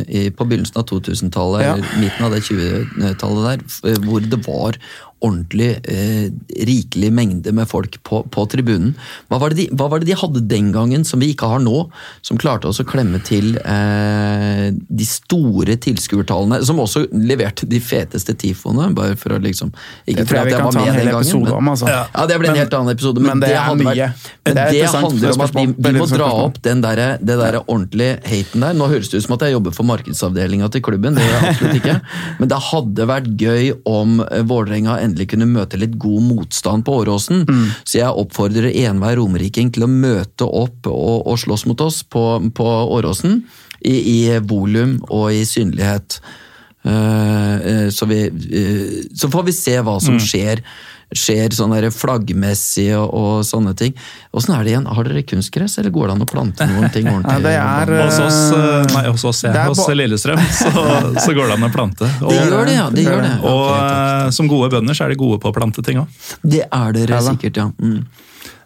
i, 0.04 0.20
på 0.30 0.44
begynnelsen 0.46 0.76
av 0.78 0.84
2000-tallet, 0.90 1.64
Ja. 1.64 1.72
midten 1.98 2.26
av 2.28 2.34
det 2.36 2.42
20-tallet 2.46 3.48
der, 3.48 3.64
eh, 3.90 3.96
hvor 4.04 4.20
det 4.22 4.38
var 4.44 4.76
ordentlig 5.24 5.70
eh, 5.90 6.28
rikelig 6.68 7.10
mengde 7.16 7.52
med 7.56 7.68
folk 7.70 7.96
på, 8.06 8.20
på 8.30 8.44
tribunen. 8.52 8.92
Hva 9.32 9.38
var, 9.42 9.54
det 9.54 9.62
de, 9.62 9.66
hva 9.76 9.88
var 9.92 10.02
det 10.02 10.08
de 10.10 10.18
hadde 10.20 10.42
den 10.50 10.68
gangen 10.74 11.04
som 11.08 11.22
vi 11.22 11.30
ikke 11.32 11.48
har 11.50 11.62
nå, 11.64 11.86
som 12.24 12.38
klarte 12.40 12.68
oss 12.70 12.82
å 12.82 12.86
klemme 12.88 13.20
til 13.24 13.54
eh, 13.64 14.68
de 14.74 15.06
store 15.08 15.76
tilskuertallene, 15.80 16.60
som 16.66 16.80
også 16.82 17.06
leverte 17.14 17.66
de 17.70 17.80
feteste 17.82 18.34
tifoene, 18.40 18.90
bare 18.96 19.16
for 19.20 19.36
å 19.36 19.40
liksom 19.42 19.72
Ikke 20.04 20.20
Det 20.22 20.28
tror 20.28 20.38
jeg 20.40 20.46
vi 20.50 20.52
at 20.52 20.58
jeg 20.58 20.64
var 20.64 20.72
ta 20.76 20.80
en 20.80 20.84
med 20.84 20.94
hel 20.94 21.04
den 21.08 21.14
gangen. 21.14 21.42
men- 21.44 21.52
om, 21.54 21.68
altså. 21.72 21.88
Ja, 21.88 22.02
ja, 22.14 22.26
det 22.26 22.38
blir 22.40 22.48
en 22.50 22.54
Men- 22.54 22.62
helt 22.64 22.74
annen 22.74 22.94
episode, 22.94 23.20
men, 23.20 23.30
men 23.38 23.40
det 23.40 23.50
er 23.54 23.62
hadde 23.64 23.84
mye. 23.84 23.94
vært, 23.94 24.30
Det 24.44 24.56
er 24.58 24.70
det 24.74 24.90
handler 24.90 25.32
om 25.34 25.40
at 25.40 25.54
vi, 25.54 25.66
vi 25.88 25.92
må 25.98 26.06
dra 26.10 26.28
opp 26.44 26.60
den 26.62 26.80
der, 26.84 27.02
det 27.20 27.38
der 27.40 27.60
ordentlige 27.64 28.18
haten 28.28 28.60
der. 28.60 28.74
Nå 28.74 28.88
høres 28.90 29.08
det 29.10 29.18
ut 29.22 29.24
som 29.28 29.34
at 29.38 29.40
jeg 29.46 29.52
jobber 29.56 29.72
for 29.72 29.84
markedsavdelinga 29.88 30.68
til 30.74 30.82
klubben, 30.84 31.14
det 31.16 31.24
gjør 31.24 31.40
jeg 31.40 31.54
absolutt 31.54 31.78
ikke. 31.80 31.96
Men 32.40 32.48
det 32.52 32.58
hadde 32.70 33.06
vært 33.08 33.30
gøy 33.40 33.72
om 33.86 34.20
eh, 34.20 34.42
Vålerenga 34.44 34.98
endelig 35.00 35.13
kunne 35.30 35.46
møte 35.46 35.78
litt 35.78 35.94
god 36.02 36.22
motstand 36.26 36.84
på 36.84 36.98
Åråsen. 37.04 37.44
Mm. 37.46 37.66
Så 37.86 38.00
jeg 38.00 38.10
oppfordrer 38.10 38.66
enhver 38.74 39.16
romeriking 39.20 39.70
til 39.72 39.86
å 39.86 39.90
møte 39.90 40.44
opp 40.44 40.90
og, 40.90 41.22
og 41.30 41.38
slåss 41.38 41.64
mot 41.70 41.80
oss 41.86 42.02
på, 42.02 42.24
på 42.54 42.66
Åråsen. 42.98 43.44
I, 43.84 43.94
i 43.94 44.18
volum 44.40 44.96
og 45.12 45.30
i 45.36 45.42
synlighet. 45.44 46.18
Uh, 46.84 47.56
uh, 47.64 47.88
så, 47.92 48.06
vi, 48.08 48.22
uh, 48.28 48.98
så 49.16 49.28
får 49.32 49.46
vi 49.48 49.52
se 49.56 49.74
hva 49.80 49.94
Mm. 50.00 50.04
som 50.04 50.18
skjer. 50.20 50.62
Skjer 51.14 51.54
sånn 51.54 51.74
flaggmessig 51.94 52.88
og, 52.98 53.12
og 53.14 53.44
sånne 53.46 53.74
ting. 53.78 53.94
Åssen 54.34 54.56
er 54.56 54.66
det 54.66 54.72
igjen? 54.74 54.88
Har 54.90 55.06
dere 55.06 55.22
kunstgress, 55.22 55.78
eller 55.78 55.94
går 55.94 56.10
det 56.10 56.16
an 56.16 56.26
å 56.26 56.28
plante 56.28 56.66
noen 56.70 56.90
ting 56.94 57.06
ordentlig? 57.10 57.54
Ja, 57.54 57.78
det 57.86 57.94
er, 57.94 57.94
Hos 58.08 58.18
oss, 58.24 58.40
eh, 58.56 58.88
nei, 58.96 59.04
hos 59.08 59.26
oss, 59.30 59.44
jeg, 59.46 59.54
Det 59.54 59.62
er 59.62 59.70
hos 59.70 59.94
Lillestrøm, 60.00 60.44
så, 60.60 60.72
så 61.22 61.36
går 61.36 61.52
det 61.52 61.58
an 61.60 61.68
å 61.68 61.72
plante. 61.74 62.10
Og, 62.18 62.34
Det 62.34 62.42
gjør 62.42 62.68
det, 62.68 62.76
ja. 62.76 62.90
Det 62.90 63.06
gjør 63.06 63.24
det. 63.24 63.32
og 63.46 63.62
okay, 63.62 63.80
takk. 63.80 64.26
eh, 64.26 64.34
som 64.40 64.50
gode 64.50 64.70
bønder 64.74 64.98
så 64.98 65.06
er 65.06 65.14
de 65.14 65.20
gode 65.22 65.40
på 65.42 65.50
å 65.52 65.56
plante 65.56 65.86
ting 65.86 66.02
òg. 66.02 66.22
Det 66.42 66.64
er 66.66 66.96
dere 66.98 67.18
Ja 67.18 67.24
sikkert, 67.24 67.62
ja. 67.62 67.70
Mm. 67.78 68.04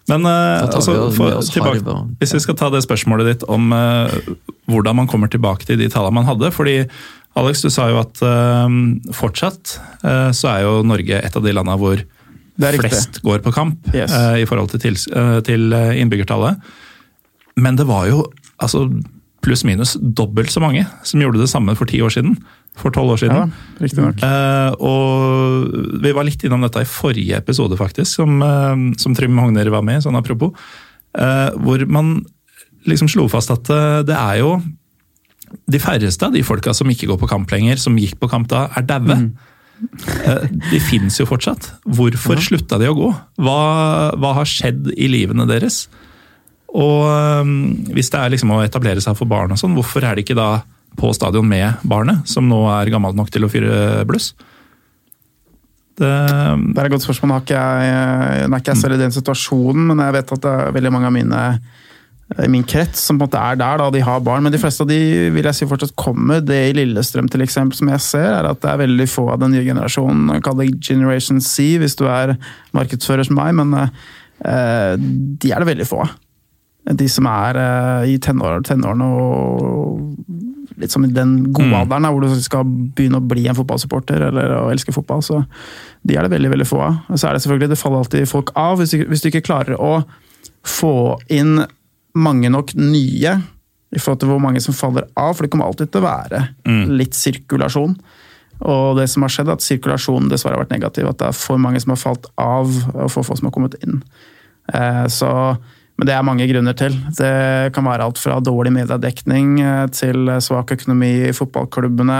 Men 0.09 0.25
eh, 0.25 0.65
altså, 0.65 0.97
for, 1.13 1.37
tilbake, 1.45 1.97
hvis 2.21 2.33
vi 2.39 2.41
skal 2.41 2.57
ta 2.57 2.71
det 2.73 2.81
spørsmålet 2.87 3.29
ditt 3.29 3.43
om 3.51 3.73
uh, 3.77 4.09
hvordan 4.73 5.03
man 5.03 5.11
kommer 5.11 5.29
tilbake 5.29 5.69
til 5.69 5.77
de 5.81 5.91
tallene 5.93 6.17
man 6.17 6.29
hadde. 6.29 6.49
fordi 6.55 6.81
Alex, 7.39 7.61
du 7.63 7.69
sa 7.71 7.91
jo 7.93 8.01
at 8.01 8.23
uh, 8.25 8.65
fortsatt 9.15 9.77
uh, 10.03 10.31
så 10.33 10.55
er 10.55 10.65
jo 10.65 10.79
Norge 10.87 11.21
et 11.21 11.37
av 11.37 11.45
de 11.45 11.53
landene 11.53 11.77
hvor. 11.81 12.07
Flest 12.59 13.21
går 13.23 13.39
på 13.45 13.53
kamp 13.55 13.89
Yes. 13.95 14.11
uh, 14.13 14.37
i 14.41 14.45
forhold 14.49 14.71
til, 14.75 14.81
til, 14.81 14.97
uh, 15.15 15.41
til 15.47 15.73
eh, 15.73 16.01
innbyggertallet. 16.03 16.59
Men 17.57 17.77
det 17.79 17.87
var 17.87 18.07
jo 18.11 18.25
altså 18.63 18.87
pluss-minus 19.43 19.97
dobbelt 20.03 20.51
så 20.51 20.61
mange 20.61 20.83
som 21.07 21.21
gjorde 21.23 21.39
det 21.41 21.49
samme 21.51 21.75
for 21.79 21.87
ti 21.87 22.01
år 22.03 22.11
siden. 22.11 22.37
For 22.79 22.91
tolv 22.95 23.15
år 23.15 23.23
Ja, 23.23 23.31
siden. 23.47 23.53
riktignok. 23.83 24.21
Uh, 24.23 24.71
og 24.79 26.03
vi 26.03 26.13
var 26.15 26.27
litt 26.27 26.43
innom 26.47 26.63
dette 26.63 26.83
i 26.83 26.87
forrige 26.91 27.37
episode, 27.39 27.75
faktisk, 27.79 28.07
som, 28.21 28.43
eh, 28.43 28.77
som 28.99 29.15
Trym 29.19 29.39
Hogner 29.39 29.71
var 29.71 29.83
med 29.83 29.99
i, 29.99 30.03
sånn 30.05 30.19
apropos. 30.19 30.53
eh, 31.19 31.51
hvor 31.59 31.83
man 31.89 32.25
liksom 32.87 33.09
slo 33.11 33.27
fast 33.29 33.51
at 33.51 33.71
eh, 33.71 34.03
det 34.07 34.15
er 34.15 34.39
jo 34.43 34.61
de 35.67 35.79
færreste 35.81 36.23
av 36.27 36.33
de 36.37 36.43
folka 36.45 36.75
som 36.77 36.87
ikke 36.93 37.09
går 37.09 37.19
på 37.19 37.29
kamp 37.31 37.51
lenger, 37.51 37.77
som 37.81 37.97
gikk 37.99 38.19
på 38.21 38.29
kamp 38.31 38.47
da, 38.53 38.67
er 38.77 38.83
daue. 38.87 39.11
Eh, 39.17 39.29
De 39.79 40.81
finnes 40.83 41.15
jo 41.21 41.27
fortsatt. 41.29 41.71
Hvorfor 41.87 42.41
slutta 42.43 42.79
de 42.81 42.91
å 42.91 42.97
gå? 42.97 43.09
Hva, 43.43 43.61
hva 44.19 44.35
har 44.41 44.49
skjedd 44.49 44.91
i 44.97 45.09
livene 45.11 45.47
deres? 45.49 45.87
Og 46.75 47.07
eh, 47.09 47.55
hvis 47.97 48.11
det 48.13 48.21
er 48.21 48.35
liksom 48.35 48.53
å 48.57 48.63
etablere 48.65 49.03
seg 49.05 49.17
for 49.19 49.31
barn 49.31 49.55
og 49.55 49.61
sånn, 49.61 49.77
hvorfor 49.79 50.05
er 50.05 50.19
de 50.19 50.27
ikke 50.27 50.39
da 50.39 50.51
på 50.99 51.11
stadion 51.15 51.47
med 51.47 51.85
barnet, 51.87 52.25
som 52.29 52.49
nå 52.51 52.65
er 52.75 52.91
gammelt 52.93 53.17
nok 53.17 53.31
til 53.33 53.47
å 53.47 53.51
fyre 53.53 54.05
bluss? 54.09 54.33
Det, 55.99 56.07
Det 56.07 56.79
er 56.79 56.87
et 56.87 56.95
godt 56.95 57.07
spørsmål. 57.07 57.31
Nå 57.31 57.37
er 57.39 57.45
ikke 57.47 57.63
jeg, 57.63 58.49
nå 58.49 58.57
er 58.57 58.63
ikke 58.63 58.75
jeg 58.75 58.83
selv 58.83 58.99
i 58.99 59.03
den 59.03 59.15
situasjonen, 59.15 59.91
men 59.91 60.03
jeg 60.05 60.17
vet 60.19 60.35
at 60.37 60.45
det 60.45 60.55
er 60.55 60.75
veldig 60.77 60.93
mange 60.95 61.11
av 61.11 61.15
mine 61.15 61.43
min 62.53 62.65
krets 62.69 63.01
som 63.09 63.17
på 63.17 63.25
en 63.25 63.31
måte 63.31 63.41
er 63.41 63.57
der, 63.57 63.79
da, 63.81 63.89
de 63.91 64.03
har 64.05 64.21
barn. 64.21 64.43
Men 64.45 64.53
de 64.53 64.61
fleste 64.61 64.85
av 64.85 64.91
de 64.91 64.99
vil 65.33 65.49
jeg 65.49 65.57
si 65.57 65.69
fortsatt 65.71 65.95
kommer. 65.97 66.43
Det 66.45 66.59
i 66.69 66.75
Lillestrøm 66.77 67.31
til 67.33 67.41
eksempel, 67.47 67.79
som 67.79 67.89
jeg 67.89 68.05
ser, 68.05 68.29
er 68.37 68.49
at 68.51 68.61
det 68.61 68.69
er 68.69 68.83
veldig 68.83 69.09
få 69.09 69.31
av 69.33 69.41
den 69.41 69.55
nye 69.57 69.65
generasjonen. 69.65 70.43
Kall 70.45 70.59
det 70.61 70.71
Generation 70.85 71.41
C 71.41 71.79
hvis 71.81 71.97
du 71.97 72.05
er 72.11 72.37
markedsfører 72.77 73.25
som 73.25 73.39
meg, 73.41 73.55
men 73.57 73.73
eh, 73.81 74.95
de 75.01 75.53
er 75.53 75.65
det 75.65 75.71
veldig 75.71 75.89
få 75.89 76.03
av. 76.05 76.17
De 76.99 77.09
som 77.13 77.27
er 77.29 77.59
eh, 77.61 78.13
i 78.15 78.19
tenår, 78.25 78.63
tenårene 78.65 79.09
og 79.09 80.05
litt 80.79 80.93
som 80.95 81.05
i 81.05 81.11
den 81.11 81.49
gode 81.53 81.73
Mm. 81.73 81.81
alderen, 81.81 82.07
hvor 82.13 82.23
du 82.23 82.41
skal 82.45 82.65
begynne 82.65 83.19
å 83.19 83.27
bli 83.29 83.49
en 83.49 83.57
fotballsupporter 83.57 84.29
eller 84.29 84.53
å 84.61 84.69
elske 84.71 84.93
fotball. 84.95 85.25
så 85.25 85.45
De 86.07 86.15
er 86.17 86.23
det 86.23 86.31
veldig 86.31 86.51
veldig 86.51 86.67
få 86.69 86.81
av. 86.81 87.01
Så 87.17 87.29
er 87.29 87.33
det 87.35 87.43
selvfølgelig, 87.43 87.69
det 87.73 87.79
faller 87.79 87.99
alltid 88.05 88.29
folk 88.29 88.53
av 88.55 88.79
hvis 88.79 88.91
du, 88.95 89.05
hvis 89.09 89.25
du 89.25 89.29
ikke 89.29 89.45
klarer 89.49 89.75
å 89.81 90.05
få 90.65 91.19
inn 91.29 91.65
mange 92.19 92.51
nok 92.53 92.75
nye 92.79 93.37
i 93.89 94.01
forhold 94.03 94.21
til 94.21 94.29
hvor 94.29 94.41
mange 94.43 94.61
som 94.61 94.77
faller 94.77 95.07
av, 95.17 95.33
for 95.35 95.47
det 95.47 95.53
kommer 95.55 95.69
alltid 95.71 95.89
til 95.95 96.03
å 96.03 96.09
være 96.09 96.43
litt 96.93 97.17
sirkulasjon. 97.17 97.95
Og 98.69 98.99
det 98.99 99.07
som 99.09 99.23
har 99.25 99.31
skjedd, 99.33 99.49
er 99.49 99.57
at 99.57 99.65
sirkulasjonen 99.65 100.29
dessverre 100.29 100.59
har 100.59 100.65
vært 100.65 100.75
negativ. 100.75 101.07
At 101.09 101.21
det 101.23 101.29
er 101.31 101.37
for 101.39 101.61
mange 101.63 101.81
som 101.81 101.95
har 101.95 102.01
falt 102.03 102.27
av, 102.43 102.69
og 102.93 103.11
for 103.15 103.23
få 103.25 103.37
som 103.39 103.47
har 103.49 103.55
kommet 103.55 103.77
inn. 103.87 104.01
Eh, 104.75 105.05
så, 105.15 105.31
men 105.97 106.09
det 106.11 106.17
er 106.17 106.27
mange 106.27 106.49
grunner 106.51 106.75
til. 106.77 106.97
Det 107.17 107.73
kan 107.77 107.87
være 107.87 108.09
alt 108.11 108.19
fra 108.21 108.41
dårlig 108.45 108.75
mediedekning 108.75 109.61
eh, 109.63 109.85
til 109.95 110.35
svak 110.45 110.75
økonomi 110.75 111.13
i 111.31 111.37
fotballklubbene. 111.39 112.19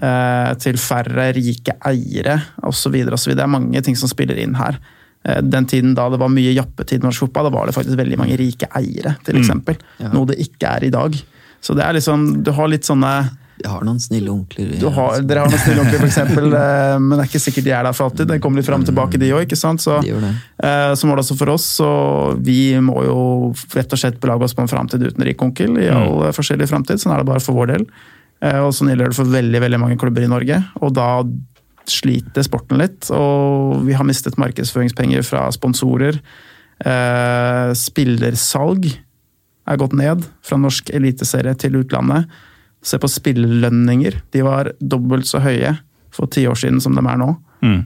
eh, 0.00 0.54
Til 0.64 0.80
færre 0.80 1.28
rike 1.36 1.76
eiere 1.86 2.40
osv. 2.66 2.96
Det 3.04 3.38
er 3.38 3.46
mange 3.46 3.84
ting 3.84 3.94
som 4.00 4.10
spiller 4.10 4.40
inn 4.40 4.56
her. 4.58 4.80
Eh, 5.24 5.42
Den 5.42 5.66
tiden 5.66 5.94
da 5.94 6.08
det 6.12 6.20
var 6.20 6.32
mye 6.32 6.54
jappetid 6.56 7.02
i 7.02 7.06
norsk 7.06 7.26
fotball, 7.26 7.50
da 7.50 7.56
var 7.58 7.68
det 7.68 7.76
faktisk 7.76 7.98
veldig 8.00 8.20
mange 8.20 8.38
rike 8.40 8.70
eiere, 8.76 9.16
til 9.26 9.40
eksempel. 9.42 9.76
Noe 10.12 10.32
det 10.32 10.40
ikke 10.46 10.76
er 10.78 10.88
i 10.88 10.94
dag. 10.94 11.20
Så 11.60 11.76
det 11.76 11.84
er 11.84 11.98
liksom, 11.98 12.42
du 12.42 12.50
har 12.56 12.70
litt 12.72 12.88
sånne 12.88 13.12
Vi 13.60 13.68
har 13.68 13.82
noen 13.84 13.98
snille 14.00 14.30
onkler. 14.32 14.70
du 14.80 14.86
har, 14.88 15.18
dere 15.20 15.42
har 15.42 15.50
noen 15.52 15.60
snille 15.60 15.82
onkler, 15.82 16.06
f.eks., 16.06 16.30
men 17.04 17.10
det 17.12 17.18
er 17.18 17.26
ikke 17.28 17.42
sikkert 17.44 17.66
de 17.66 17.74
er 17.76 17.84
der 17.84 17.92
for 17.92 18.08
alltid. 18.08 18.30
Det 18.30 18.38
kommer 18.40 18.62
litt 18.62 18.68
fram 18.70 18.80
og 18.80 18.88
tilbake, 18.88 19.20
de 19.20 19.34
òg. 19.36 19.52
Så, 19.52 19.98
De 20.00 20.08
gjør 20.08 20.24
det. 20.24 20.30
eh, 20.64 20.94
så 20.96 21.06
må 21.10 21.18
det 21.18 21.26
også 21.26 21.36
for 21.36 21.52
oss. 21.52 21.66
Så 21.82 21.90
vi 22.40 22.72
må 22.80 23.04
jo 23.04 23.18
rett 23.76 23.92
og 23.92 24.00
slett 24.00 24.16
belage 24.22 24.48
oss 24.48 24.56
på 24.56 24.64
en 24.64 24.72
framtid 24.72 25.04
uten 25.04 25.28
rik 25.28 25.44
onkel 25.44 25.76
i 25.76 25.90
all 25.92 26.30
mm. 26.30 26.32
forskjellig 26.38 26.70
framtid. 26.72 27.02
Sånn 27.02 27.12
er 27.12 27.20
det 27.20 27.28
bare 27.28 27.44
for 27.44 27.60
vår 27.60 27.74
del. 27.74 27.84
Eh, 28.40 28.56
og 28.64 28.72
sånn 28.72 28.94
gjelder 28.94 29.12
det 29.12 29.20
for 29.20 29.28
veldig 29.28 29.60
veldig 29.66 29.82
mange 29.82 30.00
klubber 30.00 30.24
i 30.24 30.32
Norge. 30.32 30.62
Og 30.80 30.96
da 30.96 31.10
sliter 31.90 32.46
sporten 32.46 32.80
litt. 32.80 33.10
Og 33.14 33.82
vi 33.86 33.96
har 33.96 34.06
mistet 34.08 34.38
markedsføringspenger 34.40 35.26
fra 35.26 35.46
sponsorer. 35.54 36.20
Eh, 36.80 37.70
spillersalg 37.76 38.88
er 39.70 39.80
gått 39.80 39.96
ned 39.98 40.24
fra 40.46 40.58
norsk 40.60 40.92
eliteserie 40.96 41.54
til 41.60 41.80
utlandet. 41.82 42.30
Se 42.82 42.98
på 43.00 43.10
spillelønninger. 43.10 44.22
De 44.32 44.44
var 44.46 44.72
dobbelt 44.80 45.28
så 45.28 45.42
høye 45.44 45.76
for 46.14 46.30
ti 46.32 46.46
år 46.48 46.58
siden 46.58 46.80
som 46.82 46.96
de 46.96 47.04
er 47.04 47.20
nå. 47.20 47.34
Mm. 47.60 47.80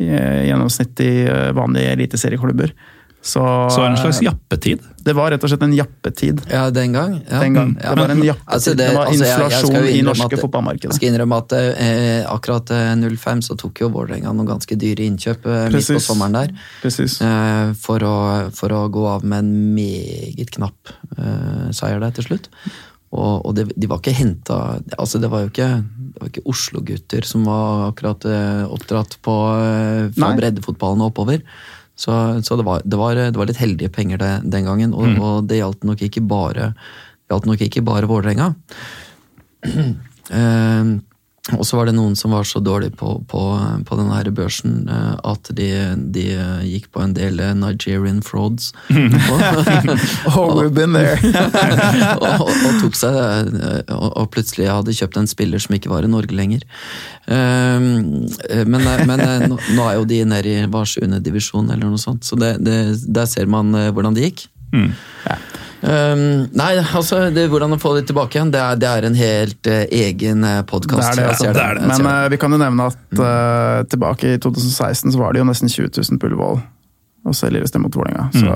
I 0.00 0.08
gjennomsnitt 0.48 1.04
i 1.04 1.12
eh, 1.28 1.50
vanlige 1.56 1.94
eliteserieklubber. 1.98 2.74
Så, 3.22 3.40
Så 3.70 3.82
en 3.84 3.96
slags 4.00 4.22
jappetid. 4.24 4.80
det 5.04 5.12
var 5.12 5.28
rett 5.30 5.42
og 5.44 5.50
slett 5.50 5.62
en 5.66 5.74
jappetid 5.76 6.38
Ja, 6.48 6.70
den 6.72 6.94
gang. 6.96 7.18
Ja. 7.28 7.40
den 7.42 7.52
gang. 7.52 7.74
Ja. 7.82 7.90
Det 7.94 8.00
var 8.06 8.08
en 8.14 8.22
jappetid. 8.24 8.48
Altså, 8.54 8.74
det, 8.78 8.86
var 8.94 9.06
altså, 9.10 9.24
jeg- 9.24 9.28
jeg 9.28 9.44
inflasjon 9.44 9.88
i 9.98 10.02
norske 10.02 10.24
at- 10.24 10.82
Jeg 10.84 10.92
skal 10.96 11.08
innrømme 11.10 11.36
at 11.36 11.52
eh, 11.52 12.24
akkurat 12.32 12.70
eh, 12.70 12.94
05 12.96 13.42
så 13.44 13.56
tok 13.60 13.80
jo 13.82 13.88
Vålerenga 13.90 14.32
noen 14.32 14.46
ganske 14.48 14.74
dyre 14.80 15.04
innkjøp 15.04 15.44
eh, 15.46 15.68
midt 15.68 15.86
på 15.92 16.00
sommeren 16.00 16.32
der. 16.32 16.48
Eh, 17.20 17.72
for, 17.74 17.98
å, 18.00 18.50
for 18.56 18.68
å 18.72 18.88
gå 18.90 19.06
av 19.06 19.22
med 19.24 19.38
en 19.44 19.74
meget 19.74 20.50
knapp 20.56 20.88
eh, 21.18 21.68
seier 21.76 22.00
der 22.00 22.10
til 22.16 22.24
slutt. 22.24 22.48
Og, 23.12 23.44
og 23.44 23.54
det, 23.54 23.66
de 23.76 23.86
var 23.90 23.98
ikke 23.98 24.14
henta 24.14 24.78
altså 24.96 25.18
Det 25.20 25.28
var 25.32 25.40
jo 25.42 25.48
ikke, 25.50 25.66
det 26.14 26.20
var 26.22 26.28
ikke 26.30 26.44
Oslo-gutter 26.46 27.24
som 27.26 27.42
var 27.44 27.88
akkurat 27.90 28.24
eh, 28.24 28.64
oppdratt 28.70 29.18
på, 29.20 29.34
eh, 29.60 30.08
fra 30.16 30.30
breddefotballen 30.38 31.02
og 31.04 31.10
oppover. 31.12 31.42
Så, 32.00 32.14
så 32.46 32.56
det, 32.56 32.64
var, 32.64 32.80
det, 32.84 32.96
var, 32.96 33.18
det 33.18 33.36
var 33.36 33.48
litt 33.50 33.60
heldige 33.60 33.92
penger 33.92 34.20
det, 34.22 34.32
den 34.54 34.68
gangen, 34.68 34.94
og, 34.96 35.18
og 35.20 35.48
det 35.50 35.58
gjaldt 35.60 35.84
nok 35.84 36.00
ikke 36.06 36.22
bare 36.24 36.70
gjaldt 37.30 37.46
nok 37.50 37.64
ikke 37.66 37.84
bare 37.86 38.10
Vålerenga. 38.10 38.54
Eh, 40.30 40.90
og 41.48 41.64
så 41.64 41.78
var 41.78 41.88
det 41.88 41.94
noen 41.96 42.12
som 42.18 42.34
var 42.34 42.44
så 42.44 42.60
dårlige 42.60 42.92
på, 43.00 43.14
på, 43.30 43.42
på 43.88 43.96
denne 43.96 44.12
her 44.12 44.28
børsen 44.36 44.82
eh, 44.92 45.14
at 45.24 45.48
de, 45.56 45.68
de 46.12 46.24
gikk 46.68 46.90
på 46.92 47.00
en 47.00 47.14
del 47.16 47.40
eh, 47.40 47.54
Nigerian 47.56 48.20
frauds. 48.24 48.74
Oh, 50.30 50.52
we've 50.54 50.74
been 50.74 50.92
there. 50.92 51.16
og, 52.20 52.44
og, 52.44 52.50
og 52.50 52.76
tok 52.82 52.98
seg 52.98 53.16
eh, 53.16 53.94
og, 53.94 54.10
og 54.20 54.28
plutselig 54.34 54.68
hadde 54.68 54.94
kjøpt 54.94 55.16
en 55.22 55.30
spiller 55.30 55.62
som 55.62 55.74
ikke 55.76 55.90
var 55.92 56.04
i 56.04 56.12
Norge 56.12 56.36
lenger. 56.36 56.62
Um, 57.30 58.26
men 58.66 58.84
men 59.06 59.22
nå, 59.48 59.56
nå 59.76 59.86
er 59.86 59.96
jo 59.96 60.06
de 60.08 60.20
nede 60.28 60.52
i 60.52 60.68
var 60.70 60.88
sjuende 60.88 61.20
divisjon 61.24 61.70
eller 61.70 61.88
noe 61.88 62.00
sånt, 62.00 62.26
så 62.26 62.38
det, 62.38 62.56
det, 62.66 62.76
der 63.08 63.28
ser 63.30 63.48
man 63.50 63.72
hvordan 63.94 64.16
det 64.16 64.28
gikk. 64.28 64.46
Eh, 65.82 66.16
nei, 66.52 66.72
altså, 66.80 67.22
det, 67.34 67.46
hvordan 67.52 67.76
å 67.76 67.80
få 67.80 67.94
det 67.98 68.06
tilbake 68.10 68.36
igjen, 68.36 68.50
det 68.52 68.60
er, 68.60 68.80
det 68.80 68.90
er 68.90 69.06
en 69.08 69.16
helt 69.16 69.70
uh, 69.70 69.84
egen 69.88 70.44
Det 70.44 70.56
podkast. 70.68 71.16
det, 71.16 71.28
altså. 71.30 71.52
det 71.56 71.68
det. 71.80 71.86
Men 71.88 72.10
uh, 72.10 72.26
vi 72.32 72.40
kan 72.40 72.52
jo 72.52 72.60
nevne 72.60 72.90
at 72.92 73.00
uh, 73.16 73.80
tilbake 73.88 74.34
i 74.34 74.42
2016 74.42 75.14
så 75.14 75.22
var 75.22 75.32
det 75.32 75.40
jo 75.40 75.48
nesten 75.48 75.72
20 75.72 75.96
000 75.96 76.20
på 76.20 76.30
Ullevål. 76.30 76.60
Og 77.28 77.34
så 77.36 77.50
Lillestrøm 77.52 77.82
mot 77.84 77.96
Vålerenga. 77.96 78.30
Så, 78.32 78.52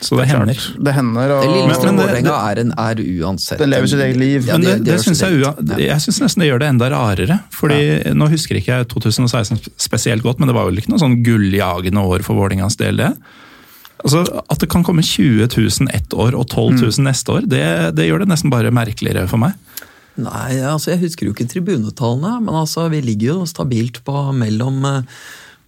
Så 0.00 0.16
det 0.16 0.24
klart, 0.30 0.48
hender. 0.48 0.60
Det 0.86 0.92
hender. 0.96 1.28
Det 1.28 1.36
Og, 1.36 1.50
Lillestrøm 1.52 1.90
Men- 1.90 1.96
men 1.96 2.06
Vålerenga 2.06 2.36
er, 2.50 2.60
en- 2.62 2.72
er 2.72 2.94
uansett 3.20 3.58
Den 3.58 3.70
lever 3.70 3.86
sitt 3.86 4.00
eget 4.00 4.16
liv. 4.16 4.46
Ja, 4.48 4.56
Men 4.56 4.62
det, 4.62 4.84
det 4.84 5.00
synes 5.02 5.20
jeg, 5.20 5.42
jeg 5.84 6.00
synes 6.00 6.20
nesten 6.24 6.40
det 6.40 6.48
gjør 6.48 6.58
det 6.64 6.68
enda 6.68 6.88
rarere. 6.90 7.40
fordi 7.52 8.14
Nå 8.14 8.28
husker 8.32 8.56
ikke 8.56 8.72
jeg 8.72 8.88
2016 8.88 9.60
spesielt 9.76 10.22
godt, 10.22 10.40
men 10.40 10.48
det 10.48 10.54
var 10.56 10.64
vel 10.64 10.78
ikke 10.80 10.88
noe 10.94 10.98
sånn 11.02 11.22
gulljagende 11.22 12.00
år 12.00 12.24
for 12.24 12.34
Vålerengas 12.34 12.76
del, 12.76 12.96
det. 12.96 13.12
Altså, 14.06 14.22
At 14.46 14.62
det 14.62 14.70
kan 14.72 14.84
komme 14.86 15.02
20 15.02 15.48
000 15.50 15.90
ett 15.96 16.14
år 16.14 16.36
og 16.38 16.46
12 16.46 16.78
000 16.78 17.06
neste 17.08 17.34
år, 17.34 17.48
det, 17.50 17.64
det 17.98 18.06
gjør 18.06 18.22
det 18.22 18.30
nesten 18.30 18.52
bare 18.52 18.70
merkeligere 18.74 19.26
for 19.30 19.42
meg. 19.42 19.56
Nei, 20.16 20.60
altså 20.64 20.94
jeg 20.94 21.02
husker 21.02 21.28
jo 21.28 21.34
ikke 21.34 21.48
tribunetallene, 21.50 22.38
men 22.46 22.54
altså 22.56 22.86
vi 22.92 23.02
ligger 23.04 23.34
jo 23.34 23.50
stabilt 23.50 24.00
på 24.06 24.30
mellom 24.32 24.78
eh, 24.88 25.18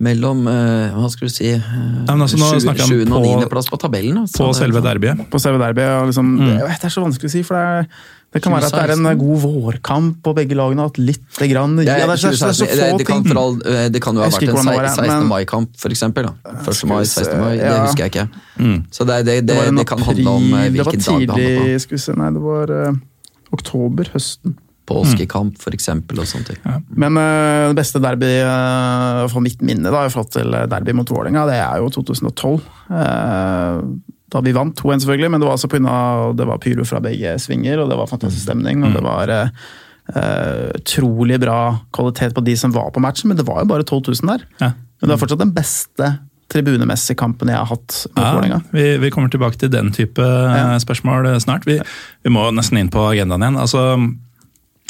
mellom, 0.05 0.45
eh, 0.47 0.95
hva 0.95 1.09
skal 1.11 1.27
du 1.27 1.33
si 1.35 1.49
eh, 1.51 1.59
Ja, 1.59 2.15
altså, 2.15 2.39
sjuende 2.39 3.17
og 3.19 3.25
niendeplass 3.25 3.67
på 3.71 3.79
tabellen. 3.83 4.23
da. 4.23 4.31
På 4.31 4.53
selve 4.55 4.83
derbyet. 4.85 5.25
på 5.31 5.41
selve 5.43 5.59
derbyet. 5.63 6.07
Liksom, 6.13 6.37
det, 6.39 6.55
det 6.69 6.87
er 6.87 6.95
så 6.95 7.03
vanskelig 7.03 7.31
å 7.31 7.35
si, 7.35 7.43
for 7.47 7.59
det, 7.59 7.65
er, 7.67 8.07
det 8.29 8.43
kan 8.45 8.53
være 8.53 8.67
at 8.69 8.75
det 8.77 8.81
er 8.85 8.93
en 8.93 9.19
god 9.19 9.39
vårkamp, 9.41 10.27
og 10.29 10.35
begge 10.37 10.57
lagene 10.59 10.85
hatt 10.85 10.99
litt 11.01 11.39
grann 11.49 11.79
Det, 11.79 11.87
ja, 11.89 11.95
det, 12.05 12.13
er, 12.13 12.17
så- 12.21 12.33
det 12.35 12.41
få 12.43 12.67
det, 12.77 12.89
det, 13.01 13.07
kan 13.09 13.39
all, 13.41 13.55
eh, 13.65 13.89
det 13.89 14.03
kan 14.05 14.15
jo 14.19 14.21
ha 14.21 14.29
vært 14.29 14.43
en 14.45 14.53
hvordan 14.53 14.69
det 14.69 14.75
var, 14.77 14.89
16. 14.93 15.29
mai-kamp, 15.31 15.71
eksempel. 15.89 16.29
1. 16.29 16.85
mai, 16.91 17.03
16. 17.09 17.41
mai, 17.41 17.55
det 17.57 17.73
husker 17.87 18.05
jeg 18.05 18.13
ikke. 18.13 18.27
Så 18.93 19.07
det, 19.09 19.17
det, 19.25 19.37
det, 19.49 19.57
Det 19.57 19.77
det 19.79 19.87
kan 19.89 20.05
handle 20.05 20.29
om 20.31 20.45
eh, 20.53 20.67
Det 20.69 20.73
hvilken 20.77 21.01
dag 21.01 21.21
det 21.25 21.31
handler 21.33 21.61
om. 21.63 21.87
vi 21.89 21.99
se, 22.05 22.13
nei, 22.21 22.31
det 22.37 22.43
var 22.45 22.75
uh, 22.75 22.99
oktober, 23.57 24.11
høsten. 24.13 24.59
Påskekamp, 24.89 25.57
for 25.61 25.77
eksempel, 25.77 26.21
og 26.21 26.29
sånne 26.29 26.47
ting. 26.53 26.61
Men 26.97 27.17
uh, 27.21 27.69
det 27.73 27.77
beste 27.81 28.01
derby 28.01 28.31
uh, 28.45 29.25
for 29.33 29.41
mitt 29.45 29.61
minne 29.65 29.89
da, 29.93 30.05
i 30.05 30.13
forhold 30.13 30.31
til 30.37 30.53
derby 30.69 30.93
mot 30.97 31.09
Vålerenga, 31.13 31.47
det 31.49 31.59
er 31.61 31.81
jo 31.83 31.91
2012. 31.97 32.61
Eh, 32.93 33.83
da 34.33 34.43
vi 34.45 34.55
vant 34.57 34.77
2-1, 34.77 35.05
selvfølgelig, 35.05 35.33
men 35.33 35.41
det 35.41 35.49
var 35.49 35.57
altså 35.57 35.83
av 35.89 36.37
det 36.37 36.47
var 36.49 36.63
pyro 36.63 36.85
fra 36.85 37.01
begge 37.01 37.35
svinger, 37.41 37.81
og 37.81 37.91
det 37.91 37.99
var 37.99 38.11
fantastisk 38.11 38.45
stemning. 38.45 38.85
og 38.85 38.97
det 38.97 39.05
var 39.05 39.35
Utrolig 40.09 40.25
uh, 40.25 40.71
utrolig 40.79 41.37
bra 41.41 41.59
kvalitet 41.93 42.35
på 42.35 42.41
de 42.41 42.55
som 42.57 42.73
var 42.73 42.91
på 42.91 43.01
matchen, 43.01 43.29
men 43.29 43.37
det 43.37 43.45
var 43.45 43.61
jo 43.61 43.69
bare 43.69 43.85
12 43.85 44.23
000 44.23 44.31
der. 44.31 44.47
Ja. 44.61 44.73
Men 45.01 45.11
det 45.11 45.15
er 45.15 45.21
fortsatt 45.21 45.43
den 45.43 45.53
beste 45.53 46.07
tribunemessige 46.49 47.19
kampen 47.21 47.51
jeg 47.53 47.59
har 47.61 47.69
hatt 47.69 48.07
Ja, 48.17 48.61
vi, 48.73 48.87
vi 49.03 49.11
kommer 49.13 49.29
tilbake 49.29 49.61
til 49.61 49.69
den 49.69 49.93
type 49.93 50.25
ja. 50.25 50.79
spørsmål 50.81 51.29
snart. 51.45 51.69
Vi, 51.69 51.77
vi 52.25 52.33
må 52.33 52.47
nesten 52.57 52.81
inn 52.81 52.89
på 52.93 53.05
agendaen 53.11 53.45
igjen. 53.45 53.61
Altså, 53.61 53.83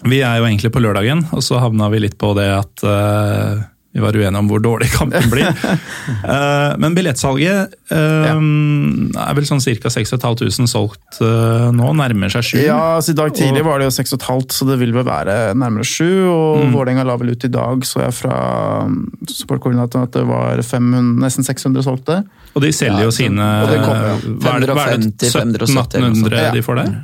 vi 0.07 0.21
er 0.23 0.39
jo 0.39 0.47
egentlig 0.47 0.71
på 0.75 0.83
lørdagen, 0.83 1.25
og 1.35 1.43
så 1.43 1.59
havna 1.63 1.91
vi 1.91 2.05
litt 2.05 2.19
på 2.21 2.31
det 2.39 2.47
at 2.55 2.87
eh, 2.87 3.67
vi 3.99 4.05
var 4.05 4.17
uenige 4.17 4.39
om 4.39 4.49
hvor 4.51 4.63
dårlig 4.63 4.89
kampen 4.95 5.27
blir. 5.33 5.49
uh, 5.51 6.77
men 6.83 6.95
billettsalget 6.97 7.75
eh, 7.91 8.31
er 8.31 9.35
vel 9.37 9.49
sånn 9.49 9.61
ca. 9.65 9.91
6500 9.93 10.71
solgt 10.71 11.19
uh, 11.21 11.69
nå, 11.75 11.91
nærmer 11.99 12.31
seg 12.33 12.47
7. 12.53 12.57
Ja, 12.69 12.79
altså 12.99 13.13
I 13.13 13.19
dag 13.19 13.35
tidlig 13.37 13.65
var 13.67 13.83
det 13.83 13.89
jo 13.91 13.95
6500, 13.99 14.55
så 14.55 14.69
det 14.71 14.79
vil 14.81 14.95
vel 14.97 15.07
være 15.09 15.39
nærmere 15.59 15.87
7. 15.89 16.05
Og 16.31 16.47
Mm. 16.59 16.73
Vålerenga 16.75 17.05
la 17.07 17.15
vel 17.21 17.31
ut 17.33 17.45
i 17.47 17.51
dag, 17.53 17.85
så 17.87 18.01
jeg 18.03 18.15
fra 18.17 18.37
supportkoordinatoren 19.31 20.09
at 20.09 20.17
det 20.17 20.25
var 20.29 20.61
500, 20.65 21.15
nesten 21.23 21.47
600 21.47 21.85
solgte. 21.87 22.19
Og 22.57 22.63
de 22.65 22.71
selger 22.75 23.05
jo 23.05 23.13
sine 23.15 23.45
og 23.63 23.69
det 23.71 23.79
kommer, 23.85 24.09
ja. 24.09 24.17
hva 24.43 24.55
er 24.57 24.65
det- 24.65 24.69
hva 24.75 24.87
er 24.89 24.97
det, 24.99 25.13
550, 25.19 25.33
570 25.37 25.99
eller 25.99 26.09
noe 26.09 26.17
sånt. 26.17 26.33
1700-1800 26.33 26.57
de 26.57 26.63
får 26.67 26.81
der? 26.81 26.95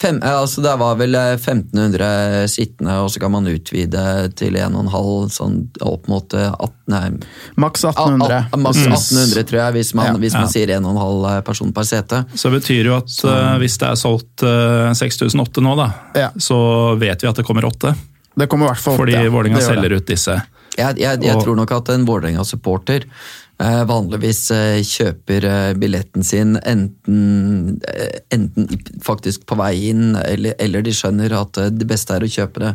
Fem, 0.00 0.18
altså 0.28 0.62
det 0.64 0.74
var 0.80 0.96
vel 1.00 1.14
eh, 1.18 1.32
1500 1.36 2.48
sittende, 2.52 2.96
og 3.04 3.10
så 3.10 3.20
kan 3.22 3.32
man 3.32 3.46
utvide 3.48 4.04
til 4.36 4.58
1,5 4.60 5.30
sånn 5.34 5.58
opp 5.82 6.08
mot 6.12 6.33
eh, 6.34 6.50
18, 6.52 6.72
nei, 6.88 7.10
Maks 7.56 7.84
1800. 7.84 8.32
A, 8.32 8.48
a, 8.52 8.56
Maks 8.56 8.78
1800, 8.86 9.44
tror 9.48 9.60
jeg, 9.60 9.72
hvis 9.78 9.94
man, 9.94 10.06
Ja. 10.06 10.12
hvis 10.18 10.32
man 10.34 10.42
Ja. 10.42 10.48
sier 10.48 10.66
1,5 10.78 11.42
person 11.44 11.72
per 11.72 11.82
sete. 11.84 12.24
Så 12.34 12.50
det 12.50 12.62
betyr 12.62 12.84
jo 12.90 12.96
at 12.96 13.10
eh, 13.24 13.58
hvis 13.58 13.78
det 13.78 13.88
er 13.88 13.94
solgt 14.00 14.42
uh, 14.42 14.90
6008 14.94 15.62
nå, 15.62 15.76
da, 15.76 15.90
Ja. 16.14 16.30
så 16.38 16.98
vet 16.98 17.22
vi 17.22 17.28
at 17.28 17.36
det 17.36 17.44
kommer 17.44 17.64
8. 17.64 17.94
Det 18.36 18.48
kommer 18.50 18.66
i 18.66 18.68
hvert 18.74 18.82
fall 18.82 18.96
Fordi 18.98 19.12
ja, 19.14 19.28
Vålerenga 19.30 19.60
selger 19.62 19.92
ut 19.94 20.06
disse. 20.06 20.42
Jeg, 20.76 20.96
jeg, 20.98 21.22
jeg 21.22 21.36
Og- 21.36 21.44
tror 21.44 21.54
nok 21.56 21.70
at 21.70 21.88
en 21.94 22.04
Vålerenga-supporter 22.04 23.04
eh, 23.04 23.10
vanligvis 23.58 24.50
eh, 24.50 24.80
kjøper 24.82 25.44
eh, 25.46 25.74
billetten 25.78 26.24
sin 26.26 26.56
enten, 26.66 27.80
eh, 27.86 28.18
enten 28.34 28.66
faktisk 29.04 29.44
på 29.46 29.54
vei 29.60 29.90
inn, 29.92 30.16
eller, 30.18 30.56
eller 30.58 30.82
de 30.82 30.90
skjønner 30.92 31.32
at 31.38 31.60
eh, 31.62 31.70
det 31.70 31.86
beste 31.86 32.16
er 32.16 32.26
å 32.26 32.30
kjøpe 32.30 32.60
det 32.64 32.72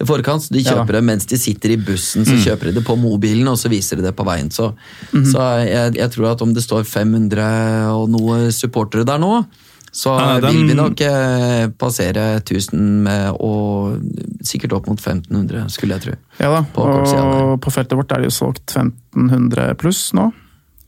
i 0.00 0.06
forkant. 0.08 0.42
Så 0.46 0.54
de 0.56 0.62
Ja. 0.64 0.72
kjøper 0.78 0.92
det 0.98 1.04
mens 1.04 1.26
de 1.28 1.36
sitter 1.36 1.74
i 1.74 1.76
bussen, 1.76 2.24
så 2.24 2.38
kjøper 2.40 2.70
de 2.70 2.78
det 2.80 2.84
på 2.86 2.96
mobilen, 2.96 3.46
og 3.52 3.58
så 3.60 3.68
viser 3.68 3.96
de 4.00 4.06
det 4.08 4.14
på 4.16 4.24
veien. 4.24 4.48
Så, 4.50 4.72
så 5.12 5.48
jeg, 5.66 5.96
jeg 6.00 6.10
tror 6.16 6.30
at 6.32 6.42
om 6.42 6.54
det 6.56 6.64
står 6.64 6.84
500 6.88 7.92
og 7.92 8.08
noe 8.10 8.48
supportere 8.56 9.04
der 9.04 9.20
nå, 9.20 9.44
Så 9.92 10.14
Nei, 10.16 10.40
den- 10.40 10.54
vil 10.56 10.70
vi 10.70 10.74
nok 10.78 11.00
eh, 11.04 11.66
passere 11.76 12.40
1000 12.40 13.02
med, 13.04 13.36
og 13.44 13.98
sikkert 14.40 14.72
opp 14.78 14.86
mot 14.88 14.98
1500, 14.98 15.66
skulle 15.70 15.98
jeg 15.98 16.06
tro. 16.06 16.14
Ja 16.40 16.48
da, 16.54 16.62
På 16.72 16.86
og 16.88 17.60
på 17.60 17.72
feltet 17.74 17.98
vårt 17.98 18.12
er 18.12 18.22
det 18.24 18.30
jo 18.30 18.36
solgt 18.38 18.72
1500 18.72 19.74
pluss 19.76 20.12
nå. 20.16 20.30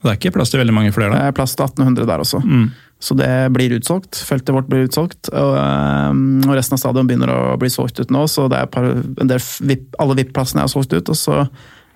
Det 0.04 0.10
er 0.10 0.16
ikke 0.18 0.34
plass 0.36 0.50
til 0.52 0.60
veldig 0.60 0.74
mange 0.76 0.92
flere 0.92 1.12
Da. 1.12 1.18
Det 1.20 1.28
er 1.32 1.36
plass 1.36 1.54
til 1.56 1.64
1800 1.64 2.06
der 2.08 2.24
også. 2.24 2.40
Mm. 2.44 2.70
Så 3.00 3.14
det 3.16 3.52
blir 3.52 3.72
utsolgt. 3.76 4.16
Feltet 4.24 4.54
vårt 4.54 4.68
blir 4.68 4.86
utsolgt. 4.86 5.28
Og, 5.32 5.54
øhm, 5.60 6.44
og 6.48 6.56
resten 6.56 6.76
av 6.76 6.80
stadion 6.80 7.08
begynner 7.08 7.32
å 7.32 7.56
bli 7.60 7.68
solgt 7.72 8.00
ut 8.00 8.10
nå, 8.12 8.24
så 8.28 8.48
det 8.48 8.58
er 8.62 8.66
par, 8.72 8.84
en 8.84 9.28
del 9.28 9.40
VIP, 9.60 9.94
alle 10.00 10.16
VIP-plassene 10.16 10.64
er 10.64 10.72
solgt 10.72 10.92
ut. 10.96 11.08
Og 11.08 11.16
så 11.16 11.42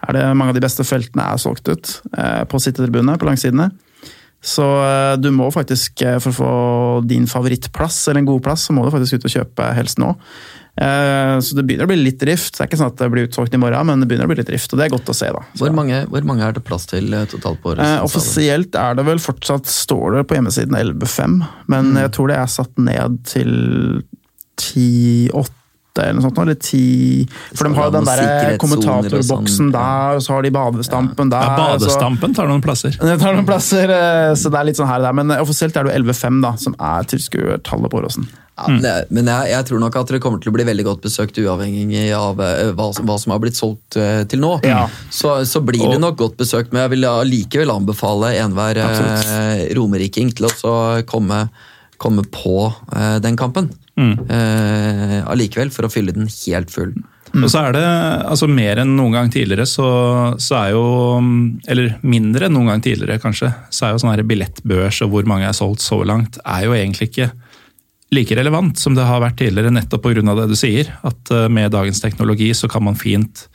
er 0.09 0.13
det 0.17 0.25
mange 0.37 0.53
av 0.53 0.59
de 0.59 0.65
beste 0.65 0.85
feltene 0.85 1.25
er 1.33 1.41
solgt 1.41 1.69
ut 1.69 2.01
eh, 2.17 2.45
på 2.49 2.61
sittetribunene, 2.61 3.17
på 3.21 3.29
langsidene. 3.29 3.71
Så 4.45 4.63
eh, 4.63 5.17
du 5.19 5.33
må 5.35 5.49
faktisk, 5.51 5.99
eh, 6.07 6.19
for 6.23 6.31
å 6.31 6.37
få 6.39 6.53
din 7.09 7.27
favorittplass, 7.27 8.05
eller 8.09 8.23
en 8.23 8.29
god 8.31 8.45
plass, 8.47 8.69
så 8.69 8.77
må 8.77 8.85
du 8.87 8.93
faktisk 8.95 9.19
ut 9.19 9.27
og 9.27 9.35
kjøpe 9.35 9.67
helst 9.75 9.99
nå. 9.99 10.13
Eh, 10.79 11.35
Så 11.43 11.57
det 11.59 11.65
begynner 11.67 11.89
å 11.89 11.91
bli 11.91 11.99
litt 11.99 12.21
drift. 12.23 12.55
Det 12.55 12.63
er 12.63 12.69
ikke 12.71 12.79
sånn 12.79 12.93
at 12.93 13.01
det 13.03 13.09
blir 13.11 13.27
utsolgt 13.27 13.57
i 13.57 13.59
morgen, 13.59 13.89
men 13.91 13.99
det 13.99 14.07
begynner 14.07 14.29
å 14.29 14.31
bli 14.31 14.39
litt 14.39 14.47
drift, 14.53 14.71
og 14.73 14.79
det 14.79 14.87
er 14.87 14.95
godt 14.95 15.11
å 15.11 15.17
se. 15.19 15.33
da. 15.35 15.43
Hvor 15.59 15.75
mange, 15.75 16.05
hvor 16.07 16.23
mange 16.29 16.47
er 16.47 16.55
det 16.55 16.63
plass 16.69 16.87
til 16.87 17.11
totalt 17.35 17.59
på 17.65 17.75
året? 17.75 17.99
Offisielt 18.07 18.79
er 18.79 18.95
det 18.95 19.09
vel 19.11 19.19
fortsatt, 19.19 19.67
står 19.67 20.21
det 20.21 20.27
på 20.31 20.39
hjemmesiden 20.39 20.79
11.5, 20.79 21.39
men 21.75 21.95
jeg 21.99 22.15
tror 22.15 22.31
det 22.31 22.39
er 22.39 22.55
satt 22.55 22.79
ned 22.79 23.19
til 23.27 24.05
10.8 24.63 25.58
eller 26.05 26.19
noe 26.21 26.27
sånt. 26.29 26.39
Eller 26.45 26.55
ti. 26.63 26.83
For 27.55 27.69
de 27.69 27.75
har 27.77 27.91
jo 27.91 27.95
den 27.99 28.09
der 28.09 28.57
kommentatorboksen 28.63 29.69
sånn. 29.69 29.73
der, 29.75 30.17
og 30.19 30.23
så 30.25 30.35
har 30.37 30.43
de 30.47 30.51
badestampen 30.55 31.31
der. 31.33 31.47
Ja, 31.49 31.57
badestampen 31.75 32.35
tar 32.39 32.49
noen 32.51 32.63
plasser. 32.65 32.95
Det 33.09 33.19
tar 33.21 33.35
noen 33.35 33.47
plasser, 33.49 33.91
eh, 33.91 34.35
så 34.39 34.51
det 34.53 34.59
er 34.61 34.69
litt 34.71 34.79
sånn 34.79 34.89
her 34.91 35.01
og 35.03 35.09
der. 35.11 35.17
Men 35.21 35.31
eh, 35.35 35.43
offisielt 35.43 35.77
er 35.77 35.85
det 35.89 35.95
jo 35.97 36.03
11.5 36.05 36.43
da, 36.45 36.55
som 36.61 36.75
er 36.79 37.09
tilskuertallet 37.11 37.91
på 37.93 38.01
Åråsen. 38.03 38.29
Ja, 38.59 38.65
men 39.15 39.29
jeg, 39.31 39.51
jeg 39.53 39.67
tror 39.69 39.79
nok 39.79 39.95
at 40.01 40.09
det 40.11 40.19
kommer 40.19 40.41
til 40.43 40.51
å 40.51 40.55
bli 40.57 40.65
veldig 40.67 40.83
godt 40.89 41.05
besøkt, 41.05 41.37
uavhengig 41.39 42.09
av 42.17 42.41
eh, 42.43 42.73
hva, 42.75 42.89
som- 42.97 43.07
hva 43.07 43.15
som 43.23 43.31
har 43.31 43.39
blitt 43.45 43.55
solgt 43.55 43.95
til 44.29 44.41
nå. 44.43 44.57
Ja. 44.67 44.89
Så, 45.15 45.37
så 45.47 45.63
blir 45.63 45.85
det 45.93 46.01
nok 46.03 46.17
godt 46.19 46.35
besøkt, 46.41 46.73
men 46.75 46.83
jeg 46.83 46.97
vil 46.97 47.07
allikevel 47.07 47.71
anbefale 47.71 48.33
enhver 48.43 48.81
eh, 48.83 49.69
romeriking 49.79 50.33
til 50.35 50.49
å 50.51 50.75
komme, 51.07 51.45
komme 52.03 52.25
på 52.35 52.73
den 53.23 53.39
kampen. 53.39 53.71
Eh, 53.99 55.17
allikevel, 55.27 55.73
for 55.75 55.89
å 55.89 55.93
fylle 55.93 56.15
den 56.15 56.29
helt 56.31 56.71
full. 56.73 56.93
Og 57.37 57.51
så 57.53 57.61
er 57.67 57.75
det 57.77 57.85
altså 57.85 58.49
mer 58.49 58.81
enn 58.81 58.95
noen 58.97 59.17
gang 59.19 59.33
tidligere, 59.33 59.67
så, 59.69 59.89
så 60.41 60.55
er 60.63 60.71
jo 60.73 60.85
Eller 61.69 61.99
mindre 62.01 62.47
enn 62.47 62.55
noen 62.57 62.71
gang 62.73 62.85
tidligere, 62.85 63.21
kanskje. 63.21 63.51
Så 63.75 63.85
er 63.85 63.93
jo 63.93 64.03
sånn 64.03 64.15
her 64.15 64.25
billettbørs 64.29 65.03
og 65.05 65.13
hvor 65.13 65.29
mange 65.29 65.49
er 65.49 65.57
solgt 65.57 65.85
så 65.85 66.01
langt, 66.09 66.41
er 66.45 66.65
jo 66.69 66.77
egentlig 66.77 67.11
ikke 67.11 67.31
like 68.17 68.37
relevant 68.39 68.81
som 68.81 68.95
det 68.97 69.05
har 69.05 69.21
vært 69.21 69.37
tidligere, 69.43 69.75
nettopp 69.75 70.07
pga. 70.07 70.23
det 70.41 70.49
du 70.49 70.57
sier. 70.57 70.93
At 71.05 71.35
eh, 71.35 71.49
med 71.53 71.75
dagens 71.75 72.01
teknologi 72.05 72.53
så 72.57 72.71
kan 72.71 72.87
man 72.89 72.97
fint 72.97 73.49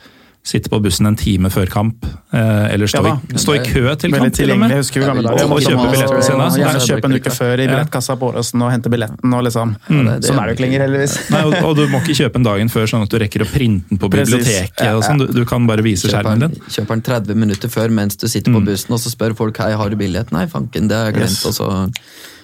sitte 0.44 0.68
på 0.68 0.76
bussen 0.84 1.08
en 1.08 1.16
time 1.16 1.48
før 1.48 1.70
kamp, 1.72 2.04
eh, 2.36 2.74
eller 2.74 2.90
stå, 2.92 3.00
Ja 3.06 3.14
i, 3.16 3.38
stå 3.40 3.54
i 3.56 3.60
kø 3.64 3.84
til 3.96 4.12
kamp, 4.12 4.34
til 4.36 4.52
og 4.52 4.58
med. 4.60 4.74
Husker 4.76 5.00
vi 5.00 5.06
gamle 5.08 5.24
dager. 5.24 5.48
Og 5.48 5.62
kjøpe 5.64 5.86
billetten 5.94 6.26
sin. 6.26 6.36
Og 6.44 6.58
Gjerne 6.60 6.82
kjøpe 6.84 7.08
en 7.08 7.16
uke 7.16 7.32
før 7.32 7.54
i 7.64 7.68
billettkassa 7.70 8.18
på 8.20 8.28
Åråsen 8.34 8.62
og 8.66 8.72
hente 8.74 8.92
billetten. 8.92 9.34
og 9.34 9.44
liksom. 9.48 9.72
det- 9.88 10.20
det- 10.20 10.28
Sånn 10.28 10.42
er 10.42 10.48
det 10.48 10.52
jo 10.52 10.56
ikke 10.58 10.66
lenger, 10.66 10.84
heldigvis. 10.84 11.16
Nei, 11.32 11.42
og, 11.48 11.54
og 11.64 11.76
du 11.78 11.88
må 11.88 12.02
ikke 12.04 12.18
kjøpe 12.20 12.34
den 12.34 12.44
dagen 12.44 12.70
før, 12.70 12.86
sånn 12.92 13.04
at 13.08 13.10
du 13.10 13.18
rekker 13.24 13.46
å 13.46 13.48
printe 13.54 13.88
den 13.90 13.98
på 13.98 14.10
biblioteket. 14.12 14.84
Og 14.98 15.04
sånn. 15.08 15.18
Du, 15.24 15.28
du 15.32 15.46
kan 15.46 15.66
bare 15.66 15.82
vise 15.82 16.12
skjermen 16.12 16.40
din. 16.44 16.60
kjøper 16.68 16.88
den 17.00 17.02
30 17.08 17.36
minutter 17.36 17.70
før 17.70 17.90
mens 17.90 18.18
du 18.20 18.28
sitter 18.28 18.52
på 18.52 18.66
bussen, 18.66 18.92
og 18.92 19.00
så 19.00 19.10
spør 19.16 19.36
folk 19.40 19.58
hei, 19.64 19.72
har 19.80 19.90
du 19.90 19.96
billett. 19.96 20.30
Nei, 20.36 20.46
fanken, 20.52 20.90
det 20.92 20.98
har 20.98 21.06
jeg 21.12 21.22
glemt. 21.22 21.46
Og 21.48 21.54
så 21.56 21.90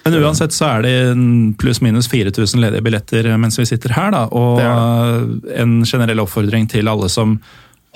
Men 0.06 0.14
uansett 0.24 0.56
så 0.56 0.78
er 0.78 0.82
det 0.88 1.56
pluss-minus 1.60 2.08
4000 2.08 2.62
ledige 2.64 2.80
billetter 2.82 3.28
mens 3.36 3.58
vi 3.60 3.66
sitter 3.68 3.92
her. 3.92 4.10
Da. 4.10 4.24
Og 4.32 4.58
en 5.52 5.82
generell 5.84 6.24
oppfordring 6.24 6.66
til 6.70 6.88
alle 6.88 7.10
som 7.12 7.38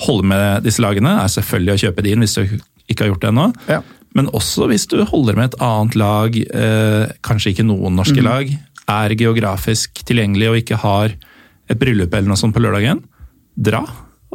holder 0.00 0.26
med 0.26 0.64
disse 0.66 0.82
lagene, 0.82 1.12
er 1.22 1.28
selvfølgelig 1.30 1.74
å 1.74 1.82
kjøpe 1.86 2.02
de 2.02 2.12
inn 2.14 2.24
hvis 2.24 2.34
du 2.34 2.42
ikke 2.90 3.04
har 3.04 3.12
gjort 3.12 3.20
det 3.22 3.28
ennå. 3.30 3.46
Ja. 3.70 3.80
Men 4.14 4.28
også 4.34 4.68
hvis 4.70 4.86
du 4.90 5.00
holder 5.04 5.34
med 5.38 5.52
et 5.52 5.60
annet 5.62 5.94
lag, 5.98 6.36
eh, 6.36 7.12
kanskje 7.26 7.52
ikke 7.54 7.66
noen 7.66 7.96
norske 7.98 8.20
Mm. 8.20 8.24
lag, 8.24 8.58
er 8.86 9.14
geografisk 9.16 10.02
tilgjengelig 10.04 10.48
og 10.50 10.56
ikke 10.60 10.76
har 10.82 11.14
et 11.70 11.78
bryllup 11.78 12.12
eller 12.12 12.28
noe 12.28 12.36
sånt 12.36 12.54
på 12.54 12.60
lørdagen, 12.60 13.02
dra 13.56 13.80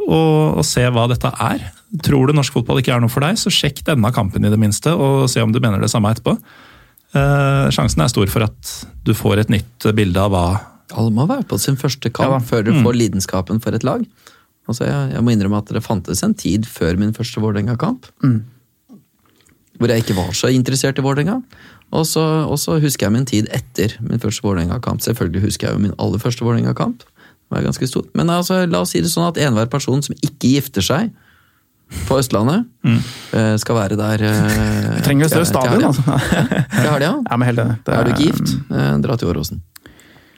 og, 0.00 0.58
og 0.58 0.64
se 0.64 0.82
hva 0.90 1.06
dette 1.08 1.30
er. 1.38 1.60
Tror 2.02 2.26
du 2.26 2.32
norsk 2.34 2.52
fotball 2.52 2.80
ikke 2.80 2.94
er 2.96 3.00
noe 3.00 3.08
for 3.12 3.20
deg, 3.20 3.36
så 3.38 3.50
sjekk 3.52 3.84
denne 3.86 4.10
kampen 4.12 4.44
i 4.44 4.50
det 4.50 4.58
minste, 4.58 4.90
og 4.96 5.28
se 5.30 5.40
om 5.42 5.52
du 5.52 5.60
mener 5.60 5.80
det 5.80 5.90
samme 5.92 6.10
etterpå. 6.10 6.36
Eh, 7.14 7.68
sjansen 7.74 8.02
er 8.04 8.08
stor 8.12 8.26
for 8.30 8.46
at 8.46 8.74
du 9.04 9.12
får 9.14 9.38
et 9.44 9.50
nytt 9.50 9.86
bilde 9.96 10.18
av 10.22 10.30
hva 10.34 10.44
alle 10.98 11.10
må 11.14 11.26
være 11.30 11.46
på 11.46 11.58
sin 11.58 11.76
første 11.78 12.10
kamp 12.10 12.30
Ja 12.34 12.38
før 12.42 12.64
du 12.66 12.72
får 12.82 12.96
lidenskapen 12.98 13.60
for 13.62 13.74
et 13.74 13.84
lag. 13.86 14.02
Altså, 14.68 14.86
jeg, 14.86 15.12
jeg 15.14 15.24
må 15.24 15.34
innrømme 15.34 15.60
at 15.62 15.70
det 15.74 15.82
fantes 15.84 16.22
en 16.26 16.34
tid 16.34 16.66
før 16.68 16.98
min 17.00 17.14
første 17.16 17.42
Vålerenga-kamp. 17.42 18.10
Hvor 19.80 19.88
jeg 19.88 20.04
ikke 20.04 20.18
var 20.18 20.34
så 20.36 20.50
interessert 20.52 20.98
i 21.00 21.04
Vålerenga. 21.04 21.40
Og 21.96 22.06
så 22.06 22.76
husker 22.82 23.08
jeg 23.08 23.14
min 23.14 23.26
tid 23.26 23.48
etter 23.56 23.96
min 24.04 24.20
første 24.22 24.44
Vålerenga-kamp. 24.44 25.00
Selvfølgelig 25.02 25.48
husker 25.48 25.68
jeg 25.68 25.78
jo 25.78 25.86
min 25.86 25.96
aller 25.98 26.22
første 26.22 26.44
Vålerenga-kamp. 26.44 27.02
Var 27.50 27.66
ganske 27.66 27.88
stort. 27.90 28.12
Men 28.14 28.30
altså, 28.30 28.62
la 28.70 28.84
oss 28.84 28.94
si 28.94 29.02
det 29.02 29.10
sånn 29.10 29.26
at 29.26 29.40
enhver 29.42 29.66
person 29.72 30.04
som 30.06 30.14
ikke 30.22 30.54
gifter 30.54 30.86
seg 30.86 31.10
på 32.06 32.20
Østlandet, 32.20 32.68
mm. 32.86 33.00
skal 33.58 33.74
være 33.74 33.96
der 33.98 34.22
eh, 34.22 35.00
trenger 35.02 35.26
jo 35.26 35.30
større 35.32 35.48
stadion, 35.48 35.88
altså. 35.88 36.04
Til 36.06 36.86
helga. 36.86 37.08
Ja, 37.30 37.36
men 37.36 37.48
helt 37.48 37.62
enig. 37.64 37.78
Er 37.90 38.06
du 38.06 38.12
ikke 38.12 38.28
gift, 38.28 38.52
eh, 38.70 38.92
dra 39.02 39.16
til 39.18 39.32
Åråsen. 39.32 39.62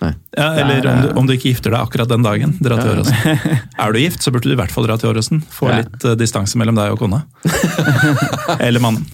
Nei. 0.03 0.11
ja, 0.34 0.46
Eller 0.59 0.86
om 0.90 1.00
du, 1.05 1.09
om 1.22 1.26
du 1.28 1.32
ikke 1.36 1.53
gifter 1.53 1.70
deg 1.74 1.84
akkurat 1.84 2.11
den 2.11 2.24
dagen, 2.26 2.57
dra 2.64 2.78
til 2.80 2.90
Åråsen. 2.96 3.14
Er 3.82 3.92
du 3.94 4.00
gift, 4.03 4.22
så 4.24 4.32
burde 4.34 4.48
du 4.50 4.55
i 4.57 4.59
hvert 4.59 4.72
fall 4.74 4.88
dra 4.88 4.96
til 4.98 5.12
Åråsen. 5.12 5.42
Få 5.55 5.68
Ja. 5.70 5.76
litt 5.82 6.07
uh, 6.09 6.16
distanse 6.18 6.59
mellom 6.59 6.74
deg 6.78 6.94
og 6.96 6.98
kona. 7.05 7.22
eller 8.66 8.82
mannen. 8.82 9.07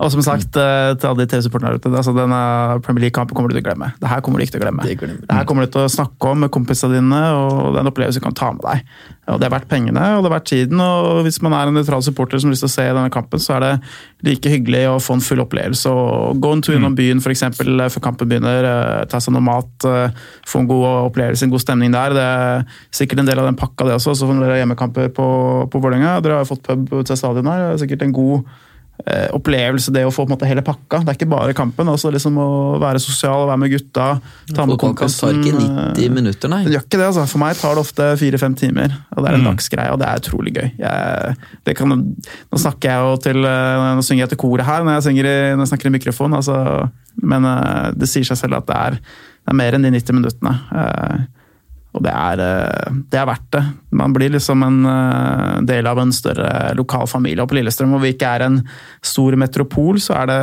Og 0.00 0.10
som 0.14 0.22
sagt, 0.24 0.54
uh, 0.56 0.94
til 0.98 1.10
alle 1.10 1.24
de 1.24 1.30
TV-supporterne 1.34 1.74
der 1.74 1.80
ute, 1.82 1.92
altså 1.98 2.14
denne 2.16 2.38
Premier 2.86 3.06
League-kampen 3.08 3.36
kommer 3.36 3.50
du 3.52 3.56
til 3.58 3.64
å 3.64 3.68
glemme. 3.68 3.90
Det 4.00 4.10
her 4.10 4.22
kommer 4.24 4.38
du 4.40 4.46
ikke 4.46 4.56
til 4.56 4.62
å 4.62 4.66
glemme. 4.68 4.86
Det. 4.86 5.10
Det 5.24 5.38
her 5.40 5.48
kommer 5.48 5.66
du 5.66 5.74
til 5.74 5.84
å 5.86 5.90
snakke 5.92 6.30
om 6.34 6.44
med 6.44 6.52
kompisene 6.54 6.98
dine, 6.98 7.20
og 7.34 7.74
det 7.74 7.80
er 7.80 7.86
en 7.86 7.92
opplevelse 7.92 8.22
du 8.22 8.26
kan 8.28 8.36
ta 8.38 8.52
med 8.54 8.64
deg. 8.68 8.86
Og 9.24 9.38
Det 9.40 9.46
er 9.48 9.52
verdt 9.54 9.70
pengene, 9.70 10.02
og 10.18 10.24
det 10.24 10.28
er 10.28 10.34
verdt 10.34 10.48
tiden, 10.50 10.80
og 10.84 11.22
hvis 11.24 11.38
man 11.44 11.54
er 11.56 11.70
en 11.70 11.78
nøytral 11.78 12.02
supporter 12.04 12.40
som 12.42 12.50
har 12.50 12.54
lyst 12.58 12.64
til 12.66 12.68
å 12.68 12.74
se 12.74 12.84
denne 12.90 13.12
kampen, 13.12 13.40
så 13.40 13.54
er 13.56 13.62
det 13.64 13.70
like 14.28 14.50
hyggelig 14.52 14.82
å 14.90 14.98
få 15.00 15.16
en 15.16 15.24
full 15.24 15.40
opplevelse. 15.40 15.88
og 15.88 16.42
Gå 16.44 16.50
en 16.52 16.62
tur 16.64 16.76
innom 16.76 16.96
byen 16.98 17.22
for 17.24 17.32
eksempel, 17.32 17.80
før 17.92 18.04
kampen 18.04 18.28
begynner, 18.28 18.68
eh, 18.68 19.04
ta 19.08 19.20
seg 19.24 19.32
noe 19.32 19.44
mat, 19.44 19.63
eh, 19.88 20.26
få 20.48 20.62
en 20.62 20.68
god 20.70 20.84
opplevelse, 21.10 21.46
en 21.46 21.54
god 21.54 21.62
stemning 21.62 21.94
der. 21.94 22.16
Det 22.16 22.24
er 22.24 22.78
sikkert 22.94 23.22
en 23.22 23.30
del 23.30 23.42
av 23.42 23.48
den 23.48 23.58
pakka, 23.60 23.88
det 23.88 23.96
også. 23.98 24.16
Så 24.18 24.28
får 24.28 24.42
dere 24.42 24.60
hjemmekamper 24.60 25.10
på, 25.16 25.26
på 25.70 25.82
Vålerenga. 25.82 26.18
Dere 26.24 26.38
har 26.38 26.46
jo 26.46 26.52
fått 26.54 26.66
pub 26.68 26.94
til 27.04 27.18
stadion 27.18 27.50
her. 27.50 27.66
Det 27.66 27.72
er 27.74 27.82
sikkert 27.84 28.06
en 28.06 28.16
god 28.16 28.54
opplevelse, 29.34 29.90
det 29.92 30.04
å 30.06 30.10
få 30.14 30.22
på 30.24 30.30
en 30.30 30.32
måte 30.36 30.46
hele 30.48 30.62
pakka. 30.64 31.00
Det 31.04 31.10
er 31.12 31.16
ikke 31.18 31.28
bare 31.28 31.52
kampen. 31.56 31.88
altså 31.90 32.12
liksom 32.14 32.36
Å 32.40 32.46
være 32.80 33.00
sosial, 33.02 33.46
være 33.50 33.60
med 33.60 33.72
gutta, 33.74 34.06
ta 34.54 34.64
med 34.70 34.78
kompisen. 34.80 35.18
tar 35.20 35.40
ikke 35.40 35.58
90 35.58 36.04
eh, 36.06 36.12
minutter, 36.14 36.48
nei. 36.52 36.60
Det 36.64 36.72
gjør 36.76 36.84
ikke 36.86 37.00
det, 37.00 37.08
altså. 37.10 37.26
For 37.28 37.42
meg 37.42 37.58
tar 37.58 37.74
det 37.76 37.82
ofte 37.84 38.06
fire-fem 38.22 38.54
timer. 38.56 38.94
Og 39.16 39.20
det 39.24 39.30
er 39.30 39.34
en 39.34 39.44
Mm. 39.44 39.50
dagsgreie, 39.50 39.92
og 39.92 39.98
det 40.00 40.08
er 40.08 40.22
utrolig 40.22 40.54
gøy. 40.54 40.70
Jeg, 40.78 41.36
det 41.66 41.76
kan, 41.76 41.88
nå 41.90 42.62
snakker 42.62 42.88
jeg 42.90 43.04
jo 43.10 43.16
til 43.26 43.44
eh, 43.44 43.94
Nå 43.98 44.02
synger 44.06 44.24
jeg 44.24 44.32
til 44.36 44.42
koret 44.46 44.64
her 44.64 44.84
når 44.86 44.96
jeg, 45.00 45.06
synger 45.10 45.24
i, 45.28 45.36
når 45.54 45.64
jeg 45.66 45.72
snakker 45.74 45.86
i 45.90 45.96
mikrofon, 45.98 46.34
altså, 46.40 46.88
men 47.22 47.44
eh, 47.44 47.90
det 47.98 48.08
sier 48.08 48.24
seg 48.24 48.40
selv 48.40 48.62
at 48.62 48.66
det 48.70 48.76
er, 48.78 49.00
det 49.44 49.52
er 49.52 49.58
mer 49.60 49.74
enn 49.76 49.84
de 49.84 49.90
90 49.98 50.16
minuttene. 50.22 50.54
Og 51.94 52.02
det 52.02 52.10
er, 52.10 52.40
eh, 52.42 52.94
det 53.10 53.20
er 53.20 53.28
verdt 53.28 53.50
det. 53.54 53.62
Man 53.94 54.14
blir 54.16 54.32
liksom 54.34 54.64
en 54.66 54.80
eh, 54.90 55.62
del 55.68 55.86
av 55.86 56.00
en 56.02 56.12
større 56.14 56.74
lokal 56.74 57.06
familie. 57.10 57.46
På 57.46 57.54
Lillestrøm, 57.54 57.94
hvor 57.94 58.02
vi 58.02 58.14
ikke 58.16 58.32
er 58.34 58.46
en 58.48 58.60
stor 59.04 59.38
metropol, 59.38 60.00
så 60.02 60.18
er 60.22 60.30
det 60.32 60.40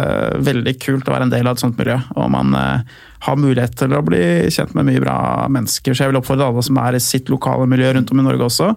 veldig 0.47 0.77
kult 0.79 1.11
å 1.11 1.15
være 1.17 1.27
en 1.27 1.35
del 1.35 1.49
av 1.49 1.59
et 1.59 1.65
sånt 1.65 1.79
miljø. 1.79 1.99
Og 2.15 2.31
man 2.31 2.55
eh, 2.55 2.97
har 3.27 3.39
mulighet 3.39 3.75
til 3.83 3.97
å 3.97 4.03
bli 4.05 4.23
kjent 4.47 4.73
med 4.79 4.87
mye 4.87 5.03
bra 5.03 5.19
mennesker. 5.51 5.91
Så 5.91 6.05
jeg 6.05 6.13
vil 6.13 6.21
oppfordre 6.21 6.47
alle 6.47 6.63
som 6.65 6.79
er 6.79 6.95
i 6.95 7.03
sitt 7.03 7.31
lokale 7.31 7.67
miljø 7.69 7.91
rundt 7.97 8.15
om 8.15 8.23
i 8.23 8.29
Norge 8.31 8.47
også, 8.47 8.71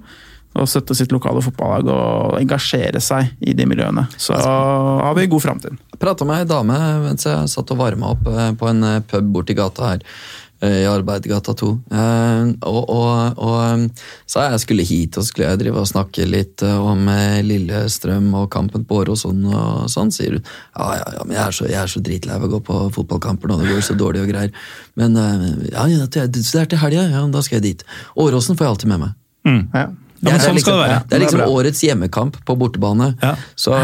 å 0.55 0.67
støtte 0.71 0.95
sitt 0.95 1.11
lokale 1.11 1.41
fotballag 1.43 1.89
og 1.91 2.37
engasjere 2.39 3.01
seg 3.03 3.33
i 3.43 3.55
de 3.59 3.65
miljøene. 3.67 4.05
Så 4.19 4.37
har 4.39 5.15
vi 5.19 5.31
god 5.31 5.43
framtid. 5.43 5.81
Jeg 5.95 6.03
prata 6.03 6.27
med 6.27 6.43
ei 6.43 6.47
dame 6.47 6.77
mens 7.03 7.27
jeg 7.27 7.51
satt 7.51 7.73
og 7.75 7.81
varma 7.81 8.13
opp 8.15 8.29
på 8.61 8.69
en 8.71 8.87
pub 9.11 9.33
borti 9.35 9.57
gata 9.59 9.95
her. 9.95 10.07
Eh, 10.65 10.81
I 10.83 10.89
Arbeidergata 10.91 11.55
2. 11.61 11.69
Eh, 11.93 12.43
Og, 12.67 12.81
og, 12.91 13.39
og 13.39 13.57
eh, 13.65 14.05
sa 14.27 14.47
jeg 14.51 14.63
skulle 14.65 14.87
hit 14.89 15.19
og 15.21 15.27
skulle 15.29 15.51
jeg 15.53 15.61
drive 15.63 15.81
og 15.85 15.89
snakke 15.91 16.27
litt 16.27 16.63
om 16.67 17.05
Lillestrøm 17.45 18.31
og 18.41 18.49
kampen 18.55 18.85
på 18.89 19.03
Åråsen 19.03 19.45
og 19.53 19.89
sånn, 19.93 20.13
sier 20.15 20.39
hun. 20.39 20.45
Ja, 20.79 20.89
ja, 21.01 21.09
ja, 21.19 21.25
men 21.29 21.37
jeg 21.37 21.45
er 21.47 21.57
så, 21.61 21.69
jeg 21.71 21.81
er 21.85 21.93
så 21.95 22.03
dritlei 22.05 22.37
av 22.39 22.47
å 22.49 22.53
gå 22.57 22.63
på 22.67 22.79
fotballkamper 22.97 23.51
nå, 23.53 23.61
det 23.63 23.73
går 23.75 23.85
så 23.91 23.97
dårlig 23.99 24.25
og 24.25 24.33
greier. 24.33 24.55
Men 24.97 25.15
ja, 25.71 25.87
ja, 25.91 26.07
det 26.07 26.25
er- 26.25 26.67
til 26.71 26.79
helga, 26.81 27.09
ja, 27.11 27.27
da 27.29 27.43
skal 27.45 27.61
jeg 27.61 27.69
dit. 27.71 27.85
Åråsen 28.17 28.57
får 28.57 28.65
jeg 28.67 28.73
alltid 28.75 28.89
med 28.95 29.01
meg. 29.05 29.21
Ja. 29.75 29.91
Ja, 30.25 30.31
men 30.31 30.41
sånn 30.41 30.57
skal 30.63 30.79
det 30.79 30.85
være. 30.89 31.01
Det 31.11 31.17
er 31.17 31.21
liksom 31.21 31.41
Det 31.43 31.45
er 31.45 31.53
årets 31.53 31.81
hjemmekamp 31.85 32.37
på 32.49 32.55
bortebane. 32.57 33.09
Ja. 33.21 33.35
Så, 33.61 33.75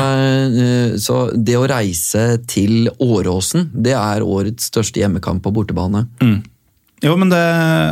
så 1.04 1.16
det 1.36 1.56
å 1.58 1.66
reise 1.68 2.22
til 2.48 2.88
Åråsen, 2.96 3.68
det 3.74 3.92
er 3.92 4.24
årets 4.24 4.70
største 4.70 5.02
hjemmekamp 5.02 5.42
på 5.44 5.52
bortebane. 5.52 6.06
Jo, 7.00 7.14
men 7.16 7.30
det, 7.32 7.40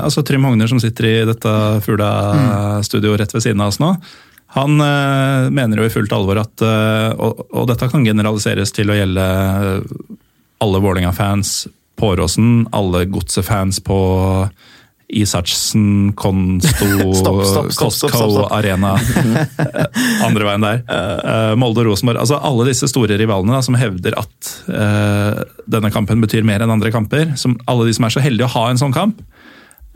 altså 0.05 0.23
Trym 0.27 0.45
Hogner 0.45 0.69
som 0.69 0.81
sitter 0.83 1.09
i 1.09 1.15
dette 1.29 1.53
Fugla-studioet 1.85 3.23
rett 3.23 3.35
ved 3.35 3.45
siden 3.45 3.63
av 3.65 3.73
oss 3.73 3.81
nå, 3.81 3.95
han 4.57 4.81
øh, 4.81 5.49
mener 5.53 5.81
jo 5.81 5.89
i 5.89 5.93
fullt 5.93 6.13
alvor 6.17 6.41
at 6.41 6.65
øh, 6.65 7.11
og, 7.17 7.43
og 7.53 7.67
dette 7.69 7.89
kan 7.93 8.05
generaliseres 8.05 8.73
til 8.77 8.93
å 8.93 8.97
gjelde 8.97 9.25
alle 10.65 10.81
Vålerenga-fans 10.83 11.69
på 11.99 12.13
Åråsen, 12.15 12.69
alle 12.77 13.05
Godset-fans 13.11 13.81
på 13.85 13.99
Isaksen, 15.09 16.13
Konsto, 16.13 17.15
Stopp, 17.21 17.41
stopp, 17.49 17.71
stopp, 17.73 17.93
stopp, 17.93 18.13
Costco. 18.13 18.45
Arena, 18.53 18.93
andre 20.27 20.49
veien 20.51 20.67
der. 20.67 20.83
Eh, 20.85 21.55
Molde 21.61 21.81
og 21.85 21.93
Rosenborg. 21.93 22.21
altså 22.21 22.41
Alle 22.45 22.69
disse 22.69 22.91
store 22.91 23.17
rivalene 23.21 23.57
da, 23.57 23.63
som 23.65 23.79
hevder 23.81 24.19
at 24.21 24.53
uh, 24.69 25.41
denne 25.71 25.91
kampen 25.95 26.21
betyr 26.25 26.45
mer 26.47 26.65
enn 26.65 26.75
andre 26.75 26.93
kamper. 26.93 27.33
Som, 27.41 27.57
alle 27.71 27.89
de 27.89 27.97
som 27.97 28.05
er 28.05 28.15
så 28.19 28.25
heldige 28.25 28.51
å 28.51 28.55
ha 28.59 28.67
en 28.69 28.81
sånn 28.81 28.97
kamp. 28.97 29.23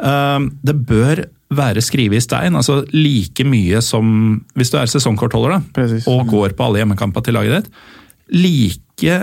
Uh, 0.00 0.48
det 0.64 0.78
bør 0.88 1.26
være 1.52 1.84
skrevet 1.84 2.22
i 2.22 2.24
stein. 2.24 2.56
altså 2.56 2.80
Like 2.96 3.44
mye 3.44 3.82
som 3.84 4.40
hvis 4.56 4.72
du 4.72 4.78
er 4.80 4.88
sesongkortholder 4.88 5.58
da, 5.58 5.60
Precis. 5.76 6.08
og 6.08 6.24
går 6.32 6.56
på 6.56 6.64
alle 6.64 6.80
hjemmekamper 6.80 7.26
til 7.26 7.36
laget 7.36 7.58
ditt. 7.58 7.84
Like 8.32 9.20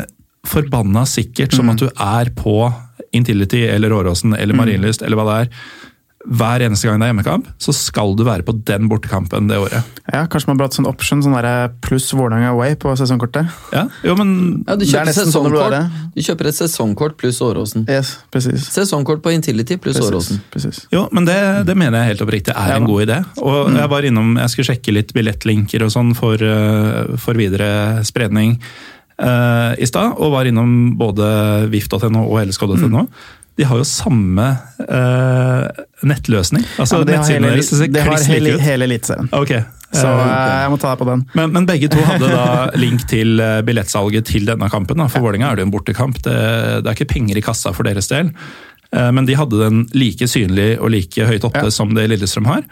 forbanna 0.47 1.03
sikkert 1.09 1.57
som 1.57 1.73
at 1.73 1.81
du 1.81 1.89
er 1.89 2.29
på 2.37 2.61
Intility 3.15 3.63
eller 3.67 3.93
Åråsen 3.93 4.35
eller 4.37 4.57
Marienlyst 4.57 5.01
eller 5.01 5.19
hva 5.19 5.25
det 5.27 5.37
er. 5.41 5.53
Hver 6.27 6.59
eneste 6.65 6.89
gang 6.89 6.99
det 6.99 7.05
er 7.07 7.13
hjemmekamp, 7.13 7.45
så 7.63 7.71
skal 7.71 8.11
du 8.19 8.25
være 8.27 8.43
på 8.43 8.51
den 8.67 8.89
bortekampen 8.91 9.47
det 9.47 9.55
året. 9.55 9.87
Ja, 10.11 10.25
Kanskje 10.27 10.49
man 10.49 10.57
burde 10.59 10.67
hatt 10.67 10.75
sånn 10.75 10.89
option, 10.89 11.21
sånn 11.23 11.37
der 11.37 11.69
pluss 11.85 12.09
Vålerenga 12.11 12.49
away 12.51 12.75
på 12.75 12.91
sesongkortet. 12.99 13.47
Ja, 13.71 13.85
jo, 14.03 14.17
men 14.19 14.65
Ja, 14.67 14.75
du 14.75 14.83
Det 14.83 14.89
er 14.89 15.07
kjøper, 15.07 15.13
sånn 15.15 15.15
det 15.15 15.15
sesongkort, 15.15 16.11
du 16.17 16.21
kjøper 16.27 16.51
et 16.51 16.59
sesongkort 16.59 17.17
pluss 17.21 17.39
Åråsen. 17.45 17.87
Yes, 17.87 18.17
precis. 18.35 18.67
Sesongkort 18.67 19.23
på 19.23 19.31
Intility 19.31 19.79
pluss 19.79 20.01
Åråsen. 20.03 20.43
Jo, 20.91 21.07
men 21.15 21.23
det, 21.29 21.39
det 21.71 21.77
mener 21.79 22.01
jeg 22.03 22.11
helt 22.15 22.27
oppriktig 22.27 22.51
er 22.51 22.75
Ja, 22.75 22.81
en 22.81 22.89
god 22.91 23.07
idé. 23.07 23.21
Og 23.39 23.71
jeg 23.79 23.89
var 23.95 24.11
innom, 24.11 24.35
jeg 24.43 24.49
skulle 24.53 24.73
sjekke 24.73 24.97
litt 24.99 25.15
billettlinker 25.15 25.87
og 25.87 25.95
sånn 25.95 26.11
for, 26.19 26.35
eh, 26.35 27.15
for 27.15 27.39
videre 27.39 28.03
spredning 28.03 28.57
eh, 29.19 29.71
i 29.79 29.87
stad, 29.87 30.19
og 30.19 30.33
var 30.35 30.51
innom 30.51 30.97
både 30.99 31.31
vif.no 31.71 32.27
og 32.27 32.41
lsk.no. 32.43 33.07
De 33.59 33.65
har 33.67 33.81
jo 33.81 33.83
samme 33.87 34.45
uh, 34.87 35.65
nettløsning. 36.07 36.63
Altså, 36.79 37.01
Ja, 37.01 37.07
det 37.09 37.17
har 37.19 37.27
hele, 37.27 37.51
deres 37.57 37.69
det 37.75 38.05
har 38.05 38.23
hele, 38.29 38.55
hele 38.63 38.87
Eliteserien. 38.87 39.27
Okay. 39.35 39.65
Så 39.89 40.05
eh, 40.05 40.55
jeg 40.61 40.69
må 40.69 40.77
ta 40.77 40.91
deg 40.93 40.99
på 41.01 41.07
den. 41.09 41.23
men, 41.33 41.51
men 41.55 41.65
begge 41.65 41.87
to 41.89 41.97
hadde 42.05 42.27
da 42.29 42.43
link 42.77 43.07
til 43.09 43.41
billettsalget 43.65 44.27
til 44.29 44.45
denne 44.45 44.67
kampen. 44.69 45.01
Da. 45.01 45.07
For 45.09 45.25
Vålerenga 45.25 45.49
er 45.49 45.57
det 45.57 45.65
en 45.65 45.71
bortekamp. 45.73 46.19
Det, 46.21 46.35
det 46.85 46.91
er 46.91 46.93
ikke 46.93 47.07
penger 47.09 47.39
i 47.41 47.43
kassa 47.43 47.73
for 47.73 47.89
deres 47.89 48.07
del. 48.11 48.29
Men 48.93 49.25
de 49.25 49.33
hadde 49.37 49.57
den 49.63 49.79
like 49.97 50.29
synlig 50.29 50.75
og 50.77 50.93
like 50.93 51.25
høyt 51.25 51.47
oppe 51.49 51.65
Ja. 51.65 51.73
som 51.73 51.95
det 51.97 52.05
Lillestrøm 52.11 52.45
har. 52.51 52.67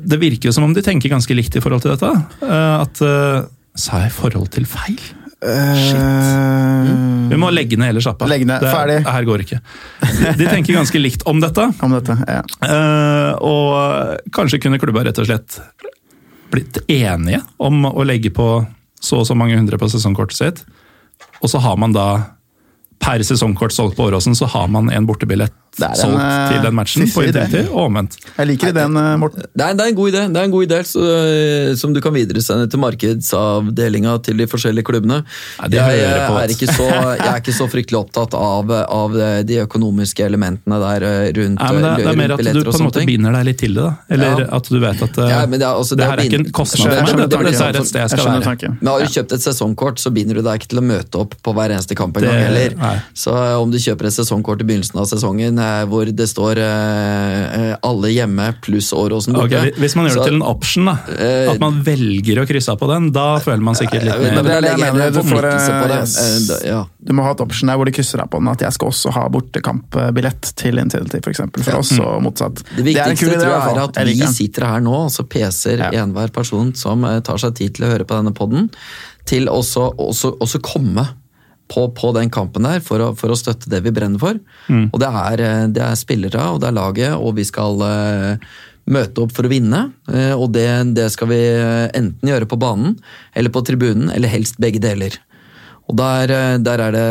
Det 0.00 0.18
virker 0.24 0.48
jo 0.48 0.54
som 0.56 0.64
om 0.66 0.72
de 0.76 0.82
tenker 0.84 1.12
ganske 1.12 1.36
likt 1.36 1.60
i 1.60 1.62
forhold 1.64 1.84
til 1.84 1.92
dette. 1.92 2.14
At 2.48 3.04
Sa 3.74 4.00
jeg 4.06 4.12
forhold 4.16 4.48
til 4.54 4.64
feil? 4.70 5.00
Eh, 5.44 6.92
Vi 7.30 7.36
må 7.40 7.50
legge 7.52 7.76
ned 7.80 7.90
hele 7.92 8.02
sjappa. 8.04 8.26
Legge 8.30 8.46
ned. 8.48 8.60
Det- 8.62 8.72
Ferdig. 8.72 8.98
Det 9.04 9.12
her 9.16 9.24
går 9.28 9.44
ikke. 9.44 9.58
De, 10.38 10.46
tenker 10.46 10.74
ganske 10.78 11.00
likt 11.02 11.22
om 11.30 11.40
dette. 11.42 11.66
Om 11.84 11.90
dette, 11.96 12.16
ja. 12.28 12.42
Eh, 12.68 13.32
og 13.44 14.30
kanskje 14.34 14.60
kunne 14.62 14.78
klubba 14.82 15.04
rett 15.04 15.18
og 15.22 15.26
slett 15.28 15.58
blitt 16.54 16.78
enige 16.88 17.40
om 17.58 17.82
å 17.88 18.04
legge 18.06 18.30
på 18.30 18.46
så 19.04 19.18
og 19.20 19.26
så 19.26 19.34
mange 19.36 19.56
hundre 19.58 19.76
på 19.80 19.88
sesongkortet 19.90 20.36
sitt. 20.38 20.60
Og 21.42 21.50
så 21.50 21.58
har 21.60 21.76
man 21.80 21.92
da 21.92 22.06
per 23.04 23.20
sesongkort 23.26 23.72
solgt 23.74 23.96
på 23.98 24.06
Åråsen, 24.06 24.36
så 24.38 24.46
har 24.48 24.68
man 24.72 24.88
en 24.94 25.04
bortebillett 25.08 25.52
en, 25.82 25.96
solgt 25.98 26.20
eh, 26.20 26.52
til 26.52 26.62
den 26.62 26.74
matchen 26.78 27.08
på. 27.10 27.22
Intility, 27.26 27.62
og 27.70 27.80
omvendt. 27.88 28.16
Jeg 28.38 28.46
liker 28.52 28.68
ideen, 28.74 28.96
eh, 28.96 29.16
Morten. 29.18 29.42
Det 29.50 29.64
er, 29.66 29.74
det 29.74 29.84
er 29.86 29.90
en 29.92 29.98
god 29.98 30.12
idé, 30.12 30.22
det 30.32 30.40
er 30.40 30.44
en 30.48 30.54
god 30.54 30.66
idé 30.68 30.78
så, 30.86 31.04
som 31.80 31.92
du 31.94 32.00
kan 32.04 32.14
videresende 32.14 32.68
til 32.70 32.78
markedsavdelinga 32.82 34.14
til 34.24 34.38
de 34.40 34.46
forskjellige 34.50 34.84
klubbene. 34.86 35.22
Nei, 35.24 35.70
jeg, 35.74 35.98
jeg, 36.00 36.36
er 36.44 36.54
ikke 36.54 36.68
så, 36.70 36.86
jeg 37.18 37.26
er 37.32 37.40
ikke 37.40 37.54
så 37.56 37.66
fryktelig 37.70 37.98
opptatt 38.00 38.36
av, 38.38 38.70
av 38.70 39.16
de 39.48 39.58
økonomiske 39.64 40.24
elementene 40.26 40.78
der 40.82 41.06
eh, 41.08 41.28
rundt, 41.36 41.60
Nei, 41.60 41.72
det, 41.80 41.92
det 42.04 42.10
er 42.12 42.18
mer 42.20 42.36
at 42.36 42.44
du 42.44 42.60
på 42.64 42.76
en 42.78 42.86
måte 42.88 43.02
ting. 43.02 43.10
binder 43.10 43.34
deg 43.38 43.48
litt 43.50 43.60
til 43.64 43.74
det. 43.78 43.84
da. 43.84 43.94
Eller 44.14 44.44
Ja. 44.44 44.46
at 44.58 44.68
du 44.70 44.78
vet 44.82 45.02
at 45.08 45.18
eh, 45.18 45.30
Ja, 45.30 45.40
men 45.46 45.60
det 45.60 45.66
er- 45.68 45.78
altså, 45.80 45.96
det 45.98 46.04
det 46.04 46.10
her 46.10 46.18
er 46.20 46.28
ikke 46.28 46.40
en 46.42 46.50
kostnad 46.52 46.82
for 46.84 47.16
meg, 47.18 47.28
dette, 47.30 47.64
er 47.64 47.78
et 47.80 47.88
sted 47.88 48.00
jeg 48.00 48.10
skal 48.14 48.24
være. 48.28 48.70
Men 48.80 48.90
har 48.92 49.00
du 49.04 49.12
kjøpt 49.14 49.32
et 49.36 49.44
sesongkort, 49.44 49.98
så 50.02 50.12
binder 50.14 50.38
du 50.38 50.42
deg 50.46 50.60
ikke 50.60 50.70
til 50.74 50.80
å 50.82 50.84
møte 50.84 51.20
opp 51.22 51.34
på 51.44 51.54
hver 51.56 51.72
eneste 51.74 51.96
kamp 51.98 52.16
en 52.20 52.26
gang 52.28 52.40
heller. 52.44 52.76
Så 53.16 53.32
eh, 53.34 53.54
om 53.60 53.70
du 53.72 53.78
kjøper 53.80 54.10
et 54.10 54.16
sesongkort 54.16 54.60
i 54.62 54.68
begynnelsen 54.68 55.00
av 55.00 55.08
sesongen 55.10 55.58
eh, 55.58 55.63
hvor 55.90 56.08
det 56.16 56.26
står 56.30 56.60
eh, 56.62 57.44
eh, 57.58 57.76
alle 57.86 58.10
hjemme 58.14 58.48
pluss 58.64 58.92
Åråsen 58.96 59.36
borte. 59.36 59.60
Okay, 59.60 59.72
hvis 59.80 59.96
man 59.98 60.08
gjør 60.08 60.14
så- 60.16 60.24
det 60.24 60.30
til 60.30 60.38
en 60.40 60.46
option, 60.48 60.84
da, 60.90 60.96
Eh, 61.14 61.50
at 61.52 61.60
man 61.60 61.82
velger 61.84 62.40
å 62.42 62.46
krysse 62.48 62.72
av 62.72 62.78
på 62.80 62.88
den, 62.90 63.10
da 63.14 63.38
føler 63.44 63.62
man 63.62 63.74
sikkert 63.78 64.04
litt 64.04 64.18
mer 64.18 64.42
det 64.42 64.52
er 64.52 64.66
jeg 64.68 64.78
mener, 64.80 65.10
du 65.14 65.22
får, 65.22 65.46
yes. 65.90 66.16
Eh, 66.64 67.12
må 67.14 67.22
ha 67.22 67.32
et 67.32 67.40
option 67.44 67.68
der 67.70 67.76
hvor 67.78 67.88
de 67.88 67.94
krysser 67.94 68.18
deg 68.22 68.30
på 68.32 68.40
den, 68.40 68.48
at 68.48 68.64
jeg 68.66 68.72
skal 68.76 68.88
også 68.90 69.12
ha 69.14 69.24
bortekampbillett 69.28 70.52
til 70.58 70.78
Intility, 70.82 71.20
f.eks. 71.20 71.24
For, 71.24 71.30
eksempel, 71.34 71.64
for 71.66 71.80
oss, 71.80 71.92
og 71.98 72.22
motsatt. 72.24 72.62
Det 72.76 72.82
er 72.82 72.88
viktigste 72.90 73.30
det 73.30 73.36
er, 73.36 73.44
tror 73.44 73.52
jeg 73.54 73.76
er 73.76 73.82
at 73.84 74.00
vi 74.10 74.30
sitter 74.34 74.68
her 74.68 74.80
nå, 74.84 74.94
og 75.06 75.10
så 75.14 75.26
peser 75.28 75.78
Ja. 75.84 75.90
enhver 76.04 76.32
person 76.32 76.72
som 76.74 77.04
eh, 77.04 77.20
tar 77.20 77.38
seg 77.38 77.54
tid 77.54 77.74
til 77.74 77.86
å 77.86 77.92
høre 77.92 78.04
på 78.08 78.16
denne 78.16 78.34
podden, 78.34 78.70
til 79.24 79.46
også, 79.48 79.94
også, 79.98 80.34
også 80.40 80.60
komme 80.64 81.06
på, 81.70 81.88
på 81.96 82.12
den 82.16 82.30
kampen 82.32 82.66
der 82.66 82.82
for 82.84 83.02
å, 83.02 83.10
for 83.18 83.32
å 83.32 83.38
støtte 83.38 83.70
det 83.72 83.82
vi 83.84 83.92
brenner 83.94 84.20
for. 84.20 84.38
Mm. 84.68 84.88
Og 84.90 85.00
det 85.02 85.10
er, 85.10 85.42
eh, 85.44 85.66
det 85.74 85.84
er 85.84 85.98
spillere, 85.98 86.48
og 86.52 86.62
det 86.62 86.70
er 86.70 86.78
laget, 86.78 87.12
og 87.16 87.36
vi 87.38 87.46
skal 87.48 87.80
uh, 87.80 88.56
møte 88.90 89.24
opp 89.24 89.34
for 89.36 89.48
å 89.48 89.52
vinne. 89.52 89.86
Uh, 90.10 90.34
og 90.36 90.50
det, 90.56 90.68
det 90.96 91.08
skal 91.14 91.30
vi 91.32 91.40
enten 91.96 92.32
gjøre 92.32 92.48
på 92.50 92.60
banen 92.60 92.98
eller 93.34 93.54
på 93.54 93.64
tribunen, 93.66 94.10
eller 94.14 94.32
helst 94.32 94.60
begge 94.62 94.82
deler. 94.82 95.16
Og 95.84 95.98
der, 96.00 96.30
der 96.64 96.80
er 96.80 96.94
det 96.94 97.08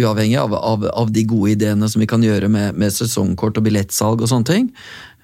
uavhengig 0.00 0.38
av, 0.40 0.54
av, 0.56 0.86
av 0.96 1.10
de 1.12 1.26
gode 1.28 1.52
ideene 1.52 1.90
som 1.92 2.00
vi 2.00 2.06
kan 2.08 2.22
gjøre 2.24 2.48
med, 2.48 2.78
med 2.80 2.94
sesongkort 2.94 3.60
og 3.60 3.66
billettsalg 3.66 4.22
og 4.24 4.30
sånne 4.30 4.48
ting. 4.48 4.70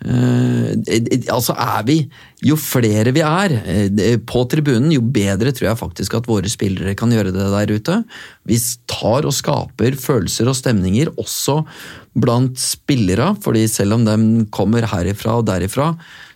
Eh, 0.03 1.29
altså 1.33 1.55
er 1.55 1.85
vi, 1.87 1.99
Jo 2.45 2.59
flere 2.61 3.13
vi 3.15 3.23
er 3.25 3.55
eh, 3.63 4.19
på 4.21 4.45
tribunen, 4.51 4.91
jo 4.93 5.01
bedre 5.01 5.53
tror 5.55 5.71
jeg 5.71 5.81
faktisk 5.81 6.19
at 6.19 6.29
våre 6.29 6.51
spillere 6.51 6.97
kan 6.99 7.13
gjøre 7.15 7.33
det 7.33 7.47
der 7.55 7.73
ute. 7.73 8.01
Vi 8.45 8.59
tar 8.91 9.25
og 9.25 9.33
skaper 9.37 9.97
følelser 9.97 10.51
og 10.51 10.59
stemninger 10.59 11.13
også 11.17 11.63
blant 12.15 12.61
spillere, 12.61 13.33
fordi 13.43 13.65
selv 13.71 13.97
om 13.97 14.05
de 14.07 14.47
kommer 14.55 14.87
herifra 14.91 15.39
og 15.41 15.49
derifra, 15.49 15.95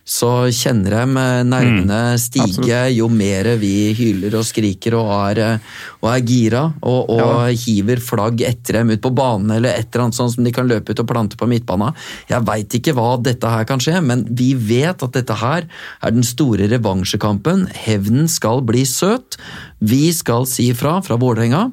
så 0.09 0.29
kjenner 0.55 0.95
de 0.95 1.21
eh, 1.21 1.43
nervene 1.45 1.99
stige 2.21 2.81
jo 2.95 3.09
mer 3.13 3.51
vi 3.61 3.91
hyler 3.97 4.39
og 4.39 4.47
skriker 4.47 4.97
og 4.97 5.11
er, 5.13 5.41
eh, 5.45 5.67
og 6.01 6.09
er 6.11 6.23
gira 6.25 6.63
og, 6.81 7.11
og 7.13 7.51
hiver 7.63 8.01
flagg 8.03 8.41
etter 8.47 8.79
dem 8.79 8.95
ut 8.95 9.03
på 9.03 9.13
banen 9.13 9.53
eller 9.59 9.75
et 9.75 9.91
eller 9.91 10.07
annet 10.07 10.17
sånt 10.17 10.33
som 10.33 10.47
de 10.47 10.53
kan 10.55 10.69
løpe 10.69 10.95
ut 10.95 11.03
og 11.03 11.09
plante 11.09 11.37
på 11.39 11.49
midtbana. 11.49 11.91
Jeg 12.31 12.45
veit 12.47 12.77
ikke 12.79 12.95
hva 12.97 13.11
dette 13.21 13.53
her 13.53 13.67
kan 13.69 13.83
skje, 13.83 13.99
men 14.01 14.25
vi 14.29 14.51
vet 14.57 15.05
at 15.05 15.13
dette 15.15 15.37
her 15.37 15.67
er 15.69 16.15
den 16.15 16.25
store 16.25 16.69
revansjekampen. 16.71 17.67
Hevnen 17.85 18.29
skal 18.31 18.63
bli 18.65 18.85
søt. 18.89 19.37
Vi 19.79 20.09
skal 20.15 20.49
si 20.49 20.71
fra 20.73 20.97
fra 21.05 21.19
Vålerenga 21.21 21.67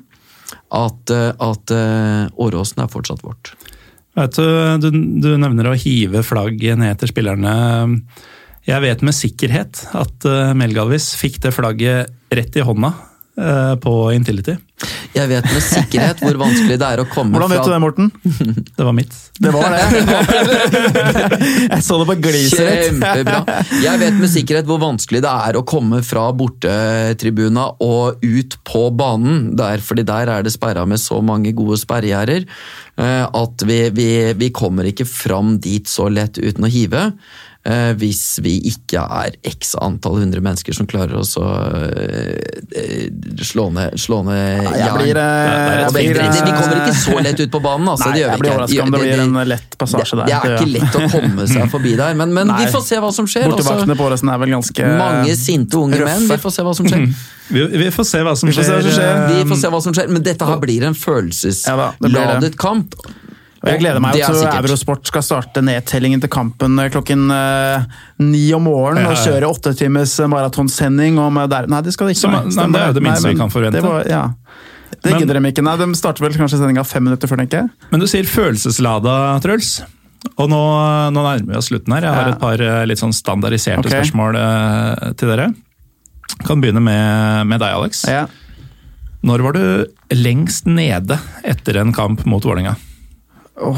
at, 0.76 1.10
eh, 1.10 1.32
at 1.38 1.72
eh, 1.74 2.28
Åråsen 2.36 2.84
er 2.84 2.92
fortsatt 2.92 3.24
vårt. 3.24 3.54
Du, 4.16 4.46
du, 4.80 4.88
du 5.20 5.28
nevner 5.36 5.68
å 5.68 5.76
hive 5.76 6.22
flagget 6.24 6.80
ned 6.80 6.96
til 7.00 7.10
spillerne. 7.10 7.52
Jeg 8.66 8.82
vet 8.82 9.02
med 9.04 9.14
sikkerhet 9.14 9.82
at 9.94 10.24
eh, 10.26 10.54
Melgalvis 10.58 11.12
fikk 11.20 11.36
det 11.44 11.52
flagget 11.54 12.32
rett 12.34 12.56
i 12.58 12.64
hånda 12.66 12.94
på 13.36 13.92
Intility. 14.16 14.56
Jeg 15.16 15.30
vet 15.30 15.46
med 15.48 15.62
sikkerhet 15.64 16.20
hvor 16.20 16.36
vanskelig 16.40 16.76
det 16.76 16.84
er 16.84 17.00
å 17.00 17.06
komme 17.08 17.32
Hvordan 17.32 17.52
vet 17.54 17.64
du 17.64 17.72
det, 17.72 17.78
Morten? 17.80 18.10
Det 18.76 18.84
var 18.84 18.92
mitt. 18.96 19.14
Det 19.40 19.52
var 19.52 19.72
det. 19.72 20.00
jeg 21.72 21.84
så 21.84 21.96
det 22.00 22.06
på 22.10 22.16
gliset 22.20 22.60
ditt. 22.60 22.98
Kjempebra. 22.98 23.62
Jeg 23.80 24.00
vet 24.02 24.18
med 24.20 24.32
sikkerhet 24.32 24.68
hvor 24.68 24.80
vanskelig 24.82 25.22
det 25.24 25.32
er 25.48 25.56
å 25.56 25.64
komme 25.68 26.02
fra 26.04 26.26
bortetribuna 26.36 27.66
og 27.84 28.24
ut 28.24 28.58
på 28.68 28.84
banen. 28.96 29.50
Der, 29.56 29.80
fordi 29.84 30.04
der 30.08 30.32
er 30.34 30.44
det 30.44 30.52
sperra 30.52 30.84
med 30.88 31.00
så 31.00 31.22
mange 31.24 31.54
gode 31.56 31.80
sperregjerder 31.80 32.44
eh, 32.44 33.24
at 33.24 33.66
vi, 33.68 33.80
vi, 33.96 34.10
vi 34.36 34.52
kommer 34.56 34.88
ikke 34.92 35.08
fram 35.08 35.56
dit 35.64 35.88
så 35.88 36.10
lett 36.12 36.40
uten 36.40 36.68
å 36.68 36.72
hive. 36.72 37.08
Eh, 37.66 37.92
hvis 37.98 38.36
vi 38.44 38.52
ikke 38.70 39.00
er 39.02 39.34
x 39.48 39.72
antall 39.82 40.20
hundre 40.20 40.38
mennesker 40.44 40.76
som 40.76 40.86
klarer 40.86 41.16
oss 41.18 41.32
å 41.40 41.42
eh, 41.42 42.36
eh, 42.78 43.08
slå 43.42 43.64
ned, 43.74 43.96
slå 43.98 44.20
ned 44.28 44.68
Jeg 44.70 44.92
blir, 44.94 45.18
eh, 45.18 45.80
jeg 45.80 45.94
blir, 45.96 46.12
det- 46.14 46.28
Vi 46.46 46.52
kommer 46.52 46.76
ikke 46.84 46.94
så 47.00 47.16
lett 47.24 47.40
ut 47.42 47.50
på 47.50 47.60
banen, 47.64 47.88
altså. 47.90 48.06
Nei, 48.06 48.12
det 48.14 48.22
gjør 48.22 48.30
jeg 48.30 48.36
vi 48.36 48.44
blir 48.44 48.50
ikke. 48.50 48.58
overrasket 48.60 48.82
om 48.84 48.94
det 48.94 49.00
blir 49.02 49.24
en 49.24 49.48
lett 49.50 49.66
det, 49.70 49.78
passasje 49.82 50.20
der. 50.20 50.30
det 50.30 50.36
er 50.36 50.54
ikke 50.60 50.70
lett 50.76 51.00
å 51.00 51.10
komme 51.16 51.48
seg 51.56 51.70
forbi 51.74 51.96
der, 51.98 52.14
men, 52.14 52.36
men 52.38 52.52
Nei. 52.52 52.60
vi 52.62 52.70
får 52.76 52.86
se 52.86 53.02
hva 53.02 53.10
som 53.18 53.26
skjer. 53.26 53.48
Bortevaktene 53.50 53.82
Altså, 53.82 53.98
på 53.98 54.06
Åråsen 54.12 54.32
er 54.36 54.38
vel 54.44 54.54
ganske 54.54 54.92
mange 55.02 55.36
sinte 55.42 55.82
unge 55.82 55.98
røffe. 55.98 56.20
menn. 56.20 56.30
Vi 56.30 56.40
får 56.46 56.56
se 56.60 56.62
hva 56.70 56.76
som 56.78 56.86
skjer. 56.86 57.06
Vi, 57.46 57.62
vi 57.78 57.90
får 57.94 58.02
se 58.08 58.18
hva 58.26 58.32
som 58.34 58.50
skjer. 58.50 58.80
Vi 59.30 59.44
får 59.46 59.58
se 59.60 59.68
hva 59.70 59.78
som 59.82 59.94
skjer, 59.94 60.08
men 60.10 60.22
dette 60.26 60.46
her 60.46 60.58
blir 60.58 60.82
en 60.82 60.90
Ja 60.90 60.94
blir 60.94 61.02
følelsesladet 61.04 62.40
det. 62.42 62.56
kamp. 62.58 62.94
Og 63.66 63.72
jeg 63.74 63.80
gleder 63.82 64.02
meg 64.04 64.14
til. 64.16 64.38
Eurosport 64.46 65.08
skal 65.10 65.24
starte 65.26 65.62
nedtellingen 65.66 66.22
til 66.22 66.30
kampen 66.32 66.78
eh, 66.78 66.90
klokken 66.94 67.26
eh, 67.34 67.86
ni 68.22 68.44
om 68.56 68.64
morgenen 68.68 69.08
Ja, 69.08 69.14
og 69.16 69.18
kjøre 69.26 69.50
åtte 69.50 69.74
times 69.78 70.14
maratonsending 70.32 71.18
om 71.22 71.42
eh, 71.42 71.48
der 71.50 71.66
Nei, 71.72 71.82
det 71.82 71.92
skal 71.96 72.08
det 72.08 72.16
ikke 72.16 72.24
Som- 72.28 72.36
være. 72.38 72.54
nei, 72.54 72.68
det 72.72 72.80
er 72.84 72.86
jo 72.92 72.96
det 73.00 73.04
minste 73.08 73.26
Nei, 73.26 73.34
vi 73.34 73.40
kan 73.42 73.52
forvente. 73.52 73.80
Det, 73.80 73.84
var, 73.84 74.06
ja. 74.10 74.22
det 74.94 75.10
Men- 75.10 75.20
gidder 75.20 75.40
de 75.40 75.52
ikke. 75.52 75.66
Nei, 75.66 75.76
De 75.82 75.90
starter 75.98 76.26
vel 76.28 76.38
kanskje 76.38 76.62
sendinga 76.62 76.86
fem 76.86 77.04
minutter 77.04 77.28
før, 77.28 77.42
tenker 77.42 77.64
jeg. 77.64 77.70
Men 77.90 78.00
du 78.00 78.06
sier 78.10 78.24
følelseslada, 78.30 79.18
Truls. 79.44 79.74
Og 80.36 80.48
nå, 80.50 80.62
nå 81.14 81.20
nærmer 81.22 81.52
vi 81.52 81.58
oss 81.58 81.68
slutten 81.70 81.92
her. 81.94 82.02
Jeg 82.08 82.14
har 82.14 82.26
Ja. 82.30 82.32
et 82.34 82.40
par 82.40 82.60
eh, 82.62 82.86
litt 82.86 82.98
sånn 83.02 83.14
standardiserte 83.14 83.84
okay. 83.86 84.00
spørsmål 84.00 84.38
eh, 84.40 85.12
til 85.18 85.28
dere. 85.34 85.50
Kan 86.46 86.60
begynne 86.60 86.82
med, 86.82 87.46
med 87.46 87.60
deg, 87.62 87.70
Alex. 87.76 88.02
Ja. 88.10 88.26
Når 89.26 89.42
var 89.42 89.52
du 89.56 89.86
lengst 90.14 90.66
nede 90.70 91.18
etter 91.46 91.78
en 91.80 91.92
kamp 91.94 92.24
mot 92.26 92.42
Vålerenga? 92.46 92.76
Hva, 93.56 93.72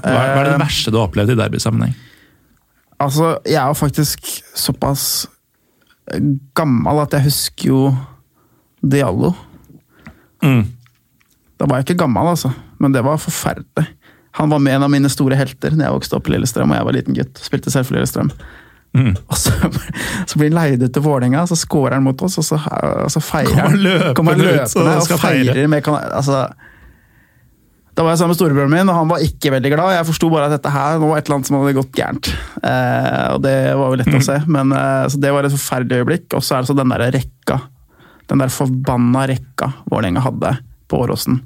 hva 0.00 0.40
er 0.40 0.48
det 0.48 0.54
eh, 0.56 0.60
verste 0.62 0.92
du 0.92 0.98
har 0.98 1.08
opplevd 1.08 1.34
i 1.34 1.38
derbysammenheng? 1.38 1.94
Altså, 3.04 3.34
jeg 3.44 3.58
er 3.60 3.68
jo 3.68 3.76
faktisk 3.76 4.24
såpass 4.56 5.26
gammel 6.56 7.00
at 7.02 7.16
jeg 7.16 7.26
husker 7.26 7.68
jo 7.70 7.82
Diallo. 8.84 9.32
Mm. 10.44 10.64
Da 11.60 11.68
var 11.68 11.80
jeg 11.80 11.88
ikke 11.88 12.02
gammel, 12.04 12.28
altså, 12.34 12.50
men 12.82 12.92
det 12.94 13.04
var 13.06 13.20
forferdelig. 13.22 13.86
Han 14.34 14.50
var 14.50 14.58
med 14.60 14.74
en 14.76 14.82
av 14.88 14.90
mine 14.90 15.08
store 15.12 15.36
helter 15.38 15.76
da 15.78 15.86
jeg 15.86 15.94
vokste 15.94 16.18
opp 16.18 16.26
i 16.28 16.34
Lillestrøm 16.34 16.72
og 16.72 16.76
jeg 16.80 16.86
var 16.88 16.96
liten 16.96 17.16
gutt. 17.16 17.40
Spilte 17.44 17.70
selv 17.70 17.86
for 17.88 17.96
Lillestrøm. 17.96 18.32
Mm. 18.94 19.12
Og 19.26 19.36
så, 19.38 19.52
så 20.30 20.38
blir 20.38 20.50
han 20.50 20.58
leid 20.58 20.82
ut 20.84 20.92
til 20.94 21.02
Vålerenga, 21.04 21.44
så 21.50 21.56
scorer 21.58 21.96
han 21.98 22.04
mot 22.06 22.20
oss, 22.26 22.36
og 22.42 22.46
så, 22.46 22.58
og 23.04 23.10
så 23.14 23.22
feirer 23.22 23.54
Kommer 23.54 23.70
han. 23.70 23.80
løpende 23.84 24.14
Kommer 24.18 24.38
ut, 24.38 24.44
løpende 24.44 24.96
og 24.98 25.14
og 25.16 25.22
feire. 25.22 25.54
feirer 25.54 25.70
med 25.70 25.88
altså, 26.04 26.44
Da 27.94 28.02
var 28.02 28.10
jeg 28.10 28.18
sammen 28.18 28.32
med 28.34 28.38
storebroren 28.40 28.72
min, 28.72 28.88
og 28.90 28.96
han 28.98 29.10
var 29.12 29.22
ikke 29.22 29.52
veldig 29.54 29.70
glad. 29.70 29.92
Jeg 29.94 30.06
forsto 30.08 30.28
bare 30.32 30.48
at 30.48 30.56
dette 30.56 30.70
her 30.74 30.96
nå 30.98 31.06
var 31.12 31.20
et 31.20 31.28
eller 31.28 31.36
annet 31.38 31.46
som 31.50 31.56
hadde 31.60 31.74
gått 31.76 31.92
gærent. 31.94 32.30
Eh, 32.58 33.26
og 33.36 33.42
det 33.44 33.54
var 33.78 33.92
jo 33.92 33.98
lett 34.00 34.10
Mm. 34.10 34.18
å 34.18 34.24
se, 34.26 34.38
men 34.50 34.72
eh, 34.74 35.04
så 35.12 35.20
det 35.22 35.30
var 35.32 35.44
et 35.46 35.52
forferdelig 35.54 36.00
øyeblikk. 36.02 36.26
Og 36.34 36.42
så 36.42 36.56
er 36.56 36.62
det 36.64 36.68
så 36.72 36.76
den 36.76 36.88
der 36.90 37.04
rekka. 37.14 37.60
Den 38.26 38.38
der 38.42 38.48
forbanna 38.48 39.26
rekka 39.30 39.72
Vålerenga 39.90 40.20
hadde 40.24 40.56
på 40.88 40.98
Åråsen. 41.04 41.38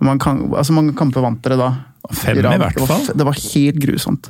Man 0.00 0.18
kan, 0.18 0.50
altså 0.52 0.72
mange 0.74 0.92
kamper 0.96 1.22
vant 1.22 1.40
dere 1.42 1.56
da. 1.56 1.70
Fem 2.12 2.38
i 2.38 2.42
hvert 2.42 2.74
Det 2.74 2.80
var- 2.82 2.86
fall. 2.90 3.06
Det 3.16 3.24
var 3.24 3.32
helt 3.32 3.78
grusomt. 3.80 4.28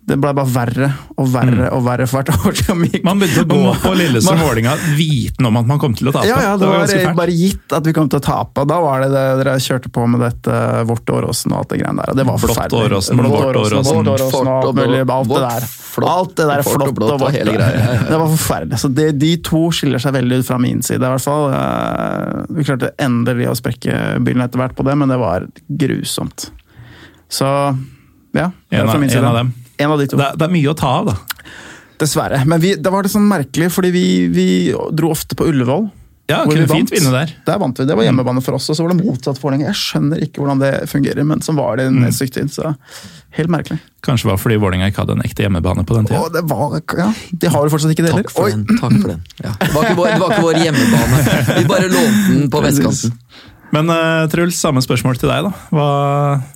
Det 0.00 0.16
ble 0.18 0.30
bare 0.34 0.48
verre 0.48 0.86
og 1.20 1.26
verre 1.30 1.66
og 1.76 1.82
verre 1.86 2.06
for 2.08 2.24
hvert 2.24 2.30
år 2.48 2.56
som 2.58 2.80
gikk. 2.82 3.02
Mm. 3.02 3.06
Man 3.06 3.20
begynte 3.20 3.42
å 3.44 3.48
gå 3.50 3.58
man, 3.62 3.76
på 3.78 3.90
man- 3.92 3.98
Lillestrøm-Vålerenga 4.00 4.72
viten 4.96 5.46
om 5.46 5.58
at 5.60 5.66
man 5.68 5.78
kom 5.82 5.94
til 5.94 6.08
å 6.10 6.14
tape. 6.16 6.26
Ja, 6.26 6.38
ja, 6.42 6.54
det 6.58 6.66
var 6.66 6.80
var 6.80 6.90
fælt. 6.90 7.16
bare 7.18 7.34
gitt 7.36 7.74
at 7.76 7.86
vi 7.86 7.92
kom 7.94 8.08
til 8.10 8.18
å 8.18 8.24
tape. 8.24 8.64
Da 8.66 8.80
var 8.82 9.04
det 9.04 9.10
det 9.12 9.24
dere 9.44 9.54
kjørte 9.62 9.92
på 9.92 10.06
med 10.10 10.24
dette 10.24 10.56
Vårt 10.88 11.12
Åråsen 11.14 11.52
og 11.52 11.60
alt 11.60 11.74
det 11.74 11.78
greiene 11.82 12.00
der. 12.02 12.10
og 12.10 12.16
Det 12.16 12.26
var 12.26 12.40
forferdelig. 12.42 12.70
Blått 12.70 12.90
Åråsen. 12.90 13.22
Vårt 13.22 13.60
Åråsen 13.60 13.84
Fort 13.84 14.10
og 14.10 14.40
og 14.40 14.50
alt 14.56 14.80
mulig. 14.80 15.04
Alt 15.10 15.28
det 15.28 15.44
der. 15.44 15.68
Alt 16.10 16.34
det 16.40 16.48
der 16.48 16.62
flott 16.66 16.94
blått 16.96 17.14
og 17.14 17.20
vårt. 17.20 17.32
Det 18.10 18.18
var 18.18 18.28
forferdelig. 18.34 18.78
Så 18.80 18.88
de, 18.94 19.10
de 19.12 19.36
to 19.46 19.62
skiller 19.74 20.02
seg 20.02 20.14
veldig 20.16 20.40
ut 20.40 20.46
fra 20.46 20.58
min 20.62 20.82
side, 20.86 21.02
i 21.02 21.12
hvert 21.12 21.22
fall. 21.22 21.50
Eh, 21.54 22.44
Vi 22.56 22.66
klarte 22.66 22.92
endelig 22.98 23.50
å 23.50 23.56
sprekke 23.58 24.18
bilen 24.24 24.42
etter 24.42 24.58
hvert 24.62 24.74
på 24.78 24.86
det, 24.86 24.96
men 24.98 25.10
det 25.12 25.18
var 25.20 25.46
grusomt. 25.68 26.50
Så 27.30 27.46
ja. 28.34 28.50
det 28.70 28.78
er 28.80 28.86
fra 28.90 28.98
min 28.98 29.10
side. 29.10 29.22
en 29.22 29.30
av 29.30 29.34
dem. 29.42 29.54
En 29.80 29.94
av 29.94 30.00
de 30.00 30.08
to. 30.10 30.20
Det, 30.20 30.32
det 30.40 30.46
er 30.46 30.52
mye 30.54 30.72
å 30.72 30.76
ta 30.78 30.92
av, 31.00 31.12
da. 31.12 31.46
Dessverre. 32.00 32.42
Men 32.48 32.62
vi, 32.62 32.74
det 32.80 32.92
var 32.92 33.04
det 33.04 33.12
sånn 33.12 33.26
merkelig, 33.28 33.70
fordi 33.74 33.90
vi, 33.94 34.04
vi 34.32 34.46
dro 34.96 35.10
ofte 35.12 35.36
på 35.36 35.48
Ullevål. 35.50 35.88
Ja, 36.30 36.44
kunne 36.46 36.62
vi 36.62 36.78
fint 36.78 36.92
vinne 36.94 37.10
der. 37.10 37.32
Der 37.46 37.58
vant 37.58 37.78
vi. 37.80 37.84
Det 37.88 37.96
var 37.98 38.06
hjemmebane 38.06 38.42
for 38.44 38.54
oss, 38.54 38.68
og 38.70 38.76
så 38.78 38.84
var 38.84 38.92
det 38.94 39.02
motsatt 39.02 39.40
for 39.40 39.50
lenge. 39.50 39.66
Jeg 39.66 39.78
skjønner 39.80 40.22
ikke 40.22 40.42
hvordan 40.42 40.60
det 40.62 40.70
fungerer, 40.90 41.26
men 41.26 41.42
sånn 41.42 41.58
var 41.58 41.80
det 41.80 41.88
Mm. 41.90 41.96
en 41.96 42.06
mm. 42.06 42.14
stykke. 42.14 42.44
Så 42.54 42.70
helt 43.38 43.50
merkelig. 43.50 43.80
Kanskje 44.06 44.28
det 44.28 44.30
var 44.30 44.38
fordi 44.38 44.58
Vålerenga 44.62 44.90
ikke 44.90 45.02
hadde 45.02 45.16
en 45.18 45.24
ekte 45.26 45.42
hjemmebane 45.44 45.84
på 45.86 45.96
den 45.98 46.06
tida. 46.06 46.28
Det 46.30 46.44
var 46.46 46.78
Ja, 46.98 47.08
de 47.32 47.50
har 47.50 47.66
jo 47.66 47.72
fortsatt 47.74 47.90
ikke 47.96 48.06
det 48.06 48.12
heller. 48.12 48.28
Takk 48.28 48.36
for 48.36 48.44
Oi! 48.46 48.50
den. 48.52 48.78
takk 48.78 48.94
for 49.02 49.08
den. 49.10 49.22
Ja. 49.42 49.52
Det, 49.58 49.72
var 49.74 49.88
ikke 49.88 49.98
vår, 49.98 50.06
det 50.06 50.20
var 50.20 50.30
ikke 50.30 50.46
vår 50.46 50.62
hjemmebane. 50.64 51.18
Vi 51.58 51.64
bare 51.74 51.90
lånte 51.90 52.30
den 52.30 52.50
på 52.50 52.62
vestkanten. 52.68 53.18
Men 53.74 53.90
uh, 53.92 54.24
Truls, 54.32 54.56
samme 54.58 54.82
spørsmål 54.82 55.18
til 55.20 55.30
deg. 55.30 55.44
da. 55.46 55.52
Hva, 55.74 55.88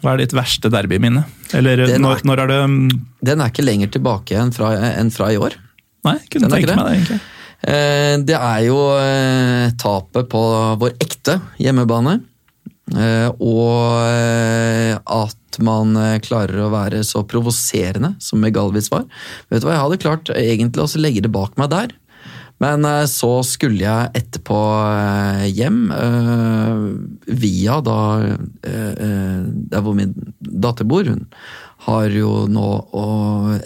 hva 0.02 0.14
er 0.14 0.22
ditt 0.24 0.34
verste 0.34 0.70
derbyminne? 0.72 1.22
Eller 1.54 1.84
Den 1.84 1.94
er- 1.96 2.02
når, 2.02 2.24
når 2.26 2.42
er 2.44 2.50
det 2.50 2.58
um... 2.66 2.78
Den 3.24 3.40
er 3.44 3.52
ikke 3.52 3.64
lenger 3.66 3.92
tilbake 3.94 4.34
enn 4.40 4.50
fra, 4.54 4.72
enn 4.98 5.12
fra 5.14 5.30
i 5.32 5.38
år. 5.38 5.54
Nei, 6.04 6.18
kunne 6.32 6.48
Den 6.50 6.56
tenke 6.58 6.74
meg 6.74 6.84
det, 6.84 6.98
egentlig. 6.98 7.20
Eh, 7.64 8.16
Det 8.28 8.36
er 8.36 8.60
jo 8.66 8.78
eh, 8.98 9.70
tapet 9.80 10.26
på 10.34 10.42
vår 10.82 10.96
ekte 11.00 11.38
hjemmebane. 11.62 12.18
Eh, 12.92 13.30
Og 13.40 14.02
eh, 14.10 14.98
at 14.98 15.60
man 15.64 15.94
eh, 15.96 16.18
klarer 16.20 16.64
å 16.66 16.72
være 16.74 17.04
så 17.06 17.22
provoserende 17.30 18.16
som 18.20 18.42
Megalvis 18.42 18.90
var. 18.92 19.06
Vet 19.48 19.62
du 19.62 19.68
hva, 19.70 19.76
Jeg 19.78 19.84
hadde 19.86 20.00
klart 20.02 20.34
egentlig 20.34 20.82
også 20.82 21.00
legge 21.00 21.22
det 21.24 21.30
bak 21.32 21.54
meg 21.62 21.70
der. 21.72 21.94
Men 22.62 22.84
eh, 22.86 23.04
så 23.10 23.32
skulle 23.46 23.82
jeg 23.82 24.12
etterpå 24.20 24.60
eh, 24.86 25.44
hjem, 25.50 25.80
eh, 25.90 26.84
via 27.34 27.80
da 27.84 27.98
Der 28.64 29.82
hvor 29.82 29.96
min 29.96 30.14
datter 30.40 30.86
bor. 30.88 31.04
Hun 31.08 31.26
har 31.88 32.08
jo 32.14 32.44
nå 32.48 32.68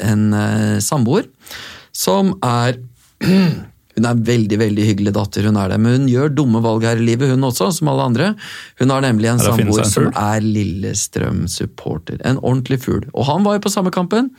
en 0.03 0.23
samboer 0.83 1.29
som 1.95 2.37
er 2.43 2.79
Hun 3.99 4.07
er 4.07 4.15
en 4.15 4.21
veldig 4.23 4.59
veldig 4.61 4.85
hyggelig 4.87 5.13
datter, 5.17 5.47
hun 5.51 5.57
er 5.59 5.73
det, 5.73 5.79
men 5.83 5.97
hun 5.97 6.05
gjør 6.07 6.31
dumme 6.31 6.61
valg 6.63 6.85
her 6.87 7.01
i 7.01 7.07
livet, 7.09 7.33
hun 7.33 7.43
også, 7.49 7.73
som 7.75 7.89
alle 7.91 8.05
andre. 8.07 8.29
Hun 8.79 8.93
har 8.95 9.03
nemlig 9.03 9.27
en 9.27 9.41
Er 9.43 9.49
samboer 9.49 9.89
som 9.91 10.07
er 10.13 10.45
Lillestrøm-supporter. 10.45 12.21
En 12.23 12.39
ordentlig 12.39 12.79
fugl. 12.85 13.09
Og 13.11 13.27
han 13.27 13.43
var 13.43 13.59
jo 13.59 13.65
på 13.67 13.73
samme 13.75 13.91
kampen, 13.91 14.31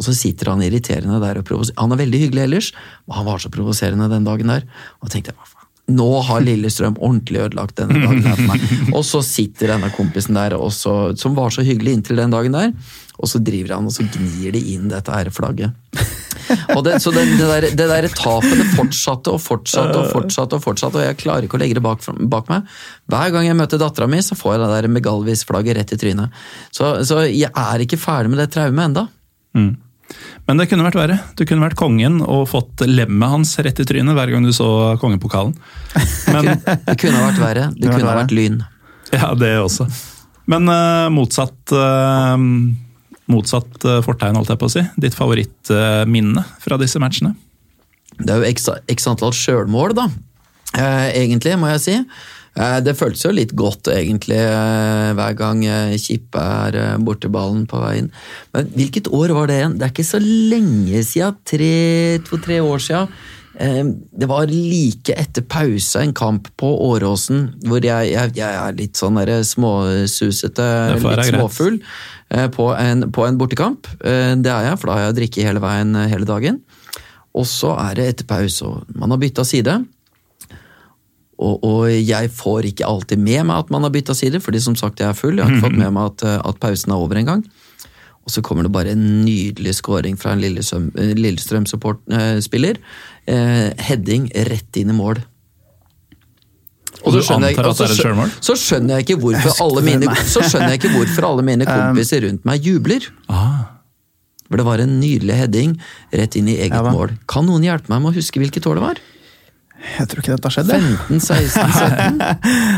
og 0.00 0.06
så 0.06 0.16
sitter 0.16 0.48
han 0.54 0.64
irriterende 0.64 1.20
der 1.20 1.42
og 1.42 1.44
provoserer. 1.44 1.76
Han 1.76 1.92
er 1.92 2.00
veldig 2.00 2.20
hyggelig 2.22 2.46
ellers, 2.46 2.68
men 3.04 3.18
han 3.18 3.26
var 3.28 3.42
så 3.42 3.52
provoserende 3.52 4.08
den 4.08 4.24
dagen 4.24 4.48
der. 4.48 4.64
Og 5.04 5.12
tenkte 5.12 5.34
jeg, 5.34 5.36
hva 5.36 5.44
faen. 5.44 5.66
Nå 5.90 6.08
har 6.24 6.40
Lillestrøm 6.44 6.96
ordentlig 7.02 7.42
ødelagt 7.44 7.76
denne 7.80 8.00
dagen 8.00 8.24
her 8.24 8.38
for 8.38 8.48
meg. 8.48 8.64
Og 8.96 9.04
så 9.04 9.20
sitter 9.26 9.74
denne 9.74 9.90
kompisen 9.92 10.38
der, 10.38 10.56
også, 10.56 11.12
som 11.20 11.36
var 11.36 11.52
så 11.52 11.66
hyggelig 11.66 11.98
inntil 11.98 12.22
den 12.22 12.32
dagen 12.32 12.56
der, 12.56 12.72
og 13.20 13.28
så 13.28 13.36
driver 13.44 13.74
han 13.76 13.84
og 13.84 13.92
så 13.92 14.06
gnir 14.08 14.54
de 14.54 14.60
inn 14.72 14.86
dette 14.88 15.12
æreflagget. 15.12 15.74
Og 16.72 16.80
det, 16.86 16.94
så 17.04 17.12
det, 17.12 17.26
det, 17.36 17.48
der, 17.50 17.66
det 17.76 17.88
der 17.90 18.06
tapet 18.16 18.54
det 18.56 18.64
fortsatte 18.72 19.34
og 19.34 19.42
fortsatte 19.44 19.98
og 19.98 20.08
fortsatte, 20.14 20.56
og 20.56 20.64
fortsatte, 20.64 21.02
og 21.02 21.04
jeg 21.04 21.18
klarer 21.20 21.44
ikke 21.44 21.58
å 21.58 21.60
legge 21.60 21.76
det 21.76 21.84
bak, 21.84 22.00
bak 22.32 22.48
meg. 22.48 22.72
Hver 23.12 23.34
gang 23.34 23.44
jeg 23.50 23.58
møter 23.60 23.82
dattera 23.82 24.08
mi, 24.08 24.22
så 24.24 24.38
får 24.38 24.56
jeg 24.56 24.62
det 24.62 24.70
der 24.72 24.90
Megalvis-flagget 24.96 25.78
rett 25.82 25.92
i 25.92 26.00
trynet. 26.00 26.40
Så, 26.72 26.94
så 27.04 27.20
jeg 27.28 27.52
er 27.52 27.84
ikke 27.84 28.00
ferdig 28.00 28.32
med 28.32 28.40
det 28.40 28.48
traumet 28.56 28.88
enda. 28.88 29.06
Men 30.48 30.58
det 30.60 30.66
kunne 30.70 30.84
vært 30.86 30.98
verre. 30.98 31.18
Du 31.38 31.44
kunne 31.46 31.62
vært 31.62 31.78
kongen 31.78 32.20
og 32.24 32.48
fått 32.50 32.82
lemmet 32.88 33.30
hans 33.30 33.52
rett 33.62 33.80
i 33.82 33.86
trynet 33.86 34.16
hver 34.16 34.32
gang 34.32 34.46
du 34.46 34.52
så 34.56 34.96
kongepokalen. 35.02 35.54
Men 36.34 36.54
Det 36.64 36.96
kunne 37.00 37.20
vært 37.26 37.42
verre. 37.42 37.66
Det 37.74 37.86
kunne 37.86 37.92
vært 37.92 38.00
kunne 38.00 38.08
verre. 38.08 38.22
vært 38.24 38.34
lyn. 38.34 38.62
Ja, 39.14 39.32
det 39.38 39.52
også. 39.60 39.86
Men 40.50 40.66
uh, 40.70 41.06
motsatt 41.14 41.74
uh, 41.74 42.34
Motsatt 43.30 43.84
uh, 43.86 44.00
fortegn, 44.02 44.34
holdt 44.38 44.50
jeg 44.50 44.58
på 44.58 44.66
å 44.66 44.72
si. 44.72 44.82
Ditt 44.98 45.14
favorittminne 45.14 46.42
fra 46.62 46.78
disse 46.80 46.98
matchene? 47.02 47.36
Det 48.18 48.34
er 48.34 48.42
jo 48.42 48.50
x, 48.50 48.66
x 48.90 49.06
antall 49.06 49.30
sjølmål, 49.36 49.94
da. 49.96 50.08
Egentlig, 51.14 51.54
må 51.58 51.70
jeg 51.70 51.82
si. 51.84 51.94
Eh, 52.58 52.78
det 52.82 52.96
føltes 52.98 53.22
jo 53.24 53.32
litt 53.34 53.52
godt, 53.56 53.92
egentlig, 53.94 54.40
eh, 54.42 55.10
hver 55.14 55.34
gang 55.38 55.62
eh, 55.64 55.96
Kippe 56.02 56.42
er 56.42 56.98
borti 56.98 57.30
ballen 57.30 57.66
på 57.70 57.78
veien. 57.82 58.10
Men 58.54 58.72
hvilket 58.74 59.10
år 59.14 59.34
var 59.36 59.50
det 59.50 59.60
igjen? 59.60 59.76
Det 59.78 59.86
er 59.86 59.92
ikke 59.94 60.08
så 60.08 60.22
lenge 60.22 61.04
siden. 61.06 61.38
Tre, 61.46 61.74
to-tre 62.26 62.58
år 62.64 62.82
siden. 62.82 63.20
Det 63.60 64.24
var 64.30 64.48
like 64.48 65.12
etter 65.20 65.44
pause 65.44 66.00
en 66.00 66.14
kamp 66.16 66.46
på 66.56 66.68
Åråsen, 66.86 67.42
hvor 67.66 67.84
jeg, 67.84 68.08
jeg, 68.14 68.32
jeg 68.38 68.56
er 68.56 68.76
litt 68.78 68.96
sånn 68.96 69.18
der 69.20 69.42
småsusete, 69.44 70.68
litt 70.94 71.28
småfull, 71.28 71.76
på 72.54 72.68
en, 72.72 73.10
på 73.12 73.26
en 73.26 73.36
bortekamp. 73.36 73.90
Det 74.00 74.48
er 74.54 74.70
jeg, 74.70 74.78
for 74.80 74.88
da 74.88 74.96
har 74.96 75.04
jeg 75.10 75.18
drikket 75.18 75.50
hele 75.50 75.60
veien 75.60 75.92
hele 76.08 76.30
dagen. 76.30 76.62
Og 77.36 77.44
så 77.50 77.74
er 77.82 77.98
det 77.98 78.08
etter 78.14 78.30
pause, 78.30 78.70
og 78.70 78.96
man 78.96 79.12
har 79.12 79.20
bytta 79.20 79.44
side. 79.44 79.76
Og, 81.40 81.62
og 81.64 81.86
jeg 81.88 82.28
får 82.36 82.66
ikke 82.68 82.84
alltid 82.84 83.18
med 83.24 83.46
meg 83.48 83.62
at 83.64 83.70
man 83.72 83.86
har 83.86 83.92
bytta 83.94 84.12
side, 84.14 84.42
fordi 84.44 84.60
som 84.60 84.74
sagt 84.76 85.00
jeg 85.00 85.08
er 85.08 85.16
full. 85.16 85.38
Jeg 85.38 85.46
har 85.46 85.54
ikke 85.56 85.64
fått 85.70 85.78
med 85.80 85.94
meg 85.96 86.10
at, 86.12 86.24
eh, 86.28 86.38
at 86.50 86.58
pausen 86.60 86.92
er 86.92 87.00
over 87.00 87.16
engang. 87.16 87.44
Og 88.20 88.28
så 88.34 88.42
kommer 88.44 88.66
det 88.66 88.72
bare 88.74 88.92
en 88.92 89.06
nydelig 89.24 89.72
scoring 89.78 90.18
fra 90.20 90.34
en 90.36 90.44
eh, 90.44 91.14
Lillestrøm-spiller. 91.16 92.76
Eh, 93.26 93.70
heading 93.88 94.28
rett 94.50 94.76
inn 94.82 94.92
i 94.92 94.96
mål. 94.98 95.22
Og 97.00 97.14
så 97.14 97.22
skjønner 97.24 97.48
jeg- 97.48 97.56
så 97.56 97.62
det 97.64 97.80
er 97.80 97.84
et 97.84 97.96
skjø- 97.96 98.04
selvmål? 98.04 98.30
Så 98.50 98.54
skjønner 98.60 98.98
jeg 98.98 99.06
ikke 99.06 99.20
hvorfor 99.22 99.60
alle 99.64 99.82
mine, 99.86 100.14
så 100.28 100.40
skjønner 100.44 100.74
jeg 100.74 100.80
ikke 100.82 100.92
hvorfor 100.98 101.26
alle 101.30 101.42
mine 101.46 101.64
kompiser 101.64 102.26
rundt 102.26 102.44
meg 102.44 102.60
jubler. 102.66 103.06
Ah. 103.30 103.62
For 104.50 104.58
det 104.60 104.66
var 104.66 104.82
en 104.82 104.98
nydelig 105.00 105.36
heading 105.38 105.78
rett 106.12 106.36
inn 106.36 106.48
i 106.50 106.58
eget 106.58 106.74
mål. 106.92 107.14
Kan 107.30 107.46
noen 107.48 107.62
hjelpe 107.64 107.88
meg 107.88 108.02
med 108.02 108.12
å 108.12 108.16
huske 108.18 108.42
hvilket 108.42 108.66
år 108.68 108.74
det 108.80 108.84
var? 108.84 109.00
Jeg 109.80 110.10
tror 110.10 110.22
ikke 110.22 110.34
dette 110.34 110.48
har 110.50 110.54
skjedd. 110.54 110.70
15, 110.76 111.22
16, 111.24 111.72
17? 111.78 112.20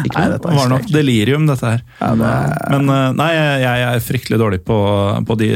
Ikke 0.07 0.23
Nei, 0.23 0.39
Det 0.39 0.55
var 0.59 0.71
nok 0.71 0.87
delirium, 0.93 1.49
dette 1.51 1.75
her. 1.75 1.83
Men 2.15 2.95
eh, 2.95 3.09
nei, 3.19 3.33
jeg 3.65 3.85
er 3.89 4.07
fryktelig 4.07 4.39
dårlig 4.41 4.63
på, 4.67 4.79
på 5.27 5.37
de, 5.41 5.51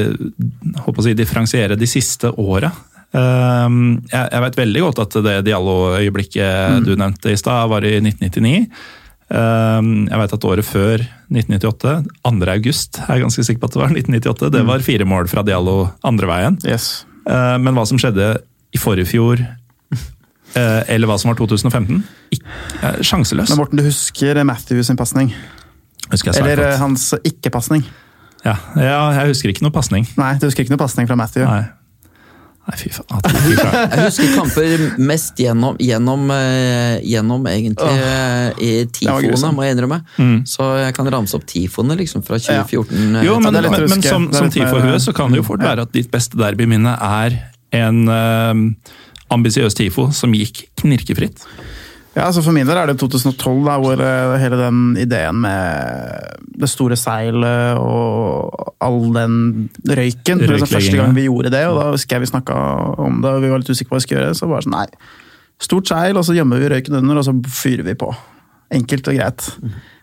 håper 0.82 1.02
å 1.02 1.06
si, 1.06 1.16
differensiere 1.18 1.78
de 1.78 1.88
siste 1.90 2.32
åra. 2.34 2.72
Um, 3.16 4.02
jeg 4.10 4.42
vet 4.42 4.58
veldig 4.58 4.82
godt 4.88 5.02
at 5.06 5.18
det 5.24 5.36
Diallo-øyeblikket 5.46 6.84
du 6.84 6.96
nevnte 6.98 7.32
i 7.32 7.38
stad, 7.40 7.70
var 7.70 7.86
i 7.86 7.96
1999. 8.02 8.66
Um, 9.26 10.06
jeg 10.06 10.20
vet 10.20 10.34
at 10.36 10.44
året 10.46 10.66
før 10.66 11.02
1998, 11.32 11.94
2. 12.26 12.34
august, 12.52 13.00
er 13.02 13.16
jeg 13.16 13.24
ganske 13.24 13.46
sikker 13.48 13.62
på 13.62 13.70
at 13.70 13.76
det 13.76 13.82
var 13.82 13.94
1998, 13.94 14.50
det 14.54 14.64
var 14.68 14.84
fire 14.86 15.06
mål 15.08 15.30
fra 15.32 15.46
Diallo 15.46 15.78
andre 16.06 16.30
veien. 16.30 16.58
Yes. 16.66 17.06
Uh, 17.26 17.56
men 17.62 17.74
hva 17.74 17.86
som 17.88 17.98
skjedde 17.98 18.36
i 18.74 18.82
forrige 18.82 19.10
fjor, 19.14 19.42
eller 20.54 21.10
hva 21.10 21.18
som 21.20 21.32
var 21.32 21.38
2015, 21.40 22.02
uh, 22.02 23.00
sjanseløs. 23.04 23.50
Men 23.52 23.60
Morten, 23.60 23.80
du 23.80 23.86
husker 23.86 24.42
Matthew 24.46 24.82
sin 24.86 24.96
pasning? 24.96 25.34
Eller 26.12 26.56
godt. 26.56 26.66
eh, 26.66 26.78
hans 26.78 27.14
ikke-pasning? 27.26 27.86
Ja, 28.44 28.54
ja, 28.78 29.00
jeg 29.16 29.32
husker 29.32 29.50
ikke 29.50 29.66
noe 29.66 29.74
pasning. 29.74 30.06
Nei, 30.18 30.36
du 30.38 30.46
husker 30.46 30.62
ikke 30.62 30.76
noe 30.76 30.84
pasning 30.84 31.08
fra 31.10 31.18
Matthew? 31.18 31.48
Nei. 31.48 31.64
Nei, 32.66 32.74
fy 32.80 32.90
faen. 32.90 33.22
Jeg 33.22 34.06
husker 34.08 34.30
kamper 34.34 34.84
mest 34.98 35.38
gjennom, 35.38 35.76
gjennom, 35.78 36.24
eh, 36.34 36.96
gjennom 37.06 37.46
egentlig 37.46 37.92
oh, 37.94 38.62
i 38.62 38.70
tifoene, 38.90 39.52
må 39.54 39.66
jeg 39.66 39.76
innrømme. 39.76 40.00
Så 40.50 40.66
jeg 40.80 40.96
kan 40.96 41.10
ramse 41.14 41.38
opp 41.38 41.46
tifoene 41.46 41.94
liksom, 41.98 42.24
fra 42.26 42.40
2014. 42.42 43.20
Ja. 43.20 43.22
Jo, 43.28 43.36
men, 43.42 43.54
men, 43.54 43.86
men 43.86 44.02
som, 44.02 44.26
som 44.34 44.50
TIFO-hue 44.50 44.98
så 45.02 45.14
kan 45.14 45.30
det 45.30 45.44
jo 45.44 45.46
fort 45.46 45.62
være 45.62 45.86
at 45.86 45.94
ditt 45.94 46.10
beste 46.10 46.38
derbyminne 46.40 46.96
er 47.06 47.38
en 47.76 48.02
uh, 48.10 48.54
ambisiøs 49.32 49.74
TIFO 49.76 50.10
som 50.14 50.34
gikk 50.36 50.66
knirkefritt. 50.82 51.44
Ja, 52.16 52.30
altså 52.30 52.40
For 52.40 52.56
min 52.56 52.64
del 52.64 52.78
er 52.80 52.88
det 52.88 52.96
2012, 53.02 53.58
da, 53.66 53.74
hvor 53.82 54.00
eh, 54.00 54.36
hele 54.40 54.56
den 54.56 54.78
ideen 54.96 55.42
med 55.42 56.46
det 56.56 56.70
store 56.72 56.96
seilet 56.96 57.76
og 57.76 58.72
all 58.80 59.02
den 59.12 59.34
røyken 59.84 60.40
Det 60.40 60.48
var 60.54 60.64
Første 60.64 60.96
gang 60.96 61.12
vi 61.16 61.26
gjorde 61.26 61.52
det, 61.52 61.66
og 61.68 61.76
da 61.76 61.90
husker 61.90 62.16
jeg 62.16 62.24
vi 62.24 62.30
snakka 62.30 62.56
om 63.04 63.20
det, 63.20 63.34
og 63.34 63.44
vi 63.44 63.52
var 63.52 63.60
litt 63.60 63.68
usikre 63.68 63.90
på 63.90 63.96
hva 63.96 64.00
vi 64.00 64.06
skulle 64.06 64.22
gjøre. 64.22 64.38
Så 64.38 64.48
var 64.48 64.64
det 64.64 64.68
sånn, 64.70 64.78
nei, 64.78 65.10
stort 65.68 65.92
seil, 65.92 66.16
og 66.16 66.24
så 66.24 66.38
gjemmer 66.38 66.62
vi 66.62 66.72
røyken 66.72 66.96
under, 67.02 67.20
og 67.20 67.28
så 67.28 67.36
fyrer 67.58 67.84
vi 67.84 67.98
på. 68.00 68.08
Enkelt 68.80 69.12
og 69.12 69.20
greit. 69.20 69.50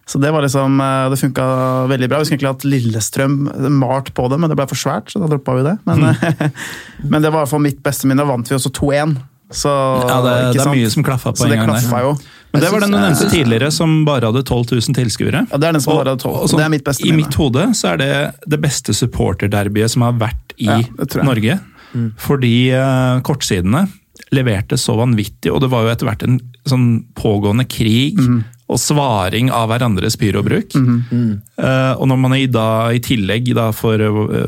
Så 0.06 0.20
det 0.20 0.32
var 0.36 0.42
liksom, 0.44 0.80
eh, 0.84 1.10
det 1.10 1.20
funka 1.22 1.44
veldig 1.88 2.10
bra. 2.12 2.20
Vi 2.20 2.26
skulle 2.26 2.38
egentlig 2.40 2.54
hatt 2.54 2.66
Lillestrøm 2.68 3.36
malt 3.80 4.14
på 4.14 4.26
det, 4.30 4.40
men 4.40 4.50
det 4.52 4.58
ble 4.60 4.66
for 4.68 4.76
svært, 4.76 5.08
så 5.14 5.22
da 5.24 5.30
droppa 5.32 5.56
vi 5.56 5.64
det. 5.64 5.78
Men, 5.88 6.02
mm. 6.12 6.52
men 7.12 7.22
det 7.24 7.30
var 7.32 7.40
i 7.40 7.44
hvert 7.46 7.54
fall 7.54 7.64
mitt 7.64 7.80
beste 7.86 8.08
minne. 8.10 8.20
Da 8.26 8.28
vant 8.28 8.50
vi 8.52 8.58
også 8.58 8.72
2-1. 8.76 9.16
Så, 9.54 9.70
Ja, 9.70 10.18
det, 10.26 10.34
det 10.58 10.62
er 10.64 10.72
mye 10.74 10.90
som 10.90 11.04
klaffa 11.06 11.30
på 11.32 11.44
Så 11.44 11.46
en 11.48 11.54
gang 11.62 11.70
der. 11.78 12.00
jo. 12.08 12.14
Men 12.54 12.62
det 12.62 12.70
var 12.74 12.80
den 12.84 12.92
du 12.94 12.98
nevnte 12.98 13.28
tidligere, 13.32 13.72
som 13.74 13.92
bare 14.06 14.30
hadde 14.30 14.42
12 14.44 14.72
000 14.76 14.96
tilskuere. 14.98 15.44
Ja, 15.52 15.58
det 15.62 15.68
er 15.70 15.76
den 15.78 15.82
som 15.82 15.94
Og- 15.94 16.00
bare 16.04 16.14
hadde 16.16 16.22
12. 16.26 16.36
og 16.36 16.50
sånn, 16.50 16.58
Det 16.60 16.66
er 16.66 16.70
mitt 16.74 16.84
beste 16.86 17.06
I 17.06 17.12
minne. 17.12 17.24
mitt 17.24 17.34
hode 17.40 17.64
så 17.78 17.94
er 17.94 17.98
det 17.98 18.36
det 18.50 18.60
beste 18.62 18.94
supporterderbyet 18.98 19.90
som 19.94 20.02
har 20.06 20.14
vært 20.14 20.56
i 20.58 20.66
Ja, 20.66 20.80
Norge. 21.24 21.60
Mm. 21.94 22.12
Fordi 22.18 22.56
uh, 22.74 23.22
kortsidene 23.22 23.88
leverte 24.34 24.78
så 24.82 24.96
vanvittig, 24.98 25.52
og 25.54 25.62
det 25.62 25.70
var 25.70 25.84
jo 25.86 25.94
etter 25.94 26.10
hvert 26.10 26.24
en 26.26 26.40
sånn 26.66 26.88
pågående 27.16 27.68
krig 27.70 28.18
Mhm. 28.18 28.44
Og 28.74 28.82
svaring 28.82 29.52
av 29.54 29.70
hverandres 29.72 30.18
pyrobruk. 30.20 30.74
Eh, 30.78 31.94
og 31.94 32.08
når 32.10 32.18
man 32.24 32.36
i, 32.38 32.48
da, 32.52 32.66
i 32.96 33.02
tillegg, 33.04 33.52
da, 33.58 33.70
for, 33.76 34.02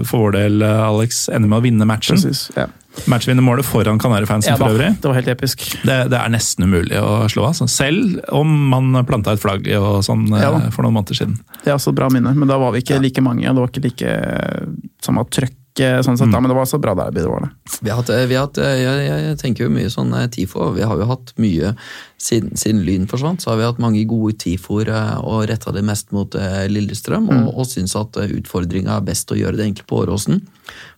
for 0.07 0.25
vår 0.27 0.35
del, 0.39 0.65
Alex, 0.65 1.27
ender 1.29 1.51
med 1.51 1.61
å 1.61 1.65
vinne 1.65 1.87
matchen 1.89 2.17
Precis, 2.17 2.47
ja. 2.57 2.65
Matchvinnermålet 3.11 3.67
foran 3.67 3.97
Kanarifansen 3.99 4.53
Ja, 4.53 4.55
for 4.55 4.71
øvrig. 4.71 4.93
det 5.01 5.09
var 5.09 5.17
helt 5.17 5.27
episk. 5.33 5.65
Det, 5.83 5.97
det 6.13 6.15
er 6.15 6.31
nesten 6.31 6.63
umulig 6.63 6.95
å 6.95 7.25
slå 7.31 7.43
av. 7.43 7.49
altså. 7.51 7.67
Selv 7.67 8.21
om 8.31 8.53
man 8.71 8.95
planta 9.07 9.33
et 9.35 9.41
flagg 9.43 9.67
og 9.75 9.99
sånn 10.07 10.29
eh, 10.31 10.45
Ja 10.45 10.53
for 10.71 10.85
noen 10.87 10.95
måneder 11.01 11.19
siden. 11.19 11.35
Det 11.65 11.73
er 11.73 11.75
også 11.75 11.91
et 11.91 11.99
bra 11.99 12.07
minne, 12.13 12.31
men 12.39 12.47
da 12.47 12.55
var 12.61 12.71
vi 12.75 12.79
ikke 12.85 13.01
like 13.03 13.23
mange. 13.25 13.43
og 13.49 13.57
Det 13.59 13.65
var 13.65 13.73
ikke 13.73 13.85
like 13.89 14.15
eh, 14.15 14.69
samme 15.03 15.25
trøkk, 15.27 15.57
eh, 15.83 15.99
sånn 16.05 16.17
sett, 16.19 16.31
da, 16.31 16.39
men 16.41 16.51
det 16.51 16.57
var 16.57 16.67
så 16.69 16.79
bra 16.81 16.93
der 16.97 17.13
det 17.15 17.25
var 17.27 17.45
det. 17.45 17.51
Vi 17.81 17.91
har 17.91 17.99
hatt, 17.99 18.11
vi 18.29 18.37
har 18.37 18.47
hatt 18.47 18.59
jeg, 18.61 18.83
jeg, 18.85 19.21
jeg 19.25 19.39
tenker 19.41 19.65
jo 19.65 19.73
mye 19.75 19.91
sånn 19.91 20.13
eh, 20.15 20.27
TIFO. 20.31 20.71
Vi 20.77 20.85
har 20.87 21.01
jo 21.01 21.07
hatt 21.09 21.33
mye 21.41 21.73
siden, 22.21 22.55
siden 22.59 22.81
Lyn 22.87 23.07
forsvant, 23.11 23.43
så 23.43 23.51
har 23.51 23.61
vi 23.61 23.67
hatt 23.67 23.81
mange 23.83 24.03
gode 24.09 24.37
TIFO-er 24.41 24.91
eh, 24.95 25.13
og 25.21 25.45
retta 25.51 25.75
det 25.75 25.85
mest 25.85 26.15
mot 26.15 26.35
Lillestrøm. 26.35 26.73
Lillestrøm, 26.95 27.29
og, 27.29 27.53
og 27.61 27.69
syns 27.69 27.95
at 27.99 28.17
eh, 28.21 28.35
utfordringa 28.39 28.97
er 28.97 29.07
best 29.07 29.31
å 29.31 29.39
gjøre 29.39 29.59
det 29.59 29.67
egentlig 29.67 29.87
på 29.89 30.01
Åråsen. 30.03 30.41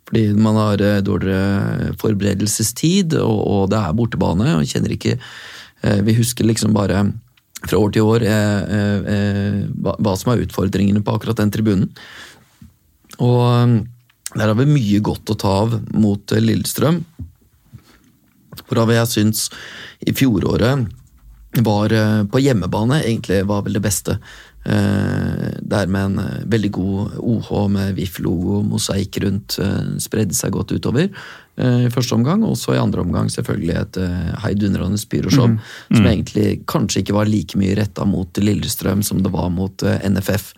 Fordi 0.08 0.26
man 0.40 0.60
har 0.60 0.84
eh, 0.84 1.00
dårligere 1.06 1.94
forberedelsestid, 2.02 3.18
og, 3.22 3.40
og 3.44 3.64
det 3.74 3.82
er 3.82 3.98
bortebane, 3.98 4.54
og 4.60 4.68
kjenner 4.70 4.94
ikke 4.96 5.18
eh, 5.18 6.02
Vi 6.08 6.18
husker 6.20 6.48
liksom 6.48 6.76
bare 6.78 7.06
fra 7.66 7.80
år 7.82 7.94
til 7.94 8.06
år 8.06 8.24
eh, 8.28 8.78
eh, 8.78 9.12
eh, 9.14 9.62
hva, 9.82 9.98
hva 9.98 10.16
som 10.20 10.34
er 10.34 10.44
utfordringene 10.46 11.02
på 11.04 11.16
akkurat 11.18 11.40
den 11.42 11.54
tribunen. 11.54 11.90
Og 13.18 13.80
der 14.38 14.52
har 14.52 14.58
vi 14.60 14.70
mye 14.70 15.02
godt 15.02 15.34
å 15.34 15.38
ta 15.40 15.54
av 15.64 15.76
mot 15.98 16.34
eh, 16.34 16.44
Lillestrøm. 16.44 17.02
Hvorav 18.68 18.94
jeg 18.94 19.10
syns 19.12 19.48
i 20.06 20.14
fjoråret 20.18 20.88
var 21.66 21.94
eh, 21.94 22.24
på 22.30 22.42
hjemmebane 22.44 23.02
egentlig 23.04 23.44
var 23.50 23.66
vel 23.66 23.78
det 23.80 23.86
beste. 23.86 24.18
Eh, 24.68 25.50
Der 25.68 25.88
med 25.88 26.06
en 26.06 26.20
eh, 26.20 26.46
veldig 26.50 26.72
god 26.76 27.18
OH 27.20 27.50
med 27.72 27.96
VIF-logo, 27.96 28.62
mosaikk 28.68 29.20
rundt, 29.24 29.60
eh, 29.64 29.98
spredde 30.04 30.36
seg 30.36 30.56
godt 30.56 30.76
utover 30.76 31.10
i 31.58 31.90
første 31.90 32.14
omgang. 32.14 32.44
Og 32.46 32.54
så 32.54 32.76
i 32.76 32.78
andre 32.78 33.02
omgang 33.02 33.32
selvfølgelig 33.34 33.78
et 33.80 33.98
eh, 34.04 34.34
heidundrende 34.44 35.00
pyroshow, 35.10 35.56
som 35.90 36.06
egentlig 36.06 36.60
kanskje 36.70 37.02
ikke 37.02 37.16
var 37.16 37.26
like 37.32 37.58
mye 37.58 37.74
retta 37.80 38.06
mot 38.06 38.38
Lillestrøm 38.38 39.02
som 39.02 39.24
det 39.26 39.32
var 39.34 39.50
mot 39.50 39.82
NFF. 39.82 40.52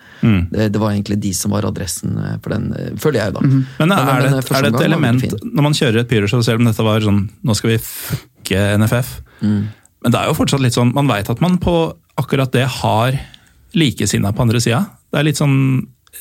Det, 0.51 0.67
det 0.73 0.81
var 0.81 0.91
egentlig 0.91 1.21
de 1.23 1.31
som 1.37 1.55
var 1.55 1.69
adressen 1.69 2.19
for 2.43 2.51
den, 2.51 2.73
føler 2.99 3.21
jeg, 3.21 3.37
da. 3.37 3.45
Men 3.45 3.95
er 3.95 4.25
det, 4.25 4.33
eh, 4.33 4.37
et, 4.41 4.51
er 4.51 4.67
det 4.67 4.73
et 4.73 4.87
element 4.89 5.25
når 5.39 5.69
man 5.69 5.79
kjører 5.79 6.03
et 6.03 6.11
pyroshow, 6.11 6.43
selv 6.43 6.59
om 6.59 6.67
dette 6.67 6.83
var 6.83 7.05
sånn 7.05 7.25
Nå 7.47 7.55
skal 7.55 7.77
vi 7.77 7.79
fucke 7.85 8.67
NFF. 8.81 9.15
Mm. 9.39 9.59
Men 10.03 10.13
det 10.13 10.19
er 10.19 10.27
jo 10.33 10.35
fortsatt 10.35 10.61
litt 10.63 10.75
sånn 10.75 10.91
Man 10.95 11.07
veit 11.07 11.29
at 11.31 11.39
man 11.43 11.55
på 11.63 11.73
akkurat 12.19 12.51
det 12.51 12.65
har 12.81 13.15
likesinna 13.77 14.33
på 14.33 14.45
andre 14.45 14.61
sida. 14.61 14.83
Det 15.11 15.19
er 15.19 15.27
litt 15.27 15.39
sånn 15.39 15.57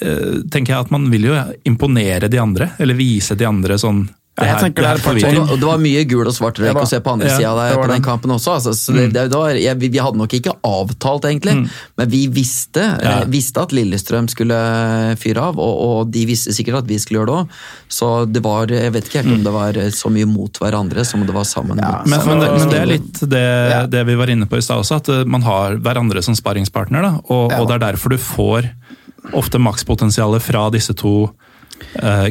eh, 0.01 0.41
Tenker 0.51 0.75
jeg 0.75 0.87
at 0.87 0.93
man 0.95 1.09
vil 1.13 1.29
jo 1.31 1.37
imponere 1.69 2.29
de 2.29 2.41
andre, 2.41 2.73
eller 2.79 2.99
vise 2.99 3.37
de 3.39 3.47
andre 3.49 3.79
sånn 3.81 4.07
Ja, 4.39 4.45
jeg 4.45 4.55
her- 4.55 4.61
tenker 4.63 4.83
det 4.83 4.89
er 4.89 4.95
her 4.95 5.03
får 5.03 5.15
vi. 5.19 5.39
Og 5.43 5.57
det 5.59 5.67
var 5.67 5.79
mye 5.83 6.05
gul 6.07 6.27
og 6.31 6.35
svart 6.37 6.59
røyk 6.63 6.77
å 6.79 6.87
se 6.87 7.01
på 7.03 7.11
andre 7.13 7.27
ja, 7.29 7.37
sida 7.41 7.55
det 7.69 7.77
på 7.81 7.89
den 7.91 8.03
kampen 8.07 8.31
også. 8.31 8.53
Altså, 8.55 8.71
så 8.79 8.95
det, 8.95 9.09
det, 9.13 9.25
det 9.33 9.39
var, 9.41 9.51
jeg, 9.59 9.79
vi, 9.83 9.89
vi 9.91 9.99
hadde 9.99 10.17
nok 10.21 10.33
ikke 10.39 10.53
avtalt, 10.63 11.25
egentlig, 11.27 11.57
men 11.99 12.09
vi 12.13 12.27
visste, 12.29 12.79
Mm. 12.79 13.03
Ja. 13.03 13.25
visste 13.27 13.61
at 13.65 13.73
Lillestrøm 13.75 14.29
skulle 14.31 14.55
fyre 15.19 15.43
av, 15.51 15.59
og, 15.59 15.75
og 15.89 16.11
de 16.15 16.23
visste 16.29 16.53
sikkert 16.55 16.85
at 16.85 16.87
vi 16.89 16.99
skulle 17.03 17.19
gjøre 17.21 17.27
det 17.33 17.37
òg. 17.41 17.59
Så 17.89 18.11
det 18.31 18.43
var 18.45 18.67
Jeg 18.71 18.93
vet 18.95 19.09
ikke 19.11 19.23
helt 19.25 19.35
om 19.39 19.43
det 19.45 19.53
var 19.53 19.73
så 19.91 20.11
mye 20.13 20.27
mot 20.29 20.53
hverandre 20.63 21.05
som 21.05 21.25
det 21.27 21.35
var 21.35 21.45
sammen. 21.49 21.79
Ja, 21.83 22.03
Men, 22.07 22.21
men, 22.27 22.41
det, 22.45 22.51
men 22.59 22.69
det 22.73 22.79
er 22.79 22.87
litt 22.87 23.21
det, 23.35 23.43
Ja. 23.73 23.83
det 23.87 24.07
vi 24.07 24.15
var 24.15 24.31
inne 24.31 24.47
på 24.47 24.57
i 24.59 24.63
stad 24.63 24.79
også, 24.85 24.97
at 25.03 25.09
eh, 25.09 25.25
man 25.25 25.43
har 25.43 25.77
hverandre 25.83 26.23
som 26.23 26.35
sparringspartner. 26.39 27.03
Da, 27.03 27.13
og, 27.29 27.51
Ja. 27.51 27.59
og 27.61 27.69
det 27.69 27.75
er 27.81 27.85
derfor 27.93 28.11
du 28.15 28.19
får 28.23 28.71
ofte 29.35 29.59
makspotensialet 29.59 30.41
fra 30.43 30.69
disse 30.71 30.95
to 30.95 31.31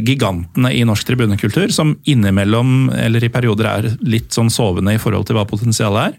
gigantene 0.04 0.72
i 0.76 0.84
norsk 0.88 1.08
tribunekultur, 1.08 1.72
som 1.74 1.96
innimellom, 2.06 2.90
eller 2.94 3.24
i 3.24 3.30
perioder, 3.34 3.66
er 3.66 3.98
litt 4.02 4.30
sånn 4.36 4.50
sovende 4.54 4.94
i 4.96 5.00
forhold 5.02 5.26
til 5.28 5.36
hva 5.38 5.46
potensialet 5.50 6.12
er. 6.14 6.18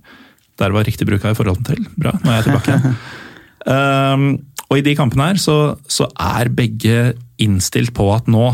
Der 0.59 0.71
var 0.75 0.85
riktig 0.85 1.07
bruk 1.07 1.25
av 1.25 1.33
i 1.37 1.39
forhold 1.39 1.65
til. 1.69 1.85
Bra, 1.97 2.13
nå 2.25 2.31
er 2.33 2.43
jeg 2.43 2.49
tilbake. 2.51 2.95
Um, 3.69 4.39
og 4.71 4.79
i 4.79 4.83
de 4.87 4.95
kampene 4.97 5.27
her 5.33 5.39
så, 5.43 5.75
så 5.91 6.07
er 6.15 6.49
begge 6.55 7.15
innstilt 7.43 7.91
på 7.93 8.07
at 8.15 8.29
nå 8.31 8.47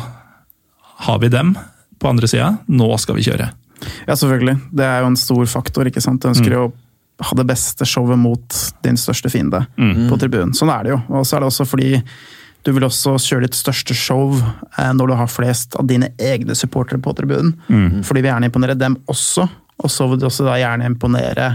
har 1.05 1.19
vi 1.23 1.29
dem 1.31 1.53
på 2.01 2.09
andre 2.11 2.27
sida, 2.31 2.49
nå 2.73 2.89
skal 2.99 3.19
vi 3.21 3.27
kjøre. 3.29 3.51
Ja, 4.09 4.17
selvfølgelig. 4.17 4.57
Det 4.75 4.87
er 4.89 5.05
jo 5.05 5.11
en 5.13 5.19
stor 5.21 5.45
faktor. 5.53 5.87
ikke 5.87 6.03
sant? 6.03 6.23
Du 6.25 6.31
ønsker 6.33 6.57
Mm. 6.57 6.65
å 6.65 7.25
ha 7.29 7.37
det 7.39 7.47
beste 7.47 7.87
showet 7.87 8.19
mot 8.19 8.59
din 8.83 8.97
største 8.99 9.31
fiende 9.31 9.67
Mm. 9.79 10.09
på 10.11 10.19
tribunen. 10.19 10.55
Sånn 10.57 10.73
er 10.73 10.83
det 10.83 10.91
jo. 10.97 11.03
Og 11.11 11.23
så 11.27 11.37
er 11.37 11.41
det 11.45 11.51
også 11.53 11.67
fordi 11.69 12.03
du 12.65 12.73
vil 12.73 12.87
også 12.87 13.15
kjøre 13.21 13.47
ditt 13.47 13.59
største 13.59 13.97
show 13.97 14.35
eh, 14.39 14.93
når 14.97 15.11
du 15.11 15.15
har 15.19 15.31
flest 15.31 15.77
av 15.81 15.89
dine 15.91 16.11
egne 16.19 16.57
supportere 16.57 17.01
på 17.05 17.13
tribunen. 17.17 17.55
Mm. 17.69 18.03
Fordi 18.07 18.25
vi 18.25 18.31
gjerne 18.31 18.49
imponere 18.51 18.79
dem 18.79 18.97
også, 19.11 19.47
og 19.85 19.93
så 19.93 20.09
vil 20.09 20.21
du 20.23 20.29
også 20.31 20.47
da 20.49 20.59
gjerne 20.61 20.89
imponere 20.89 21.55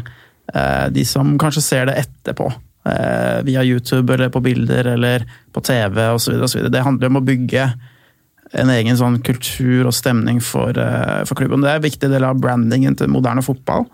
eh, 0.54 0.88
de 0.94 1.06
som 1.08 1.34
kanskje 1.42 1.66
ser 1.66 1.90
det 1.90 1.98
etterpå. 2.04 2.52
Eh, 2.90 3.44
via 3.44 3.64
YouTube 3.66 4.14
eller 4.14 4.30
på 4.30 4.42
bilder 4.46 4.94
eller 4.94 5.26
på 5.54 5.62
TV 5.66 6.06
osv. 6.14 6.70
Det 6.70 6.86
handler 6.86 7.10
om 7.10 7.20
å 7.20 7.26
bygge 7.26 7.66
en 8.60 8.72
egen 8.74 8.98
sånn 8.98 9.20
kultur 9.22 9.90
og 9.90 9.94
stemning 9.94 10.40
for, 10.42 10.78
eh, 10.78 11.24
for 11.26 11.36
klubben. 11.36 11.62
Det 11.62 11.70
er 11.70 11.82
en 11.82 11.86
viktig 11.90 12.10
del 12.10 12.24
av 12.24 12.40
brandingen 12.42 12.96
til 12.98 13.12
moderne 13.12 13.44
fotball. 13.46 13.86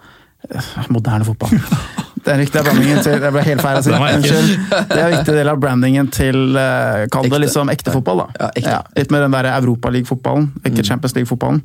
Eh, 0.50 0.62
Moderne 0.90 1.26
fotball. 1.26 1.50
Det 2.26 2.34
er 2.34 2.40
riktig 2.42 2.62
brandingen 2.66 3.04
til 3.06 3.20
Det 3.22 3.30
ble 3.36 3.44
helt 3.46 3.62
feil 3.62 3.80
å 3.80 3.84
si. 3.86 3.92
Den 3.94 4.02
var 4.02 4.16
ekkel. 4.16 4.36
Unnskyld. 4.36 4.72
Det 4.90 4.98
er 4.98 5.04
en 5.06 5.14
viktig 5.14 5.36
del 5.38 5.52
av 5.52 5.60
brandingen 5.62 6.10
til 6.14 6.60
eh, 6.60 7.04
Kall 7.14 7.30
det 7.30 7.42
liksom 7.46 7.70
ekte 7.74 7.94
fotball, 7.94 8.24
da. 8.24 8.28
Ja, 8.40 8.50
ekte. 8.62 8.78
litt 9.00 9.14
med 9.14 9.26
den 9.26 9.36
der 9.36 9.50
Europaliga-fotballen, 9.52 10.48
ikke 10.66 10.86
Champions 10.88 11.16
League-fotballen. 11.18 11.62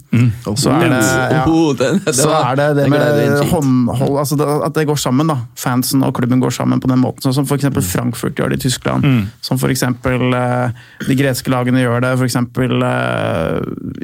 Så 0.59 0.73
er 0.75 0.93
det 0.93 1.01
ja. 1.01 1.45
Det 1.81 2.15
Så 2.17 2.31
er 2.35 2.59
det 2.61 2.69
det 2.81 2.87
med 2.93 3.45
håndhold, 3.51 4.19
altså 4.23 4.39
at 4.67 4.77
det 4.77 4.87
går 4.91 5.01
sammen. 5.01 5.31
da. 5.33 5.39
Fansen 5.59 6.05
og 6.07 6.15
klubben 6.19 6.43
går 6.43 6.53
sammen 6.55 6.83
på 6.83 6.91
den 6.91 7.01
måten. 7.03 7.25
Sånn 7.25 7.37
som 7.41 7.49
f.eks. 7.49 7.69
Mm. 7.71 7.81
Frankfurt 7.91 8.39
gjør 8.39 8.53
det 8.53 8.61
i 8.61 8.65
Tyskland. 8.67 9.07
Som 9.45 9.61
f.eks. 9.61 9.85
Eh, 9.87 10.85
de 11.09 11.19
greske 11.19 11.53
lagene 11.53 11.83
gjør 11.85 12.05
det. 12.05 12.13
F.eks. 12.19 12.37
Eh, 12.37 13.57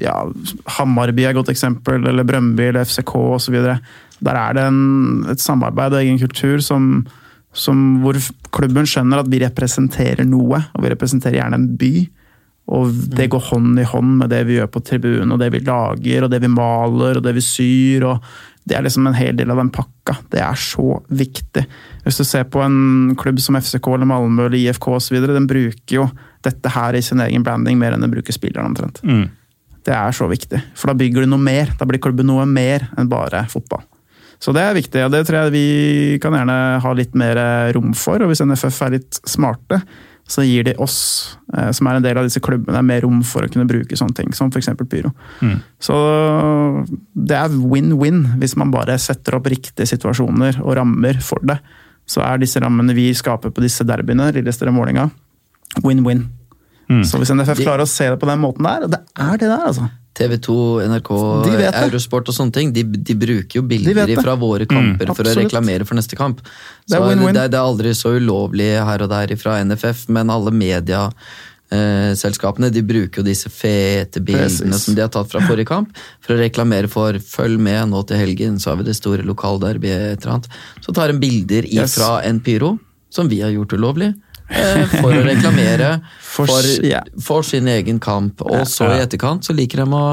ja, 0.04 0.16
Hammarby 0.78 1.26
er 1.26 1.34
et 1.34 1.40
godt 1.40 1.52
eksempel, 1.52 2.06
eller 2.06 2.26
Brøndby 2.26 2.70
eller 2.70 2.86
FCK 2.86 3.14
osv. 3.36 3.58
Der 4.24 4.38
er 4.40 4.56
det 4.56 4.66
en, 4.70 5.24
et 5.32 5.42
samarbeid 5.42 5.94
og 5.96 6.02
egen 6.02 6.20
kultur 6.20 6.62
som, 6.64 7.06
som 7.56 8.00
hvor 8.02 8.18
klubben 8.54 8.88
skjønner 8.88 9.22
at 9.22 9.30
vi 9.32 9.42
representerer 9.42 10.24
noe, 10.28 10.62
og 10.72 10.84
vi 10.84 10.92
representerer 10.92 11.40
gjerne 11.40 11.60
en 11.60 11.72
by. 11.80 11.94
Og 12.74 12.90
det 13.14 13.28
går 13.30 13.44
hånd 13.52 13.78
i 13.78 13.86
hånd 13.86 14.16
med 14.20 14.32
det 14.32 14.42
vi 14.48 14.56
gjør 14.58 14.70
på 14.74 14.82
tribunen, 14.82 15.30
og 15.34 15.38
det 15.42 15.52
vi 15.54 15.62
lager, 15.62 16.26
og 16.26 16.32
det 16.32 16.42
vi 16.42 16.50
maler, 16.50 17.20
og 17.20 17.22
det 17.22 17.36
vi 17.36 17.44
syr. 17.44 18.08
og 18.08 18.24
Det 18.66 18.74
er 18.74 18.82
liksom 18.82 19.06
en 19.06 19.14
hel 19.14 19.36
del 19.38 19.52
av 19.54 19.60
den 19.60 19.70
pakka. 19.70 20.16
Det 20.32 20.42
er 20.42 20.58
så 20.58 20.98
viktig. 21.06 21.62
Hvis 22.02 22.18
du 22.18 22.24
ser 22.26 22.48
på 22.50 22.64
en 22.64 23.14
klubb 23.18 23.38
som 23.42 23.58
FCK 23.60 23.86
eller 23.94 24.10
Malmö 24.10 24.48
eller 24.48 24.58
IFK 24.58 24.88
osv., 24.96 25.20
den 25.22 25.46
bruker 25.46 26.00
jo 26.00 26.08
dette 26.46 26.70
her 26.74 26.98
i 26.98 27.02
sin 27.02 27.22
egen 27.22 27.46
branding 27.46 27.78
mer 27.78 27.94
enn 27.94 28.02
den 28.02 28.12
bruker 28.12 28.34
spilleren 28.34 28.72
omtrent. 28.72 28.98
Mm. 29.06 29.28
Det 29.86 29.94
er 29.94 30.14
så 30.14 30.26
viktig, 30.26 30.58
for 30.74 30.90
da 30.90 30.98
bygger 30.98 31.22
du 31.22 31.30
noe 31.30 31.42
mer. 31.42 31.70
Da 31.78 31.86
blir 31.86 32.02
klubben 32.02 32.26
noe 32.26 32.42
mer 32.50 32.88
enn 32.98 33.10
bare 33.10 33.44
fotball. 33.52 33.86
Så 34.42 34.52
det 34.52 34.62
er 34.62 34.76
viktig, 34.76 35.00
og 35.06 35.14
det 35.14 35.22
tror 35.26 35.46
jeg 35.46 35.54
vi 35.54 36.18
kan 36.22 36.34
gjerne 36.36 36.56
ha 36.82 36.92
litt 36.96 37.14
mer 37.16 37.40
rom 37.76 37.94
for. 37.96 38.20
Og 38.20 38.32
hvis 38.32 38.44
NFF 38.44 38.82
er 38.84 38.98
litt 38.98 39.18
smarte, 39.24 39.80
så 40.26 40.42
gir 40.42 40.66
de 40.66 40.74
oss, 40.82 41.38
eh, 41.54 41.70
som 41.70 41.86
er 41.86 41.98
en 41.98 42.04
del 42.04 42.18
av 42.18 42.26
disse 42.26 42.42
klubbene, 42.42 42.82
mer 42.82 43.04
rom 43.06 43.20
for 43.26 43.46
å 43.46 43.50
kunne 43.50 43.68
bruke 43.68 43.96
sånne 43.96 44.16
ting, 44.18 44.32
som 44.34 44.50
f.eks. 44.50 44.72
pyro. 44.90 45.12
Så 45.78 45.96
det 47.14 47.36
er 47.38 47.54
win-win 47.54 48.24
hvis 48.40 48.56
man 48.58 48.72
bare 48.74 48.98
setter 48.98 49.38
opp 49.38 49.46
riktige 49.52 49.86
situasjoner 49.86 50.58
og 50.64 50.74
rammer 50.80 51.20
for 51.22 51.42
det. 51.46 51.60
Så 52.10 52.22
er 52.26 52.42
disse 52.42 52.60
rammene 52.62 52.94
vi 52.94 53.08
skaper 53.14 53.54
på 53.54 53.62
disse 53.62 53.86
derbyene, 53.86 54.32
Lillestrøm-Vålerenga, 54.34 55.08
win-win. 55.86 56.26
Så 57.06 57.18
hvis 57.18 57.32
NFF 57.34 57.62
klarer 57.64 57.82
å 57.86 57.90
se 57.90 58.10
det 58.12 58.18
på 58.22 58.28
den 58.28 58.42
måten 58.42 58.66
der, 58.66 58.84
og 58.86 58.92
det 58.92 59.00
er 59.14 59.40
det 59.40 59.48
der, 59.50 59.64
altså. 59.70 59.88
TV 60.16 60.38
2, 60.40 60.54
NRK, 60.88 61.10
De. 61.44 61.50
Eurosport 61.84 62.28
og 62.32 62.36
sånne 62.36 62.52
ting, 62.56 62.70
de, 62.72 62.82
de 62.84 63.14
bruker 63.20 63.58
jo 63.60 63.64
bilder 63.68 64.08
fra 64.22 64.34
våre 64.40 64.64
kamper 64.70 65.06
for 65.12 65.24
å 65.28 65.34
reklamere 65.36 65.84
for 65.84 65.94
neste 65.98 66.16
kamp. 66.16 66.40
Det 66.88 66.96
er 66.96 67.02
win-win. 67.04 67.34
det, 67.36 67.50
det 67.52 67.58
er 67.58 67.64
aldri 67.66 67.92
så 67.94 68.14
ulovlig 68.16 68.70
her 68.88 69.02
og 69.04 69.10
der 69.12 69.34
fra 69.36 69.58
NFF, 69.64 70.06
men 70.16 70.30
alle 70.32 70.50
medieselskapene 70.56 72.70
de 72.72 72.82
bruker 72.86 73.20
jo 73.20 73.24
disse 73.26 73.48
fete 73.52 74.20
bildene 74.24 74.72
Precis. 74.72 74.84
som 74.86 74.94
de 74.96 75.02
har 75.04 75.10
tatt 75.12 75.28
fra 75.32 75.40
forrige 75.44 75.68
kamp, 75.68 75.88
for 76.24 76.32
å 76.36 76.40
reklamere 76.40 76.88
for 76.88 77.12
'følg 77.20 77.58
med 77.60 77.88
nå 77.92 78.00
til 78.08 78.16
helgen', 78.16 78.56
så 78.60 78.70
har 78.72 78.76
vi 78.80 78.84
det 78.88 78.96
store 78.96 79.22
lokalderbyet 79.26 80.12
et 80.12 80.20
eller 80.24 80.32
annet. 80.38 80.48
Så 80.80 80.92
tar 80.94 81.08
en 81.10 81.20
bilder 81.20 81.62
Yes. 81.68 81.96
ifra 81.96 82.22
en 82.24 82.40
pyro, 82.40 82.78
som 83.10 83.28
vi 83.28 83.40
har 83.40 83.50
gjort 83.50 83.72
ulovlig. 83.76 84.14
Eh, 84.50 84.84
For 85.00 85.12
å 85.14 85.22
reklamere 85.26 86.00
For- 86.36 86.50
for, 87.22 87.42
sin 87.46 87.68
egen 87.72 87.98
kamp. 88.02 88.42
Og 88.44 88.66
så 88.68 88.90
i 88.96 89.00
etterkant 89.04 89.44
så 89.48 89.54
liker 89.56 89.82
de 89.84 89.86
å, 89.96 90.04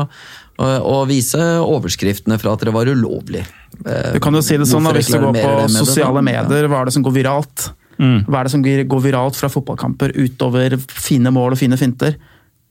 å, 0.63 0.67
å 0.93 0.97
vise 1.09 1.39
overskriftene 1.59 2.37
fra 2.39 2.53
at 2.55 2.63
det 2.63 2.73
var 2.73 2.87
ulovlig. 2.87 3.43
Eh, 3.85 4.13
Du 4.15 4.19
kan 4.23 4.33
jo 4.37 4.41
si 4.45 4.55
det 4.57 4.67
sånn, 4.69 4.85
da, 4.87 4.93
hvis 4.95 5.11
du 5.11 5.17
går 5.19 5.33
på 5.35 5.41
det 5.41 5.55
med 5.67 5.73
det, 5.73 5.79
sosiale 5.83 6.21
da? 6.21 6.27
medier, 6.29 6.69
hva 6.71 6.81
er 6.83 6.89
det 6.91 6.95
som 6.95 7.03
går 7.05 7.17
viralt? 7.21 7.69
Hva 7.99 8.39
er 8.41 8.47
det 8.47 8.51
som 8.55 8.63
går 8.65 9.01
viralt 9.03 9.37
fra 9.37 9.47
fotballkamper 9.53 10.15
utover 10.17 10.73
fine 10.89 11.29
mål 11.31 11.53
og 11.53 11.59
fine 11.61 11.77
finter? 11.79 12.15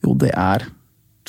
Jo, 0.03 0.17
det 0.19 0.33
er 0.35 0.65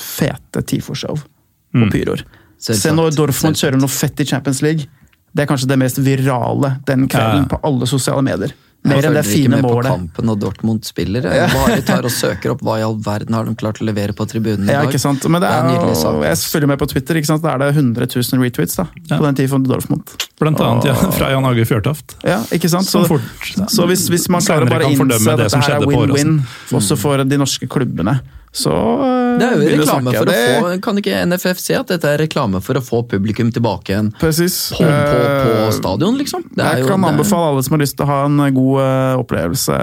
fete 0.01 0.65
TIFO-show 0.66 1.15
og 1.15 1.93
pyroer. 1.93 2.24
Se 2.59 2.90
når 2.94 3.15
Dorfmund 3.15 3.59
kjører 3.61 3.78
noe 3.78 3.93
fett 3.93 4.20
i 4.24 4.27
Champions 4.27 4.62
League. 4.65 4.89
Det 5.35 5.44
er 5.44 5.48
kanskje 5.51 5.69
det 5.70 5.78
mest 5.81 5.98
virale 6.02 6.74
den 6.89 7.06
kvelden 7.11 7.44
Ja. 7.44 7.51
på 7.55 7.59
alle 7.66 7.86
sosiale 7.90 8.23
medier. 8.27 8.52
Jeg 8.85 8.90
Mer 8.93 9.06
enn 9.09 9.15
det 9.16 9.23
følger 9.24 9.24
ikke 9.24 9.48
fine 9.48 9.56
med 9.56 9.65
på 9.65 9.82
kampen 9.86 10.27
når 10.28 10.36
Dortmund 10.43 10.85
spiller. 10.85 11.24
Jeg 11.24 11.48
bare 11.55 11.77
tar 11.89 12.05
og 12.05 12.12
søker 12.12 12.51
opp 12.52 12.61
hva 12.66 12.74
i 12.77 12.82
all 12.85 12.98
verden 13.01 13.32
har 13.32 13.47
de 13.48 13.55
klart 13.56 13.78
å 13.81 13.86
levere 13.89 14.12
på 14.12 14.27
tribunen 14.28 14.69
i 14.69 14.73
Ja, 14.74 14.82
dag. 14.82 14.90
ikke 14.93 15.01
sant? 15.01 15.24
Men 15.24 15.40
det 15.40 15.48
Det 15.48 15.56
er 15.56 15.70
er, 15.81 15.89
en 15.89 15.97
sak. 15.97 16.19
jeg 16.20 16.36
følger 16.52 16.69
med 16.69 16.78
på 16.82 16.89
Twitter, 16.93 17.15
ikke 17.16 17.31
sant? 17.31 17.43
da 17.43 17.55
er 17.55 17.59
det 17.65 17.70
100 17.74 18.06
000 18.12 18.43
retweets 18.44 18.77
da, 18.77 18.85
Ja. 19.09 19.16
på 19.16 19.24
den 19.32 19.48
for 19.48 19.59
Dortmund. 19.65 20.05
Blant 20.39 20.61
annet 20.61 20.85
ja, 20.85 20.94
fra 21.16 21.31
Jan 21.32 21.44
Hage 21.48 21.65
Fjørtoft. 21.65 22.16
Ja, 22.28 22.43
ikke 22.52 22.69
sant? 22.69 22.85
Så, 22.85 23.06
fort- 23.09 23.70
så 23.73 23.86
hvis, 23.89 24.05
hvis 24.12 24.28
man 24.28 24.43
klarer 24.44 24.66
å 24.66 24.69
bare 24.69 24.90
innse 24.93 25.32
at 25.32 25.39
det 25.39 25.48
dette 25.48 25.65
her 25.65 25.81
er 25.81 25.86
win-win 25.89 26.43
også 26.70 26.98
for 26.98 27.24
de 27.24 27.36
norske 27.40 27.66
klubbene, 27.66 28.20
så 28.55 28.71
eh, 28.71 29.39
Det 29.41 29.47
er 29.49 29.55
jo 29.59 29.71
reklame 29.83 30.13
for 30.15 30.31
å 30.31 30.35
få 30.39 30.69
Kan 30.85 30.99
ikke 31.01 31.17
NFF 31.27 31.59
si 31.59 31.75
at 31.75 31.89
dette 31.91 32.07
er 32.15 32.21
reklame 32.23 32.61
for 32.63 32.79
å 32.79 32.83
få 32.85 33.01
publikum 33.11 33.51
tilbake 33.55 33.91
igjen 33.91 34.13
på, 34.15 34.31
på, 34.31 34.85
på 34.85 35.55
Eh, 35.65 35.71
stadion, 35.75 36.15
liksom? 36.21 36.45
Det 36.55 36.63
Jeg 36.63 36.85
jo- 36.85 36.89
kan 36.93 37.05
anbefale 37.11 37.51
alle 37.51 37.65
som 37.67 37.75
har 37.75 37.83
lyst 37.83 37.97
til 37.99 38.07
å 38.07 38.11
ha 38.13 38.19
en 38.29 38.39
god 38.55 38.81
eh, 38.85 39.19
opplevelse, 39.25 39.79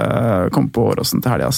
komme 0.56 0.72
på 0.72 0.86
Åråsen 0.94 1.20
til 1.22 1.34
helga. 1.34 1.50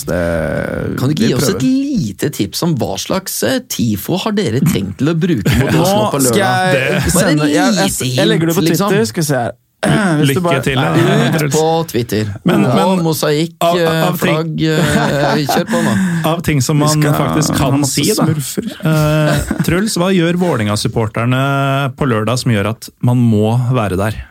Kan 0.98 1.08
du 1.10 1.14
ikke 1.14 1.28
gi 1.30 1.34
oss 1.38 1.50
et 1.54 1.62
lite 1.64 2.30
tips 2.34 2.62
om 2.66 2.74
hva 2.80 2.96
slags 3.00 3.38
TIFO 3.70 4.18
har 4.24 4.34
dere 4.36 4.60
tenkt 4.64 4.98
til 5.02 5.12
å 5.12 5.16
bruke 5.18 5.54
mot 5.60 5.70
oss 5.74 5.92
nå 5.94 6.06
på 6.14 6.20
Nå 6.24 6.32
skal 6.32 6.42
jeg 6.42 7.12
sende 7.14 7.50
jeg, 7.50 7.76
jeg, 7.78 8.14
jeg 8.18 8.30
legger 8.30 8.50
det 8.50 8.56
på 8.58 8.64
Twitter, 8.66 8.98
liksom. 8.98 9.12
skal 9.12 9.22
vi 9.22 9.28
se 9.30 9.42
her. 9.44 9.54
Hvis 9.84 10.28
du 10.28 10.32
Lykke 10.34 10.42
bare- 10.44 10.62
til. 10.66 10.78
Nei, 10.80 11.04
ja. 11.04 11.30
Ut 11.34 11.52
på 11.54 11.64
Twitter. 11.90 12.30
Men- 12.44 12.62
men- 12.62 13.02
mosaikk, 13.04 13.54
Av- 13.60 13.78
eh, 13.78 14.02
av 14.08 14.18
ting- 14.18 14.34
flagg 14.34 14.62
eh, 14.62 15.44
Kjør 15.54 15.66
på 15.72 15.82
nå. 15.84 15.94
Av 16.32 16.42
ting 16.46 16.60
som 16.64 16.78
man 16.78 16.88
skal 16.88 17.12
faktisk 17.18 17.56
kan 17.58 17.84
si, 17.84 18.06
da. 18.14 18.28
Eh, 18.30 19.62
Truls, 19.66 19.96
hva 20.00 20.10
gjør 20.14 20.38
Vålerenga-supporterne 20.40 21.42
på 21.96 22.08
lørdag 22.08 22.38
som 22.38 22.52
gjør 22.54 22.70
at 22.74 22.88
man 23.04 23.18
må 23.20 23.52
være 23.74 23.96
der? 24.00 24.22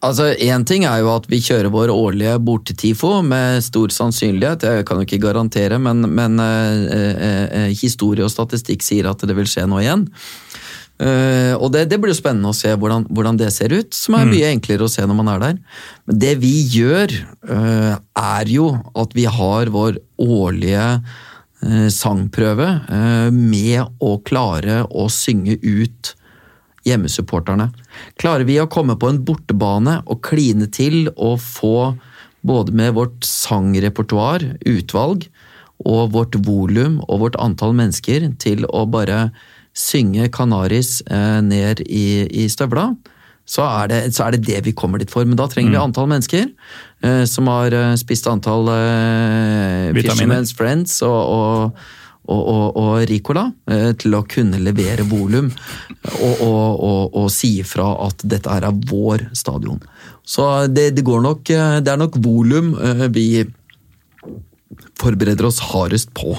Altså, 0.00 0.28
Én 0.38 0.62
ting 0.64 0.84
er 0.86 1.00
jo 1.02 1.08
at 1.16 1.24
vi 1.26 1.40
kjører 1.42 1.72
vår 1.74 1.90
årlige 1.90 2.36
bortetifo 2.46 3.16
med 3.26 3.64
stor 3.66 3.88
sannsynlighet. 3.90 4.62
Jeg 4.62 4.84
kan 4.86 5.00
jo 5.00 5.06
ikke 5.08 5.18
garantere, 5.24 5.80
men, 5.82 6.04
men 6.14 6.38
uh, 6.38 6.84
uh, 6.86 7.64
historie 7.74 8.22
og 8.22 8.30
statistikk 8.30 8.84
sier 8.86 9.08
at 9.10 9.18
det 9.26 9.34
vil 9.34 9.48
skje 9.50 9.66
nå 9.66 9.80
igjen. 9.82 10.04
Eh, 10.98 11.54
og 11.54 11.70
det, 11.74 11.84
det 11.92 12.00
blir 12.02 12.10
jo 12.10 12.18
spennende 12.18 12.50
å 12.50 12.56
se 12.56 12.72
hvordan, 12.74 13.06
hvordan 13.14 13.38
det 13.38 13.52
ser 13.54 13.74
ut, 13.74 13.94
som 13.94 14.16
er 14.18 14.26
mye 14.26 14.50
enklere 14.50 14.86
å 14.86 14.90
se 14.90 15.04
når 15.06 15.18
man 15.20 15.30
er 15.30 15.42
der. 15.44 15.58
Men 16.10 16.20
det 16.24 16.34
vi 16.42 16.52
gjør, 16.74 17.14
uh, 17.48 17.94
er 18.18 18.50
jo 18.50 18.72
at 18.98 19.14
vi 19.14 19.28
har 19.30 19.70
vår 19.74 20.00
årlige 20.18 20.86
uh, 20.98 21.88
sangprøve 21.94 22.68
med 23.34 24.02
å 24.02 24.16
klare 24.26 24.82
å 24.90 25.06
synge 25.12 25.58
ut 25.62 26.14
hjemmesupporterne. 26.88 27.70
Klarer 28.18 28.46
vi 28.48 28.58
å 28.62 28.70
komme 28.70 28.96
på 28.98 29.10
en 29.12 29.22
bortebane 29.26 30.00
og 30.06 30.22
kline 30.26 30.70
til 30.74 31.10
og 31.14 31.38
få 31.42 31.92
både 32.46 32.74
med 32.74 32.94
vårt 32.96 33.26
sangrepertoar, 33.26 34.44
utvalg, 34.66 35.28
og 35.86 36.10
vårt 36.14 36.34
volum 36.42 36.98
og 37.06 37.20
vårt 37.22 37.38
antall 37.38 37.74
mennesker 37.76 38.32
til 38.42 38.64
å 38.66 38.82
bare 38.90 39.28
synge 39.78 40.28
Canaris 40.34 40.98
eh, 41.06 41.38
ned 41.44 41.84
i, 41.86 42.26
i 42.42 42.48
støvla, 42.50 42.90
så 43.48 43.64
er, 43.64 43.88
det, 43.88 44.00
så 44.16 44.26
er 44.26 44.36
det 44.36 44.44
det 44.44 44.64
vi 44.66 44.74
kommer 44.76 45.00
dit 45.00 45.12
for. 45.12 45.24
Men 45.24 45.38
da 45.38 45.46
trenger 45.48 45.72
vi 45.72 45.80
antall 45.80 46.10
mennesker 46.10 46.44
eh, 46.48 47.22
som 47.28 47.48
har 47.48 47.72
eh, 47.72 47.94
spist 48.00 48.28
antall 48.28 48.68
eh. 48.74 49.94
Fisherman's 49.96 50.52
Friends 50.56 51.00
og, 51.06 51.22
og 51.38 51.94
og, 52.28 52.74
og, 52.76 53.06
Ricola 53.08 53.46
eh, 53.72 53.94
til 53.96 54.12
å 54.12 54.18
kunne 54.28 54.58
levere 54.60 55.06
volum 55.08 55.46
og, 55.48 56.42
og, 56.44 56.82
og, 56.84 57.14
og 57.16 57.30
si 57.32 57.54
ifra 57.62 57.86
at 58.04 58.20
dette 58.20 58.52
her 58.52 58.66
er 58.68 58.82
vår 58.90 59.30
stadion. 59.32 59.80
Så 60.28 60.44
det, 60.68 60.90
det 60.98 61.06
går 61.08 61.22
nok 61.24 61.48
eh, 61.54 61.78
Det 61.80 61.94
er 61.94 62.02
nok 62.02 62.18
volum 62.20 62.74
vi 63.14 63.46
forbereder 65.00 65.48
oss 65.48 65.62
hardest 65.70 66.12
på. 66.12 66.36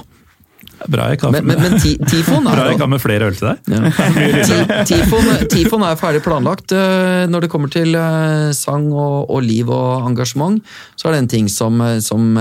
Bra 0.88 1.10
jeg 1.12 1.20
kan, 1.20 1.34
Men, 1.36 1.46
men, 1.50 1.60
men 1.60 1.74
ti, 1.84 1.98
Tifon 2.08 2.46
Bra 2.48 2.54
er 2.64 2.70
jeg 2.72 2.80
kan 2.80 2.90
med 2.94 3.02
flere 3.04 3.28
øl 3.28 3.36
til 3.36 3.50
deg. 3.50 3.58
ja. 3.68 3.90
Ti- 4.48 4.78
Tifon, 4.94 5.28
tifon 5.52 5.84
er 5.84 5.98
ferdig 6.00 6.22
planlagt. 6.24 6.72
Eh, 6.72 7.26
Når 7.28 7.44
det 7.46 7.50
kommer 7.52 7.68
til 7.74 7.94
eh, 8.00 8.52
sang 8.56 8.88
og, 8.94 9.28
og 9.30 9.44
liv 9.44 9.68
og 9.70 10.08
engasjement, 10.08 10.62
så 10.96 11.10
er 11.10 11.18
det 11.18 11.22
en 11.26 11.32
ting 11.36 11.50
som, 11.52 11.82
eh, 11.84 12.00
som, 12.06 12.32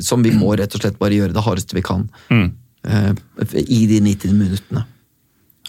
som 0.00 0.22
vi 0.22 0.30
må 0.38 0.54
rett 0.60 0.74
og 0.78 0.84
slett 0.84 0.98
bare 1.02 1.18
gjøre 1.18 1.34
det 1.34 1.42
hardeste 1.44 1.74
vi 1.76 1.82
kan. 1.84 2.06
Mm. 2.30 2.48
I 3.66 3.80
de 3.90 4.00
90 4.06 4.32
minuttene. 4.38 4.86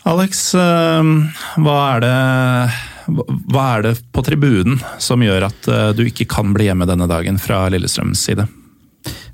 Alex, 0.10 0.50
hva 0.54 1.76
er 1.95 2.02
det 2.04 2.16
hva 3.54 3.64
er 3.78 3.84
det 3.86 3.94
på 4.16 4.22
tribunen 4.24 4.78
som 5.04 5.22
gjør 5.24 5.45
at 5.50 5.68
du 5.98 6.02
ikke 6.08 6.26
kan 6.32 6.54
bli 6.56 6.70
hjemme 6.70 6.88
denne 6.88 7.08
dagen 7.12 7.36
fra 7.40 7.66
Lillestrøms 7.72 8.22
side? 8.30 8.45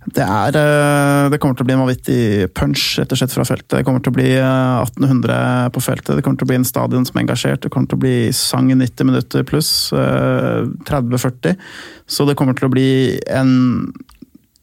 Det, 0.07 0.23
er, 0.23 0.55
eh, 0.55 1.29
det 1.29 1.39
kommer 1.43 1.57
til 1.59 1.65
å 1.65 1.67
bli 1.67 1.75
en 1.75 1.81
vanvittig 1.83 2.19
punch 2.55 2.83
rett 2.99 3.11
og 3.11 3.19
slett 3.19 3.33
fra 3.35 3.45
feltet. 3.47 3.73
Det 3.73 3.83
kommer 3.87 4.03
til 4.03 4.13
å 4.13 4.15
bli 4.15 4.29
eh, 4.37 4.79
1800 4.85 5.73
på 5.75 5.83
feltet. 5.83 6.13
Det 6.15 6.23
kommer 6.23 6.39
til 6.39 6.47
å 6.47 6.51
bli 6.53 6.59
en 6.61 6.67
stadion 6.67 7.07
som 7.07 7.19
er 7.19 7.25
engasjert. 7.25 7.61
Det 7.65 7.71
kommer 7.73 7.91
til 7.91 7.99
å 7.99 8.03
bli 8.05 8.15
sang 8.35 8.71
i 8.71 8.77
90 8.79 9.09
minutter 9.09 9.43
pluss. 9.47 9.91
eh, 9.91 10.69
30-40. 10.87 11.59
Så 12.07 12.27
det 12.29 12.37
kommer 12.39 12.55
til 12.55 12.69
å 12.69 12.73
bli 12.73 12.89
en 13.27 13.51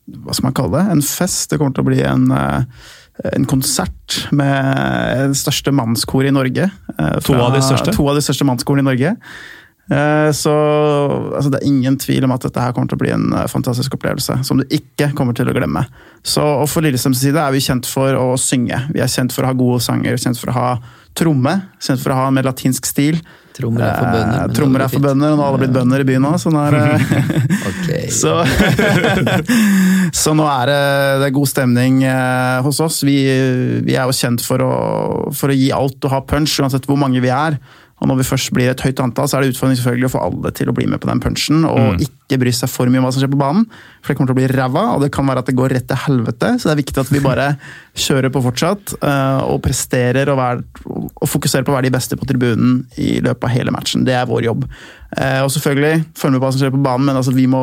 Hva 0.07 0.37
skal 0.37 0.49
man 0.49 0.55
kalle 0.57 0.79
det? 0.79 0.97
En 0.97 1.05
fest. 1.05 1.51
Det 1.51 1.59
kommer 1.61 1.75
til 1.77 1.85
å 1.85 1.91
bli 1.91 2.01
en 2.07 2.31
eh, 2.33 2.87
en 3.33 3.47
konsert 3.49 4.27
med 4.37 5.31
det 5.33 5.39
største 5.41 5.73
mannskoret 5.73 6.29
i 6.29 6.35
Norge. 6.37 6.67
Fra, 6.99 7.21
To 7.25 7.39
av 7.41 7.55
de 7.55 7.63
største? 7.65 7.95
To 7.97 8.05
av 8.11 8.19
de 8.19 8.25
største 8.25 8.45
mannskorene 8.45 8.85
i 8.85 8.89
Norge. 8.91 9.15
Eh, 9.91 10.33
Så 10.33 10.51
altså, 11.37 11.51
det 11.51 11.61
er 11.61 11.69
ingen 11.69 11.99
tvil 11.99 12.27
om 12.27 12.35
at 12.35 12.43
dette 12.43 12.63
her 12.63 12.75
kommer 12.75 12.91
til 12.91 12.99
å 12.99 13.05
bli 13.05 13.15
en 13.15 13.31
eh, 13.39 13.47
fantastisk 13.51 13.95
opplevelse, 13.95 14.41
som 14.47 14.59
du 14.59 14.67
ikke 14.67 15.13
kommer 15.15 15.37
til 15.37 15.51
å 15.51 15.55
glemme. 15.55 15.87
Så 16.27 16.43
og 16.43 16.67
For 16.71 16.83
Lillestrøms 16.83 17.23
side 17.23 17.39
er 17.39 17.55
vi 17.55 17.63
kjent 17.63 17.87
for 17.87 18.19
å 18.19 18.35
synge. 18.41 18.83
Vi 18.95 19.03
er 19.03 19.11
kjent 19.11 19.35
for 19.35 19.47
å 19.47 19.53
ha 19.53 19.59
gode 19.59 19.83
sanger, 19.87 20.17
er 20.17 20.23
kjent 20.23 20.43
for 20.43 20.51
å 20.51 20.59
ha 20.59 20.69
tromme, 21.17 21.55
kjent 21.81 22.03
for 22.03 22.13
å 22.13 22.19
ha 22.19 22.27
en 22.29 22.35
mer 22.37 22.49
latinsk 22.51 22.89
stil. 22.91 23.23
Trommer 23.57 23.87
er 23.87 23.95
for 23.95 24.11
bønder. 24.13 24.43
Eh, 24.43 24.51
Trommer 24.59 24.83
er 24.85 24.91
for 24.93 25.07
bønder, 25.07 25.31
og 25.33 25.39
nå 25.39 25.45
har 25.47 25.55
alle 25.55 25.63
blitt 25.63 25.77
bønder 25.79 26.03
i 26.03 26.09
byen 26.11 26.27
òg, 26.29 26.37
så 26.43 26.51
så, 28.21 28.35
så 30.27 30.35
nå 30.37 30.51
er 30.51 30.75
det, 30.75 30.83
det 31.23 31.31
er 31.31 31.39
god 31.39 31.55
stemning 31.55 32.03
hos 32.67 32.83
oss. 32.85 33.01
Vi, 33.07 33.17
vi 33.87 33.95
er 33.95 34.03
jo 34.11 34.19
kjent 34.19 34.45
for 34.45 34.67
å, 34.67 34.75
for 35.31 35.55
å 35.55 35.57
gi 35.57 35.71
alt 35.73 36.03
og 36.03 36.13
ha 36.13 36.25
punch, 36.27 36.59
uansett 36.59 36.91
hvor 36.91 36.99
mange 37.01 37.23
vi 37.23 37.31
er. 37.33 37.61
Og 38.07 38.13
når 38.13 38.21
vi 38.21 38.29
først 38.29 38.53
blir 38.55 38.71
et 38.71 38.83
høyt 38.87 39.01
antall, 39.03 39.27
så 39.27 39.35
er 39.35 39.43
det 39.43 39.57
utfordring 39.57 39.75
selvfølgelig 39.81 40.07
å 40.07 40.13
få 40.13 40.21
alle 40.23 40.53
til 40.55 40.69
å 40.71 40.75
bli 40.77 40.85
med 40.87 41.01
på 41.03 41.09
den 41.11 41.23
punchen, 41.25 41.65
og 41.67 42.05
ikke 42.05 42.39
bry 42.39 42.53
seg 42.55 42.71
for 42.71 42.87
mye 42.87 43.01
om 43.03 43.09
hva 43.09 43.11
som 43.11 43.25
skjer 43.25 43.33
på 43.33 43.41
banen. 43.41 43.65
For 43.99 44.13
det 44.13 44.21
kommer 44.21 44.31
til 44.31 44.37
å 44.37 44.39
bli 44.39 44.51
ræva, 44.53 44.85
og 44.95 45.03
det 45.03 45.09
kan 45.17 45.27
være 45.27 45.43
at 45.43 45.51
det 45.51 45.57
går 45.59 45.75
rett 45.75 45.89
til 45.91 45.99
helvete. 46.05 46.53
Så 46.55 46.69
det 46.69 46.77
er 46.77 46.81
viktig 46.85 47.03
at 47.03 47.11
vi 47.11 47.25
bare 47.25 47.49
kjører 48.07 48.31
på 48.31 48.45
fortsatt, 48.47 48.95
eh, 49.01 49.41
og 49.51 49.59
presterer 49.67 50.31
og, 50.31 50.39
vær, 50.39 50.63
og 50.87 51.27
fokuserer 51.33 51.67
på 51.67 51.75
å 51.75 51.79
være 51.81 51.89
de 51.89 51.97
beste 51.97 52.21
på 52.21 52.31
tribunen 52.31 52.85
i 52.95 53.17
løpet 53.27 53.49
av 53.49 53.55
hele 53.57 53.75
matchen. 53.75 54.07
Det 54.07 54.15
er 54.15 54.31
vår 54.31 54.47
jobb. 54.53 54.69
Eh, 55.17 55.41
Og 55.45 55.51
selvfølgelig 55.55 56.05
følg 56.19 56.33
med 56.35 56.41
på 56.41 56.47
hva 56.47 56.53
som 56.53 56.61
skjer 56.61 56.73
på 56.75 56.81
banen, 56.83 57.05
men 57.07 57.17
altså, 57.17 57.33
vi 57.37 57.47
må 57.47 57.61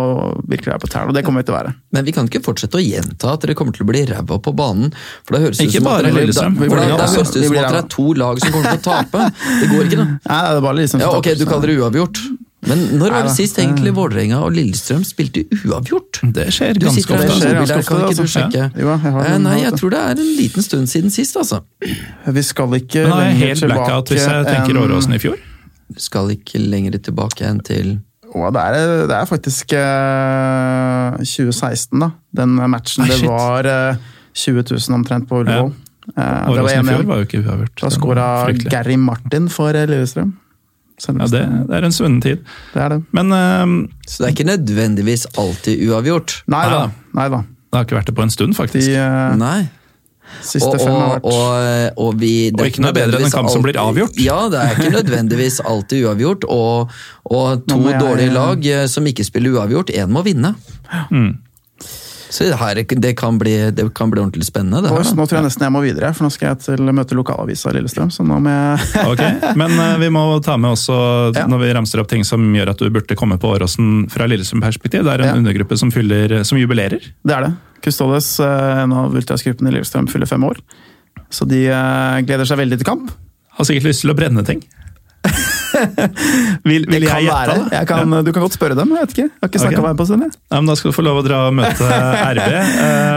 virkelig 0.47 0.71
være 0.71 0.79
på 0.79 0.89
tærne, 0.93 1.11
og 1.11 1.17
det 1.17 1.25
kommer 1.27 1.43
vi 1.43 1.47
til 1.49 1.55
å 1.55 1.57
være. 1.59 1.73
Men 1.91 2.05
vi 2.07 2.13
kan 2.15 2.29
ikke 2.29 2.39
fortsette 2.45 2.79
å 2.79 2.83
gjenta 2.83 3.33
at 3.35 3.41
dere 3.43 3.53
kommer 3.59 3.75
til 3.75 3.83
å 3.83 3.89
bli 3.91 4.05
ræva 4.07 4.39
på 4.41 4.53
banen. 4.55 4.93
For 5.27 5.35
da 5.35 5.43
høres 5.43 5.57
det 5.59 5.67
ut 5.67 5.73
som 5.83 5.87
at 5.91 6.03
dere- 6.07 6.13
Da, 6.33 6.47
blir 6.49 6.69
da, 6.69 6.97
da 6.97 7.07
høres 7.11 7.33
det 7.33 7.43
ut 7.43 7.49
som 7.51 7.57
at 7.59 7.75
det 7.75 7.83
er 7.83 7.89
to 7.97 8.07
lag 8.13 8.39
som 8.39 8.51
kommer 8.55 8.71
til 8.71 8.79
å 8.79 8.87
tape. 8.87 9.27
Det 9.59 9.69
går 9.73 9.83
ikke, 9.89 9.99
da. 9.99 10.05
Nei, 10.05 10.41
det 10.49 10.57
er 10.57 10.61
bare 10.69 10.75
liksom 10.79 10.99
Ja, 11.03 11.11
ok, 11.19 11.29
du 11.37 11.45
kaller 11.45 11.67
det 11.67 11.77
uavgjort. 11.83 12.23
Men 12.65 12.79
når 12.97 13.11
var 13.11 13.23
det 13.27 13.31
sist 13.35 13.57
egentlig 13.59 13.91
Vålerenga 13.93 14.37
og 14.39 14.53
Lillestrøm 14.55 15.03
spilte 15.03 15.43
uavgjort? 15.67 16.21
Det 16.31 16.47
skjer 16.47 16.79
ganske 16.79 17.11
ofte. 17.11 17.27
Det 17.27 17.35
skjer 17.43 17.57
ganske 17.59 17.75
der, 17.75 17.83
kan 17.83 17.97
ikke 18.07 18.15
du 18.15 18.23
altså. 18.23 18.39
sjekke? 18.39 18.71
Jeg 18.71 19.33
Eh, 19.33 19.37
Nei, 19.43 19.57
jeg 19.67 19.73
tror 19.75 19.89
det 19.91 19.99
er 19.99 20.11
en 20.15 20.35
liten 20.39 20.63
stund 20.63 20.87
siden 20.87 21.11
sist, 21.11 21.35
altså. 21.35 21.59
Vi 22.25 22.41
skal 22.41 22.67
ikke 22.79 23.03
Men 23.03 23.11
er 23.19 23.25
jeg 23.33 23.35
helt 23.43 23.63
blackout 23.67 24.07
hvis 24.07 24.23
jeg 24.23 24.45
tenker 24.47 24.71
enn- 24.79 24.87
Åråsen 24.87 25.13
i 25.13 25.19
fjor. 25.19 25.35
Skal 26.01 26.31
ikke 26.35 26.59
lenger 26.61 26.97
tilbake 27.03 27.45
enn 27.47 27.61
til 27.65 27.95
Å, 28.33 28.49
det, 28.49 28.61
er, 28.63 29.07
det 29.11 29.13
er 29.13 29.27
faktisk 29.29 29.73
eh, 29.77 31.17
2016, 31.21 31.99
da. 32.01 32.09
Den 32.33 32.55
matchen 32.57 33.05
Nei, 33.05 33.11
det 33.13 33.27
var 33.29 33.67
eh, 33.69 34.05
20 34.33 34.63
000 34.71 34.95
omtrent 34.97 35.27
på 35.29 35.43
Ullevål. 35.43 35.69
Eh, 36.17 36.53
det 36.55 36.63
var 36.65 36.71
1-1. 36.71 36.87
fjor 36.89 37.05
var 37.11 37.21
jo 37.21 37.27
ikke 37.27 37.41
uavgjort. 37.43 37.75
Da 37.83 37.91
Det 37.91 37.97
skåra. 37.97 38.25
Gary 38.73 38.97
Martin 38.99 39.51
for 39.53 39.77
eh, 39.77 39.85
Lillestrøm. 39.89 40.33
Ja, 41.03 41.25
det, 41.27 41.39
det 41.67 41.75
er 41.77 41.85
en 41.87 41.93
svunnen 41.95 42.19
tid. 42.23 42.43
det 42.73 42.81
er 42.81 42.93
det. 42.93 42.99
Men 43.17 43.33
uh, 43.33 43.71
Så 44.07 44.21
det 44.23 44.27
er 44.27 44.33
ikke 44.35 44.45
nødvendigvis 44.47 45.25
alltid 45.41 45.81
uavgjort. 45.89 46.35
Nei 46.53 46.65
da. 46.69 46.83
Nei 47.17 47.25
da. 47.33 47.39
det 47.43 47.79
har 47.79 47.87
ikke 47.87 47.97
vært 47.97 48.11
det 48.11 48.15
på 48.19 48.23
en 48.23 48.33
stund, 48.33 48.53
De 48.53 48.59
faktisk. 48.61 48.89
eh, 48.93 49.33
Nei. 49.41 49.65
Siste 50.41 50.69
Og, 50.69 50.79
fem 50.81 50.93
har 50.95 51.09
vært 51.15 51.27
og, 51.29 52.03
og 52.07 52.19
vi 52.19 52.33
det 52.51 52.59
Og 52.59 52.71
ikke 52.71 52.83
noe 52.85 52.93
bedre 52.95 53.19
enn 53.21 53.27
en 53.29 53.35
kamp 53.37 53.49
som 53.53 53.61
blir 53.65 53.77
avgjort. 53.79 54.17
Ja, 54.19 54.39
det 54.49 54.59
er 54.63 54.75
ikke 54.77 54.91
nødvendigvis 54.99 55.59
alltid 55.61 56.05
uavgjort. 56.07 56.43
Og, 56.49 56.89
og 57.25 57.65
to 57.69 57.79
jeg- 57.89 57.99
dårlige 58.01 58.33
lag 58.33 58.65
eh, 58.65 58.85
som 58.87 59.05
ikke 59.05 59.23
spiller 59.27 59.55
uavgjort, 59.59 59.89
én 59.93 60.07
må 60.11 60.23
vinne. 60.25 60.55
Mm. 61.11 61.33
Så 62.33 62.47
det, 62.49 62.55
her, 62.57 62.79
det, 62.81 63.11
kan 63.19 63.35
bli, 63.37 63.51
det 63.77 63.83
kan 63.93 64.09
bli 64.09 64.21
ordentlig 64.23 64.47
spennende. 64.47 64.89
Her, 64.89 65.03
nå 65.13 65.25
tror 65.29 65.37
jeg 65.37 65.45
nesten 65.45 65.67
jeg 65.67 65.73
må 65.75 65.83
videre, 65.83 66.09
for 66.17 66.25
nå 66.25 66.31
skal 66.33 66.47
jeg 66.49 66.61
til 66.65 66.87
møte 66.97 67.13
lokalavisa 67.17 67.69
i 67.69 67.75
Lillestrøm. 67.77 68.09
Så 68.15 68.25
nå 68.25 68.39
må 68.41 68.49
jeg 68.49 69.03
Ok, 69.11 69.21
Men 69.59 69.75
eh, 69.83 69.91
vi 70.01 70.09
må 70.15 70.23
ta 70.45 70.55
med 70.57 70.73
også, 70.73 70.95
Ja. 71.37 71.45
når 71.51 71.61
vi 71.61 71.69
ramser 71.77 72.01
opp 72.01 72.09
ting 72.09 72.25
som 72.25 72.47
gjør 72.57 72.71
at 72.73 72.81
du 72.81 72.89
burde 72.89 73.17
komme 73.19 73.37
på 73.37 73.51
Åråsen 73.53 74.07
fra 74.09 74.25
Lillestrøm-perspektiv. 74.31 75.05
Det 75.05 75.13
er 75.13 75.25
en 75.27 75.29
Ja. 75.29 75.35
undergruppe 75.43 75.77
som, 75.77 75.91
fyller, 75.93 76.39
som 76.47 76.57
jubilerer. 76.57 77.05
Det 77.21 77.37
er 77.37 77.45
det. 77.49 77.53
Custodes, 77.85 78.31
eh, 78.41 78.81
en 78.81 78.97
av 78.97 79.13
ultrasgruppene 79.13 79.69
i 79.69 79.77
Lillestrøm, 79.77 80.09
fyller 80.09 80.25
fem 80.33 80.43
år. 80.49 80.57
Så 81.29 81.45
de 81.49 81.67
eh, 81.69 82.21
gleder 82.25 82.49
seg 82.49 82.57
veldig 82.63 82.81
til 82.81 82.89
kamp. 82.89 83.11
Har 83.59 83.69
sikkert 83.69 83.91
lyst 83.91 84.01
til 84.07 84.09
å 84.09 84.17
brenne 84.17 84.41
ting. 84.47 84.65
vil 86.69 86.85
vil 86.89 87.05
jeg 87.07 87.27
gjette? 87.27 87.53
det? 87.53 87.57
da? 87.63 87.77
Jeg 87.77 87.89
kan, 87.89 88.15
Du 88.25 88.31
kan 88.31 88.45
godt 88.45 88.57
spørre 88.57 88.77
dem. 88.77 88.93
jeg 88.95 89.07
vet 89.07 89.15
ikke. 89.15 89.27
Jeg 89.27 89.41
har 89.41 89.51
ikke 89.51 89.61
snakka 89.63 89.79
okay. 89.79 89.85
med 89.85 89.91
dem 89.93 89.99
på 89.99 90.05
en 90.13 90.33
Ja, 90.33 90.59
men 90.61 90.71
da 90.71 90.75
skal 90.79 90.91
du 90.91 90.97
få 90.97 91.05
lov 91.05 91.21
å 91.21 91.25
dra 91.25 91.39
og 91.49 91.55
møte 91.57 91.99
RB. 92.37 92.49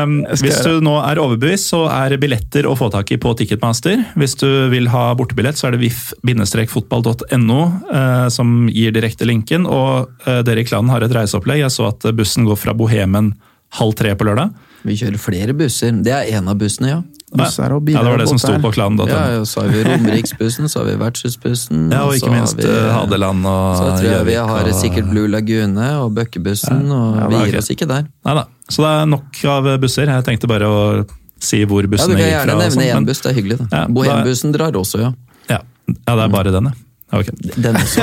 Um, 0.03 0.15
hvis 0.43 0.61
du 0.67 0.81
nå 0.85 0.95
er 1.03 1.23
overbevist, 1.23 1.71
så 1.73 1.83
er 1.93 2.17
billetter 2.21 2.69
å 2.69 2.77
få 2.79 2.91
tak 2.95 3.13
i 3.15 3.21
på 3.21 3.35
Ticketmaster. 3.39 4.05
Hvis 4.19 4.37
du 4.41 4.49
vil 4.73 4.91
ha 4.93 5.09
bortebillett, 5.19 5.59
så 5.59 5.69
er 5.69 5.77
det 5.77 5.85
vif-fotball.no 5.87 7.61
uh, 7.91 8.29
som 8.33 8.71
gir 8.73 8.95
direkte 8.97 9.29
linken. 9.29 9.67
Og 9.69 10.09
uh, 10.27 10.41
dere 10.47 10.63
i 10.63 10.69
klanen 10.69 10.93
har 10.95 11.05
et 11.05 11.15
reiseopplegg. 11.15 11.63
Jeg 11.65 11.75
så 11.75 11.91
at 11.91 12.09
bussen 12.17 12.49
går 12.49 12.59
fra 12.61 12.77
Bohemen 12.77 13.35
halv 13.77 13.97
tre 13.99 14.15
på 14.17 14.27
lørdag. 14.29 14.55
Vi 14.87 14.97
kjører 15.01 15.21
flere 15.21 15.57
busser. 15.57 15.95
Det 16.05 16.15
er 16.15 16.39
én 16.39 16.51
av 16.51 16.59
bussene, 16.61 16.93
ja. 16.93 17.03
Busser 17.35 17.73
og 17.75 17.83
biler 17.85 17.99
Ja, 17.99 18.03
det 18.07 18.11
var 18.13 18.19
det 18.23 18.29
som 18.29 18.39
sto 18.39 18.53
på 18.63 18.71
klanen. 18.73 19.09
ja, 19.09 19.23
ja 19.35 19.45
så 19.45 19.63
har 19.65 19.69
vi 19.75 19.83
Romeriksbussen, 19.83 20.69
så 20.71 20.79
har 20.79 20.87
vi 20.87 20.95
Vertshusbussen. 21.01 21.91
Ja, 21.91 22.05
og 22.07 22.15
ikke 22.15 22.31
minst 22.31 22.57
vi- 22.57 22.63
eh, 22.71 22.93
Hadeland 22.95 23.45
og 23.45 23.77
Så 23.77 23.89
tror 23.99 24.11
jeg 24.13 24.27
vi 24.27 24.35
har 24.35 24.47
og- 24.65 24.75
sikkert 24.75 25.11
Blue 25.11 25.27
Lagune 25.27 25.89
og 26.05 26.15
Bøkkebussen, 26.15 26.87
og 26.93 27.17
Ja, 27.19 27.27
vi 27.27 27.35
er 27.35 27.51
gir 27.51 27.59
oss 27.59 27.69
ikke 27.71 27.89
der. 27.89 28.07
Nei 28.25 28.35
da. 28.35 28.45
Så 28.71 28.77
det 28.83 28.93
er 29.03 29.07
nok 29.07 29.45
av 29.45 29.81
busser. 29.81 30.07
Jeg 30.07 30.25
tenkte 30.25 30.47
bare 30.49 30.63
å 30.71 31.07
si 31.41 31.65
hvor 31.65 31.83
bussene 31.83 32.15
Ja, 32.17 32.17
Du 32.17 32.23
kan 32.23 32.31
gjerne 32.31 32.63
nevne 32.63 32.71
sånn, 32.73 32.97
én 33.03 33.07
buss, 33.07 33.21
det 33.21 33.37
er 33.37 33.43
hyggelig. 33.43 33.59
da. 33.59 33.77
Ja, 33.77 33.87
Bohembussen 33.89 34.53
drar 34.53 34.73
også, 34.73 35.01
ja. 35.01 35.13
Ja, 35.51 35.59
ja, 36.07 36.15
det 36.17 36.25
er 36.25 36.29
bare 36.29 36.53
den, 36.53 36.65
ja. 36.65 36.71
Ok. 37.15 37.31
Den 37.55 37.77
også. 37.79 38.03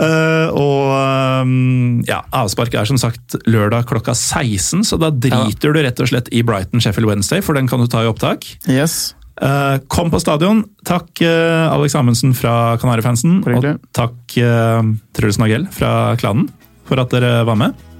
uh, 0.00 0.48
og 0.64 1.42
um, 1.44 2.00
ja, 2.08 2.22
avspark 2.32 2.74
er 2.78 2.88
som 2.88 3.00
sagt 3.00 3.36
lørdag 3.44 3.84
klokka 3.90 4.14
16, 4.16 4.86
så 4.88 4.98
da 5.00 5.12
driter 5.12 5.74
du 5.74 5.82
rett 5.84 6.00
og 6.00 6.08
slett 6.08 6.30
i 6.32 6.40
Brighton 6.46 6.80
Sheffield 6.80 7.10
Wednesday, 7.10 7.44
for 7.44 7.58
den 7.58 7.68
kan 7.68 7.82
du 7.82 7.90
ta 7.92 8.04
i 8.04 8.08
opptak. 8.08 8.48
Yes. 8.64 9.14
Uh, 9.42 9.76
kom 9.92 10.12
på 10.12 10.20
stadion. 10.22 10.64
Takk 10.88 11.20
uh, 11.24 11.68
Alex 11.72 11.96
Amundsen 11.98 12.32
fra 12.36 12.78
Kanarifansen, 12.80 13.42
og 13.44 13.70
takk 13.96 14.40
Truls 15.16 15.40
Nagell 15.42 15.68
fra 15.72 16.12
klanen 16.20 16.48
for 16.88 17.00
at 17.02 17.12
dere 17.12 17.42
var 17.48 17.60
med. 17.60 17.91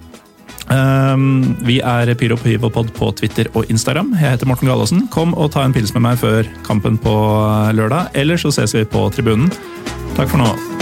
Um, 0.70 1.56
vi 1.66 1.80
er 1.80 2.12
Pyro 2.18 2.38
Pivolpod 2.40 2.92
på 2.96 3.10
Twitter 3.18 3.50
og 3.54 3.70
Instagram. 3.72 4.14
Jeg 4.18 4.36
heter 4.36 4.50
Morten 4.50 4.70
Galaasen. 4.70 5.08
Kom 5.14 5.34
og 5.34 5.52
ta 5.56 5.66
en 5.66 5.74
pils 5.74 5.94
med 5.96 6.06
meg 6.06 6.20
før 6.22 6.48
kampen 6.66 7.00
på 7.00 7.16
lørdag, 7.74 8.12
eller 8.14 8.40
så 8.40 8.54
ses 8.54 8.76
vi 8.76 8.86
på 8.86 9.08
tribunen. 9.14 9.50
Takk 10.16 10.30
for 10.30 10.42
nå. 10.42 10.81